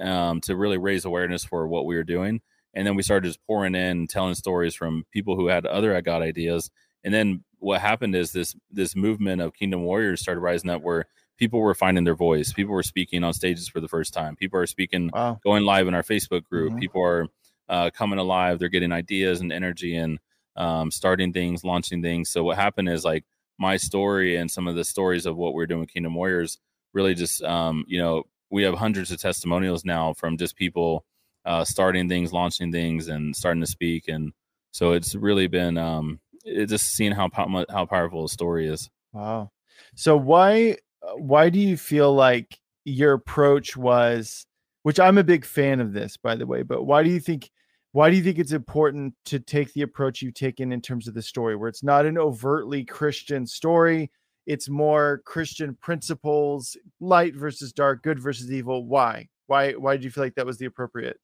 um, 0.00 0.40
to 0.42 0.56
really 0.56 0.76
raise 0.76 1.04
awareness 1.04 1.44
for 1.44 1.66
what 1.68 1.86
we 1.86 1.96
were 1.96 2.04
doing. 2.04 2.40
And 2.74 2.86
then 2.86 2.96
we 2.96 3.02
started 3.02 3.28
just 3.28 3.40
pouring 3.46 3.74
in, 3.74 4.06
telling 4.06 4.34
stories 4.34 4.74
from 4.74 5.04
people 5.10 5.36
who 5.36 5.46
had 5.46 5.64
other 5.64 5.98
God 6.02 6.20
ideas. 6.20 6.70
And 7.02 7.14
then 7.14 7.44
what 7.58 7.80
happened 7.80 8.14
is 8.14 8.32
this 8.32 8.54
this 8.70 8.94
movement 8.94 9.40
of 9.40 9.54
Kingdom 9.54 9.82
Warriors 9.82 10.20
started 10.20 10.40
rising 10.40 10.70
up, 10.70 10.82
where 10.82 11.06
people 11.38 11.60
were 11.60 11.74
finding 11.74 12.04
their 12.04 12.14
voice. 12.14 12.52
People 12.52 12.74
were 12.74 12.82
speaking 12.82 13.24
on 13.24 13.32
stages 13.32 13.68
for 13.68 13.80
the 13.80 13.88
first 13.88 14.14
time. 14.14 14.36
People 14.36 14.58
are 14.58 14.66
speaking, 14.66 15.10
wow. 15.12 15.38
going 15.44 15.64
live 15.64 15.86
in 15.86 15.94
our 15.94 16.02
Facebook 16.02 16.44
group. 16.44 16.70
Mm-hmm. 16.70 16.80
People 16.80 17.02
are 17.02 17.26
uh, 17.68 17.90
coming 17.90 18.18
alive. 18.18 18.58
They're 18.58 18.68
getting 18.68 18.92
ideas 18.92 19.40
and 19.40 19.52
energy 19.52 19.96
and 19.96 20.18
um, 20.56 20.90
starting 20.90 21.32
things, 21.32 21.64
launching 21.64 22.02
things. 22.02 22.30
So 22.30 22.44
what 22.44 22.56
happened 22.56 22.88
is 22.88 23.04
like 23.04 23.24
my 23.58 23.76
story 23.76 24.36
and 24.36 24.50
some 24.50 24.66
of 24.66 24.76
the 24.76 24.84
stories 24.84 25.26
of 25.26 25.36
what 25.36 25.54
we're 25.54 25.66
doing 25.66 25.80
with 25.80 25.92
Kingdom 25.92 26.14
Warriors 26.14 26.58
really 26.92 27.14
just, 27.14 27.42
um, 27.42 27.84
you 27.86 27.98
know, 27.98 28.24
we 28.50 28.62
have 28.62 28.74
hundreds 28.74 29.10
of 29.10 29.20
testimonials 29.20 29.84
now 29.84 30.14
from 30.14 30.38
just 30.38 30.56
people 30.56 31.04
uh, 31.44 31.64
starting 31.64 32.08
things, 32.08 32.32
launching 32.32 32.72
things, 32.72 33.08
and 33.08 33.36
starting 33.36 33.60
to 33.60 33.66
speak. 33.66 34.08
And 34.08 34.32
so 34.70 34.92
it's 34.92 35.14
really 35.14 35.46
been 35.46 35.78
um, 35.78 36.20
it 36.46 36.66
just 36.66 36.86
seeing 36.86 37.12
how 37.12 37.28
how 37.68 37.86
powerful 37.86 38.24
a 38.24 38.28
story 38.28 38.68
is. 38.68 38.88
Wow. 39.12 39.50
So 39.94 40.16
why 40.16 40.76
uh, 41.02 41.16
why 41.16 41.50
do 41.50 41.58
you 41.58 41.76
feel 41.76 42.14
like 42.14 42.58
your 42.84 43.12
approach 43.12 43.76
was 43.76 44.46
which 44.82 45.00
I'm 45.00 45.18
a 45.18 45.24
big 45.24 45.44
fan 45.44 45.80
of 45.80 45.92
this 45.92 46.16
by 46.16 46.36
the 46.36 46.46
way 46.46 46.62
but 46.62 46.84
why 46.84 47.02
do 47.02 47.10
you 47.10 47.20
think 47.20 47.50
why 47.92 48.10
do 48.10 48.16
you 48.16 48.22
think 48.22 48.38
it's 48.38 48.52
important 48.52 49.14
to 49.26 49.40
take 49.40 49.72
the 49.72 49.82
approach 49.82 50.22
you've 50.22 50.34
taken 50.34 50.70
in 50.70 50.80
terms 50.80 51.08
of 51.08 51.14
the 51.14 51.22
story 51.22 51.56
where 51.56 51.68
it's 51.68 51.82
not 51.82 52.06
an 52.06 52.16
overtly 52.16 52.84
christian 52.84 53.44
story 53.44 54.10
it's 54.46 54.68
more 54.68 55.20
christian 55.24 55.76
principles 55.82 56.76
light 57.00 57.34
versus 57.34 57.72
dark 57.72 58.02
good 58.02 58.20
versus 58.20 58.52
evil 58.52 58.86
why 58.86 59.26
why 59.48 59.72
why 59.72 59.96
did 59.96 60.04
you 60.04 60.10
feel 60.10 60.22
like 60.22 60.36
that 60.36 60.46
was 60.46 60.58
the 60.58 60.66
appropriate 60.66 61.18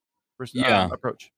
yeah. 0.53 0.87
Uh, 0.87 0.89
approach 0.89 1.31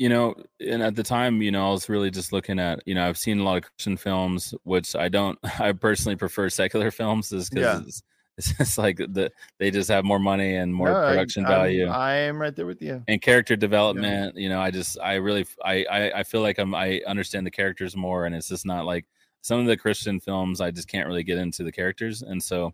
you 0.00 0.08
know, 0.08 0.34
and 0.66 0.82
at 0.82 0.96
the 0.96 1.02
time, 1.02 1.42
you 1.42 1.50
know, 1.50 1.68
I 1.68 1.72
was 1.72 1.90
really 1.90 2.10
just 2.10 2.32
looking 2.32 2.58
at, 2.58 2.80
you 2.86 2.94
know, 2.94 3.06
I've 3.06 3.18
seen 3.18 3.38
a 3.38 3.42
lot 3.42 3.58
of 3.58 3.64
Christian 3.64 3.98
films, 3.98 4.54
which 4.62 4.96
I 4.96 5.10
don't, 5.10 5.38
I 5.60 5.72
personally 5.72 6.16
prefer 6.16 6.48
secular 6.48 6.90
films, 7.00 7.30
is 7.32 7.50
because 7.50 7.62
yeah. 7.62 7.86
it's, 7.86 8.02
it's 8.38 8.56
just 8.56 8.78
like 8.78 8.96
the 8.96 9.30
they 9.58 9.70
just 9.70 9.90
have 9.90 10.06
more 10.06 10.18
money 10.18 10.56
and 10.56 10.74
more 10.74 10.88
no, 10.88 11.06
production 11.06 11.44
I, 11.44 11.48
value. 11.50 11.86
I'm, 11.86 12.40
right 12.40 12.56
there 12.56 12.64
with 12.64 12.80
you. 12.80 13.04
And 13.08 13.20
character 13.20 13.56
development, 13.56 14.36
yeah. 14.36 14.42
you 14.42 14.48
know, 14.48 14.58
I 14.58 14.70
just, 14.70 14.98
I 15.00 15.16
really, 15.16 15.46
I, 15.62 15.84
I, 15.84 16.20
I 16.20 16.22
feel 16.22 16.40
like 16.40 16.58
I'm, 16.58 16.74
I 16.74 17.02
understand 17.06 17.46
the 17.46 17.50
characters 17.50 17.94
more, 17.94 18.24
and 18.24 18.34
it's 18.34 18.48
just 18.48 18.64
not 18.64 18.86
like 18.86 19.04
some 19.42 19.60
of 19.60 19.66
the 19.66 19.76
Christian 19.76 20.18
films. 20.18 20.62
I 20.62 20.70
just 20.70 20.88
can't 20.88 21.08
really 21.08 21.24
get 21.24 21.36
into 21.36 21.62
the 21.62 21.72
characters, 21.72 22.22
and 22.22 22.42
so 22.42 22.72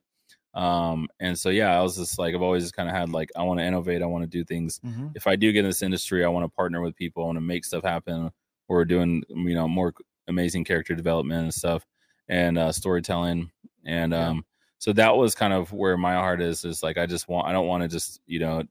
um, 0.57 1.09
and 1.21 1.39
so 1.39 1.51
yeah, 1.51 1.79
I 1.79 1.83
was 1.83 1.97
just 1.97 2.19
like 2.19 2.35
I've 2.35 2.43
always 2.43 2.65
just 2.65 2.75
kind 2.75 2.89
of 2.89 2.95
had 2.95 3.11
like 3.11 3.31
I 3.37 3.43
want 3.43 3.61
to 3.61 3.65
innovate, 3.65 4.03
I 4.03 4.07
want 4.07 4.25
to 4.25 4.27
do 4.27 4.43
things. 4.43 4.81
Mm-hmm. 4.85 5.09
If 5.15 5.27
I 5.27 5.37
do 5.37 5.53
get 5.53 5.61
in 5.61 5.67
this 5.67 5.83
industry, 5.83 6.25
I 6.25 6.29
want 6.29 6.45
to 6.45 6.57
partner 6.57 6.81
with 6.81 6.97
people, 6.97 7.23
I 7.23 7.27
want 7.27 7.37
to 7.37 7.43
make 7.43 7.65
stuff 7.65 7.85
happen. 7.85 8.31
Or 8.69 8.85
doing 8.85 9.23
you 9.29 9.55
know 9.55 9.69
more 9.69 9.95
amazing 10.27 10.65
character 10.65 10.97
development 10.97 11.45
and 11.45 11.55
stuff, 11.55 11.87
and 12.29 12.59
uh, 12.59 12.73
storytelling, 12.73 13.53
and 13.85 14.11
yeah. 14.11 14.31
um, 14.31 14.45
so 14.79 14.93
that 14.95 15.17
was 15.17 15.37
kind 15.37 15.53
of 15.53 15.73
where 15.73 15.97
my 15.97 16.15
heart 16.15 16.43
is. 16.43 16.65
Is 16.65 16.83
like 16.83 16.99
I 16.99 17.07
just 17.07 17.29
want 17.29 17.47
I 17.47 17.53
don't 17.53 17.69
want 17.69 17.85
to 17.85 17.89
just 17.89 18.21
you 18.27 18.41
know 18.41 18.65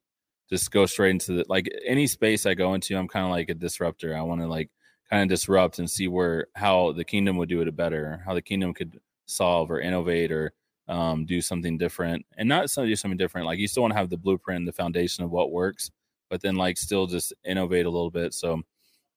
just 0.50 0.70
go 0.72 0.86
straight 0.86 1.12
into 1.12 1.32
the 1.34 1.46
like 1.48 1.70
any 1.86 2.08
space 2.08 2.46
I 2.46 2.56
go 2.56 2.74
into. 2.74 2.98
I'm 2.98 3.08
kind 3.08 3.24
of 3.24 3.32
like 3.32 3.48
a 3.48 3.54
disruptor. 3.54 4.18
I 4.18 4.22
want 4.22 4.42
to 4.42 4.48
like 4.48 4.70
kind 5.10 5.24
of 5.24 5.30
disrupt 5.30 5.80
and 5.80 5.90
see 5.90 6.10
where 6.10 6.48
how 6.56 6.92
the 6.92 7.06
kingdom 7.06 7.38
would 7.38 7.48
do 7.48 7.62
it 7.62 7.76
better, 7.76 8.22
how 8.26 8.34
the 8.34 8.42
kingdom 8.42 8.74
could 8.74 9.00
solve 9.28 9.72
or 9.72 9.80
innovate 9.80 10.32
or 10.32 10.52
um, 10.88 11.26
do 11.26 11.42
something 11.42 11.78
different 11.78 12.26
and 12.38 12.48
not 12.48 12.70
so 12.70 12.86
do 12.86 12.96
something 12.96 13.18
different. 13.18 13.48
Like 13.48 13.60
you 13.60 13.68
still 13.68 13.84
want 13.84 13.94
to 13.94 13.98
have 14.00 14.10
the 14.10 14.18
blueprint, 14.18 14.66
the 14.66 14.72
foundation 14.72 15.24
of 15.24 15.32
what 15.32 15.52
works, 15.52 15.92
but 16.30 16.42
then 16.42 16.56
like 16.56 16.78
still 16.78 17.08
just 17.08 17.34
innovate 17.44 17.86
a 17.86 17.90
little 17.90 18.12
bit. 18.12 18.34
So, 18.34 18.62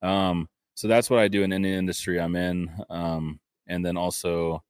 um, 0.03 0.49
so 0.75 0.89
that's 0.89 1.11
what 1.11 1.19
I 1.19 1.29
do 1.29 1.43
in 1.43 1.53
any 1.53 1.75
industry 1.75 2.21
I'm 2.21 2.37
in. 2.37 2.71
Um, 2.89 3.41
and 3.67 3.85
then 3.85 3.97
also, 3.97 4.63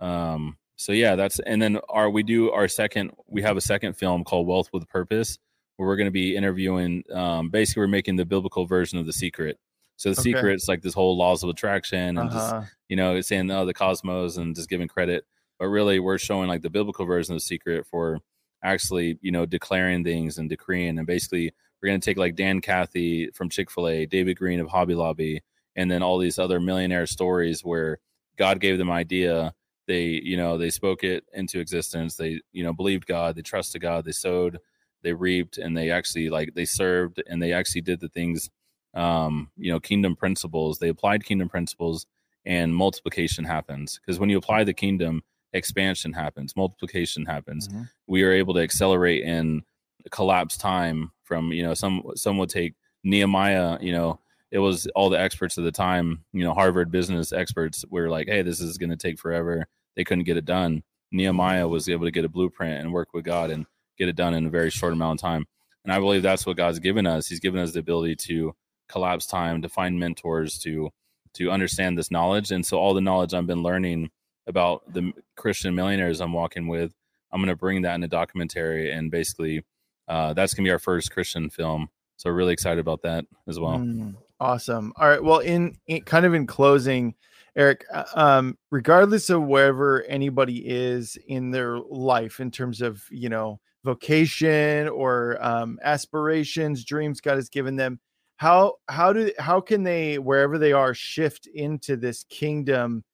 um, 0.00 0.58
so 0.76 0.92
yeah, 0.92 1.16
that's 1.16 1.40
and 1.40 1.60
then 1.60 1.78
our 1.88 2.10
we 2.10 2.22
do 2.22 2.50
our 2.50 2.68
second 2.68 3.12
we 3.28 3.42
have 3.42 3.56
a 3.56 3.60
second 3.60 3.94
film 3.94 4.24
called 4.24 4.46
Wealth 4.46 4.70
with 4.72 4.88
Purpose 4.88 5.38
where 5.76 5.88
we're 5.88 5.96
going 5.96 6.06
to 6.06 6.12
be 6.12 6.36
interviewing. 6.36 7.02
Um, 7.12 7.50
basically, 7.50 7.80
we're 7.80 7.88
making 7.88 8.16
the 8.16 8.24
biblical 8.24 8.66
version 8.66 8.98
of 8.98 9.06
The 9.06 9.12
Secret. 9.12 9.58
So 9.96 10.12
the 10.12 10.20
okay. 10.20 10.32
secret's 10.32 10.68
like 10.68 10.82
this 10.82 10.94
whole 10.94 11.16
laws 11.16 11.42
of 11.42 11.50
attraction 11.50 12.18
and 12.18 12.30
uh-huh. 12.30 12.60
just 12.60 12.74
you 12.88 12.96
know 12.96 13.20
saying 13.20 13.50
oh 13.50 13.64
the 13.64 13.74
cosmos 13.74 14.36
and 14.36 14.54
just 14.54 14.68
giving 14.68 14.88
credit 14.88 15.24
but 15.58 15.68
really 15.68 15.98
we're 16.00 16.18
showing 16.18 16.48
like 16.48 16.62
the 16.62 16.70
biblical 16.70 17.06
version 17.06 17.34
of 17.34 17.36
the 17.36 17.44
secret 17.44 17.86
for 17.90 18.20
actually 18.62 19.18
you 19.20 19.30
know 19.30 19.46
declaring 19.46 20.04
things 20.04 20.38
and 20.38 20.48
decreeing. 20.48 20.98
And 20.98 21.06
basically 21.06 21.52
we're 21.80 21.88
going 21.88 22.00
to 22.00 22.04
take 22.04 22.16
like 22.18 22.36
dan 22.36 22.60
cathy 22.60 23.28
from 23.34 23.50
chick-fil-a 23.50 24.06
david 24.06 24.38
green 24.38 24.60
of 24.60 24.68
hobby 24.68 24.94
lobby 24.94 25.42
and 25.76 25.90
then 25.90 26.02
all 26.02 26.18
these 26.18 26.38
other 26.38 26.60
millionaire 26.60 27.06
stories 27.06 27.62
where 27.62 27.98
god 28.38 28.60
gave 28.60 28.78
them 28.78 28.90
idea. 28.90 29.54
They 29.86 30.20
you 30.24 30.36
know 30.36 30.56
they 30.56 30.70
spoke 30.70 31.04
it 31.04 31.24
into 31.32 31.60
existence. 31.60 32.16
They 32.16 32.40
you 32.52 32.64
know 32.64 32.72
believed 32.72 33.06
god. 33.06 33.36
They 33.36 33.42
trusted 33.42 33.82
god. 33.82 34.04
They 34.04 34.12
sowed 34.12 34.58
they 35.02 35.12
reaped 35.12 35.58
and 35.58 35.76
they 35.76 35.90
actually 35.90 36.30
like 36.30 36.54
they 36.54 36.64
served 36.64 37.22
and 37.26 37.42
they 37.42 37.52
actually 37.52 37.82
did 37.82 38.00
the 38.00 38.08
things 38.08 38.48
um 38.94 39.50
you 39.56 39.70
know 39.70 39.80
kingdom 39.80 40.16
principles. 40.16 40.78
They 40.78 40.88
applied 40.88 41.24
kingdom 41.24 41.50
principles 41.50 42.06
and 42.46 42.74
multiplication 42.74 43.44
happens. 43.44 44.00
Because 44.00 44.18
when 44.18 44.30
you 44.30 44.38
apply 44.38 44.64
the 44.64 44.72
kingdom 44.74 45.22
expansion 45.54 46.12
happens, 46.12 46.54
multiplication 46.56 47.24
happens. 47.24 47.68
Mm-hmm. 47.68 47.82
We 48.06 48.22
are 48.24 48.32
able 48.32 48.52
to 48.54 48.60
accelerate 48.60 49.24
and 49.24 49.62
collapse 50.10 50.58
time 50.58 51.12
from, 51.22 51.52
you 51.52 51.62
know, 51.62 51.72
some 51.72 52.02
some 52.14 52.36
would 52.38 52.50
take 52.50 52.74
Nehemiah, 53.02 53.78
you 53.80 53.92
know, 53.92 54.20
it 54.50 54.58
was 54.58 54.86
all 54.94 55.10
the 55.10 55.18
experts 55.18 55.56
of 55.56 55.64
the 55.64 55.72
time, 55.72 56.24
you 56.32 56.44
know, 56.44 56.54
Harvard 56.54 56.90
business 56.90 57.32
experts 57.32 57.84
were 57.90 58.08
like, 58.08 58.28
hey, 58.28 58.42
this 58.42 58.60
is 58.60 58.78
going 58.78 58.90
to 58.90 58.96
take 58.96 59.18
forever. 59.18 59.66
They 59.96 60.04
couldn't 60.04 60.24
get 60.24 60.36
it 60.36 60.44
done. 60.44 60.82
Nehemiah 61.12 61.68
was 61.68 61.88
able 61.88 62.06
to 62.06 62.10
get 62.10 62.24
a 62.24 62.28
blueprint 62.28 62.80
and 62.80 62.92
work 62.92 63.14
with 63.14 63.24
God 63.24 63.50
and 63.50 63.66
get 63.96 64.08
it 64.08 64.16
done 64.16 64.34
in 64.34 64.46
a 64.46 64.50
very 64.50 64.70
short 64.70 64.92
amount 64.92 65.20
of 65.20 65.22
time. 65.22 65.46
And 65.84 65.92
I 65.92 65.98
believe 65.98 66.22
that's 66.22 66.46
what 66.46 66.56
God's 66.56 66.78
given 66.78 67.06
us. 67.06 67.28
He's 67.28 67.40
given 67.40 67.60
us 67.60 67.72
the 67.72 67.80
ability 67.80 68.16
to 68.16 68.54
collapse 68.88 69.26
time, 69.26 69.62
to 69.62 69.68
find 69.68 69.98
mentors, 69.98 70.58
to 70.60 70.90
to 71.34 71.50
understand 71.50 71.98
this 71.98 72.10
knowledge. 72.10 72.52
And 72.52 72.64
so 72.64 72.78
all 72.78 72.94
the 72.94 73.00
knowledge 73.00 73.34
I've 73.34 73.46
been 73.46 73.62
learning 73.62 74.10
about 74.46 74.92
the 74.92 75.12
Christian 75.36 75.74
millionaires 75.74 76.20
I'm 76.20 76.32
walking 76.32 76.68
with. 76.68 76.92
I'm 77.32 77.40
going 77.40 77.48
to 77.48 77.56
bring 77.56 77.82
that 77.82 77.94
in 77.94 78.02
a 78.02 78.08
documentary, 78.08 78.92
and 78.92 79.10
basically, 79.10 79.64
uh, 80.08 80.34
that's 80.34 80.54
going 80.54 80.64
to 80.64 80.68
be 80.68 80.72
our 80.72 80.78
first 80.78 81.10
Christian 81.10 81.50
film. 81.50 81.88
So 82.16 82.30
really 82.30 82.52
excited 82.52 82.78
about 82.78 83.02
that 83.02 83.24
as 83.48 83.58
well. 83.58 83.78
Mm, 83.78 84.14
awesome. 84.38 84.92
All 84.96 85.08
right. 85.08 85.22
Well, 85.22 85.40
in, 85.40 85.76
in, 85.86 86.02
kind 86.02 86.24
of 86.24 86.34
in 86.34 86.46
closing, 86.46 87.14
Eric, 87.56 87.84
uh, 87.92 88.04
um, 88.14 88.56
regardless 88.70 89.30
of 89.30 89.42
wherever 89.42 90.04
anybody 90.04 90.62
is 90.64 91.18
in 91.26 91.50
their 91.50 91.78
life 91.78 92.40
in 92.40 92.50
terms 92.50 92.80
of 92.80 93.02
you 93.10 93.28
know 93.28 93.60
vocation 93.84 94.88
or 94.88 95.38
um, 95.44 95.78
aspirations, 95.82 96.84
dreams 96.84 97.20
God 97.20 97.36
has 97.36 97.48
given 97.48 97.76
them, 97.76 98.00
how 98.36 98.74
how 98.88 99.12
do 99.12 99.30
how 99.38 99.60
can 99.60 99.82
they 99.82 100.18
wherever 100.18 100.58
they 100.58 100.72
are 100.72 100.94
shift 100.94 101.46
into 101.46 101.96
this 101.96 102.24
kingdom? 102.24 103.04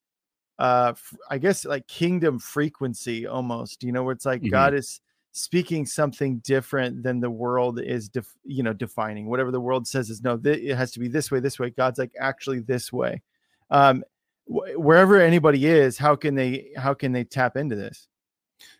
Uh 0.61 0.93
i 1.29 1.39
guess 1.39 1.65
like 1.65 1.87
kingdom 1.89 2.39
frequency 2.39 3.27
almost 3.27 3.83
you 3.83 3.91
know 3.91 4.05
where 4.05 4.13
it's 4.13 4.27
like 4.27 4.41
mm-hmm. 4.41 4.51
god 4.51 4.75
is 4.75 5.01
speaking 5.33 5.87
something 5.87 6.39
different 6.39 7.03
than 7.03 7.21
the 7.21 7.31
world 7.31 7.81
is 7.81 8.09
def- 8.09 8.37
you 8.45 8.63
know 8.63 8.73
defining. 8.73 9.27
Whatever 9.27 9.51
the 9.51 9.61
world 9.61 9.87
says 9.87 10.11
is 10.11 10.23
no 10.23 10.37
th- 10.37 10.59
it 10.59 10.75
has 10.75 10.91
to 10.93 11.01
be 11.01 11.09
this 11.09 11.31
way 11.31 11.41
this 11.41 11.59
way. 11.59 11.71
God's 11.71 11.99
like 11.99 12.13
actually 12.19 12.61
this 12.61 12.93
way. 12.93 13.23
Um 13.71 14.03
wh- 14.47 14.77
wherever 14.77 15.21
anybody 15.21 15.67
is 15.67 15.99
how 15.99 16.17
can 16.17 16.35
they 16.35 16.71
how 16.77 16.95
can 16.95 17.13
they 17.13 17.25
tap 17.25 17.57
into 17.57 17.77
this? 17.77 18.09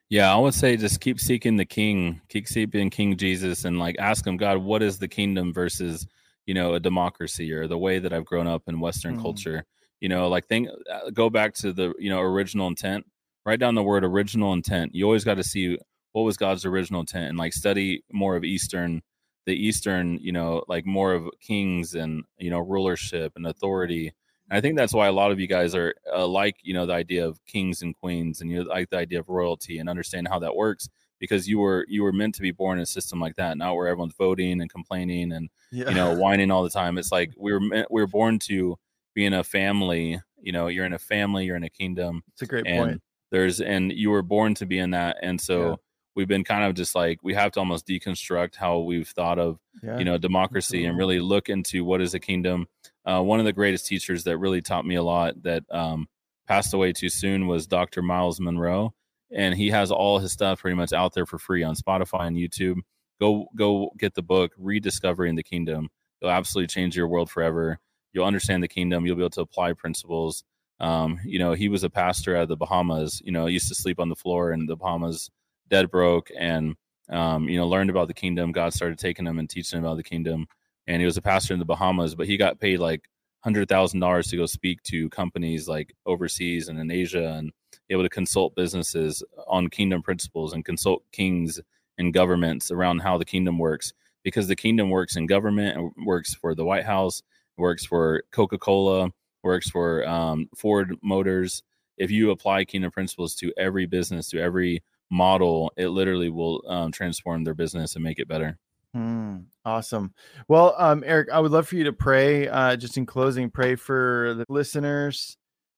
Yeah 0.09 0.35
i 0.35 0.37
would 0.37 0.55
say 0.55 0.77
just 0.77 1.01
keep 1.01 1.21
seeking 1.21 1.57
the 1.57 1.65
king 1.65 2.21
keep 2.29 2.49
seeking 2.49 2.91
king 2.91 3.17
jesus 3.17 3.65
and 3.65 3.79
like 3.79 3.95
ask 4.01 4.27
him 4.27 4.37
god 4.37 4.59
what 4.59 4.83
is 4.83 4.99
the 4.99 5.07
kingdom 5.07 5.53
versus 5.53 6.05
you 6.47 6.53
know 6.53 6.75
a 6.75 6.81
democracy 6.81 7.53
or 7.53 7.69
the 7.69 7.79
way 7.79 8.01
that 8.01 8.13
i've 8.13 8.25
grown 8.25 8.49
up 8.49 8.65
in 8.67 8.81
western 8.81 9.17
mm. 9.17 9.23
culture 9.23 9.65
you 10.01 10.09
know 10.09 10.29
like 10.29 10.47
think 10.47 10.69
uh, 10.93 11.11
go 11.11 11.31
back 11.31 11.55
to 11.55 11.73
the 11.73 11.95
you 11.99 12.11
know 12.11 12.21
original 12.21 12.69
intent. 12.69 13.07
Write 13.47 13.61
down 13.61 13.75
the 13.75 13.83
word 13.83 14.05
original 14.05 14.53
intent. 14.53 14.95
You 14.95 15.05
always 15.07 15.25
got 15.25 15.37
to 15.37 15.45
see 15.45 15.79
what 16.13 16.23
was 16.23 16.37
god's 16.37 16.65
original 16.65 17.01
intent 17.01 17.29
and 17.29 17.39
like 17.39 17.53
study 17.53 18.03
more 18.13 18.35
of 18.35 18.43
eastern 18.43 19.01
the 19.47 19.55
eastern 19.55 20.19
you 20.21 20.33
know 20.33 20.63
like 20.67 20.85
more 20.85 21.13
of 21.13 21.29
kings 21.41 21.95
and 21.95 22.25
you 22.39 22.51
know 22.51 22.59
rulership 22.61 23.33
and 23.37 23.47
authority. 23.47 24.13
And 24.49 24.57
i 24.57 24.61
think 24.61 24.77
that's 24.77 24.93
why 24.93 25.07
a 25.07 25.13
lot 25.13 25.31
of 25.31 25.39
you 25.39 25.47
guys 25.47 25.75
are 25.75 25.95
uh, 26.13 26.27
like 26.27 26.57
you 26.63 26.75
know 26.75 26.87
the 26.87 26.95
idea 26.95 27.27
of 27.27 27.45
kings 27.47 27.83
and 27.83 27.97
queens 27.97 28.41
and 28.41 28.51
you 28.51 28.65
like 28.65 28.91
the 28.91 28.99
idea 28.99 29.21
of 29.21 29.29
royalty 29.29 29.79
and 29.79 29.89
understand 29.89 30.29
how 30.29 30.41
that 30.41 30.57
works 30.57 30.89
because 31.21 31.47
you 31.47 31.59
were 31.59 31.87
you 31.89 32.03
were 32.03 32.13
meant 32.13 32.35
to 32.35 32.43
be 32.43 32.51
born 32.51 32.79
in 32.79 32.83
a 32.83 32.87
system 32.87 33.21
like 33.21 33.37
that 33.37 33.57
not 33.57 33.77
where 33.77 33.87
everyone's 33.87 34.15
voting 34.19 34.61
and 34.61 34.71
complaining 34.71 35.31
and 35.33 35.51
yeah. 35.71 35.89
you 35.89 35.95
know 35.95 36.15
whining 36.15 36.51
all 36.51 36.65
the 36.65 36.71
time. 36.71 36.99
It's 36.99 37.13
like 37.13 37.33
we 37.39 37.53
were 37.53 37.61
meant, 37.61 37.89
we 37.91 38.01
were 38.01 38.09
born 38.09 38.39
to 38.41 38.77
being 39.15 39.33
a 39.33 39.45
family 39.45 40.21
you 40.41 40.53
know 40.53 40.69
you're 40.69 40.85
in 40.85 40.93
a 40.93 40.99
family 40.99 41.45
you're 41.45 41.57
in 41.57 41.65
a 41.65 41.71
kingdom 41.71 42.23
it's 42.33 42.43
a 42.43 42.47
great 42.47 42.65
point 42.65 43.01
there's 43.31 43.61
and 43.61 43.93
you 43.93 44.11
were 44.11 44.23
born 44.23 44.55
to 44.55 44.67
be 44.67 44.79
in 44.79 44.91
that 44.91 45.17
and 45.23 45.41
so 45.41 45.71
yeah. 45.71 45.75
we've 46.17 46.29
been 46.29 46.45
kind 46.45 46.65
of 46.65 46.75
just 46.75 46.95
like 46.95 47.19
we 47.23 47.35
have 47.35 47.53
to 47.53 47.61
almost 47.61 47.87
deconstruct 47.87 48.57
how 48.57 48.79
we've 48.79 49.09
thought 49.09 49.39
of 49.39 49.59
yeah. 49.83 49.99
you 49.99 50.05
know 50.05 50.19
democracy 50.19 50.79
Absolutely. 50.79 50.87
and 50.89 50.99
really 50.99 51.21
look 51.21 51.49
into 51.49 51.85
what 51.85 52.01
is 52.01 52.15
a 52.15 52.21
kingdom 52.21 52.67
uh, 53.07 53.23
one 53.23 53.39
of 53.39 53.47
the 53.47 53.53
greatest 53.53 53.87
teachers 53.87 54.25
that 54.25 54.39
really 54.39 54.61
taught 54.61 54.87
me 54.87 54.95
a 54.95 55.03
lot 55.03 55.43
that 55.43 55.65
um, 55.71 56.07
passed 56.47 56.75
away 56.75 56.93
too 56.93 57.09
soon 57.09 57.47
was 57.47 57.67
dr 57.67 58.01
Myles 58.03 58.41
Munroe, 58.41 58.93
and 59.33 59.55
he 59.55 59.71
has 59.71 59.91
all 59.91 60.19
his 60.19 60.33
stuff 60.33 60.61
pretty 60.61 60.77
much 60.77 60.93
out 60.93 61.15
there 61.15 61.27
for 61.27 61.39
free 61.39 61.63
on 61.63 61.75
spotify 61.75 62.27
and 62.27 62.37
youtube 62.37 62.77
go 63.21 63.47
go 63.57 63.91
get 63.99 64.15
the 64.15 64.23
book 64.23 64.53
rediscovering 64.57 65.37
the 65.37 65.43
kingdom 65.43 65.89
it'll 66.21 66.33
absolutely 66.33 66.67
change 66.67 66.97
your 66.97 67.09
world 67.09 67.31
forever 67.31 67.79
you'll 68.13 68.25
understand 68.25 68.63
the 68.63 68.69
kingdom. 68.69 69.07
You'll 69.07 69.17
be 69.17 69.23
able 69.23 69.31
to 69.31 69.41
apply 69.43 69.73
principles. 69.75 70.45
Um, 70.81 71.21
you 71.25 71.39
know, 71.39 71.53
he 71.53 71.69
was 71.69 71.85
a 71.85 71.91
pastor 71.91 72.35
at 72.37 72.49
the 72.49 72.57
Bahamas. 72.57 73.21
You 73.25 73.33
know, 73.33 73.47
used 73.47 73.69
to 73.69 73.75
sleep 73.75 74.01
on 74.01 74.09
the 74.09 74.17
floor 74.17 74.53
in 74.53 74.67
the 74.67 74.77
Bahamas, 74.77 75.31
dead 75.69 75.91
broke, 75.91 76.31
and 76.39 76.75
um, 77.11 77.49
you 77.49 77.59
know, 77.59 77.67
learned 77.67 77.91
about 77.91 78.09
the 78.09 78.15
kingdom. 78.15 78.53
God 78.53 78.73
started 78.73 78.99
taking 78.99 79.27
him 79.27 79.39
and 79.39 79.49
teaching 79.51 79.79
him 79.79 79.85
about 79.85 79.97
the 79.97 80.03
kingdom. 80.03 80.47
And 80.87 81.01
he 81.01 81.07
was 81.07 81.17
a 81.17 81.23
pastor 81.23 81.53
in 81.53 81.61
the 81.61 81.67
Bahamas, 81.67 82.15
but 82.15 82.27
he 82.27 82.37
got 82.37 82.61
paid 82.61 82.79
like 82.79 83.09
hundred 83.41 83.69
thousand 83.69 84.01
dollars 84.01 84.29
to 84.29 84.37
go 84.37 84.47
speak 84.47 84.83
to 84.85 85.09
companies 85.11 85.69
like 85.69 85.95
overseas 86.07 86.69
and 86.69 86.79
in 86.79 86.91
Asia, 86.91 87.35
and 87.35 87.53
able 87.91 88.03
to 88.03 88.09
consult 88.09 88.55
businesses 88.55 89.23
on 89.47 89.69
kingdom 89.69 90.03
principles 90.03 90.53
and 90.53 90.65
consult 90.65 91.03
kings 91.13 91.61
and 91.99 92.15
governments 92.15 92.71
around 92.71 93.01
how 93.01 93.19
the 93.19 93.25
kingdom 93.25 93.59
works. 93.59 93.93
Because 94.23 94.49
the 94.49 94.57
kingdom 94.57 94.91
works 94.91 95.17
in 95.17 95.27
government 95.27 95.79
and 95.79 96.07
works 96.07 96.35
for 96.35 96.55
the 96.55 96.65
White 96.65 96.85
House, 96.85 97.23
works 97.61 97.85
for 97.85 98.25
Coca 98.33 98.59
Cola, 98.59 99.11
works 99.43 99.71
for 99.71 100.07
um, 100.09 100.49
Ford 100.57 100.97
Motors. 101.03 101.63
If 101.97 102.11
you 102.11 102.31
apply 102.31 102.65
Kingdom 102.65 102.91
principles 102.91 103.35
to 103.37 103.53
every 103.57 103.87
business, 103.87 104.29
to 104.31 104.41
every 104.41 104.83
model, 105.11 105.73
it 105.77 105.89
literally 105.89 106.31
will 106.31 106.63
um, 106.67 106.93
transform 106.93 107.45
their 107.45 107.55
business 107.55 107.95
and 107.95 108.03
make 108.03 108.19
it 108.19 108.29
better. 108.29 108.59
Hmm. 108.95 109.39
Awesome. 109.65 110.15
Well, 110.49 110.75
um, 110.79 111.05
Eric, 111.07 111.29
I 111.33 111.39
would 111.39 111.53
love 111.53 111.69
for 111.69 111.77
you 111.77 111.85
to 111.85 111.93
pray. 111.93 112.49
Uh, 112.49 112.77
just 112.77 112.97
in 112.97 113.07
closing, 113.07 113.51
pray 113.51 113.77
for 113.77 114.35
the 114.35 114.45
listeners. 114.49 115.37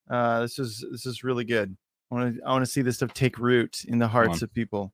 Uh, 0.09 0.41
this 0.41 0.59
is 0.59 0.85
this 0.91 1.07
is 1.07 1.25
really 1.25 1.45
good. 1.45 1.77
I 2.11 2.15
want 2.15 2.37
to 2.37 2.43
I 2.45 2.53
want 2.53 2.65
to 2.65 2.71
see 2.71 2.83
this 2.83 2.97
stuff 2.97 3.13
take 3.13 3.39
root 3.39 3.85
in 3.87 3.99
the 3.99 4.09
hearts 4.09 4.43
of 4.43 4.53
people. 4.55 4.93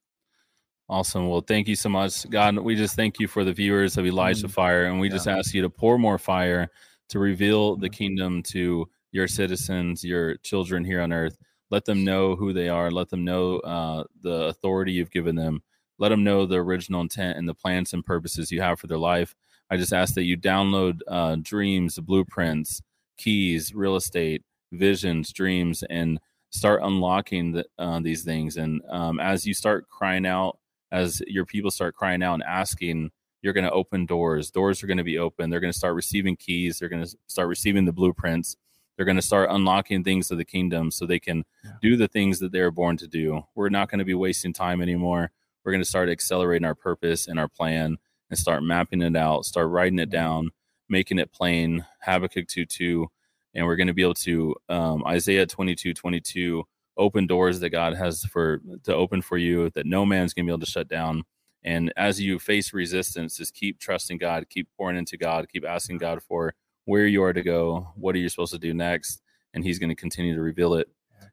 Awesome. 0.90 1.28
Well, 1.28 1.42
thank 1.42 1.68
you 1.68 1.76
so 1.76 1.90
much, 1.90 2.28
God. 2.30 2.58
We 2.58 2.74
just 2.74 2.96
thank 2.96 3.20
you 3.20 3.28
for 3.28 3.44
the 3.44 3.52
viewers 3.52 3.98
of 3.98 4.06
Elijah 4.06 4.46
mm 4.46 4.50
Fire, 4.50 4.84
and 4.84 4.98
we 4.98 5.08
yeah. 5.08 5.14
just 5.14 5.28
ask 5.28 5.52
you 5.52 5.62
to 5.62 5.70
pour 5.70 5.98
more 5.98 6.18
fire 6.18 6.70
to 7.10 7.18
reveal 7.18 7.76
the 7.76 7.90
kingdom 7.90 8.42
to 8.44 8.88
your 9.12 9.28
citizens, 9.28 10.02
your 10.02 10.36
children 10.38 10.84
here 10.84 11.02
on 11.02 11.12
earth. 11.12 11.36
Let 11.70 11.84
them 11.84 12.04
know 12.04 12.36
who 12.36 12.54
they 12.54 12.70
are. 12.70 12.90
Let 12.90 13.10
them 13.10 13.24
know 13.24 13.58
uh, 13.58 14.04
the 14.22 14.44
authority 14.44 14.92
you've 14.92 15.10
given 15.10 15.36
them 15.36 15.62
let 15.98 16.10
them 16.10 16.24
know 16.24 16.46
the 16.46 16.56
original 16.56 17.00
intent 17.00 17.36
and 17.36 17.48
the 17.48 17.54
plans 17.54 17.92
and 17.92 18.04
purposes 18.04 18.50
you 18.50 18.60
have 18.60 18.78
for 18.78 18.86
their 18.86 18.98
life. 18.98 19.34
I 19.70 19.76
just 19.76 19.92
ask 19.92 20.14
that 20.14 20.22
you 20.22 20.38
download 20.38 21.00
uh, 21.08 21.36
dreams, 21.42 21.98
blueprints, 21.98 22.80
keys, 23.18 23.74
real 23.74 23.96
estate, 23.96 24.42
visions, 24.72 25.32
dreams, 25.32 25.82
and 25.90 26.20
start 26.50 26.80
unlocking 26.82 27.52
the, 27.52 27.66
uh, 27.78 28.00
these 28.00 28.22
things. 28.22 28.56
And 28.56 28.80
um, 28.88 29.20
as 29.20 29.46
you 29.46 29.52
start 29.52 29.88
crying 29.88 30.24
out, 30.24 30.58
as 30.90 31.22
your 31.26 31.44
people 31.44 31.70
start 31.70 31.94
crying 31.94 32.22
out 32.22 32.34
and 32.34 32.42
asking, 32.42 33.10
you're 33.42 33.52
going 33.52 33.64
to 33.64 33.70
open 33.70 34.06
doors. 34.06 34.50
Doors 34.50 34.82
are 34.82 34.86
going 34.86 34.98
to 34.98 35.04
be 35.04 35.18
open. 35.18 35.50
They're 35.50 35.60
going 35.60 35.72
to 35.72 35.78
start 35.78 35.94
receiving 35.94 36.36
keys. 36.36 36.78
They're 36.78 36.88
going 36.88 37.04
to 37.04 37.16
start 37.26 37.48
receiving 37.48 37.84
the 37.84 37.92
blueprints. 37.92 38.56
They're 38.96 39.06
going 39.06 39.16
to 39.16 39.22
start 39.22 39.50
unlocking 39.50 40.02
things 40.02 40.30
of 40.30 40.38
the 40.38 40.44
kingdom 40.44 40.90
so 40.90 41.06
they 41.06 41.20
can 41.20 41.44
yeah. 41.64 41.72
do 41.80 41.96
the 41.96 42.08
things 42.08 42.40
that 42.40 42.50
they're 42.50 42.72
born 42.72 42.96
to 42.96 43.06
do. 43.06 43.42
We're 43.54 43.68
not 43.68 43.90
going 43.90 44.00
to 44.00 44.04
be 44.04 44.14
wasting 44.14 44.52
time 44.52 44.82
anymore 44.82 45.30
we're 45.68 45.72
going 45.72 45.82
to 45.82 45.88
start 45.88 46.08
accelerating 46.08 46.64
our 46.64 46.74
purpose 46.74 47.28
and 47.28 47.38
our 47.38 47.46
plan 47.46 47.98
and 48.30 48.38
start 48.38 48.62
mapping 48.62 49.02
it 49.02 49.14
out, 49.14 49.44
start 49.44 49.68
writing 49.68 49.98
it 49.98 50.08
down, 50.08 50.48
making 50.88 51.18
it 51.18 51.30
plain, 51.30 51.84
Habakkuk 52.00 52.48
2 52.48 52.64
2. 52.64 53.06
And 53.54 53.66
we're 53.66 53.76
going 53.76 53.88
to 53.88 53.92
be 53.92 54.00
able 54.00 54.14
to, 54.14 54.54
um, 54.70 55.04
Isaiah 55.06 55.44
22 55.44 55.92
22, 55.92 56.64
open 56.98 57.26
doors 57.26 57.60
that 57.60 57.70
God 57.70 57.94
has 57.94 58.24
for 58.24 58.60
to 58.84 58.94
open 58.94 59.22
for 59.22 59.38
you 59.38 59.70
that 59.70 59.86
no 59.86 60.04
man's 60.04 60.34
going 60.34 60.44
to 60.44 60.50
be 60.50 60.52
able 60.52 60.66
to 60.66 60.70
shut 60.70 60.88
down. 60.88 61.22
And 61.64 61.92
as 61.96 62.20
you 62.20 62.38
face 62.38 62.72
resistance, 62.72 63.36
just 63.36 63.54
keep 63.54 63.78
trusting 63.78 64.18
God, 64.18 64.48
keep 64.48 64.68
pouring 64.76 64.96
into 64.96 65.16
God, 65.16 65.48
keep 65.48 65.64
asking 65.64 65.98
God 65.98 66.22
for 66.22 66.54
where 66.84 67.06
you 67.06 67.22
are 67.22 67.32
to 67.32 67.42
go, 67.42 67.88
what 67.96 68.14
are 68.14 68.18
you 68.18 68.28
supposed 68.28 68.52
to 68.52 68.58
do 68.58 68.72
next, 68.72 69.22
and 69.54 69.64
He's 69.64 69.78
going 69.78 69.90
to 69.90 69.94
continue 69.94 70.34
to 70.34 70.40
reveal 70.40 70.74
it 70.74 70.88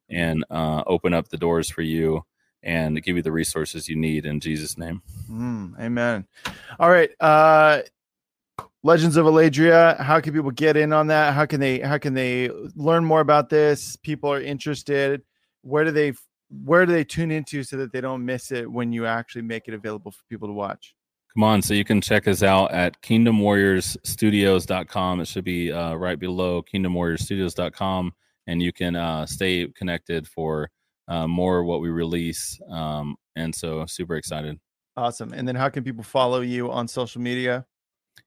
and 0.09 0.45
uh, 0.49 0.83
open 0.87 1.13
up 1.13 1.29
the 1.29 1.37
doors 1.37 1.69
for 1.69 1.81
you 1.81 2.23
and 2.61 3.01
give 3.03 3.15
you 3.15 3.21
the 3.21 3.31
resources 3.31 3.87
you 3.87 3.95
need 3.95 4.25
in 4.25 4.39
Jesus' 4.39 4.77
name. 4.77 5.01
Mm, 5.29 5.79
amen. 5.79 6.25
All 6.79 6.89
right. 6.89 7.11
Uh, 7.19 7.81
Legends 8.83 9.17
of 9.17 9.25
Eladria. 9.25 9.99
How 9.99 10.19
can 10.19 10.33
people 10.33 10.51
get 10.51 10.77
in 10.77 10.93
on 10.93 11.07
that? 11.07 11.33
How 11.33 11.45
can 11.45 11.59
they 11.59 11.79
how 11.79 11.97
can 11.97 12.13
they 12.13 12.49
learn 12.75 13.03
more 13.03 13.19
about 13.19 13.49
this? 13.49 13.95
People 13.95 14.31
are 14.31 14.41
interested. 14.41 15.23
Where 15.65 15.83
do 15.83 15.91
they 15.91 16.13
where 16.63 16.85
do 16.85 16.93
they 16.93 17.03
tune 17.03 17.31
into 17.31 17.63
so 17.63 17.75
that 17.77 17.91
they 17.91 18.01
don't 18.01 18.23
miss 18.23 18.51
it 18.51 18.71
when 18.71 18.93
you 18.93 19.07
actually 19.07 19.41
make 19.41 19.67
it 19.67 19.73
available 19.73 20.11
for 20.11 20.21
people 20.29 20.47
to 20.47 20.53
watch? 20.53 20.93
Come 21.33 21.43
on, 21.43 21.59
so 21.61 21.73
you 21.73 21.83
can 21.83 21.99
check 21.99 22.25
us 22.27 22.43
out 22.43 22.71
at 22.71 23.01
kingdomwarriorsstudios.com. 23.01 25.19
It 25.19 25.27
should 25.27 25.43
be 25.43 25.71
uh, 25.71 25.95
right 25.95 26.19
below 26.19 26.61
kingdomwarriorsstudios.com 26.61 28.13
and 28.47 28.61
you 28.61 28.71
can 28.71 28.95
uh, 28.95 29.25
stay 29.25 29.67
connected 29.75 30.27
for 30.27 30.69
uh, 31.07 31.27
more 31.27 31.63
what 31.63 31.81
we 31.81 31.89
release. 31.89 32.59
Um, 32.69 33.15
and 33.35 33.53
so 33.53 33.85
super 33.85 34.15
excited. 34.15 34.59
Awesome. 34.97 35.33
And 35.33 35.47
then 35.47 35.55
how 35.55 35.69
can 35.69 35.83
people 35.83 36.03
follow 36.03 36.41
you 36.41 36.71
on 36.71 36.87
social 36.87 37.21
media? 37.21 37.65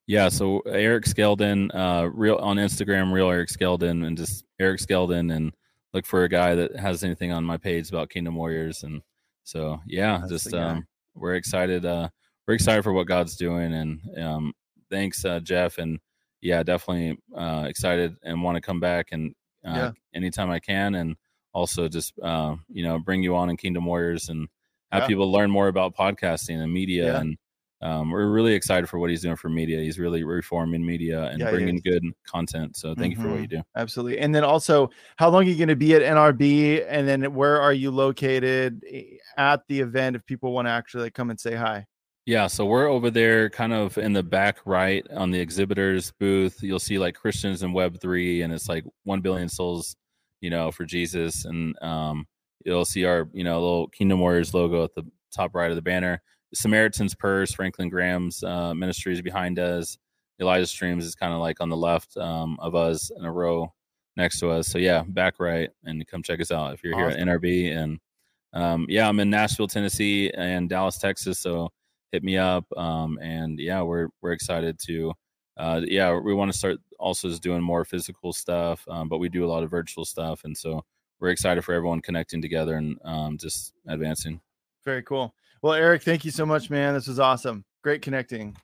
Yeah, 0.06 0.28
so 0.28 0.60
Eric 0.60 1.04
Skeldon, 1.04 1.70
uh, 1.74 2.10
real 2.10 2.36
on 2.36 2.56
Instagram, 2.56 3.12
real 3.12 3.30
Eric 3.30 3.48
Skeldon, 3.48 4.06
and 4.06 4.18
just 4.18 4.44
Eric 4.60 4.80
Skeldon, 4.80 5.34
and 5.34 5.52
look 5.92 6.06
for 6.06 6.24
a 6.24 6.28
guy 6.28 6.54
that 6.54 6.76
has 6.76 7.04
anything 7.04 7.32
on 7.32 7.44
my 7.44 7.56
page 7.56 7.88
about 7.88 8.10
Kingdom 8.10 8.34
Warriors. 8.34 8.82
And 8.82 9.02
so, 9.44 9.80
yeah, 9.86 10.18
That's 10.18 10.44
just 10.44 10.54
um, 10.54 10.86
we're 11.14 11.34
excited. 11.34 11.84
Uh, 11.84 12.08
we're 12.46 12.54
excited 12.54 12.82
for 12.82 12.92
what 12.92 13.06
God's 13.06 13.36
doing, 13.36 13.74
and 13.74 14.00
um, 14.18 14.52
thanks, 14.90 15.24
uh, 15.24 15.40
Jeff, 15.40 15.78
and 15.78 16.00
yeah, 16.40 16.62
definitely 16.62 17.18
uh, 17.36 17.64
excited 17.68 18.16
and 18.22 18.42
want 18.42 18.56
to 18.56 18.60
come 18.60 18.80
back 18.80 19.08
and 19.12 19.34
uh, 19.66 19.74
yeah. 19.74 19.90
anytime 20.14 20.50
I 20.50 20.58
can, 20.58 20.94
and 20.94 21.16
also 21.52 21.88
just 21.88 22.18
uh, 22.22 22.56
you 22.68 22.84
know 22.84 22.98
bring 22.98 23.22
you 23.22 23.36
on 23.36 23.50
in 23.50 23.56
Kingdom 23.56 23.84
Warriors 23.84 24.28
and 24.28 24.48
have 24.90 25.02
yeah. 25.02 25.06
people 25.08 25.30
learn 25.30 25.50
more 25.50 25.68
about 25.68 25.96
podcasting 25.96 26.62
and 26.62 26.72
media 26.72 27.12
yeah. 27.12 27.20
and 27.20 27.36
um, 27.80 28.10
we're 28.10 28.30
really 28.30 28.54
excited 28.54 28.88
for 28.88 28.98
what 28.98 29.10
he's 29.10 29.22
doing 29.22 29.36
for 29.36 29.48
media. 29.48 29.80
He's 29.80 29.98
really 29.98 30.24
reforming 30.24 30.84
media 30.84 31.24
and 31.24 31.40
yeah, 31.40 31.50
bringing 31.50 31.80
good 31.84 32.04
content. 32.26 32.76
So 32.76 32.94
thank 32.94 33.14
mm-hmm. 33.14 33.22
you 33.22 33.28
for 33.28 33.32
what 33.32 33.40
you 33.40 33.46
do. 33.46 33.62
Absolutely. 33.76 34.18
And 34.18 34.34
then 34.34 34.44
also, 34.44 34.90
how 35.16 35.30
long 35.30 35.44
are 35.44 35.48
you 35.48 35.56
going 35.56 35.68
to 35.68 35.76
be 35.76 35.94
at 35.94 36.02
NRB? 36.02 36.84
And 36.88 37.06
then 37.06 37.34
where 37.34 37.60
are 37.60 37.72
you 37.72 37.90
located 37.90 38.82
eh, 38.90 39.16
at 39.36 39.66
the 39.68 39.80
event 39.80 40.16
if 40.16 40.26
people 40.26 40.52
want 40.52 40.66
to 40.66 40.72
actually 40.72 41.04
like, 41.04 41.14
come 41.14 41.30
and 41.30 41.38
say 41.38 41.54
hi? 41.54 41.86
Yeah, 42.26 42.46
so 42.46 42.66
we're 42.66 42.88
over 42.88 43.10
there 43.10 43.48
kind 43.48 43.72
of 43.72 43.96
in 43.96 44.12
the 44.12 44.22
back 44.22 44.58
right 44.66 45.06
on 45.12 45.30
the 45.30 45.40
exhibitors 45.40 46.12
booth. 46.18 46.62
You'll 46.62 46.78
see 46.78 46.98
like 46.98 47.14
Christians 47.14 47.62
and 47.62 47.72
Web 47.72 47.98
3 48.00 48.42
and 48.42 48.52
it's 48.52 48.68
like 48.68 48.84
1 49.04 49.22
billion 49.22 49.48
souls 49.48 49.96
you 50.40 50.50
know, 50.50 50.70
for 50.70 50.84
Jesus. 50.84 51.44
And 51.44 51.80
um, 51.82 52.26
you'll 52.64 52.84
see 52.84 53.04
our, 53.04 53.28
you 53.32 53.44
know, 53.44 53.60
little 53.60 53.88
Kingdom 53.88 54.20
Warriors 54.20 54.54
logo 54.54 54.84
at 54.84 54.94
the 54.94 55.04
top 55.32 55.54
right 55.54 55.70
of 55.70 55.76
the 55.76 55.82
banner. 55.82 56.22
Samaritan's 56.54 57.14
Purse, 57.14 57.52
Franklin 57.52 57.88
Graham's 57.88 58.42
uh, 58.42 58.74
ministries 58.74 59.20
behind 59.20 59.58
us. 59.58 59.98
Elijah 60.40 60.66
Streams 60.66 61.04
is 61.04 61.14
kind 61.14 61.32
of 61.32 61.40
like 61.40 61.60
on 61.60 61.68
the 61.68 61.76
left 61.76 62.16
um, 62.16 62.56
of 62.60 62.74
us 62.74 63.10
in 63.16 63.24
a 63.24 63.32
row 63.32 63.72
next 64.16 64.38
to 64.40 64.50
us. 64.50 64.68
So 64.68 64.78
yeah, 64.78 65.02
back 65.06 65.40
right, 65.40 65.70
and 65.84 66.06
come 66.06 66.22
check 66.22 66.40
us 66.40 66.52
out 66.52 66.74
if 66.74 66.84
you're 66.84 66.94
awesome. 66.94 67.18
here 67.18 67.28
at 67.28 67.40
NRB. 67.40 67.76
And 67.76 67.98
um, 68.52 68.86
yeah, 68.88 69.08
I'm 69.08 69.20
in 69.20 69.30
Nashville, 69.30 69.66
Tennessee, 69.66 70.30
and 70.30 70.68
Dallas, 70.68 70.98
Texas. 70.98 71.38
So 71.38 71.70
hit 72.12 72.22
me 72.22 72.36
up. 72.36 72.64
Um, 72.76 73.18
and 73.20 73.58
yeah, 73.58 73.82
we're 73.82 74.08
we're 74.22 74.32
excited 74.32 74.78
to 74.86 75.12
uh, 75.58 75.80
yeah, 75.84 76.16
we 76.16 76.32
want 76.32 76.52
to 76.52 76.56
start 76.56 76.78
also 77.00 77.28
doing 77.38 77.60
more 77.60 77.84
physical 77.84 78.32
stuff, 78.32 78.86
um, 78.88 79.08
but 79.08 79.18
we 79.18 79.28
do 79.28 79.44
a 79.44 79.50
lot 79.50 79.64
of 79.64 79.70
virtual 79.70 80.04
stuff, 80.04 80.44
and 80.44 80.56
so 80.56 80.84
we're 81.18 81.30
excited 81.30 81.64
for 81.64 81.74
everyone 81.74 82.00
connecting 82.00 82.40
together 82.40 82.76
and 82.76 82.96
um, 83.04 83.36
just 83.36 83.74
advancing. 83.88 84.40
Very 84.84 85.02
cool. 85.02 85.34
Well, 85.62 85.74
Eric, 85.74 86.02
thank 86.02 86.24
you 86.24 86.30
so 86.30 86.46
much, 86.46 86.70
man. 86.70 86.94
This 86.94 87.08
was 87.08 87.18
awesome. 87.18 87.64
Great 87.82 88.02
connecting. 88.02 88.56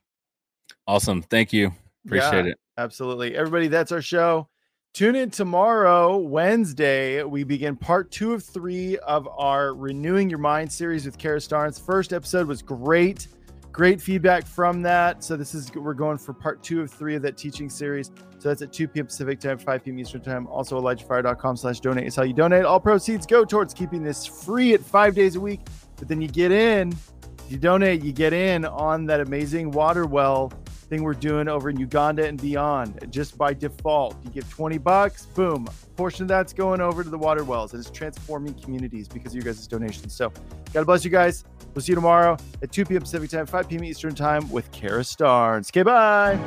Awesome. 0.86 1.22
Thank 1.22 1.52
you. 1.52 1.72
Appreciate 2.06 2.44
yeah, 2.44 2.52
it. 2.52 2.58
Absolutely. 2.78 3.36
Everybody, 3.36 3.68
that's 3.68 3.92
our 3.92 4.02
show. 4.02 4.48
Tune 4.92 5.16
in 5.16 5.30
tomorrow, 5.30 6.18
Wednesday. 6.18 7.24
We 7.24 7.42
begin 7.42 7.74
part 7.76 8.12
two 8.12 8.32
of 8.32 8.44
three 8.44 8.96
of 8.98 9.28
our 9.36 9.74
Renewing 9.74 10.30
Your 10.30 10.38
Mind 10.38 10.70
series 10.70 11.04
with 11.04 11.18
Kara 11.18 11.38
Starnes. 11.38 11.84
First 11.84 12.12
episode 12.12 12.46
was 12.46 12.62
great 12.62 13.26
great 13.74 14.00
feedback 14.00 14.46
from 14.46 14.80
that. 14.82 15.22
So 15.22 15.36
this 15.36 15.52
is 15.52 15.74
we're 15.74 15.94
going 15.94 16.16
for 16.16 16.32
part 16.32 16.62
two 16.62 16.80
of 16.80 16.90
three 16.90 17.16
of 17.16 17.22
that 17.22 17.36
teaching 17.36 17.68
series. 17.68 18.12
So 18.38 18.48
that's 18.48 18.62
at 18.62 18.72
2 18.72 18.88
p.m. 18.88 19.06
Pacific 19.06 19.40
time, 19.40 19.58
5 19.58 19.84
p.m. 19.84 19.98
Eastern 19.98 20.20
time. 20.22 20.46
Also, 20.46 20.80
ElijahFire.com 20.80 21.56
slash 21.56 21.80
donate 21.80 22.06
is 22.06 22.14
how 22.14 22.22
you 22.22 22.32
donate. 22.32 22.64
All 22.64 22.78
proceeds 22.78 23.26
go 23.26 23.44
towards 23.44 23.74
keeping 23.74 24.02
this 24.02 24.24
free 24.24 24.74
at 24.74 24.80
five 24.80 25.14
days 25.14 25.36
a 25.36 25.40
week. 25.40 25.60
But 25.96 26.08
then 26.08 26.20
you 26.20 26.28
get 26.28 26.52
in, 26.52 26.94
you 27.48 27.58
donate, 27.58 28.02
you 28.02 28.12
get 28.12 28.32
in 28.32 28.64
on 28.64 29.06
that 29.06 29.20
amazing 29.20 29.70
water 29.70 30.06
well 30.06 30.52
thing 30.84 31.02
we're 31.02 31.14
doing 31.14 31.48
over 31.48 31.70
in 31.70 31.78
Uganda 31.78 32.26
and 32.26 32.40
beyond. 32.40 33.06
Just 33.10 33.36
by 33.38 33.54
default, 33.54 34.16
you 34.24 34.30
give 34.30 34.48
20 34.50 34.78
bucks, 34.78 35.26
boom, 35.26 35.66
a 35.66 35.86
portion 35.96 36.22
of 36.22 36.28
that's 36.28 36.52
going 36.52 36.80
over 36.80 37.02
to 37.02 37.10
the 37.10 37.18
water 37.18 37.44
wells 37.44 37.72
and 37.72 37.80
it's 37.80 37.90
transforming 37.90 38.54
communities 38.54 39.08
because 39.08 39.32
of 39.32 39.36
you 39.36 39.42
guys' 39.42 39.66
donations. 39.66 40.14
So, 40.14 40.32
God 40.72 40.86
bless 40.86 41.04
you 41.04 41.10
guys. 41.10 41.44
We'll 41.74 41.82
see 41.82 41.92
you 41.92 41.96
tomorrow 41.96 42.36
at 42.62 42.70
2 42.70 42.84
p.m. 42.84 43.00
Pacific 43.00 43.30
time, 43.30 43.46
5 43.46 43.68
p.m. 43.68 43.84
Eastern 43.84 44.14
time 44.14 44.48
with 44.50 44.70
Kara 44.70 45.00
Starnes. 45.00 45.70
Okay, 45.70 45.82
bye. 45.82 46.38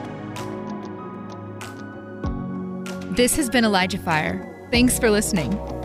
This 3.15 3.35
has 3.35 3.49
been 3.49 3.65
Elijah 3.65 3.97
Fire. 3.97 4.67
Thanks 4.71 4.99
for 4.99 5.09
listening. 5.09 5.76